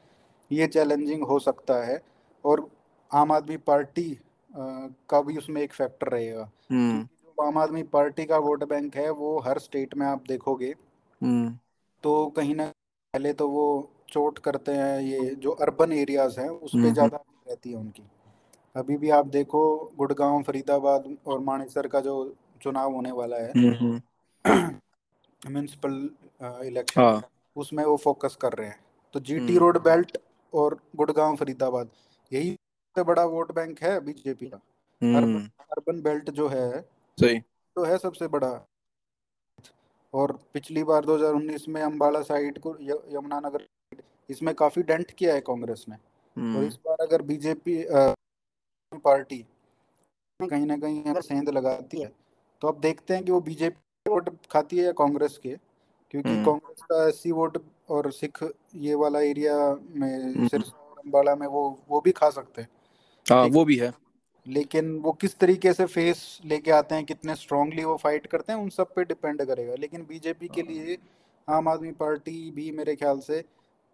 ये 0.51 0.67
चैलेंजिंग 0.67 1.23
हो 1.23 1.39
सकता 1.39 1.85
है 1.85 2.01
और 2.45 2.69
आम 3.11 3.31
आदमी 3.31 3.57
पार्टी 3.57 4.19
का 4.53 5.21
भी 5.21 5.37
उसमें 5.37 5.61
एक 5.61 5.73
फैक्टर 5.73 6.07
रहेगा। 6.07 6.49
हम्म। 6.71 7.03
क्योंकि 7.03 7.33
जो 7.37 7.47
आम 7.47 7.57
आदमी 7.57 7.83
पार्टी 7.83 8.25
का 8.25 8.37
वोट 8.37 8.63
बैंक 8.63 8.95
है 8.95 9.09
वो 9.09 9.39
हर 9.39 9.59
स्टेट 9.59 9.95
में 9.95 10.05
आप 10.07 10.23
देखोगे 10.27 10.75
हम्म। 11.21 11.57
तो 12.03 12.27
कहीं 12.27 12.55
ना 12.55 12.65
पहले 12.65 13.33
तो 13.33 13.47
वो 13.49 13.89
चोट 14.09 14.39
करते 14.39 14.71
हैं 14.71 14.99
ये 15.01 15.35
जो 15.35 15.51
अर्बन 15.51 15.91
एरियाज़ 15.91 16.39
हैं 16.39 16.49
उस 16.49 16.71
पे 16.71 16.77
हम्म 16.77 16.93
ज़्यादा 16.93 17.17
रहती 17.47 17.71
है 17.71 17.77
उनकी। 17.77 18.03
अभी 18.75 18.97
भी 18.97 19.09
आप 19.09 19.27
देखो 19.27 19.91
गुड़गांव 19.97 20.43
फरीदाबाद 20.43 21.15
और 21.27 21.39
मानेसर 21.39 21.87
का 21.87 21.99
जो 21.99 22.35
चुनाव 22.61 22.93
होने 22.93 23.11
वाला 23.11 23.37
है 23.37 23.53
म्यूनसिपल 25.43 25.93
इलेक्शन 26.65 27.01
हाँ। 27.01 27.21
उसमें 27.55 27.83
वो 27.85 27.95
फोकस 27.97 28.35
कर 28.41 28.53
रहे 28.53 28.67
हैं। 28.67 28.79
तो 29.13 29.19
जीटी 29.19 29.57
रोड 29.57 29.77
बेल्ट 29.83 30.17
और 30.53 30.79
गुड़गांव 30.95 31.35
फरीदाबाद 31.35 31.89
यही 32.31 32.51
सबसे 32.51 33.03
बड़ा 33.03 33.25
वोट 33.25 33.51
बैंक 33.51 33.81
है 33.83 33.99
बीजेपी 33.99 34.45
का। 34.45 34.57
अर्बन 34.57 35.23
हम्म 35.23 35.47
अर्बन 35.71 36.01
बेल्ट 36.01 36.29
जो 36.29 36.47
है 36.47 36.81
सही। 37.17 37.39
तो 37.75 37.83
है 37.83 37.97
सबसे 37.97 38.27
बड़ा। 38.27 38.51
और 40.13 40.31
पिछली 40.53 40.83
बार 40.83 41.05
2019 41.05 41.67
में 41.67 41.81
अंबाला 41.81 42.21
साइड 42.21 42.59
को 42.59 42.75
यमुनानगर 43.11 43.67
इसमें 44.29 44.53
काफ़ी 44.55 44.83
डेंट 44.83 45.11
किया 45.11 45.33
है 45.33 45.41
कांग्रेस 45.41 45.85
ने। 45.89 45.95
और 45.95 46.41
हम्म 46.41 46.67
इस 46.67 46.75
बार 46.85 46.97
अगर 47.01 47.21
बीजेपी 47.21 47.83
पार्टी 48.93 49.45
कहीं 50.39 50.65
ना 50.65 50.77
कहीं 50.77 51.03
अगर 51.03 51.21
सेंध 51.21 51.49
लगाती 51.49 52.01
है 52.01 52.11
तो 52.61 52.67
अब 52.67 52.79
देखते 52.79 53.13
हैं 53.13 53.23
कि 53.25 53.31
वो 53.31 53.39
बीजेपी 53.41 53.81
वोट 54.05 54.29
खाती 54.51 54.77
है 54.77 54.91
कांग्रेस 54.93 55.37
के 55.37 55.55
क्योंकि 56.13 56.29
हम्म। 56.29 56.45
कांग्रेस 56.45 56.81
का 56.81 57.07
एससी 57.07 57.31
वोट 57.31 57.57
और 57.89 58.11
सिख 58.11 58.39
ये 58.75 58.95
वाला 58.95 59.19
एरिया 59.21 59.55
में 59.95 60.23
हम्म, 60.23 60.47
सिरसा 60.47 60.77
और 60.77 61.35
में 61.35 61.47
वो 61.47 61.61
वो 61.89 62.01
भी 62.01 62.11
खा 62.11 62.29
सकते 62.29 62.61
हैं। 62.61 62.69
हाँ 63.25 63.45
वो 63.47 63.63
भी 63.65 63.77
है। 63.77 63.91
लेकिन 64.45 64.91
वो 64.99 65.11
किस 65.21 65.37
तरीके 65.39 65.73
से 65.73 65.85
फेस 65.85 66.21
लेके 66.45 66.71
आते 66.71 66.95
हैं 66.95 67.05
कितने 67.05 67.35
स्ट्रांगली 67.35 67.83
वो 67.83 67.95
फाइट 67.97 68.25
करते 68.27 68.53
हैं 68.53 68.59
उन 68.59 68.69
सब 68.69 68.93
पे 68.95 69.03
डिपेंड 69.05 69.45
करेगा। 69.45 69.75
लेकिन 69.79 70.05
बीजेपी 70.09 70.47
के 70.55 70.61
लिए 70.61 70.97
आम 71.47 71.67
आदमी 71.69 71.91
पार्टी 72.01 72.51
भी 72.55 72.71
मेरे 72.71 72.95
ख्याल 72.95 73.19
से 73.19 73.43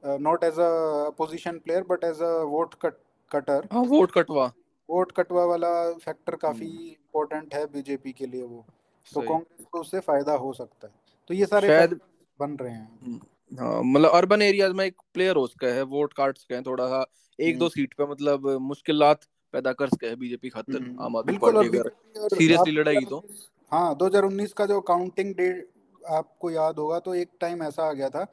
not 0.03 0.43
as 0.43 0.59
a 0.59 0.69
opposition 1.05 1.59
player 1.59 1.83
but 1.89 2.03
as 2.03 2.21
a 2.21 2.31
vote 2.49 2.73
cut 2.81 2.97
cutter 3.31 3.67
हाँ 3.71 3.83
वोट 3.85 4.11
कटवा। 4.11 4.51
वोट 4.89 5.11
कटवा 5.11 5.45
वाला 5.45 5.71
फैक्टर 5.95 6.35
काफ़ी 6.37 6.65
हम्म, 6.65 6.87
इम्पोर्टेंट 6.87 7.53
है 7.55 7.65
बीजेपी 7.73 8.11
के 8.11 8.25
लिए 8.25 8.43
वो। 8.43 8.65
तो 9.13 9.21
कांग्रेस 9.21 9.65
को 9.71 9.79
उससे 9.79 9.99
फ़ायदा 9.99 10.33
हो 10.33 10.53
सकता 10.53 10.87
है। 10.87 10.93
तो 11.27 11.33
ये 11.33 11.45
सारे 11.45 11.67
शायद 11.67 11.99
बन 12.39 12.57
रहे 12.61 12.73
हैं। 12.73 12.99
हम्म, 13.01 13.19
हाँ 13.59 13.83
मतलब 13.83 14.09
अर्बन 14.09 14.41
एरियाज़ 14.41 14.73
में 14.73 14.85
एक 14.85 14.95
प्लेयर 15.13 15.35
हो 15.35 15.47
सका 15.47 15.67
है 15.67 15.81
वोट 15.83 16.13
काट 16.13 16.37
सके 16.37 16.53
हैं 16.53 16.63
थोड़ा 16.63 16.87
सा 16.87 17.05
एक 17.39 17.49
हम्म, 17.49 17.59
दो 17.59 17.69
सीट 17.69 17.93
पे 17.93 18.05
मतलब 18.05 18.47
मुश्किलात 18.61 19.21
पैदा 19.53 19.73
कर 19.73 19.89
सके 19.89 20.07
है 20.07 20.15
बीजेपी 20.15 20.49
खातिर 20.49 20.97
आम 21.01 21.17
आदमी 21.17 21.37
पार्टी 21.37 21.67
अगर 21.67 21.91
सीरियसली 22.35 22.71
लड़ाई 22.71 22.95
तो। 22.95 23.19
2019 23.19 23.49
हाँ 23.71 23.97
2019 23.97 24.53
का 24.53 24.65
जो 24.65 24.81
काउंटिंग 24.81 25.35
डेट 25.35 25.69
आपको 26.09 26.51
याद 26.51 26.75
होगा 26.75 26.99
तो 26.99 27.15
एक 27.15 27.29
टाइम 27.39 27.63
ऐसा 27.63 27.83
आ 27.83 27.93
गया 27.93 28.09
था 28.09 28.25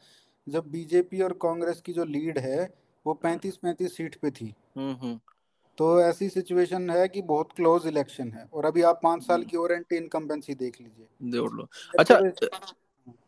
जब 0.49 0.71
बीजेपी 0.71 1.21
और 1.21 1.33
कांग्रेस 1.33 1.81
की 1.81 1.93
जो 1.93 2.05
लीड 2.05 2.39
है 2.39 2.75
वो 3.07 3.21
35 3.25 3.59
35 3.65 3.97
सीट 3.97 4.17
पे 4.17 4.31
थी। 4.31 4.55
हम्म। 4.77 5.21
तो 5.79 6.01
ऐसी 6.01 6.29
सिचुएशन 6.29 6.91
है 6.91 7.09
कि 7.09 7.23
बहुत 7.23 7.53
क्लोज 7.53 7.87
इलेक्शन 7.87 8.33
है 8.33 8.45
और 8.53 8.65
अभी 8.65 8.83
आप 8.83 9.01
पाँच 9.03 9.23
साल 9.23 9.41
हम्म, 9.41 9.51
की 9.51 9.57
और 9.57 9.73
एंटी 9.73 9.97
इनकम्बेंसी 9.97 10.55
देख 10.55 10.81
लीजिए। 10.81 11.31
जोड़ 11.31 11.53
लो। 11.53 11.69
अच्छा 11.99 12.21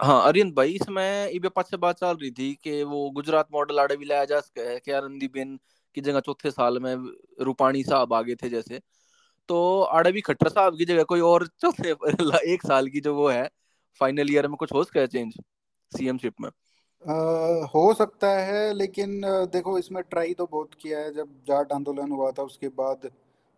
हाँ 0.02 0.22
अरियन 0.28 0.52
भाई 0.52 0.72
इसमें 0.72 1.28
इबे 1.30 1.48
पास 1.48 1.70
से 1.70 1.76
बात 1.76 1.98
चल 1.98 2.16
रही 2.16 2.30
थी 2.30 2.54
कि 2.54 2.82
वो 2.82 3.10
गुजरात 3.10 3.48
मॉडल 3.52 3.80
आड़े 3.80 3.96
भी 3.96 4.04
लाया 4.04 4.24
जा 4.24 4.40
सके 4.40 4.60
है 4.62 4.78
कि 4.80 4.92
आनंदीबेन 4.92 5.58
की 5.94 6.00
जगह 6.00 6.20
चौथे 6.20 6.50
साल 6.50 6.78
में 6.78 6.94
रूपाणी 7.40 7.82
साहब 7.84 8.12
आगे 8.14 8.34
थे 8.34 8.48
जैसे। 8.48 8.80
तो 9.48 9.82
आड़े 9.82 10.12
भी 10.12 10.20
खट्टर 10.20 10.48
साहब 10.48 10.78
की 10.78 10.84
जगह 10.84 11.02
कोई 11.04 11.20
और 11.20 11.46
चौथे 11.60 11.90
एक 12.54 12.62
साल 12.62 12.88
की 12.88 13.00
जो 13.00 13.14
वो 13.14 13.28
है 13.28 13.48
फाइनल 14.00 14.32
ईयर 14.32 14.48
में 14.48 14.56
कुछ 14.56 14.72
हो 14.72 14.84
सका 14.84 15.06
चेंज 15.06 15.34
सीएमशिप 15.92 16.34
में? 16.40 16.50
अ, 17.04 17.12
हो 17.74 17.92
सकता 17.94 18.28
है 18.40 18.72
लेकिन 18.74 19.22
अ, 19.22 19.44
देखो 19.46 19.78
इसमें 19.78 20.02
ट्राई 20.10 20.32
तो 20.34 20.46
बहुत 20.46 20.70
किया 20.80 20.98
है। 20.98 21.12
जब 21.14 21.28
जाट 21.48 21.72
आंदोलन 21.72 22.10
हुआ 22.12 22.30
था 22.30 22.42
उसके 22.42 22.68
बाद 22.74 23.08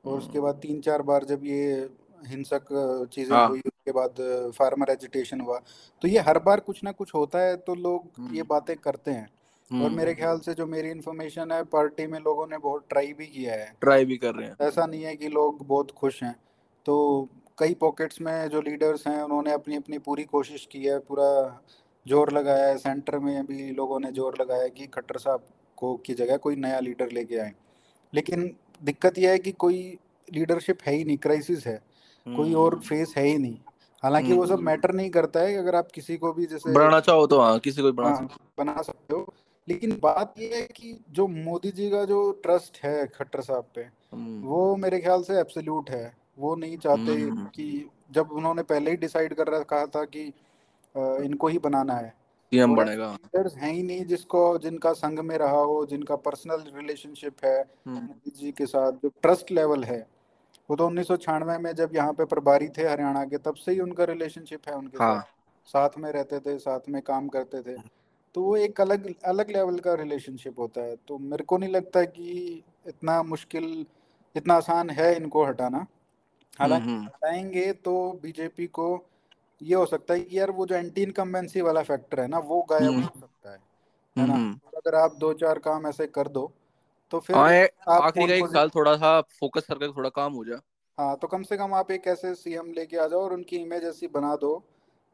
और 0.05 0.19
उसके 0.19 0.41
बाद 0.41 0.55
हम्म, 0.55 0.61
तीन 0.61 0.81
चार 0.81 1.03
बार 1.03 1.25
जब 1.25 1.45
ये 1.45 1.89
हिंसक 2.27 2.65
चीज़ें 3.13 3.37
हाँ। 3.37 3.49
हुई 3.49 3.61
उसके 3.61 3.93
बाद 3.93 4.15
फार्मर 4.59 4.91
एजिटेशन 4.91 5.41
हुआ। 5.41 5.59
तो 6.03 6.09
ये 6.09 6.19
हर 6.21 6.39
बार 6.39 6.61
कुछ 6.61 6.83
ना 6.85 6.93
कुछ 6.93 7.15
होता 7.15 7.39
है 7.39 7.57
तो 7.57 7.75
लोग 7.75 8.09
ये 8.21 8.25
हम्म। 8.25 8.47
बातें 8.49 8.77
करते 8.77 9.11
हैं। 9.11 9.29
और 9.71 9.91
मेरे 9.91 10.11
हम्म। 10.11 10.21
ख्याल 10.21 10.39
से 10.39 10.55
जो 10.55 10.67
मेरी 10.67 10.91
इन्फॉर्मेशन 10.91 11.53
है 11.53 11.63
पार्टी 11.65 12.07
में 12.07 12.19
लोगों 12.21 12.47
ने 12.47 12.59
बहुत 12.59 12.85
ट्राई 12.91 13.13
भी 13.13 13.27
किया 13.27 13.55
है। 13.55 13.73
ट्राई 13.81 14.05
भी 14.05 14.17
कर 14.17 14.35
रहे 14.35 14.49
हैं। 14.49 14.57
ऐसा 14.61 14.87
नहीं 14.87 15.03
है 15.03 15.15
कि 15.17 15.29
लोग 15.29 15.67
बहुत 15.67 15.91
खुश 15.91 16.23
हैं। 16.23 16.35
तो 16.87 17.29
कई 17.59 17.75
पॉकेट्स 17.75 18.21
में 18.21 18.49
जो 18.49 18.61
लीडर्स 18.61 19.07
हैं 19.07 19.23
उन्होंने 19.23 19.53
अपनी 19.53 19.77
अपनी 19.77 19.99
पूरी 19.99 20.25
कोशिश 20.25 20.67
की 20.73 20.85
है 20.85 20.99
पूरा 20.99 21.31
ज़ोर 22.11 22.33
लगाया 22.33 22.67
है 22.67 22.77
सेंटर 22.79 23.19
में 23.19 23.47
भी 23.47 23.71
लोगों 23.71 24.01
ने 24.01 24.13
ज़ोर 24.13 24.37
लगाया 24.41 24.69
कि 24.69 24.87
खट्टर 24.87 25.19
साहब 25.19 25.45
को 25.79 25.95
की 25.97 26.15
जगह 26.15 26.37
कोई 26.37 26.57
नया 26.57 26.79
लीडर 26.81 27.11
लेके 27.13 27.39
आए। 27.39 27.53
लेकिन 28.13 28.51
दिक्कत 28.83 29.19
यह 29.19 29.31
है 29.31 29.39
कि 29.39 29.53
कोई 29.53 29.99
लीडरशिप 30.29 30.79
है 30.87 30.95
ही 30.95 31.05
नहीं 31.05 31.17
क्राइसिस 31.17 31.67
है। 31.67 31.77
कोई 32.27 32.55
और 32.55 32.75
हम्म। 32.75 32.83
फेस 32.83 33.15
है 33.17 33.25
ही 33.25 33.37
नहीं। 33.39 33.57
हालाँकि 34.03 34.33
वो 34.33 34.47
सब 34.47 34.53
हम्म। 34.53 34.67
मैटर 34.67 34.93
नहीं 34.93 35.11
करता 35.11 35.41
है 35.41 35.57
अगर 35.57 35.75
आप 35.75 35.89
किसी 35.95 36.17
को 36.17 36.33
भी 36.33 36.47
जैसे 36.47 36.73
बनाना 36.73 37.01
चाहो 37.01 37.27
तो 37.27 37.41
हाँ 37.41 37.59
किसी 37.59 37.83
को 37.83 37.87
भी 37.87 37.93
बना 37.93 38.09
हाँ 38.09 38.17
सकते 38.17 38.63
बना 38.63 38.83
सकते 38.83 39.15
हो। 39.15 39.33
लेकिन 39.69 39.99
बात 40.03 40.35
ये 40.39 40.55
है 40.55 40.63
कि 40.77 40.97
जो 41.11 41.27
मोदी 41.29 41.71
जी 41.71 41.89
का 41.91 42.05
जो 42.05 42.21
ट्रस्ट 42.43 42.79
है 42.85 43.07
खट्टर 43.07 43.41
साहब 43.41 43.67
पे 43.75 43.81
हम्म। 43.81 44.43
वो 44.43 44.77
मेरे 44.77 45.01
ख्याल 45.01 45.23
से 45.23 45.39
एब्सोल्यूट 45.41 45.91
है। 45.91 46.05
वो 46.39 46.55
नहीं 46.57 46.77
चाहते 46.79 47.13
हम्म। 47.13 47.45
कि 47.47 47.91
जब 48.13 48.31
उन्होंने 48.33 48.63
पहले 48.63 48.91
ही 48.91 48.97
डिसाइड 48.97 49.35
कर 49.35 49.49
रखा 49.49 49.85
था 49.87 50.05
कि 50.05 50.33
इनको 50.97 51.49
ही 51.49 51.59
बनाना 51.59 51.95
है। 51.95 52.09
सीएम 52.53 52.75
बनेगा। 52.75 53.13
लीडर्स 53.13 53.57
हैं 53.57 53.73
ही 53.73 53.83
नहीं 53.83 54.05
जिसको 54.05 54.59
जिनका 54.59 54.93
संग 54.93 55.19
में 55.19 55.39
रहा 55.39 55.61
हो 55.61 55.87
जिनका 55.87 56.17
पर्सनल 56.17 56.63
रिलेशनशिप 56.77 57.45
है 57.45 57.61
हम्म। 57.61 57.97
मोदी 57.97 58.31
जी 58.31 58.53
के 58.53 58.67
साथ 58.67 58.93
जो 58.93 59.09
ट्रस्ट 59.23 59.51
लेवल 59.53 59.85
है। 59.85 60.07
वो 60.71 60.77
तो 60.77 60.87
उन्नीस 60.87 61.09
सौ 61.09 61.17
छियानवे 61.17 61.59
में 61.59 61.73
जब 61.75 61.91
यहाँ 61.95 62.13
पे 62.13 62.25
प्रभारी 62.25 62.69
थे 62.69 62.89
हरियाणा 62.89 63.25
के 63.25 63.39
तब 63.39 63.55
से 63.55 63.73
ही 63.73 63.81
उनका 63.81 64.05
रिलेशनशिप 64.05 64.61
है 64.69 64.75
उनके 64.75 64.99
हाँ। 64.99 65.21
साथ 65.67 65.91
साथ 65.91 65.99
में 65.99 66.11
रहते 66.13 66.39
थे 66.39 66.59
साथ 66.59 66.81
में 66.89 67.03
काम 67.03 67.29
करते 67.29 67.63
थे। 67.63 67.77
तो 68.35 68.43
वो 68.43 68.57
एक 68.57 68.81
अलग 68.81 69.15
अलग 69.25 69.51
लेवल 69.51 69.79
का 69.79 69.95
रिलेशनशिप 69.95 70.59
होता 70.59 70.81
है। 70.81 70.97
तो 71.09 71.19
मेरे 71.19 71.45
को 71.45 71.59
नहीं 71.59 71.71
लगता 71.71 72.03
कि 72.05 72.63
इतना 72.87 73.23
मुश्किल 73.23 73.87
इतना 74.37 74.55
आसान 74.55 74.91
है 74.91 75.17
इनको 75.17 75.45
हटाना। 75.45 75.87
हालाँकि 76.59 76.85
हम्म, 76.85 76.97
हम्म। 76.97 77.07
हटाएँगे 77.07 77.73
तो 77.73 78.21
बीजेपी 78.23 78.67
को 78.67 79.07
ये 79.63 79.75
हो 79.75 79.87
सकता 79.87 80.15
है 80.15 80.21
कि 80.21 80.39
यार 80.39 80.51
वो 80.51 80.67
जो 80.67 80.75
एंटी 80.75 81.03
इनकम्बेंसी 81.03 81.61
वाला 81.61 81.83
फैक्टर 81.83 82.21
है 82.21 82.29
ना 82.29 82.39
वो 82.39 82.63
गायब 82.71 82.85
हम्म, 82.85 83.03
हो 83.03 83.21
सकता 83.21 83.51
है 83.53 83.59
है 84.17 84.27
ना? 84.27 84.35
हम्म। 84.35 84.61
अगर 84.77 84.95
आप 84.95 85.17
दो 85.17 85.33
चार 85.33 85.59
काम 85.59 85.87
ऐसे 85.87 86.07
कर 86.07 86.29
दो 86.29 86.53
तो 87.11 87.21
फिर 87.21 87.37
हाँ 87.37 87.95
आप 87.97 88.03
आखिरी 88.03 88.27
का 88.29 88.35
एक 88.35 88.47
साल 88.47 88.69
थोड़ा 88.69 88.97
सा 88.97 89.21
फोकस 89.21 89.67
करके 89.67 89.89
थोड़ा 89.89 90.09
काम 90.09 90.33
हो 90.33 90.45
जाए 90.45 90.59
हाँ 90.99 91.17
तो 91.17 91.27
कम 91.27 91.43
से 91.43 91.57
कम 91.57 91.75
आप 91.75 91.91
एक 91.91 92.07
ऐसे 92.07 92.35
सीएम 92.35 92.73
लेके 92.73 92.97
आ 92.97 93.07
जाओ 93.07 93.21
और 93.21 93.33
उनकी 93.33 93.57
इमेज 93.57 93.85
ऐसी 93.85 94.07
बना 94.09 94.35
दो 94.37 94.57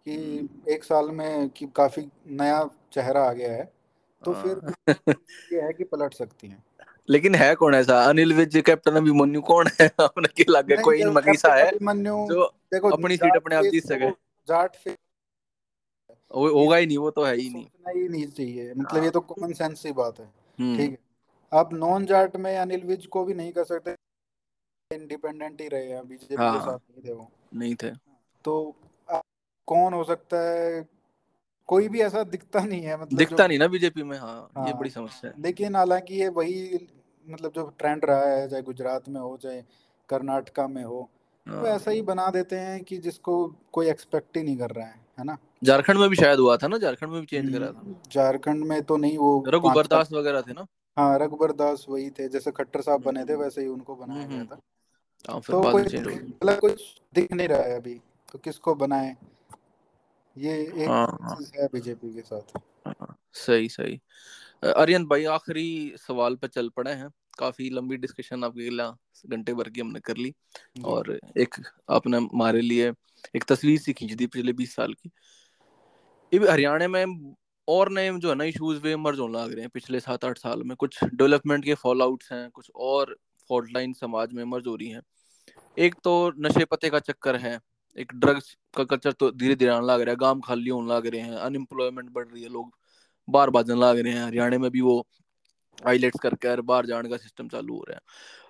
कि 0.07 0.15
हम्म, 0.17 0.73
एक 0.73 0.85
साल 0.85 1.11
में 1.11 1.49
कि 1.49 1.67
काफ़ी 1.67 2.09
नया 2.27 2.69
चेहरा 2.93 3.23
आ 3.23 3.33
गया 3.33 3.53
है 3.53 3.73
तो 4.25 4.33
फिर 4.33 4.61
हाँ 4.65 4.75
ये 5.53 5.61
है 5.61 5.73
कि 5.73 5.85
पलट 5.85 6.15
सकती 6.15 6.49
हैं। 6.49 6.63
लेकिन 7.11 7.35
है 7.35 7.55
कौन 7.55 7.75
ऐसा? 7.75 8.03
अनिल 8.05 8.33
विज 8.33 8.63
कैप्टन 8.67 8.97
अभिमन्यु 8.97 9.43
कौन 9.43 9.67
है? 9.81 9.87
अपने 10.01 10.29
के 10.37 10.45
लगे 10.53 10.77
कोई 10.77 11.05
मगीसा 11.05 11.55
है 11.55 11.71
जो 11.73 12.47
देखो 12.73 12.89
अपनी 12.89 13.17
सीट 13.17 13.37
अपने 13.37 13.57
आप 13.57 13.65
जीत 13.65 13.85
सके। 13.87 14.11
तो 14.11 14.17
जाट 14.49 14.77
फेस 14.77 14.97
वो 16.35 16.49
होगा 16.49 16.77
ही 16.77 16.87
नहीं 16.87 16.99
वो 16.99 17.11
तो 17.11 17.25
है 17.25 17.37
ही 17.37 17.51
नहीं। 17.51 17.67
ही 17.97 18.09
नहीं 18.09 18.27
चाहिए। 18.27 18.75
मतलब 18.75 18.97
ये 18.97 19.01
हाँ। 19.01 19.11
तो 19.11 19.21
कॉमन 19.21 19.53
सेंस 19.53 19.83
की 19.83 19.93
बात 19.93 20.21
है। 20.21 20.27
ठीक 20.27 20.61
हम्म 20.61 20.81
है। 20.81 20.99
अब 21.53 21.71
नॉन 21.73 22.07
जाट 22.07 22.37
में 22.37 22.57
अनिल 22.57 22.83
विज 22.83 23.07
को 23.07 23.25
भी 23.25 23.35
नहीं 23.35 23.53
कर 23.53 23.65
सकते। 23.65 23.95
इंडिपेंडेंट 24.95 25.61
ही 25.61 25.69
रहे 25.69 25.89
हैं 25.89 26.09
बीजेपी 26.09 26.35
के 26.35 26.61
साथ 26.61 26.67
हाँ 26.67 26.81
नहीं 26.91 27.03
थे 27.05 27.13
वो। 27.13 27.31
नहीं 27.55 27.75
थे। 27.75 27.91
तो 28.45 28.77
कौन 29.69 29.95
हो 29.95 30.05
सकता 30.05 30.41
है? 30.41 30.89
कोई 31.69 31.89
भी 31.89 32.01
ऐसा 32.01 32.23
दिखता 32.23 32.61
नहीं 32.61 32.83
है 32.83 33.01
मतलब 33.01 33.19
दिखता 33.19 33.47
नहीं 33.47 33.59
ना 33.59 33.67
बीजेपी 33.69 34.03
में 34.03 34.19
हाँ 34.19 34.51
हाँ। 34.57 34.67
ये 34.67 34.75
बड़ी 34.75 34.91
समस्या 34.91 35.31
है। 35.31 35.43
लेकिन 35.43 35.77
हालाँकि 35.77 36.15
ये 36.15 36.29
वही 36.29 36.89
मतलब 37.29 37.53
जो 37.53 37.67
ट्रेंड 37.79 38.05
रहा 38.05 38.25
है 38.25 38.49
चाहे 38.49 38.63
गुजरात 38.63 39.09
में 39.09 39.21
हो 39.21 39.37
चाहे 39.37 39.63
कर्नाटका 40.09 40.69
में 40.69 40.85
हो 40.85 41.11
वो 41.49 41.67
हाँ 41.67 41.77
ऐसा 41.77 41.91
ही 41.91 42.03
बना 42.03 42.31
देते 42.31 42.57
हैं 42.57 42.85
कि 42.85 42.99
जिसको 42.99 43.55
कोई 43.73 43.89
एक्सपेक्ट 43.89 44.37
ही 44.37 44.43
नहीं 44.43 44.57
कर 44.57 44.71
रहा 44.71 44.87
है 44.87 45.01
है 45.19 45.25
ना? 45.25 45.39
झारखंड 45.65 45.99
में 45.99 46.11
भी 46.11 46.17
शायद 46.17 46.39
हुआ 46.39 46.57
था 46.57 46.69
ना? 46.69 46.79
झारखंड 46.79 47.11
में 47.11 47.21
भी 47.21 47.27
चेंज 47.27 47.53
करा 47.53 47.73
था। 47.73 47.79
हम्म, 47.79 47.97
झारखंड 48.13 48.65
में 48.65 48.83
तो 48.83 48.97
नहीं 48.97 49.19
वो 49.19 49.45
रघुबर 49.49 49.87
दास 49.87 50.13
वगैरह 50.13 50.41
थे 50.41 50.53
ना? 50.53 50.67
हाँ 50.99 51.19
रघुबर 51.19 51.53
दास 51.53 51.87
वही 51.89 52.11
थे 52.11 52.29
जैसे 52.29 52.51
खट्टर 52.51 52.81
साहब 52.81 53.03
बने 53.03 53.25
थे 53.25 53.33
हम्म 53.33 53.43
वैसे 53.43 53.61
ही 53.61 53.67
उनको 53.67 53.97
बनाया 53.97 54.27
गया 54.27 54.39
हम्म, 54.39 54.47
था। 54.47 54.61
हाँ 55.29 55.41
तो 55.41 55.63
कोई 55.63 55.83
मतलब 55.83 56.61
कुछ 56.61 57.01
दिख 57.15 57.33
नहीं 57.33 57.49
रहा 57.49 57.63
है 57.63 57.77
अभी 57.77 58.01
तो 58.33 58.39
किसको 58.39 58.75
बनाए? 58.75 59.17
ये 60.39 60.53
एक 60.61 60.89
हाँ 60.89 61.37
चीज़ 61.39 61.53
है 61.61 61.69
बीजेपी 61.73 62.15
के 62.15 62.21
साथ। 62.21 62.61
सही 63.33 63.69
सही। 63.69 64.01
अ, 64.63 64.67
आर्यन 64.67 65.07
भाई 65.07 65.25
आखिरी 65.25 65.95
सवाल 65.97 66.37
पे 66.37 66.49
चल 66.49 66.69
पड़े 66.69 66.91
हैं। 66.91 67.09
काफ़ी 67.39 67.69
लंबी 67.71 67.97
डिस्कशन 67.97 68.45
आपके 68.45 68.65
गिला 68.65 68.89
घंटे 69.27 69.55
भर 69.55 69.69
की 69.69 69.81
हमने 69.81 70.01
कर 70.01 70.17
ली। 70.17 70.33
और 70.85 71.19
एक 71.39 71.55
आपने 71.91 72.17
हमारे 72.17 72.61
लिए 72.61 72.93
एक 73.37 73.45
तस्वीर 73.45 73.79
सी 73.79 73.93
खींच 73.93 74.13
दी 74.13 74.27
पिछले 74.27 74.53
बीस 74.53 74.75
साल 74.75 74.95
की। 74.95 75.11
ये 76.33 76.51
हरियाणा 76.51 76.89
में 76.89 77.35
और 77.69 77.91
नए 77.93 78.11
जो 78.19 78.29
है 78.29 78.35
ना 78.35 78.45
इश्यूज़ 78.45 78.81
वे 78.81 78.93
इमर्ज 78.93 79.19
होने 79.21 79.39
लग 79.39 79.53
रहे 79.53 79.61
हैं 79.61 79.71
पिछले 79.75 80.01
सात 80.01 80.25
आठ 80.25 80.39
साल 80.39 80.63
में। 80.63 80.77
कुछ 80.77 80.99
डेवलपमेंट 81.05 81.65
के 81.65 81.75
फॉल 81.75 82.03
आउट्स 82.03 82.33
हैं 82.33 82.49
कुछ 82.51 82.71
और 82.75 83.17
फॉल्ट 83.51 83.73
लाइन 83.75 83.93
समाज 83.93 84.33
में 84.33 84.43
इमर्ज 84.43 84.67
हो 84.67 84.75
रही 84.77 84.89
हैं। 84.89 85.01
एक 85.77 85.95
तो 86.05 86.33
नशे 86.39 86.65
पते 86.65 86.91
का 86.91 86.99
चक्कर 87.01 87.37
है 87.37 87.59
एक 87.99 88.13
ड्रग्स 88.15 88.57
का 88.77 88.85
कल्चर 88.85 89.13
तो 89.13 89.31
धीरे 89.33 89.55
धीरे 89.55 89.71
आने 89.71 89.87
लग 89.87 90.01
रहा 90.01 90.11
है 90.11 90.17
गाँव 90.17 90.41
खाली 90.41 90.71
होने 90.71 90.93
लग 90.93 91.07
रहे 91.07 91.21
हैं 91.21 91.37
अनएम्प्लॉयमेंट 91.37 92.11
बढ़ 92.11 92.27
रही 92.27 92.43
है 92.43 92.49
लोग 92.49 92.77
बार 93.29 93.51
भाजने 93.51 93.75
लग 93.75 93.99
रहे 93.99 94.13
हैं। 94.13 94.25
हरियाणा 94.25 94.59
में 94.59 94.71
भी 94.71 94.81
वो 94.81 95.07
आईलेट्स 95.87 96.21
करके 96.21 96.49
और 96.49 96.61
बाहर 96.63 96.87
जाने 96.87 97.09
का 97.09 97.17
सिस्टम 97.17 97.49
चालू 97.49 97.75
हो 97.75 97.85
रहा 97.89 97.95
है। 97.95 98.01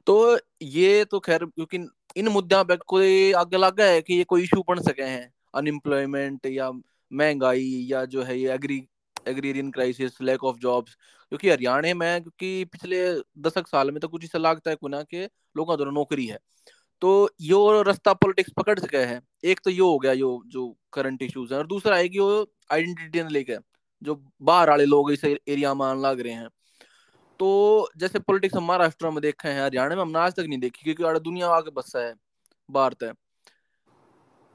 तो 0.07 0.39
ये 0.63 1.05
तो 1.05 1.21
खैर, 1.21 1.45
क्योंकि 1.45 1.87
इन 2.17 2.29
मुद्दों 2.29 2.65
पे 2.65 2.77
कोई 2.87 3.33
आगे 3.35 3.57
लगा 3.57 3.85
है 3.85 4.03
कि 4.03 4.15
ये 4.15 4.25
कोई 4.25 4.43
इशू 4.43 4.65
बन 4.69 4.83
सके 4.83 5.03
हैं? 5.03 5.33
अनएम्प्लॉयमेंट 5.55 6.47
या 6.47 6.71
महँगाई 7.11 7.87
या 7.91 8.05
जो 8.05 8.23
है 8.23 8.39
ये 8.41 8.53
agri 8.53 8.87
agrarian 9.27 9.71
crisis 9.71 10.21
lack 10.23 10.45
of 10.45 10.57
jobs 10.59 10.95
क्योंकि 10.95 11.49
हरियाणा 11.51 11.95
में, 11.95 12.23
क्योंकि 12.23 12.65
पिछले 12.65 12.99
दशक 13.41 13.69
साल 13.69 13.91
में 13.91 14.01
तो 14.01 14.09
कुछ 14.09 14.25
ऐसा 14.25 14.39
लगता 14.39 14.71
है 14.71 14.77
कुना 14.77 15.03
के 15.05 15.25
लोगों 15.25 15.77
दोनों 15.79 15.93
नौकरी 15.93 16.27
है। 16.27 16.39
तो 17.03 17.31
यो 17.41 17.83
रास्ता 17.83 18.13
पॉलिटिक्स 18.15 18.53
पकड़ 18.57 18.79
सके 18.79 18.99
है। 18.99 19.21
एक 19.45 19.61
तो 19.65 19.71
यो 19.71 19.89
हो 19.89 19.99
गया 19.99 20.13
यो, 20.13 20.43
जो 20.47 20.77
करंट 20.93 21.23
इश्यूज़ 21.23 21.53
है 21.53 21.59
और 21.59 21.67
दूसरा 21.67 21.97
है 21.97 22.09
कि 22.09 22.19
वो 22.19 22.47
आइडेंटिटी 22.73 23.23
ने 23.23 23.29
लेके, 23.31 23.57
जो 24.03 24.15
बाहर 24.43 24.71
वाले 24.71 24.85
लोग 24.85 25.11
इस 25.13 25.25
एरिया 25.25 25.75
में 25.75 25.85
आने 25.87 26.01
लग 26.03 26.21
रहे 26.21 26.33
हैं। 26.33 26.49
तो 27.41 27.89
जैसे 27.97 28.19
पॉलिटिक्स 28.19 28.57
हम 28.57 28.65
महाराष्ट्र 28.65 29.11
में 29.11 29.21
देखे 29.23 29.49
हैं, 29.49 29.63
हरियाणा 29.63 29.95
में 29.95 30.03
हमने 30.03 30.19
आज 30.19 30.35
तक 30.35 30.45
नहीं 30.49 30.59
देखी, 30.59 30.93
क्योंकि 30.93 31.21
दुनिया 31.21 31.49
आगे 31.49 31.71
बसा 31.71 32.07
है, 32.07 32.15
भारत 32.69 33.03
है। 33.03 33.13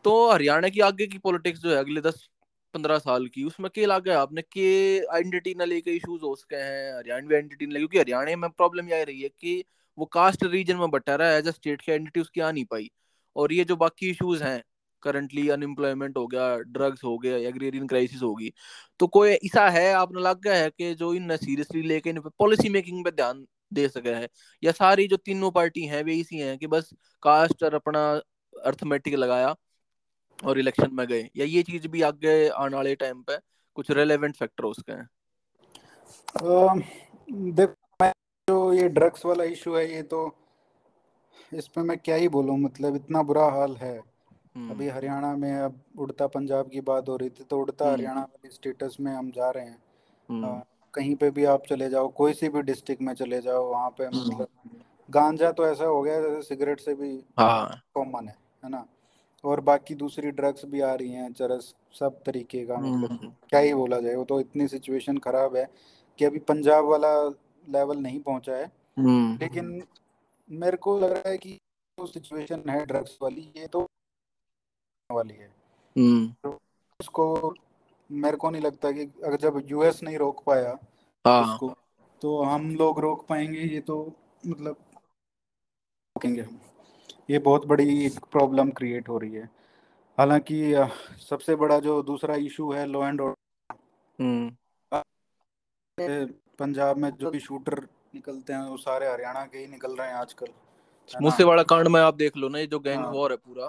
तो 0.06 0.32
हरियाणा 0.32 0.70
की 0.70 0.80
आगे 0.80 1.08
की 1.08 1.18
पॉलिटिक्स 1.18 1.60
जो 1.60 1.70
है 1.70 1.76
अगले 1.76 2.02
दस, 2.02 2.28
पंद्रह 2.74 2.98
साल 2.98 3.28
की, 3.28 3.44
उसमें 3.44 3.70
के 3.76 3.86
लगा 3.86 4.12
है 4.14 4.18
आपने, 4.18 4.42
के 4.42 5.00
आइडेंटिटी 5.06 5.54
न 5.60 5.68
लेके 5.68 5.92
इश्यूज़ 5.92 6.22
हो 6.22 6.36
सके 6.36 6.56
हैं 6.56 6.98
हरियाणवी 6.98 7.36
आइडेंटिटी 7.36 7.66
न 7.66 7.78
क्योंकि 7.78 8.00
हरियाणा 8.00 8.36
में 8.36 8.50
प्रॉब्लम 8.50 8.90
यह 8.90 9.04
रही 9.04 9.22
है 9.22 9.30
कि 9.30 9.64
वो 9.98 10.06
कास्ट 10.06 10.44
रीजन 10.44 10.78
में 10.78 10.90
बटा 10.92 11.16
रहा 11.16 11.30
है 11.30 11.40
एज 11.40 11.48
अ 11.48 11.52
स्टेट 11.52 11.82
की 11.82 11.92
आइडेंटिटी 11.92 12.20
उसकी 12.20 12.42
आ 12.42 12.52
नहीं 12.52 12.66
पाई। 12.66 12.90
और 13.36 13.54
ये 13.54 13.64
जो 13.64 13.76
बाकी 13.76 14.10
इश्यूज़ 14.10 14.44
हैं 14.44 14.64
करंटली 15.04 15.49
अनएम्प्लॉयमेंट 15.49 16.18
हो 16.18 16.28
गया 16.28 16.58
ड्रग्स 16.58 17.04
हो 17.04 17.18
गया 17.18 17.38
एग्रेरियन 17.38 17.88
क्राइसिस 17.88 18.22
होगी। 18.22 18.54
तो 18.99 19.08
कोई 19.08 19.30
ऐसा 19.30 19.70
है, 19.70 19.93
आपने 19.93 20.22
लग 20.22 20.41
गया 20.41 20.56
है 20.56 20.70
कि 20.70 20.95
जो 20.95 21.14
इन 21.14 21.38
सीरियसली 21.38 21.82
लेके 21.82 22.10
इन 22.10 22.20
पॉलिसी 22.20 22.70
मेकिंग 22.70 23.06
पे 23.06 23.12
ध्यान 23.12 23.45
दे 23.74 23.88
सके 23.89 24.10
है? 24.10 24.28
या 24.64 24.72
सारी 24.72 25.08
जो 25.08 25.18
तीनों 25.18 25.52
पार्टी 25.52 25.86
हैं, 25.86 26.04
वे 26.04 26.14
इसी 26.14 26.38
हैं 26.38 26.58
कि 26.58 26.68
बस 26.68 26.93
कास्ट 27.24 27.64
और 27.64 27.76
अपना 27.76 28.22
अर्थमेटिक 28.66 29.16
लगाया 29.16 29.56
और 30.45 30.60
इलेक्शन 30.60 30.89
में 30.93 31.08
गए? 31.08 31.30
या 31.38 31.45
ये 31.45 31.64
चीज़ 31.64 31.88
भी 31.88 32.02
आगे 32.02 32.47
आने 32.49 32.76
वाले 32.76 32.95
टाइम 32.95 33.22
पे 33.22 33.38
कुछ 33.76 33.91
रेलेवेंट 33.91 34.36
फैक्टर 34.36 34.64
हो? 34.64 34.74
सके 34.74 34.91
हैं 34.91 35.08
जो 38.47 38.74
ये 38.74 38.89
ड्रग्स 38.89 39.26
वाला 39.26 39.43
इशू 39.43 39.76
है, 39.76 39.95
ये 39.95 40.04
तो 40.04 40.36
इस 41.54 41.68
पे 41.68 41.82
मैं 41.82 41.97
क्या 41.97 42.16
ही 42.16 42.28
बोलूँ 42.28 42.58
मतलब 42.60 42.95
इतना 42.95 43.22
बुरा 43.22 43.45
हाल 43.45 43.76
है। 43.76 44.11
अभी 44.56 44.88
हम्म 44.88 44.95
हरियाणा 44.95 45.36
में 45.36 45.54
अब 45.56 45.80
उड़ता 45.99 46.28
पंजाब 46.28 46.70
की 46.70 46.82
बात 46.82 47.10
हो 47.10 47.16
रही 47.18 47.30
थी 47.30 47.43
तो 47.43 47.60
उड़ता 47.60 47.86
हम्म। 47.86 47.93
हरियाणा 47.93 48.22
वाले 48.22 48.49
स्टेटस 48.49 48.97
में 48.99 49.12
हम 49.14 49.30
जा 49.32 49.49
रहे 49.49 49.66
हैं। 49.66 49.78
हम्म। 50.30 50.47
अ, 50.47 50.62
कहीं 50.93 51.16
पे 51.16 51.30
भी 51.32 51.45
आप 51.45 51.64
चले 51.70 51.89
जाओ 51.89 52.08
कोई 52.08 52.34
सी 52.34 52.49
भी 52.49 52.62
डिस्ट्रिक्ट 52.62 53.02
में 53.02 53.14
चले 53.14 53.41
जाओ 53.41 53.70
वहाँ 53.72 53.89
पे 53.89 54.06
हम्म, 54.06 54.18
मतलब 54.22 54.47
गांजा 55.10 55.52
तो 55.52 55.68
ऐसा 55.68 55.86
हो 55.86 56.02
गया 56.02 56.16
है 56.16 56.22
जैसे 56.22 56.41
सिगरेट 56.41 56.80
से 56.80 56.93
भी 56.95 57.24
हाँ। 57.39 57.82
कॉमन 57.95 58.28
है 58.28 58.36
है 58.64 58.69
ना? 58.69 58.86
और 59.44 59.60
बाकी 59.60 59.95
दूसरी 59.95 60.32
ड्रग्स 60.32 60.65
भी 60.65 60.82
आ 60.82 60.94
रही 60.94 61.11
हैं 61.11 61.32
चरस 61.34 61.73
सब 61.99 62.22
तरीके 62.26 62.65
का 62.65 62.78
मतलब 62.78 63.11
हम्म। 63.11 63.30
क्या 63.49 63.60
ही 63.60 63.73
बोला 63.73 63.99
जाए 63.99 64.15
वो 64.15 64.23
तो 64.23 64.40
इतनी 64.40 64.68
सिचुएशन 64.68 65.18
खराब 65.18 65.56
है 65.56 65.68
कि 66.19 66.26
अभी 66.26 66.40
पंजाब 66.40 66.86
वाला 66.86 67.14
लेवल 67.69 67.98
नहीं 67.98 68.19
पहुँचा 68.19 68.56
है। 68.56 68.72
हम्म। 68.98 69.38
लेकिन 69.41 69.82
मेरे 70.49 70.78
को 70.78 70.99
लग 70.99 71.11
रहा 71.11 71.30
है 71.30 71.38
कि 71.38 71.53
जो 71.98 72.06
सिचुएशन 72.06 72.69
है 72.69 72.86
ड्रग्स 72.86 73.18
वाली 73.22 73.52
ये 73.57 73.68
तो 73.68 73.88
वाली 75.12 75.34
है। 75.34 75.50
हम्म। 75.96 76.28
तो 76.44 76.58
उसको 77.00 77.54
मेरे 78.10 78.38
को 78.38 78.50
नहीं 78.50 78.62
लगता 78.62 78.92
कि 78.92 79.04
अगर 79.24 79.38
जब 79.38 79.62
यूएस 79.66 80.02
नहीं 80.04 80.18
रोक 80.18 80.44
पाया 80.46 80.78
हाँ। 81.26 81.44
उसको 81.44 81.70
तो 82.22 82.42
हम 82.44 82.70
लोग 82.76 83.00
रोक 83.00 83.26
पाएँगे 83.28 83.60
ये 83.60 83.80
तो 83.82 83.96
मतलब 84.48 84.76
रोकेंगे 86.16 86.42
हम। 86.42 86.60
ये 87.30 87.40
बहुत 87.40 87.66
बड़ी 87.66 88.10
प्रॉब्लम 88.32 88.70
क्रिएट 88.72 89.10
हो 89.10 89.18
रही 89.18 89.34
है। 89.34 89.50
हालाँकि 90.18 90.74
सबसे 91.30 91.56
बड़ा 91.56 91.80
जो 91.80 92.02
दूसरा 92.04 92.36
इशू 92.46 92.72
है 92.72 92.86
law 92.86 93.08
and 93.08 93.22
hmm. 93.22 94.52
Order 94.92 96.26
Punjab 96.60 96.98
में 96.98 97.10
जो 97.12 97.30
भी 97.32 97.40
शूटर 97.40 97.88
निकलते 98.16 98.54
हैं 98.54 98.62
वो 98.62 98.78
सारे 98.78 99.08
हरियाणा 99.12 99.46
के 99.46 99.58
ही 99.58 99.68
निकल 99.68 99.96
रहे 99.96 100.08
हैं 100.08 100.16
आजकल 100.16 100.48
मुझसे 101.22 101.46
बड़ा 101.46 101.64
कांड 101.64 101.88
में 101.88 102.00
आप 102.02 102.16
देख 102.16 102.38
लो 102.38 102.50
ना 102.50 102.60
ये 102.60 102.68
जो 102.68 102.80
गैंग 102.80 103.04
हाँ। 103.04 103.12
वॉर 103.12 103.32
है 103.32 103.38
पूरा। 103.38 103.68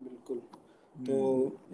बिल्कुल। 0.00 0.40
तो 0.96 1.16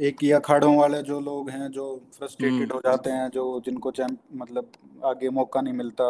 एक 0.01 0.23
ये 0.25 0.33
अखाड़ों 0.33 0.77
वाले 0.77 1.03
जो 1.03 1.21
लोग 1.21 1.51
हैं 1.51 1.71
जो 1.71 1.85
फ्रस्ट्रेटेड 2.19 2.61
हम्म। 2.61 2.75
हो 2.75 2.81
जाते 2.81 3.11
हैं 3.11 3.29
जो 3.31 3.61
जिनको 3.61 3.91
चैंप 3.91 4.19
मतलब 4.35 4.73
आगे 5.05 5.29
मौका 5.31 5.61
नहीं 5.61 5.75
मिलता 5.75 6.05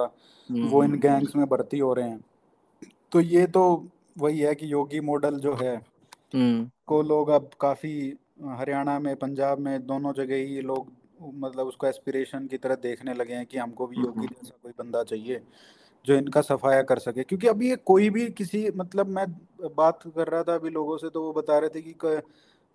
हम्म। 0.50 0.68
वो 0.68 0.84
इन 0.84 0.98
गैंग्स 0.98 1.36
में 1.36 1.46
भर्ती 1.46 1.78
हो 1.78 1.92
रहे 1.94 2.08
हैं। 2.08 2.20
तो 3.12 3.20
ये 3.20 3.46
तो 3.46 3.64
वही 4.18 4.38
है 4.38 4.54
कि 4.54 4.72
योगी 4.72 5.00
मॉडल 5.00 5.38
जो 5.38 5.54
है 5.54 5.76
हम्म। 6.34 6.70
को 6.86 7.02
लोग 7.02 7.28
अब 7.28 7.50
काफ़ी 7.60 7.92
हरियाणा 8.58 8.98
में 8.98 9.14
पंजाब 9.16 9.58
में 9.58 9.86
दोनों 9.86 10.12
जगह 10.12 10.34
ही 10.34 10.60
लोग 10.60 10.92
मतलब 11.22 11.66
उसको 11.66 11.86
एस्पिरेशन 11.86 12.46
की 12.46 12.56
तरह 12.56 12.74
देखने 12.74 13.14
लगे 13.14 13.34
हैं 13.34 13.46
कि 13.46 13.58
हमको 13.58 13.86
भी 13.86 13.96
योगी 13.96 14.26
जैसा 14.26 14.56
कोई 14.62 14.72
बंदा 14.78 15.02
चाहिए 15.02 15.40
जो 16.04 16.14
इनका 16.14 16.40
सफाया 16.40 16.82
कर 16.82 16.98
सके। 16.98 17.22
क्योंकि 17.22 17.46
अभी 17.46 17.68
ये 17.68 17.76
कोई 17.76 18.08
भी 18.10 18.26
किसी 18.30 18.70
मतलब 18.76 19.08
मैं 19.08 19.26
बात 19.76 19.98
कर 20.16 20.28
रहा 20.28 20.42
था 20.42 20.54
अभी 20.54 20.70
लोगों 20.70 20.96
से 20.96 21.08
तो 21.10 21.22
वो 21.22 21.32
बता 21.32 21.58
रहे 21.58 21.68
थे 21.68 21.82
कि 21.82 21.92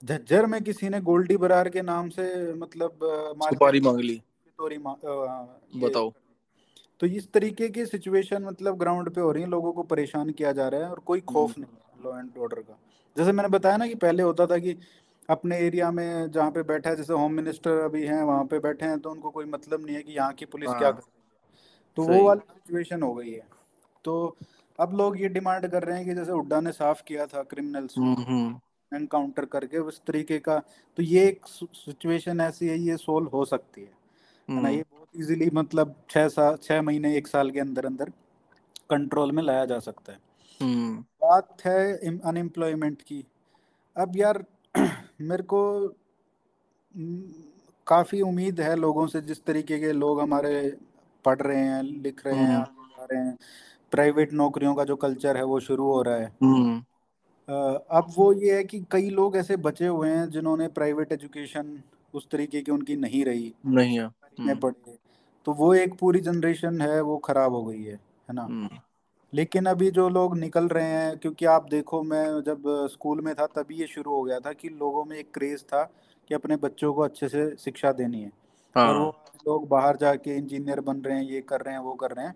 झज्जर 0.02 0.46
में 0.46 0.62
किसी 0.64 0.90
ने 0.90 1.00
गोल्डी 1.02 1.38
बरार 1.38 1.70
के 1.70 1.82
नाम 1.82 2.10
से 2.10 2.54
मतलब 2.54 3.00
सुपारी 3.44 3.80
मांग 3.80 4.00
ली। 4.00 4.22
तोरी 4.60 4.78
बताओ। 4.78 6.12
तो 7.02 7.08
इस 7.08 7.32
तरीके 7.32 7.68
की 7.70 7.86
सिचुएशन 7.86 8.44
मतलब 8.44 8.78
ग्राउंड 8.78 9.10
पे 9.10 9.22
हो 9.22 9.32
रही 9.32 9.44
है 9.44 9.50
लोगों 9.50 9.72
को 9.74 9.84
परेशान 9.86 10.30
किया 10.30 10.52
जा 10.52 10.68
रहा 10.68 10.82
है 10.82 10.90
और 10.90 11.00
कोई 11.06 11.22
खौफ 11.24 11.58
हम्म। 11.58 11.62
नहीं 11.62 12.06
लॉ 12.06 12.20
एंड 12.20 12.38
ऑर्डर 12.38 12.62
का। 12.62 12.78
जैसे 13.16 13.32
मैंने 13.32 13.50
बताया 13.50 13.78
ना 13.78 13.88
कि 13.88 13.96
पहले 13.96 14.24
होता 14.24 14.46
था 14.48 14.58
कि 14.58 14.76
अपने 15.30 15.58
एरिया 15.58 15.92
में 15.92 16.32
जहाँ 16.32 16.52
पे 16.52 16.64
बैठा 16.64 16.90
है 16.90 16.96
जैसे 16.96 17.14
होम 17.14 17.34
मिनिस्टर 17.34 17.80
अभी 17.82 18.06
हैं 18.06 18.22
वहाँ 18.24 18.46
पे 18.46 18.60
बैठे 18.60 18.86
हैं 18.86 19.00
तो 19.00 19.12
उनको 19.12 19.30
कोई 19.30 19.46
मतलब 19.46 19.86
नहीं 19.86 19.96
है 19.96 20.02
कि 20.04 20.14
यहाँ 20.14 20.34
की 20.34 20.46
पुलिस 20.46 20.70
क्या 20.70 20.92
कर 20.92 20.96
है। 20.96 21.16
तो 21.98 22.04
वो 22.04 22.24
वाली 22.24 22.42
सिचुएशन 22.50 23.02
हो 23.02 23.14
गई 23.14 23.32
है। 23.32 23.48
तो 24.06 24.36
अब 24.80 24.94
लोग 24.98 25.20
ये 25.22 25.28
डिमांड 25.30 25.68
कर 25.68 25.84
रहे 25.84 25.98
हैं 25.98 26.06
कि 26.06 26.14
जैसे 26.16 26.32
हुड्डा 26.32 26.60
ने 26.62 26.72
साफ़ 26.72 27.02
किया 27.08 27.26
था 27.26 27.44
क्रिमिनल्स 27.44 27.96
एनकाउंटर 28.92 29.46
करके 29.46 29.78
उस 29.80 30.02
तरीके 30.08 30.40
का 30.40 30.58
तो 30.98 31.04
ये 31.04 31.28
एक 31.28 31.46
सिचुएशन 31.48 32.42
ऐसी 32.42 32.68
है 32.68 32.78
ये 32.80 32.98
सोल्व 32.98 33.30
हो 33.30 33.44
सकती 33.46 33.82
है। 33.82 33.92
ना 34.58 34.70
ये 34.70 34.84
बहुत 34.92 35.08
इजीली 35.16 35.50
मतलब 35.54 35.96
छह 36.10 36.28
साल 36.28 36.56
छह 36.64 36.82
महीने 36.82 37.16
एक 37.18 37.28
साल 37.28 37.52
के 37.52 37.60
अंदर 37.60 37.86
अंदर 37.86 38.10
कंट्रोल 38.90 39.32
में 39.32 39.44
लाया 39.44 39.66
जा 39.66 39.80
सकता 39.80 40.14
है। 40.14 40.20
बात 41.22 41.62
है 41.66 41.94
अनएम्प्लॉयमेंट 42.08 43.02
की। 43.02 43.24
अब 43.96 44.16
यार 44.18 44.44
मेरे 45.22 45.44
को 45.44 45.62
काफ़ी 47.88 48.22
उम्मीद 48.22 48.60
है 48.62 48.76
लोगों 48.76 49.06
से 49.08 49.22
जिस 49.22 49.44
तरीके 49.46 49.80
के 49.80 49.92
लोग 49.92 50.22
हमारे 50.22 50.54
पढ़ 51.26 51.42
रहे 51.42 51.60
हैं 51.60 51.82
लिख 51.84 52.26
रहे 52.28 52.36
हैं 52.36 52.58
आ 52.58 53.06
रहे 53.12 53.20
हैं। 53.20 53.38
प्राइवेट 53.92 54.34
नौकरियों 54.34 54.74
का 54.76 54.84
जो 54.84 54.96
कल्चर 54.96 55.38
है 55.38 55.44
वो 55.44 55.60
शुरू 55.60 55.86
हो 55.86 56.02
रहा 56.02 56.16
है। 56.16 56.32
अब 57.50 58.14
वो 58.18 58.34
ये 58.34 58.56
है 58.56 58.64
कि 58.64 58.86
कई 58.92 59.10
लोग 59.10 59.38
ऐसे 59.38 59.58
बचे 59.58 59.88
हुए 59.88 60.10
हैं 60.10 60.30
जिन्होंने 60.30 60.68
प्राइवेट 60.68 61.12
एजुकेशन 61.12 61.84
उस 62.14 62.28
तरीके 62.32 62.62
की 62.62 62.72
उनकी 62.72 62.96
नहीं 62.96 63.26
रही 63.26 63.54
नहीं 63.66 63.98
है। 63.98 64.56
पढ़े 64.56 64.98
तो 65.46 65.54
वो 65.54 65.74
एक 65.74 65.94
पूरी 66.00 66.20
जनरेशन 66.20 66.82
है 66.82 67.02
वो 67.02 67.18
खराब 67.18 67.54
हो 67.54 67.64
गई 67.64 67.84
है 67.84 67.94
है 67.94 68.34
ना? 68.34 68.70
लेकिन 69.34 69.66
अभी 69.66 69.92
जो 69.92 70.10
लोग 70.10 70.38
निकल 70.38 70.68
रहे 70.68 70.86
हैं 70.86 71.18
क्योंकि 71.18 71.46
आप 71.46 71.68
देखो 71.70 72.04
मैं 72.04 72.42
जब 72.42 72.64
स्कूल 72.92 73.22
में 73.22 73.36
था 73.36 73.46
तभी 73.46 73.76
ये 73.76 73.88
शुरू 73.88 74.12
हो 74.12 74.24
गया 74.24 74.40
था 74.40 74.54
कि 74.54 74.70
लोगों 74.70 75.06
में 75.06 75.18
एक 75.18 75.34
क्रेज 75.34 75.64
था 75.64 75.84
कि 76.30 76.36
अपने 76.36 76.56
बच्चों 76.56 76.94
को 76.94 77.02
अच्छे 77.02 77.30
से 77.30 77.56
शिक्षा 77.56 77.92
देनी 77.92 78.22
है। 78.22 78.32
हाँ। 78.76 78.88
और 78.90 78.98
वो 78.98 79.10
लोग 79.48 79.68
बाहर 79.68 79.98
जाके 79.98 80.36
इंजीनियर 80.36 80.80
बन 80.80 81.02
रहे 81.02 81.18
हैं 81.18 81.24
ये 81.24 81.42
कर 81.42 81.62
रहे 81.62 81.74
हैं 81.74 81.82
वो 81.82 81.94
कर 81.94 82.12
रहे 82.12 82.26
हैं। 82.26 82.36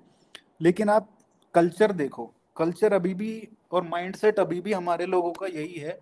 लेकिन 0.62 0.90
आप 0.90 1.10
कल्चर 1.54 1.92
देखो 1.92 2.32
कल्चर 2.57 2.94
अभी 2.94 3.14
भी 3.14 3.32
और 3.72 3.84
माइंडसेट 3.84 4.40
अभी 4.40 4.60
भी 4.61 4.73
हमारे 4.73 5.06
लोगों 5.06 5.32
का 5.32 5.48
यही 5.48 5.80
है 5.80 5.99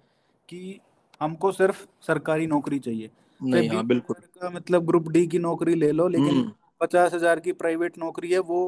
कि 0.49 0.80
हमको 1.21 1.51
सिर्फ़ 1.51 1.85
सरकारी 2.07 2.47
नौकरी 2.47 2.80
चाहिए 2.80 3.09
नहीं 3.41 3.69
हाँ, 3.69 3.85
बिल्कुल 3.85 4.15
का 4.41 4.49
मतलब 4.49 4.85
ग्रुप 4.85 5.07
डी 5.09 5.26
की 5.27 5.39
नौकरी 5.39 5.76
ले 5.76 5.91
लो 5.91 6.07
लेकिन 6.07 6.30
हम्म। 6.30 6.51
पचास 6.81 7.13
हज़ार 7.13 7.39
की 7.39 7.51
प्राइवेट 7.53 7.97
नौकरी 7.97 8.31
है 8.31 8.39
वो 8.39 8.59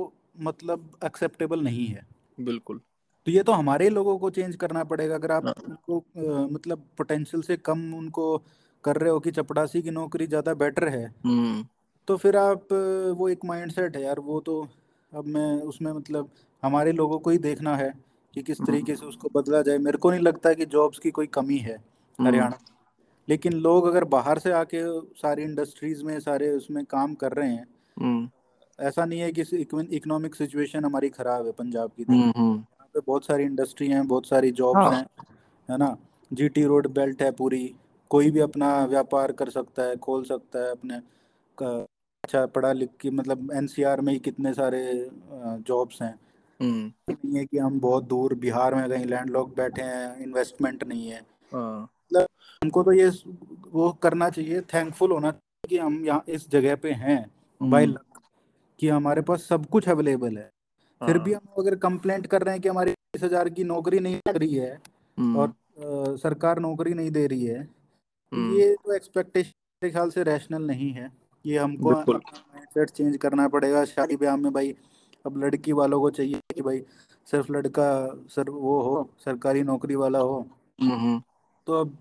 मतलब 0.42 0.90
एक्सेप्टेबल 1.06 1.60
नहीं 1.60 1.86
है 1.88 2.06
बिल्कुल 2.40 2.80
तो 3.28 3.32
ये 3.32 3.44
तो 3.44 3.52
हमारे 3.52 3.90
लोगों 3.90 4.18
को 4.18 4.30
चेंज 4.30 4.56
करना 4.56 4.84
पड़ेगा 4.84 5.16
अगर 5.16 5.32
आप 5.32 5.46
हाँ। 5.46 5.54
उनको 5.66 6.48
मतलब 6.48 6.86
पोटेंशियल 6.98 7.44
से 7.44 7.58
कम 7.58 7.94
उनको 7.94 8.26
कर 8.84 8.98
रहे 8.98 9.10
हो 9.10 9.20
कि 9.20 9.32
चपड़ासी 9.32 9.82
की 9.82 9.92
नौकरी 9.92 10.28
ज़्यादा 10.28 10.54
बेटर 10.54 10.88
है 10.88 11.06
हम्म। 11.26 11.66
तो 12.08 12.18
फिर 12.18 12.38
आप 12.38 12.74
वो 13.18 13.28
एक 13.30 13.46
माइंडसेट 13.46 13.96
है 13.98 14.04
यार 14.04 14.20
वो 14.20 14.40
तो 14.40 14.62
अब 15.12 15.26
मैं 15.26 15.52
उसमें 15.64 15.92
मतलब 15.92 16.30
हमारे 16.64 16.92
लोगों 16.92 17.20
को 17.20 17.30
ही 17.30 17.38
देखना 17.40 17.76
है 17.76 17.94
कि 18.34 18.42
किस 18.42 18.62
तरीके 18.62 18.96
से 18.96 19.06
उसको 19.06 19.30
बदला 19.34 19.62
जाए 19.62 19.78
मेरे 19.80 19.98
को 19.98 20.12
नहीं 20.12 20.22
लगता 20.22 20.54
कि 20.54 20.66
जॉब्स 20.68 21.00
की 21.00 21.12
कोई 21.12 21.28
कमी 21.30 21.58
है 21.60 21.76
हम्म। 21.76 22.28
हरियाणा 22.28 22.58
लेकिन 23.28 23.54
लोग 23.62 23.88
अगर 23.88 24.04
बाहर 24.04 24.40
से 24.40 24.52
आके 24.52 24.82
सारी 25.18 25.44
इंडस्ट्रीज़ 25.44 26.04
में 26.04 26.20
सारे 26.20 26.50
उसमें 26.52 26.84
काम 26.86 27.14
कर 27.16 27.32
रहे 27.32 27.50
हैं 27.50 27.68
हम्म। 27.98 28.30
ऐसा 28.80 29.06
नहीं 29.06 29.20
है 29.20 29.32
कि 29.32 29.42
इकोनॉमिक 29.92 30.36
सिचुएशन 30.36 30.86
हमारी 30.86 31.10
खराब 31.10 31.46
है 31.46 31.52
पंजाब 31.52 31.92
की 31.98 32.04
हम्म, 32.04 32.32
हम्म। 32.38 32.54
यहाँ 32.54 32.88
पे 32.94 33.00
बहुत 33.00 33.26
सारी 33.26 33.44
इंडस्ट्री 33.44 33.88
हैं 33.88 34.08
बहुत 34.08 34.28
सारी 34.28 34.52
जॉब्स 34.52 34.78
हाँ। 34.78 34.94
हैं 34.94 35.06
है 35.70 35.78
ना 35.78 35.96
जीटी 36.32 36.64
रोड 36.64 36.88
बेल्ट 36.88 37.22
है 37.22 37.32
पूरी 37.32 37.64
कोई 38.12 38.32
भी 38.32 38.40
अपना 38.40 38.74
व्यापार 38.86 39.32
कर 39.32 39.50
सकता 39.50 39.84
है 39.84 39.96
खोल 39.98 40.24
सकता 40.24 40.60
है 40.60 40.72
अपने 40.72 40.96
अच्छा 42.24 42.46
पढ़ा 42.46 42.72
लिख 42.74 42.90
के 43.00 43.10
मतलब 43.10 43.52
एनसीआर 43.54 44.02
में 44.02 44.12
ही 44.14 44.20
कितने 44.20 44.54
सारे 44.54 44.82
जॉब्स 45.68 46.02
हैं 46.02 46.14
नहीं 46.62 47.38
है 47.38 47.46
कि 47.46 47.58
हम 47.58 47.80
बहुत 47.80 48.04
दूर 48.04 48.34
बिहार 48.36 48.76
में 48.76 48.90
कहीं 48.90 49.06
लैंड 49.06 49.30
लॉक 49.30 49.56
बैठे 49.58 49.82
हैं 49.82 50.24
इन्वेस्टमेंट 50.24 50.84
नहीं 50.84 51.08
है 51.08 51.22
हाँ। 51.52 51.82
मतलब 51.82 52.28
हमको 52.62 52.84
तो 52.84 52.92
ये 52.92 53.10
वो 53.72 53.92
करना 54.04 54.30
चाहिए 54.30 54.62
थैंकफुल 54.74 55.12
होना 55.12 55.32
चाहिए 55.32 55.70
कि 55.70 55.78
हम 55.78 56.04
यहाँ 56.06 56.24
इस 56.30 56.50
जगह 56.50 56.76
पे 56.76 56.92
हैं 56.96 57.20
बाय 57.62 57.86
लक 57.86 58.04
हम्म। 58.08 58.22
कि 58.80 58.88
हमारे 58.88 59.22
पास 59.22 59.44
सब 59.44 59.66
कुछ 59.66 59.90
अवेलेबल 59.90 60.38
है 60.38 60.50
फिर 61.02 61.20
भी 61.20 61.34
हाँ। 61.34 61.42
हम 61.42 61.62
अगर 61.64 61.76
कंप्लेंट 61.80 62.28
कर 62.28 62.44
रहे 62.44 62.54
हैं 62.54 62.62
कि 62.62 62.70
हमारी 62.70 62.92
बीस 62.92 63.24
हज़ार 63.24 63.50
की 63.50 63.64
नौकरी 63.64 64.00
नहीं 64.00 64.18
लग 64.28 64.38
रही 64.38 64.56
है 64.56 64.74
हम्म। 65.18 65.38
और 65.38 65.50
आ, 65.50 66.16
सरकार 66.18 66.60
नौकरी 66.60 66.94
नहीं 66.94 67.12
दे 67.12 67.26
रही 67.28 67.46
है 67.46 67.64
तो 67.64 68.38
हम्म। 68.38 68.58
ये 68.58 68.74
तो 68.76 68.94
एक्सपेक्टेशन 68.94 69.52
मेरे 69.82 69.92
ख्याल 69.92 70.10
से 70.10 70.24
रैशनल 70.24 70.66
नहीं 70.66 70.92
है 70.92 71.12
ये 71.46 71.58
हमको 71.58 71.92
माइंडसेट 71.92 72.90
चेंज 72.90 73.18
करना 73.18 73.48
पड़ेगा 73.48 73.84
शादी 73.86 74.16
ब्याह 74.16 74.36
में 74.38 74.52
भाई 74.54 74.74
अब 75.26 75.38
लड़की 75.38 75.72
वालों 75.74 76.00
को 76.02 76.10
चाहिए 76.10 76.40
कि 76.56 76.62
भाई 76.62 76.82
सिर्फ़ 77.28 77.52
लड़का 77.52 77.88
सर 78.30 78.50
वो 78.50 78.82
हो 78.82 79.10
सरकारी 79.20 79.64
नौकरी 79.64 79.96
वाला 79.96 80.20
हो 80.20 80.46
तो 81.68 81.74
अब 81.74 81.98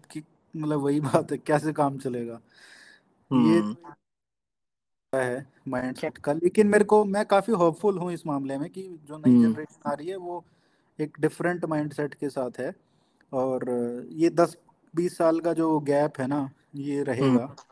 मतलब 0.54 0.80
वही 0.80 1.00
बात 1.00 1.32
है 1.32 1.38
कैसे 1.38 1.72
काम 1.72 1.98
चलेगा 1.98 2.40
ये 3.30 3.58
हम्म। 3.58 3.92
है 5.12 5.46
माइंडसेट 5.68 6.18
का 6.18 6.32
लेकिन 6.32 6.66
मेरे 6.66 6.84
को 6.84 7.04
मैं 7.04 7.24
काफ़ी 7.26 7.52
होपफुल 7.52 7.98
हूँ 7.98 8.12
इस 8.12 8.26
मामले 8.26 8.58
में 8.58 8.68
कि 8.70 8.82
जो 9.08 9.16
नई 9.16 9.42
जनरेशन 9.42 9.74
हम्म। 9.74 9.90
आ 9.90 9.94
रही 9.94 10.08
है 10.08 10.16
वो 10.16 10.44
एक 10.98 11.16
डिफरेंट 11.20 11.64
माइंडसेट 11.64 12.14
के 12.14 12.28
साथ 12.28 12.60
है 12.60 12.74
और 13.32 13.68
ये 14.14 14.30
दस 14.30 14.56
बीस 14.94 15.16
साल 15.18 15.40
का 15.40 15.52
जो 15.52 15.78
गैप 15.80 16.20
है 16.20 16.26
ना 16.26 16.48
ये 16.76 17.02
रहेगा 17.02 17.26
हम्म। 17.26 17.69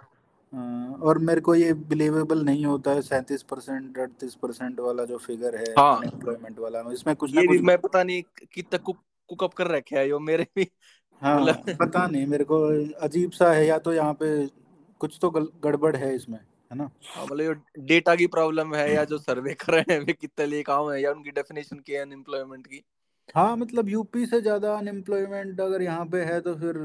और 0.53 1.19
मेरे 1.19 1.41
को 1.41 1.55
ये 1.55 1.73
बिलीवेबल 1.89 2.43
नहीं 2.45 2.65
होता 2.65 2.91
है 2.91 3.03
सैंतीस 3.03 3.43
परसेंट 3.43 3.99
अड़तीस 3.99 4.35
परसेंट 4.35 4.81
वाला 4.81 5.05
जो 5.05 5.19
फिगर 5.19 5.57
है 5.57 5.65
अनएम्प्लॉयमेंट 5.75 6.59
वाला 6.59 6.83
इसमें 6.93 7.15
कुछ 7.17 7.35
ये 7.35 7.43
ना 7.43 7.53
कुछ 7.53 7.61
मैं 7.61 7.79
पता 7.79 8.03
नहीं 8.03 8.23
कितना 8.53 8.79
कुक 8.79 8.99
कुक 9.31 9.53
कर 9.55 9.67
रखे 9.67 9.97
है 9.97 10.09
यो 10.09 10.19
मेरे 10.19 10.47
भी। 10.57 10.67
हाँ 11.23 11.41
मतलब 11.41 11.77
पता 11.81 12.07
नहीं 12.07 12.27
मेरे 12.27 12.45
को 12.45 12.61
अजीब 13.01 13.31
सा 13.31 13.53
है 13.53 13.67
या 13.67 13.79
तो 13.79 13.93
यहाँ 13.93 14.15
पे 14.15 14.47
कुछ 15.01 15.19
तो 15.23 15.31
गड़बड़ 15.31 15.95
है 15.97 16.15
इसमें 16.15 16.39
है 16.39 16.77
ना? 16.79 16.91
हाँ 17.17 17.25
मतलब 17.27 17.63
डेटा 17.79 18.15
की 18.15 18.27
प्रॉब्लम 18.27 18.75
है 18.75 18.93
या 18.93 19.05
जो 19.05 19.19
सर्वे 19.19 19.55
कर 19.55 19.73
रहे 19.73 19.95
हैं 19.95 20.01
वे 20.07 20.13
कितने 20.13 20.47
लिए 20.47 20.63
काम 20.63 20.91
है 20.91 21.03
या 21.03 21.13
उनकी 21.13 21.31
डेफिनेशन 21.31 21.79
की 21.79 21.93
है 21.93 22.01
अनएम्प्लॉयमेंट 22.01 22.67
की। 22.67 22.83
हाँ 23.35 23.57
मतलब 23.57 23.89
यूपी 23.89 24.27
से 24.27 24.41
ज़्यादा 24.41 24.75
अनएम्प्लॉयमेंट 24.75 25.61
अगर 25.61 25.83
यहाँ 25.83 26.07
पे 26.07 26.23
है 26.25 26.41
तो 26.41 26.55
फिर 26.55 26.79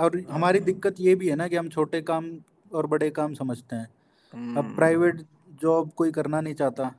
और 0.00 0.16
हमारी 0.30 0.60
दिक्कत 0.60 1.00
ये 1.00 1.14
भी 1.14 1.28
है 1.28 1.36
ना 1.36 1.48
कि 1.48 1.56
हम 1.56 1.68
छोटे 1.68 2.00
काम 2.02 2.30
और 2.72 2.86
बड़े 2.86 3.10
काम 3.10 3.34
समझते 3.34 3.76
हैं। 3.76 4.56
अब 4.56 4.74
प्राइवेट 4.76 5.14
हम्म। 5.14 5.56
जॉब 5.62 5.90
कोई 5.96 6.10
करना 6.10 6.40
नहीं 6.40 6.54
चाहता 6.54 6.94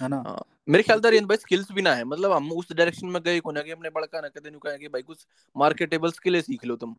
है 0.00 0.08
ना? 0.08 0.22
हाँ। 0.26 0.44
मेरे 0.68 0.82
ख्याल 0.82 1.00
से 1.00 1.20
भाई 1.20 1.36
स्किल्स 1.36 1.72
भी 1.72 1.82
ना 1.82 1.94
है 1.94 2.04
मतलब 2.04 2.32
हम 2.32 2.52
उस 2.52 2.72
डायरेक्शन 2.72 3.06
में 3.06 3.22
गए 3.22 3.40
कोना 3.40 3.62
कि 3.62 3.70
अपने 3.70 3.90
बड़का 3.90 4.20
ना 4.20 4.28
कदे 4.28 4.50
नुका 4.50 4.76
कि 4.76 4.88
भाई 4.88 5.02
कुछ 5.02 5.26
मार्केटेबल 5.56 6.10
स्किल 6.10 6.40
सीख 6.40 6.64
लो 6.64 6.76
तुम। 6.76 6.94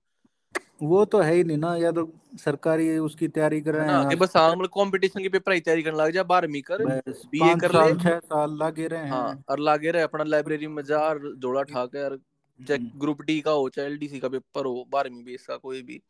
वो 0.83 1.03
तो 1.05 1.19
है 1.21 1.33
ही 1.33 1.43
नहीं 1.43 1.57
ना 1.57 1.75
या 1.75 1.91
तो 1.91 2.11
सरकारी 2.37 2.97
उसकी 2.97 3.27
तैयारी 3.27 3.61
कर 3.61 3.73
रहे 3.73 3.87
हैं 3.87 4.09
कि 4.09 4.15
बस 4.15 4.35
हाँ 4.37 4.55
मतलब 4.55 4.67
कंपटीशन 4.67 5.21
के 5.21 5.29
पेपर 5.29 5.53
की 5.53 5.59
तैयारी 5.59 5.83
करने 5.83 5.97
लग 5.97 6.11
जा 6.11 6.23
12वीं 6.23 6.61
कर 6.61 6.83
बीए 6.85 7.55
कर 7.55 7.71
ले। 7.73 7.93
6 8.03 8.19
साल 8.19 8.57
लगे 8.63 8.87
रहे 8.87 8.99
हैं। 8.99 9.09
हाँ 9.09 9.43
और 9.49 9.59
लगे 9.59 9.91
रहे 9.91 10.01
अपना 10.01 10.23
लाइब्रेरी 10.23 10.67
में 10.67 10.83
जा 10.83 10.99
और 10.99 11.33
जोड़ा 11.37 11.63
ठा 11.63 11.85
के 11.85 12.17
चाहे 12.59 12.79
ग्रुप 12.99 13.21
डी 13.21 13.39
का 13.41 13.51
हो 13.51 13.69
चाहे 13.69 13.87
एलडीसी 13.87 14.19
का 14.19 14.29
पेपर 14.29 14.65
हो 14.65 14.85
12वीं 14.91 15.23
बेस 15.23 15.45
का 15.47 15.57
कोई 15.57 15.81
भी। 15.81 16.01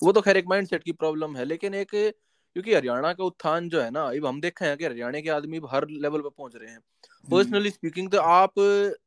वो 0.00 0.12
तो 0.12 0.20
खैर 0.20 0.36
एक 0.36 0.44
माइंडसेट 0.48 0.82
की 0.82 0.92
प्रॉब्लम 0.92 1.36
है 1.36 1.44
लेकिन 1.44 1.74
एक 1.74 1.90
क्योंकि 1.90 2.74
हरियाणा 2.74 3.12
का 3.12 3.24
उत्थान 3.24 3.68
जो 3.68 3.80
है 3.80 3.90
ना 3.90 4.02
अब 4.08 4.26
हम 4.26 4.40
देखे 4.40 4.64
हैं 4.64 4.76
कि 4.76 4.84
हरियाणा 4.84 5.20
के 5.20 5.30
आदमी 5.30 5.60
हर 5.70 5.86
लेवल 5.90 6.20
पर 6.20 6.28
पहुँच 6.28 6.52
रहे 6.56 6.70
हैं। 6.70 6.80
पर्सनली 7.28 7.70
स्पीकिंग 7.70 8.10
तो 8.10 8.18
आप 8.18 8.58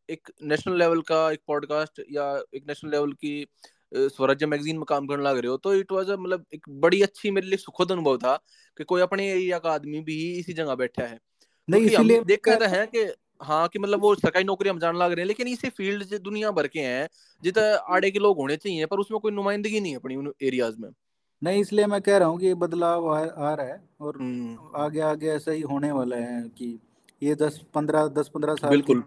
एक 0.09 0.31
नेशनल 0.43 0.77
लेवल 0.79 1.01
का 1.01 1.31
एक 1.31 1.39
पॉडकास्ट 1.47 2.01
या 2.11 2.25
एक 2.55 2.63
नेशनल 2.67 2.91
लेवल 2.91 3.11
की 3.13 3.47
स्वराज्य 3.93 4.45
मैगजीन 4.45 4.75
में 4.75 4.85
काम 4.85 5.07
करने 5.07 5.23
लग 5.23 5.37
रहे 5.37 5.47
हो 5.47 5.57
तो 5.57 5.73
इट 5.75 5.91
वॉज़ 5.91 6.11
मतलब 6.11 6.45
एक 6.53 6.69
बड़ी 6.79 7.01
अच्छी 7.01 7.31
मेरे 7.31 7.47
लिए 7.47 7.57
सुखद 7.57 7.91
अनुभव 7.91 8.17
था 8.17 8.35
कि 8.77 8.83
कोई 8.83 9.01
अपने 9.01 9.29
एरिया 9.31 9.59
का 9.59 9.71
आदमी 9.71 9.99
भी 10.01 10.17
इसी 10.39 10.53
जगह 10.53 10.75
बैठा 10.75 11.05
है। 11.05 11.19
नहीं 11.67 11.85
इसीलिए 11.85 12.21
देख 12.23 12.39
कर 12.43 12.63
है 12.69 12.85
कि 12.85 13.05
हाँ 13.41 13.67
कि 13.67 13.79
मतलब 13.79 14.01
वो 14.01 14.13
सरकारी 14.15 14.45
नौकरी 14.45 14.69
हम 14.69 14.79
जाने 14.79 14.99
लग 14.99 15.11
रहे 15.11 15.19
हैं 15.19 15.27
लेकिन 15.27 15.47
इसी 15.47 15.69
फ़ील्ड 15.69 16.17
दुनिया 16.21 16.51
भर 16.51 16.67
के 16.67 16.79
हैं 16.79 17.07
जितना 17.43 17.63
आड़े 17.95 18.11
के 18.11 18.19
लोग 18.19 18.37
होने 18.37 18.55
चाहिए 18.55 18.85
पर 18.85 18.99
उसमें 18.99 19.19
कोई 19.19 19.31
नुमाइंदगी 19.31 19.79
नहीं 19.79 19.91
है 19.91 19.97
अपनी 19.97 20.15
उन 20.15 20.31
एरियाज़ 20.43 20.75
में। 20.79 20.89
नहीं 21.41 21.61
इसलिए 21.61 21.85
मैं 21.85 22.01
कह 22.01 22.17
रहा 22.17 22.27
हूँ 22.27 22.39
कि 22.39 22.53
बदलाव 22.53 23.07
आ, 23.09 23.19
आ 23.19 23.53
रहा 23.53 23.65
है 23.65 23.81
और 24.01 24.17
हम्म। 24.17 24.57
आगे 24.75 24.99
आगे 24.99 25.29
ऐसा 25.29 25.51
ही 25.51 25.61
होने 25.61 25.91
वाला 25.91 26.15
है 26.15 26.41
कि 26.57 26.79
ये 27.23 27.35
दस 27.35 27.61
पंद्रह 27.73 28.07
दस 28.07 28.27
पंद्रह 28.27 28.55
साल 28.55 28.69
बिल्कुल। 28.69 29.03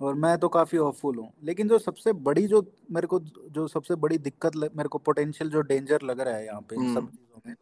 और 0.00 0.14
मैं 0.14 0.36
तो 0.38 0.48
काफ़ी 0.48 0.78
होपफुल 0.78 1.16
हूँ। 1.16 1.30
लेकिन 1.44 1.68
जो 1.68 1.78
सबसे 1.78 2.12
बड़ी 2.28 2.46
जो 2.46 2.60
मेरे 2.92 3.06
को 3.06 3.18
जो 3.20 3.66
सबसे 3.68 3.94
बड़ी 3.94 4.18
दिक्कत 4.18 4.56
लग, 4.56 4.70
मेरे 4.76 4.88
को 4.88 4.98
पोटेंशियल 4.98 5.50
जो 5.50 5.60
डेंजर 5.62 6.02
लग 6.02 6.20
रहा 6.20 6.34
है 6.34 6.44
यहाँ 6.46 6.60
पे 6.60 6.76
सब 6.76 6.80
हम्म। 6.80 7.06
चीज़ों 7.06 7.40
में 7.46 7.54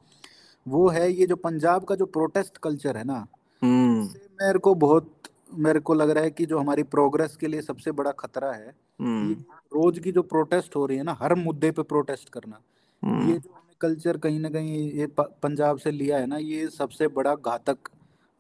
वो 0.66 0.88
है 0.88 1.10
ये 1.12 1.26
जो 1.26 1.36
पंजाब 1.36 1.84
का 1.84 1.94
जो 1.94 2.06
प्रोटेस्ट 2.09 2.59
कल्चर 2.59 2.96
है 2.96 3.05
ना 3.05 3.26
हम्म। 3.62 4.02
मेरे 4.42 4.59
को 4.59 4.74
बहुत 4.74 5.12
मेरे 5.52 5.80
को 5.80 5.94
लग 5.94 6.10
रहा 6.10 6.24
है 6.24 6.30
कि 6.30 6.46
जो 6.46 6.58
हमारी 6.58 6.82
प्रोग्रेस 6.82 7.36
के 7.36 7.46
लिए 7.46 7.60
सबसे 7.60 7.92
बड़ा 7.92 8.10
खतरा 8.10 8.52
है 8.52 8.74
हम्म। 9.00 9.32
रोज 9.72 9.98
की 9.98 10.12
जो 10.12 10.22
प्रोटेस्ट 10.22 10.76
हो 10.76 10.86
रही 10.86 10.98
है 10.98 11.04
ना 11.04 11.16
हर 11.22 11.34
मुद्दे 11.34 11.70
पे 11.70 11.82
प्रोटेस्ट 11.82 12.28
करना 12.28 12.56
ये 12.56 13.10
हम्म। 13.10 13.38
जो 13.38 13.50
हमने 13.54 13.74
कल्चर 13.80 14.16
कहीं 14.16 14.40
ना 14.40 14.50
कहीं 14.50 14.92
ये 14.92 15.06
पंजाब 15.20 15.78
से 15.78 15.90
लिया 15.90 16.18
है 16.18 16.26
ना 16.26 16.36
ये 16.36 16.68
सबसे 16.68 17.08
बड़ा 17.08 17.34
घातक 17.34 17.88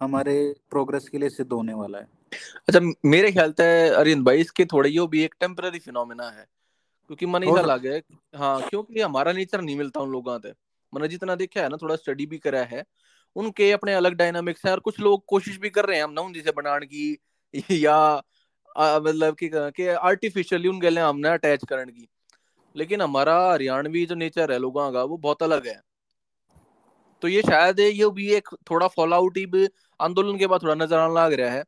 हमारे 0.00 0.54
प्रोग्रेस 0.70 1.08
के 1.08 1.18
लिए 1.18 1.28
सिद्ध 1.28 1.52
होने 1.52 1.74
वाला 1.74 1.98
है। 1.98 2.06
अच्छा 2.68 2.80
मेरे 3.04 3.32
ख्याल 3.32 3.52
से 3.52 3.88
अरिंद 3.88 4.24
भाई 4.24 4.40
इसके 4.40 4.64
थोड़े 4.64 4.90
यो 4.90 5.06
भी 5.06 5.22
एक 5.22 5.34
टेम्पररी 5.40 5.78
फिनोमेना 5.78 6.28
है 6.30 6.46
क्योंकि 7.06 7.26
मन 7.26 7.44
हो 7.44 7.58
ऐसा 7.58 7.66
लगे 7.66 8.02
हाँ। 8.36 8.60
क्योंकि 8.68 9.00
हमारा 9.00 9.32
नेचर 9.32 9.60
नहीं 9.60 9.76
मिलता 9.76 10.00
उन 10.00 10.10
लोगों 10.10 10.38
से। 10.38 10.52
मैंने 10.92 11.08
जितना 11.08 11.34
देखा 11.34 11.60
है 11.60 11.68
ना 11.68 11.76
थोड़ा 11.76 11.96
स्टडी 11.96 12.26
भी 12.26 12.38
करा 12.38 12.60
है 12.64 12.84
उनके 13.38 13.72
अपने 13.72 13.94
अलग 13.94 14.12
डायनामिक्स 14.12 14.64
हैं 14.64 14.72
और 14.72 14.80
कुछ 14.80 15.00
लोग 15.00 15.24
कोशिश 15.26 15.58
भी 15.58 15.70
कर 15.70 15.86
रहे 15.86 15.96
हैं 15.96 16.04
हम 16.04 16.10
ना 16.10 16.20
उन 16.20 16.32
जैसे 16.32 16.50
बनाने 16.50 16.86
की 16.86 17.18
या 17.70 18.22
मतलब 18.78 19.34
कि 19.34 19.50
कि 19.54 19.86
आर्टिफिशियली 19.86 20.68
उनके 20.68 20.90
लिए 20.90 21.02
हमने 21.02 21.28
अटैच 21.28 21.60
करने 21.68 21.92
की। 21.92 22.08
लेकिन 22.76 23.02
हमारा 23.02 23.52
हरियाणवी 23.52 24.06
जो 24.06 24.14
नेचर 24.14 24.52
है 24.52 24.58
लोगों 24.58 24.92
का 24.92 25.02
वो 25.02 25.16
बहुत 25.16 25.42
अलग 25.42 25.66
है। 25.66 25.80
तो 27.22 27.28
ये 27.28 27.42
शायद 27.42 27.80
ये 27.80 28.10
भी 28.10 28.32
एक 28.32 28.48
थोड़ा 28.70 28.88
फॉल 28.88 29.14
आउट 29.14 29.36
ही 29.36 29.68
आंदोलन 30.00 30.38
के 30.38 30.46
बाद 30.46 30.62
थोड़ा 30.62 30.74
नज़र 30.74 30.98
आने 30.98 31.14
लग 31.14 31.32
रहा 31.32 31.50
है। 31.50 31.64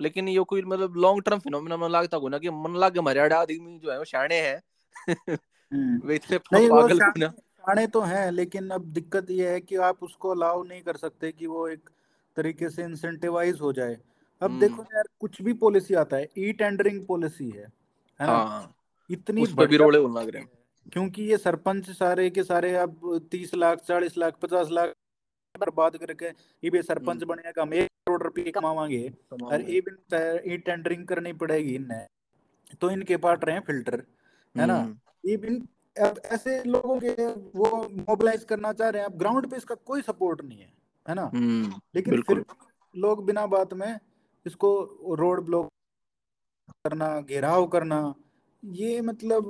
लेकिन 0.00 0.28
ये 0.28 0.40
कोई 0.40 0.62
मतलब 0.62 0.96
लॉन्ग 0.96 1.22
टर्म 1.22 1.38
फिनोमिना 1.38 1.76
मन 1.76 1.88
लगता 1.88 2.18
को 2.18 2.28
ना 2.28 2.38
कि 2.38 2.50
मन 2.50 2.76
लागे 2.76 2.98
हमारे 2.98 3.20
आदमी 3.20 3.78
जो 3.78 3.92
है 3.92 3.98
वो 3.98 4.04
शाणे 4.04 4.34
है। 4.34 4.62
हम्म। 5.72 6.08
वे 6.08 6.14
इतने 6.14 6.38
पागल 6.38 7.00
ना। 7.16 7.32
शाणे 7.66 7.86
तो 7.86 8.00
हैं 8.00 8.30
लेकिन 8.32 8.68
अब 8.70 8.84
दिक्कत 8.94 9.30
ये 9.30 9.48
है 9.50 9.60
कि 9.60 9.76
आप 9.84 10.02
उसको 10.02 10.30
अलाउ 10.30 10.62
नहीं 10.62 10.82
कर 10.82 10.96
सकते 10.96 11.30
कि 11.32 11.46
वो 11.46 11.66
एक 11.68 11.88
तरीके 12.36 12.68
से 12.70 12.82
इंसेंटिवाइज 12.84 13.60
हो 13.60 13.72
जाए। 13.72 13.96
अब 14.42 14.58
देखो 14.60 14.74
हम्म 14.74 14.96
यार 14.96 15.08
कुछ 15.20 15.40
भी 15.42 15.52
पॉलिसी 15.62 15.94
आता 15.94 16.16
है 16.16 16.28
ई 16.38 16.52
टेंडरिंग 16.52 17.04
पॉलिसी 17.06 17.48
है 17.50 17.64
है 17.64 18.26
ना? 18.26 18.32
हाँ। 18.32 18.74
इतनी 19.10 19.42
उस 19.42 19.52
भी 19.52 19.76
रोड़े 19.76 19.98
लग 19.98 20.28
रहे 20.28 20.42
हैं। 20.42 20.48
क्योंकि 20.92 21.22
ये 21.22 21.36
सरपंच 21.38 21.90
सारे 21.92 22.28
के 22.30 22.42
सारे 22.44 22.74
अब 22.76 23.28
तीस 23.30 23.54
लाख 23.54 23.80
चालीस 23.80 24.18
लाख 24.18 24.38
पचास 24.42 24.68
लाख 24.70 24.94
बर्बाद 25.54 25.96
करके 25.96 26.26
ये 26.26 26.70
भी 26.70 26.82
सरपंच 26.82 27.16
हम्म। 27.16 27.26
बनेगा 27.26 27.62
हम 27.62 27.74
एक 27.74 27.88
करोड़ 28.06 28.22
रुपये 28.22 28.50
कमावांगे। 28.52 29.08
और 29.42 29.70
ये 29.70 29.80
भी 29.80 30.54
ई 30.54 30.56
टेंडरिंग 30.58 31.06
करनी 31.06 31.32
पड़ेगी 31.42 31.74
इन्हें 31.74 32.06
तो 32.80 32.90
इनके 32.90 33.16
पास 33.16 33.38
रहे 33.44 33.60
फ़िल्टर 33.62 34.02
है 34.54 34.66
ना? 34.66 34.76
हम्म। 34.76 34.98
ये 35.24 35.36
भी 35.36 35.58
अब 35.98 36.20
ऐसे 36.24 36.62
लोगों 36.64 36.98
के 37.00 37.26
वो 37.58 37.66
मोबिलाइज 38.08 38.44
करना 38.44 38.72
चाह 38.72 38.88
रहे 38.88 39.02
हैं 39.02 39.08
अब 39.08 39.18
ग्राउंड 39.18 39.50
पे 39.50 39.56
इसका 39.56 39.74
कोई 39.74 40.02
सपोर्ट 40.02 40.42
नहीं 40.44 40.58
है 40.58 40.72
है 41.06 41.14
ना? 41.14 41.30
हम्म 41.34 41.80
लेकिन 41.94 42.22
फिर 42.22 42.44
लोग 42.94 43.24
बिना 43.26 43.46
बात 43.46 43.72
में 43.74 43.98
इसको 44.46 44.70
रोड 45.18 45.44
ब्लॉक 45.44 45.68
करना 46.84 47.20
घेराव 47.20 47.66
करना 47.66 48.14
ये 48.62 49.00
मतलब 49.00 49.48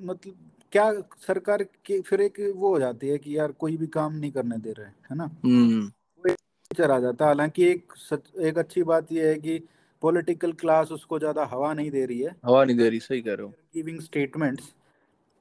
मतलब 0.00 0.34
क्या 0.72 0.90
सरकार 1.26 1.62
के 1.86 2.00
फिर 2.00 2.20
एक 2.20 2.40
वो 2.56 2.68
हो 2.68 2.78
जाती 2.78 3.08
है 3.08 3.18
कि 3.18 3.36
यार 3.38 3.52
कोई 3.52 3.76
भी 3.76 3.86
काम 3.86 4.14
नहीं 4.14 4.30
करने 4.32 4.58
दे 4.58 4.72
रहे 4.72 4.86
है 4.86 5.16
ना? 5.16 5.24
हम्म। 5.44 5.82
नेचर 6.24 6.90
आ 6.90 6.98
जाता 7.00 7.24
है 7.24 7.28
हालाँकि 7.28 7.64
एक 7.64 7.92
सच, 7.96 8.32
एक 8.40 8.58
अच्छी 8.58 8.82
बात 8.82 9.12
यह 9.12 9.28
है 9.28 9.34
कि 9.34 9.58
पॉलिटिकल 10.02 10.52
क्लास 10.52 10.92
उसको 10.92 11.18
ज़्यादा 11.18 11.44
हवा 11.44 11.72
नहीं 11.74 11.90
दे 11.90 12.04
रही 12.06 12.20
है। 12.20 12.34
हवा 12.44 12.64
नहीं 12.64 12.76
दे 12.76 12.88
रही 12.88 13.00
सही 13.00 13.20
कह 13.22 13.34
रहे 13.34 13.46
हो। 13.46 13.52
गिविंग 13.74 14.00
स्टेटमेंट्स 14.00 14.74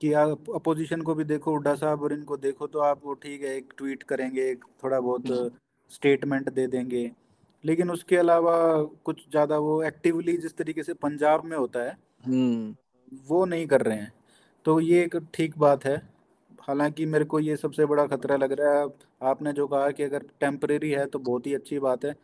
कि 0.03 0.11
आप 0.13 0.49
अपोजिशन 0.55 1.01
को 1.01 1.15
भी 1.15 1.23
देखो 1.23 1.51
हुड्डा 1.51 1.73
साहब 1.75 2.01
और 2.03 2.13
इनको 2.13 2.38
देखो 2.38 2.67
तो 2.67 2.80
आप 2.80 3.01
वो 3.05 3.13
ठीक 3.13 3.43
है 3.43 3.55
एक 3.57 3.73
ट्वीट 3.77 4.03
करेंगे 4.03 4.49
एक 4.51 4.65
थोड़ा 4.84 4.99
बहुत 4.99 5.51
स्टेटमेंट 5.91 6.49
दे 6.49 6.67
देंगे। 6.67 7.11
लेकिन 7.63 7.91
उसके 7.91 8.17
अलावा 8.17 8.55
कुछ 9.05 9.30
ज़्यादा 9.30 9.57
वो 9.57 9.81
एक्टिवली 9.84 10.38
जिस 10.38 10.57
तरीके 10.57 10.84
से 10.84 10.93
पंजाब 10.93 11.45
में 11.45 11.57
होता 11.57 11.84
है 11.84 11.97
हम्म। 12.25 12.75
वो 13.25 13.45
नहीं 13.45 13.67
कर 13.67 13.81
रहे 13.81 13.97
हैं। 13.97 14.11
तो 14.65 14.80
ये 14.80 15.03
एक 15.03 15.15
ठीक 15.34 15.57
बात 15.57 15.85
है। 15.85 15.95
हालाँकि 16.61 17.05
मेरे 17.05 17.25
को 17.25 17.39
ये 17.39 17.55
सबसे 17.57 17.85
बड़ा 17.85 18.05
खतरा 18.07 18.35
लग 18.38 18.51
रहा 18.51 18.80
है 18.80 18.88
आपने 19.21 19.53
जो 19.53 19.67
कहा 19.67 19.89
कि 19.91 20.03
अगर 20.03 20.23
टेम्परेरी 20.39 20.91
है 20.91 21.05
तो 21.05 21.19
बहुत 21.19 21.47
ही 21.47 21.53
अच्छी 21.53 21.80
बात 21.80 22.05
है। 22.05 22.15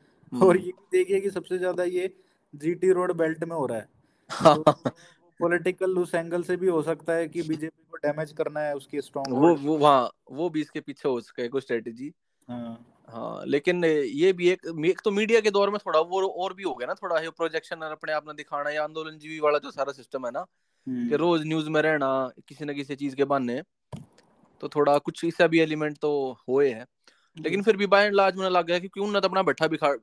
और 0.41 0.57
हम्म 0.57 0.57
ये 0.57 0.71
देखिए 0.91 1.19
कि 1.19 1.29
सबसे 1.29 1.57
ज़्यादा 1.57 1.83
ये 1.83 2.13
जीटी 2.53 2.91
रोड 2.91 3.13
बेल्ट 3.17 3.43
में 3.43 3.55
हो 3.55 3.65
रहा 3.65 3.77
है। 3.77 3.87
तो 4.53 4.63
हाँ 4.63 4.93
पॉलिटिकल 5.39 5.97
उस 5.97 6.15
एंगल 6.15 6.43
से 6.43 6.57
भी 6.57 6.67
हो 6.67 6.81
सकता 6.81 7.13
है 7.13 7.27
कि 7.27 7.41
बीजेपी 7.41 7.83
को 7.91 7.97
डैमेज 7.97 8.31
करना 8.31 8.59
है 8.59 8.75
उसकी 8.75 9.01
स्ट्रॉन्ग 9.01 9.37
वो 9.37 9.55
वो 9.55 9.77
वहाँ 9.77 10.11
वो 10.31 10.49
भी 10.49 10.61
इसके 10.61 10.79
पीछे 10.79 11.09
हो 11.09 11.21
सके 11.21 11.47
कोई 11.47 11.61
स्ट्रेटेजी 11.61 12.13
हाँ। 12.47 12.85
हाँ 13.07 13.45
लेकिन 13.45 13.85
ये 13.85 14.33
भी 14.33 14.49
एक 14.49 14.85
एक 14.85 15.01
तो 15.03 15.11
मीडिया 15.11 15.39
के 15.39 15.51
दौर 15.51 15.69
में 15.69 15.79
थोड़ा 15.85 15.99
वो 15.99 16.27
और 16.27 16.53
भी 16.53 16.63
हो 16.63 16.73
गया 16.73 16.87
ना 16.87 16.93
थोड़ा 16.93 17.19
ये 17.19 17.29
प्रोजेक्शन 17.29 17.75
अपने 17.75 18.13
आप 18.13 18.27
ने 18.27 18.33
दिखाना 18.33 18.69
या 18.69 18.83
आंदोलन 18.83 19.17
जीवी 19.17 19.39
वाला 19.39 19.57
जो 19.57 19.71
सारा 19.71 19.91
सिस्टम 19.91 20.25
है 20.25 20.31
ना 20.31 20.41
कि 20.41 20.91
हम्म। 20.91 21.15
रोज 21.15 21.45
न्यूज़ 21.45 21.69
में 21.69 21.81
रहना 21.81 22.31
किसी 22.47 22.65
न 22.65 22.73
किसी 22.73 22.95
चीज़ 22.95 23.15
के 23.15 23.23
बहाने 23.23 23.61
तो 24.61 24.69
थोड़ा 24.69 24.97
कुछ 24.97 25.25
ऐसा 25.25 25.47
भी 25.47 25.59
एलिमेंट 25.59 25.97
तो 25.97 26.37
हुए 26.49 26.69
है। 26.69 26.85
लेकिन 27.37 27.63
फिर 27.63 27.77
भी 27.77 27.85
बाय 27.85 28.05
एंड 28.05 28.15
लार्ज 28.15 28.35
मुझे 28.35 28.49
लग 28.49 28.65
गया 28.65 28.79
कि 28.79 28.87
क्यों 28.87 29.11
ना 29.11 29.19
तो 29.19 29.27
अपना 29.27 29.43
बैठा 29.43 29.67
बिगाड़ 29.67 29.97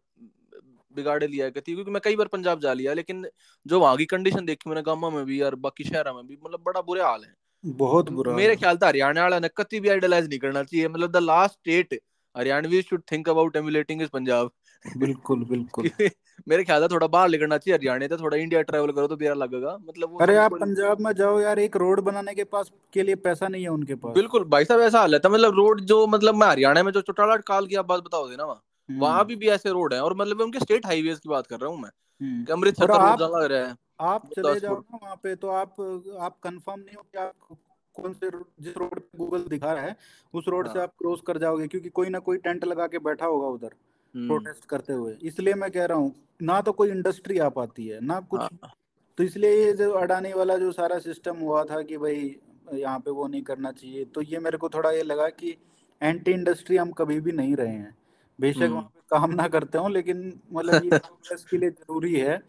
बिगाड़ 0.97 1.23
लिया 1.25 1.49
करती 1.51 1.75
क्योंकि 1.75 1.91
मैं 1.91 2.01
कई 2.05 2.17
बार 2.17 2.27
पंजाब 2.27 2.61
जा 2.61 2.73
लिया 2.73 2.95
लेकिन 2.95 3.27
जो 3.67 3.81
वहाँ 3.81 3.97
की 3.97 4.05
कंडीशन 4.05 4.45
देखी 4.45 4.71
मैंने 4.71 4.83
गाँव 4.83 5.11
में 5.11 5.25
भी 5.25 5.41
और 5.41 5.55
बाकी 5.67 5.85
शहरों 5.85 6.15
में 6.15 6.27
भी 6.27 6.39
मतलब 6.45 6.63
बड़ा 6.67 6.81
बुरे 6.81 7.03
हाल 7.03 7.25
है। 7.25 7.35
बहुत 7.65 8.11
बुरा 8.11 8.35
मेरे 8.35 8.57
ख्याल 8.57 8.77
था 8.77 8.87
हरियाणा 8.87 9.23
वाला 9.23 9.39
ने 9.39 9.49
कति 9.57 9.81
भी 9.81 9.89
आइडलाइज 9.89 10.29
नहीं 10.29 10.39
करना 10.39 10.63
चाहिए 10.63 10.89
मतलब 10.89 11.13
the 11.13 11.23
last 11.23 11.55
state 11.55 11.99
Haryanvi 12.35 12.83
should 12.83 13.03
think 13.13 13.29
about 13.29 13.57
emulating 13.57 14.03
is 14.03 14.09
Punjab. 14.09 14.51
बिल्कुल 14.97 15.45
बिल्कुल। 15.45 15.91
मेरे 16.49 16.65
ख्याल 16.65 16.83
से 16.83 16.89
थोड़ा 16.89 17.07
बाहर 17.07 17.29
निकलना 17.29 17.59
चाहिए 17.59 17.77
हरियाणा 17.77 18.07
से 18.07 18.17
थोड़ा 18.17 18.37
इंडिया 18.37 18.63
ट्रैवल 18.63 18.93
करो 18.93 19.07
तो 19.07 19.17
प्यारा 19.17 19.35
लगेगा 19.35 19.77
मतलब 19.89 20.23
अरे 20.23 20.37
आप 20.37 20.53
पंजाब 20.55 21.01
में 21.01 21.13
जाओ 21.13 21.41
यार 21.41 21.59
एक 21.59 21.77
रोड 21.77 22.01
बनाने 22.01 22.35
के 22.35 22.45
पास 22.45 22.71
के 22.93 23.03
लिए 23.03 23.15
पैसा 23.25 23.49
नहीं 23.49 23.63
है 23.63 23.69
उनके 23.69 23.95
पास। 23.95 24.15
बिल्कुल 24.15 24.45
भाई 24.45 24.65
साहब 24.65 24.81
ऐसा 24.81 25.01
हाल 25.01 25.15
है 25.15 25.21
मतलब 25.31 25.57
रोड 25.57 25.81
जो 25.85 26.07
मतलब 26.07 26.35
मैं 26.35 26.49
हरियाणा 26.49 26.83
में 26.83 26.93
जो 26.93 27.01
चौटाला 27.01 27.37
काल 27.47 27.67
की 27.67 27.75
आप 27.75 27.87
बात 27.87 28.03
बताओगे 28.03 28.37
ना 28.37 28.45
वहाँ 28.45 28.63
वहाँ 28.89 29.25
भी 29.27 29.37
भी 29.37 29.49
ऐसे 29.49 29.71
रोड 29.71 29.95
है 29.95 30.01
और 30.01 30.15
मतलब 30.17 30.41
उनके 30.41 30.61
स्टेट 30.61 30.87
हाईवे 30.87 31.15
की 31.15 31.29
बात 31.29 31.47
कर 31.47 31.61
रहा 31.61 31.71
हूँ 31.71 31.81
मैं। 31.81 31.91
हम्म। 32.21 32.53
अमृतसर 32.53 32.87
का 32.87 32.97
रोड 32.97 33.23
लग 33.23 33.51
रहा 33.53 33.67
है। 33.67 33.75
आप 34.03 34.27
चले 34.29 34.59
जाओ 34.61 34.75
ना 34.75 34.99
वहाँ 35.03 35.17
पे 35.23 35.35
तो 35.37 35.49
आप 35.51 35.81
आप 36.21 36.37
कंफर्म 36.43 36.81
नहीं 36.81 36.97
हो 36.97 37.03
कि 37.03 37.19
आप 37.19 37.57
कौन 37.95 38.13
से 38.13 38.31
जिस 38.61 38.77
रोड 38.77 38.99
पे 39.01 39.19
गूगल 39.19 39.45
दिखा 39.49 39.73
रहा 39.73 39.83
है 39.83 39.97
उस 40.35 40.49
रोड 40.49 40.69
से 40.69 40.79
हाँ। 40.79 40.83
आप 40.83 40.93
क्रॉस 40.99 41.21
कर 41.27 41.39
जाओगे 41.39 41.67
क्योंकि 41.67 41.89
कोई 41.91 42.09
ना 42.09 42.19
कोई 42.19 42.39
टेंट 42.39 42.65
लगा 42.65 42.87
के 42.87 42.99
बैठा 43.01 43.27
होगा 43.27 43.47
उधर 43.49 43.71
हम्म। 44.15 44.27
प्रोटेस्ट 44.29 44.65
करते 44.65 44.93
हुए। 44.93 45.17
इसलिए 45.23 45.55
मैं 45.55 45.71
कह 45.71 45.85
रहा 45.85 45.99
हूँ 45.99 46.15
ना 46.43 46.61
तो 46.61 46.73
कोई 46.73 46.91
इंडस्ट्री 46.91 47.39
आ 47.39 47.49
पाती 47.51 47.87
है 47.87 48.01
ना 48.07 48.21
कुछ। 48.21 48.41
हाँ। 48.41 48.73
तो 49.19 49.25
इसलिए 49.25 49.65
ये 49.65 49.73
जो 49.73 49.91
अडानी 49.93 50.33
वाला 50.33 50.57
जो 50.57 50.73
सारा 50.73 50.99
सिस्टम 50.99 51.37
हुआ 51.37 51.65
था 51.65 51.81
कि 51.83 51.97
भाई 51.97 52.35
यहाँ 52.75 52.99
पे 52.99 53.11
वो 53.11 53.27
नहीं 53.27 53.43
करना 53.43 53.71
चाहिए 53.73 54.05
तो 54.05 54.23
ये 54.23 54.39
मेरे 54.39 54.59
को 54.59 54.69
थोड़ा 54.69 54.91
ये 54.91 55.03
लगा 55.03 55.29
कि 55.29 55.57
एंटी 56.01 56.33
इंडस्ट्री 56.33 56.77
हम 56.77 56.91
कभी 56.93 57.21
भी 57.21 57.33
नहीं 57.33 57.55
रहे 57.57 57.73
हैं। 57.73 57.95
बेशक 58.39 58.63
हम्म। 58.63 58.75
वहाँ 58.75 58.83
पे 58.85 59.01
काम 59.11 59.31
ना 59.33 59.49
करते 59.49 59.79
हो 59.79 59.89
लेकिन 59.89 60.19
मतलब 60.53 60.85
ये 60.85 60.91
प्रोग्रेस 60.91 61.45
के 61.51 61.57
लिए 61.57 61.71
ज़रूरी 61.73 62.15
है। 62.15 62.41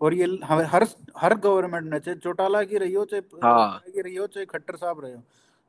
और 0.00 0.14
ये 0.14 0.24
हर 0.44 0.62
हर 0.64 0.86
हर 1.16 1.34
गवर्नमेंट 1.38 1.92
ने 1.92 1.98
चाहे 2.00 2.16
चौटाला 2.18 2.62
की 2.64 2.78
रही 2.78 2.92
हो 2.92 3.04
चाहे 3.04 3.22
हाँ। 3.44 3.78
की 3.86 4.00
रही 4.00 4.14
हो 4.16 4.26
चाहे 4.26 4.46
खट्टर 4.46 4.76
साहब 4.76 5.00
रहे 5.04 5.12
हो 5.12 5.22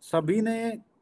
सभी 0.04 0.40
ने 0.42 0.56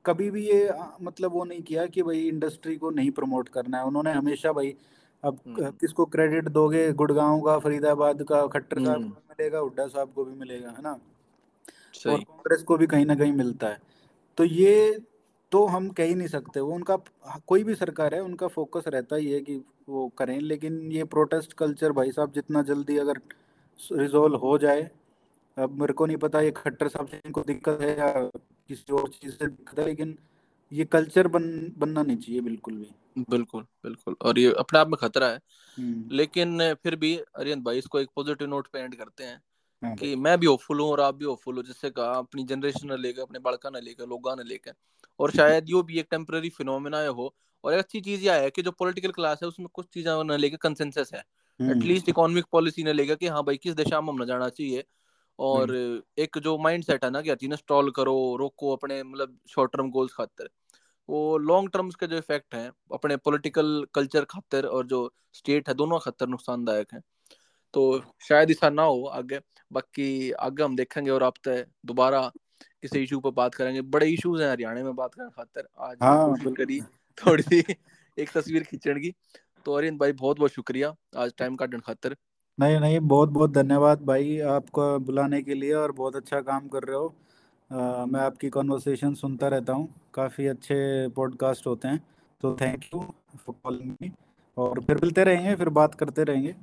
कभी 0.05 0.29
भी 0.31 0.45
ये 0.47 0.69
मतलब 1.01 1.31
वो 1.31 1.43
नहीं 1.43 1.61
किया 1.63 1.85
कि 1.85 2.03
भाई 2.03 2.19
इंडस्ट्री 2.27 2.75
को 2.75 2.89
नहीं 2.91 3.11
प्रमोट 3.11 3.49
करना 3.49 3.77
है। 3.77 3.85
उन्होंने 3.85 4.11
हमेशा 4.11 4.51
भाई 4.51 4.75
अब 5.23 5.39
हम्म। 5.47 5.69
किसको 5.71 6.05
क्रेडिट 6.05 6.49
दोगे? 6.49 6.91
गुड़गांव 6.93 7.41
का 7.41 7.57
फरीदाबाद 7.59 8.23
का 8.23 8.45
खट्टर 8.47 8.83
साहब 8.85 8.95
हम्म। 8.95 9.09
को 9.09 9.21
मिलेगा 9.29 9.59
हुड्डा 9.59 9.87
साहब 9.87 10.11
को 10.15 10.25
भी 10.25 10.39
मिलेगा 10.39 10.69
है 10.69 10.81
ना? 10.81 10.91
और 10.91 12.19
कांग्रेस 12.19 12.63
को 12.63 12.77
भी 12.77 12.87
कहीं 12.87 13.05
ना 13.05 13.15
कहीं 13.15 13.33
मिलता 13.33 13.67
है। 13.67 13.79
तो 14.37 14.43
ये 14.43 14.99
तो 15.53 15.65
हम 15.67 15.89
कह 15.89 16.03
ही 16.03 16.15
नहीं 16.15 16.27
सकते। 16.27 16.59
वो 16.59 16.73
उनका 16.73 16.97
कोई 17.47 17.63
भी 17.63 17.75
सरकार 17.75 18.15
है 18.15 18.21
उनका 18.21 18.47
फोकस 18.47 18.83
रहता 18.87 19.15
ही 19.15 19.31
है 19.31 19.39
कि 19.41 19.55
वो 19.89 20.07
करें 20.17 20.39
लेकिन 20.41 20.81
ये 20.91 21.03
प्रोटेस्ट 21.03 21.53
कल्चर 21.53 21.91
भाई 21.91 22.11
साहब 22.11 22.31
जितना 22.31 22.61
जल्दी 22.63 22.97
अगर 22.97 23.19
रिजोल्व 23.79 24.35
हो 24.35 24.57
जाए 24.57 24.89
अब 25.57 25.79
मेरे 25.79 25.93
को 25.93 26.05
नहीं 26.05 26.17
पता 26.17 26.41
ये 26.41 26.51
खट्टर 26.51 26.87
साहब 26.87 27.07
से 27.07 27.21
इनको 27.25 27.41
दिक्कत 27.41 27.81
है 27.81 27.97
या 27.99 28.11
किसी 28.69 28.93
और 28.93 29.07
चीज़ 29.09 29.31
से 29.31 29.47
दिक्कत 29.47 29.79
है 29.79 29.85
लेकिन 29.85 30.17
ये 30.71 30.85
कल्चर 30.85 31.27
बन 31.27 31.43
बनना 31.77 32.03
नहीं 32.03 32.17
चाहिए 32.17 32.41
बिल्कुल 32.41 32.73
भी। 32.73 33.23
बिल्कुल 33.29 33.65
बिल्कुल 33.83 34.15
और 34.21 34.39
ये 34.39 34.53
अपने 34.59 34.79
आप 34.79 34.87
में 34.87 34.95
खतरा 34.97 35.27
है। 35.27 35.39
हम्म। 35.77 36.15
लेकिन 36.15 36.73
फिर 36.83 36.95
भी 36.95 37.15
अरियन 37.35 37.61
भाई 37.63 37.77
इसको 37.77 37.99
एक 37.99 38.09
पॉजिटिव 38.15 38.47
नोट 38.47 38.67
पे 38.67 38.79
एंड 38.79 38.95
करते 38.95 39.23
हैं 39.23 39.41
हाँ 39.81 39.95
कि 39.95 40.15
मैं 40.15 40.37
भी 40.39 40.45
होपफुल 40.45 40.79
हूँ 40.79 40.89
और 40.89 41.01
आप 41.01 41.15
भी 41.15 41.25
होपफुल 41.25 41.55
हो 41.55 41.63
जिससे 41.63 41.89
कहा 41.89 42.11
अपनी 42.17 42.43
जनरेशन 42.43 42.87
ने 42.87 42.97
लेकर 42.97 43.21
अपने 43.21 43.39
बालका 43.39 43.69
ने 43.69 43.81
लेकर 43.81 44.07
लोगा 44.07 44.35
ने 44.35 44.43
लेकर 44.43 44.73
और 45.19 45.31
शायद 45.31 45.69
यो 45.69 45.83
भी 45.83 45.99
एक 45.99 46.07
टेम्पररी 46.11 46.49
फिनोमेना 46.49 47.05
हो। 47.07 47.35
और 47.63 47.73
एक 47.73 47.79
अच्छी 47.79 48.01
चीज़ 48.01 48.23
यह 48.23 48.33
है 48.33 48.49
कि 48.49 48.61
जो 48.61 48.71
पॉलिटिकल 48.71 49.11
क्लास 49.11 49.39
है 49.43 49.47
उसमें 49.47 49.67
कुछ 49.73 49.85
चीज़ें 49.93 50.23
न 50.23 50.31
लेके 50.31 50.57
कंसेंसस 50.57 51.11
है। 51.13 51.23
एटलीस्ट 51.71 52.09
इकोनॉमिक 52.09 52.45
पॉलिसी 52.51 52.83
ने 52.83 52.93
लेगा 52.93 53.15
कि 53.15 53.27
हाँ 53.27 53.43
भाई 53.43 53.57
किस 53.57 53.73
दिशा 53.73 54.01
में 54.01 54.09
हमने 54.09 54.25
जाना 54.25 54.49
चाहिए। 54.49 54.83
और 55.39 55.75
हम्म। 55.75 56.01
एक 56.17 56.37
जो 56.37 56.57
माइंड 56.57 56.83
सेट 56.83 57.05
है 57.05 57.11
ना 57.11 57.21
कि 57.21 57.35
चीज़ 57.35 57.53
स्टॉल 57.53 57.91
करो 57.91 58.35
रोको 58.39 58.75
अपने 58.75 59.03
मतलब 59.03 59.37
शॉर्ट 59.49 59.71
टर्म 59.73 59.89
गोल्स 59.89 60.13
खातर। 60.13 60.49
वो 61.09 61.37
लॉन्ग 61.37 61.69
टर्म्स 61.69 61.95
के 61.95 62.07
जो 62.07 62.17
इफ़ेक्ट 62.17 62.55
हैं 62.55 62.71
अपने 62.93 63.17
पॉलिटिकल 63.17 63.87
कल्चर 63.93 64.25
खातर 64.25 64.65
और 64.65 64.87
जो 64.87 65.13
स्टेट 65.33 65.69
है 65.69 65.75
दोनों 65.75 65.99
खातर 65.99 66.27
नुकसानदायक 66.27 66.87
हैं। 66.93 67.01
तो 67.73 68.01
शायद 68.21 68.51
ऐसा 68.51 68.69
ना 68.69 68.83
हो 68.83 69.05
आगे 69.05 69.39
बाकी 69.71 70.31
आगे 70.31 70.63
हम 70.63 70.75
देखेंगे 70.75 71.11
और 71.11 71.23
आप 71.23 71.33
दोबारा 71.85 72.31
किसी 72.83 72.99
इशू 73.03 73.19
पर 73.19 73.31
बात 73.31 73.55
करेंगे। 73.55 73.81
बड़े 73.81 74.07
इश्यूज़ 74.09 74.41
हैं 74.43 74.49
हरियाणा 74.49 74.83
में 74.83 74.95
बात 74.95 75.13
करने 75.13 75.29
खातिर। 75.29 75.67
आज 75.79 75.97
हाँ 76.03 76.35
करी 76.57 76.81
थोड़ी 77.17 77.43
सी 77.43 77.59
एक 78.19 78.31
तस्वीर 78.31 78.63
खींचने 78.63 78.99
की। 79.01 79.13
तो 79.65 79.73
अरिंद 79.73 79.99
भाई 79.99 80.11
बहुत 80.13 80.39
बहुत 80.39 80.51
शुक्रिया 80.51 80.93
आज 81.17 81.33
टाइम 81.37 81.55
काटने 81.55 81.79
खातिर। 81.79 82.15
नहीं 82.59 82.79
नहीं 82.79 82.99
बहुत 82.99 83.29
बहुत 83.29 83.51
धन्यवाद 83.51 84.01
भाई 84.05 84.39
आपको 84.39 84.99
बुलाने 84.99 85.41
के 85.41 85.53
लिए 85.53 85.73
और 85.73 85.91
बहुत 85.91 86.15
अच्छा 86.15 86.41
काम 86.41 86.67
कर 86.67 86.83
रहे 86.83 86.97
हो। 86.97 87.07
अ, 87.71 88.05
मैं 88.05 88.19
आपकी 88.19 88.49
कॉन्वर्सेशन 88.49 89.13
सुनता 89.13 89.47
रहता 89.47 89.73
हूँ। 89.73 89.87
काफ़ी 90.13 90.47
अच्छे 90.47 90.77
पॉडकास्ट 91.09 91.67
होते 91.67 91.87
हैं। 91.87 92.03
तो 92.43 92.55
thank 92.61 92.83
you 92.83 93.01
for 93.37 93.55
calling 93.63 93.91
me 94.01 94.11
और 94.57 94.81
फिर 94.81 94.95
मिलते 94.95 95.23
रहेंगे 95.23 95.55
फिर 95.55 95.69
बात 95.69 95.95
करते 95.95 96.23
रहेंगे। 96.23 96.55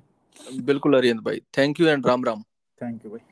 बिल्कुल 0.62 0.96
अरिंद 0.98 1.20
भाई। 1.20 1.40
Thank 1.58 1.80
you 1.80 1.86
and 1.88 2.06
Ram 2.06 2.24
Ram. 2.24 2.42
Thank 2.78 3.04
you 3.04 3.10
भाई। 3.10 3.29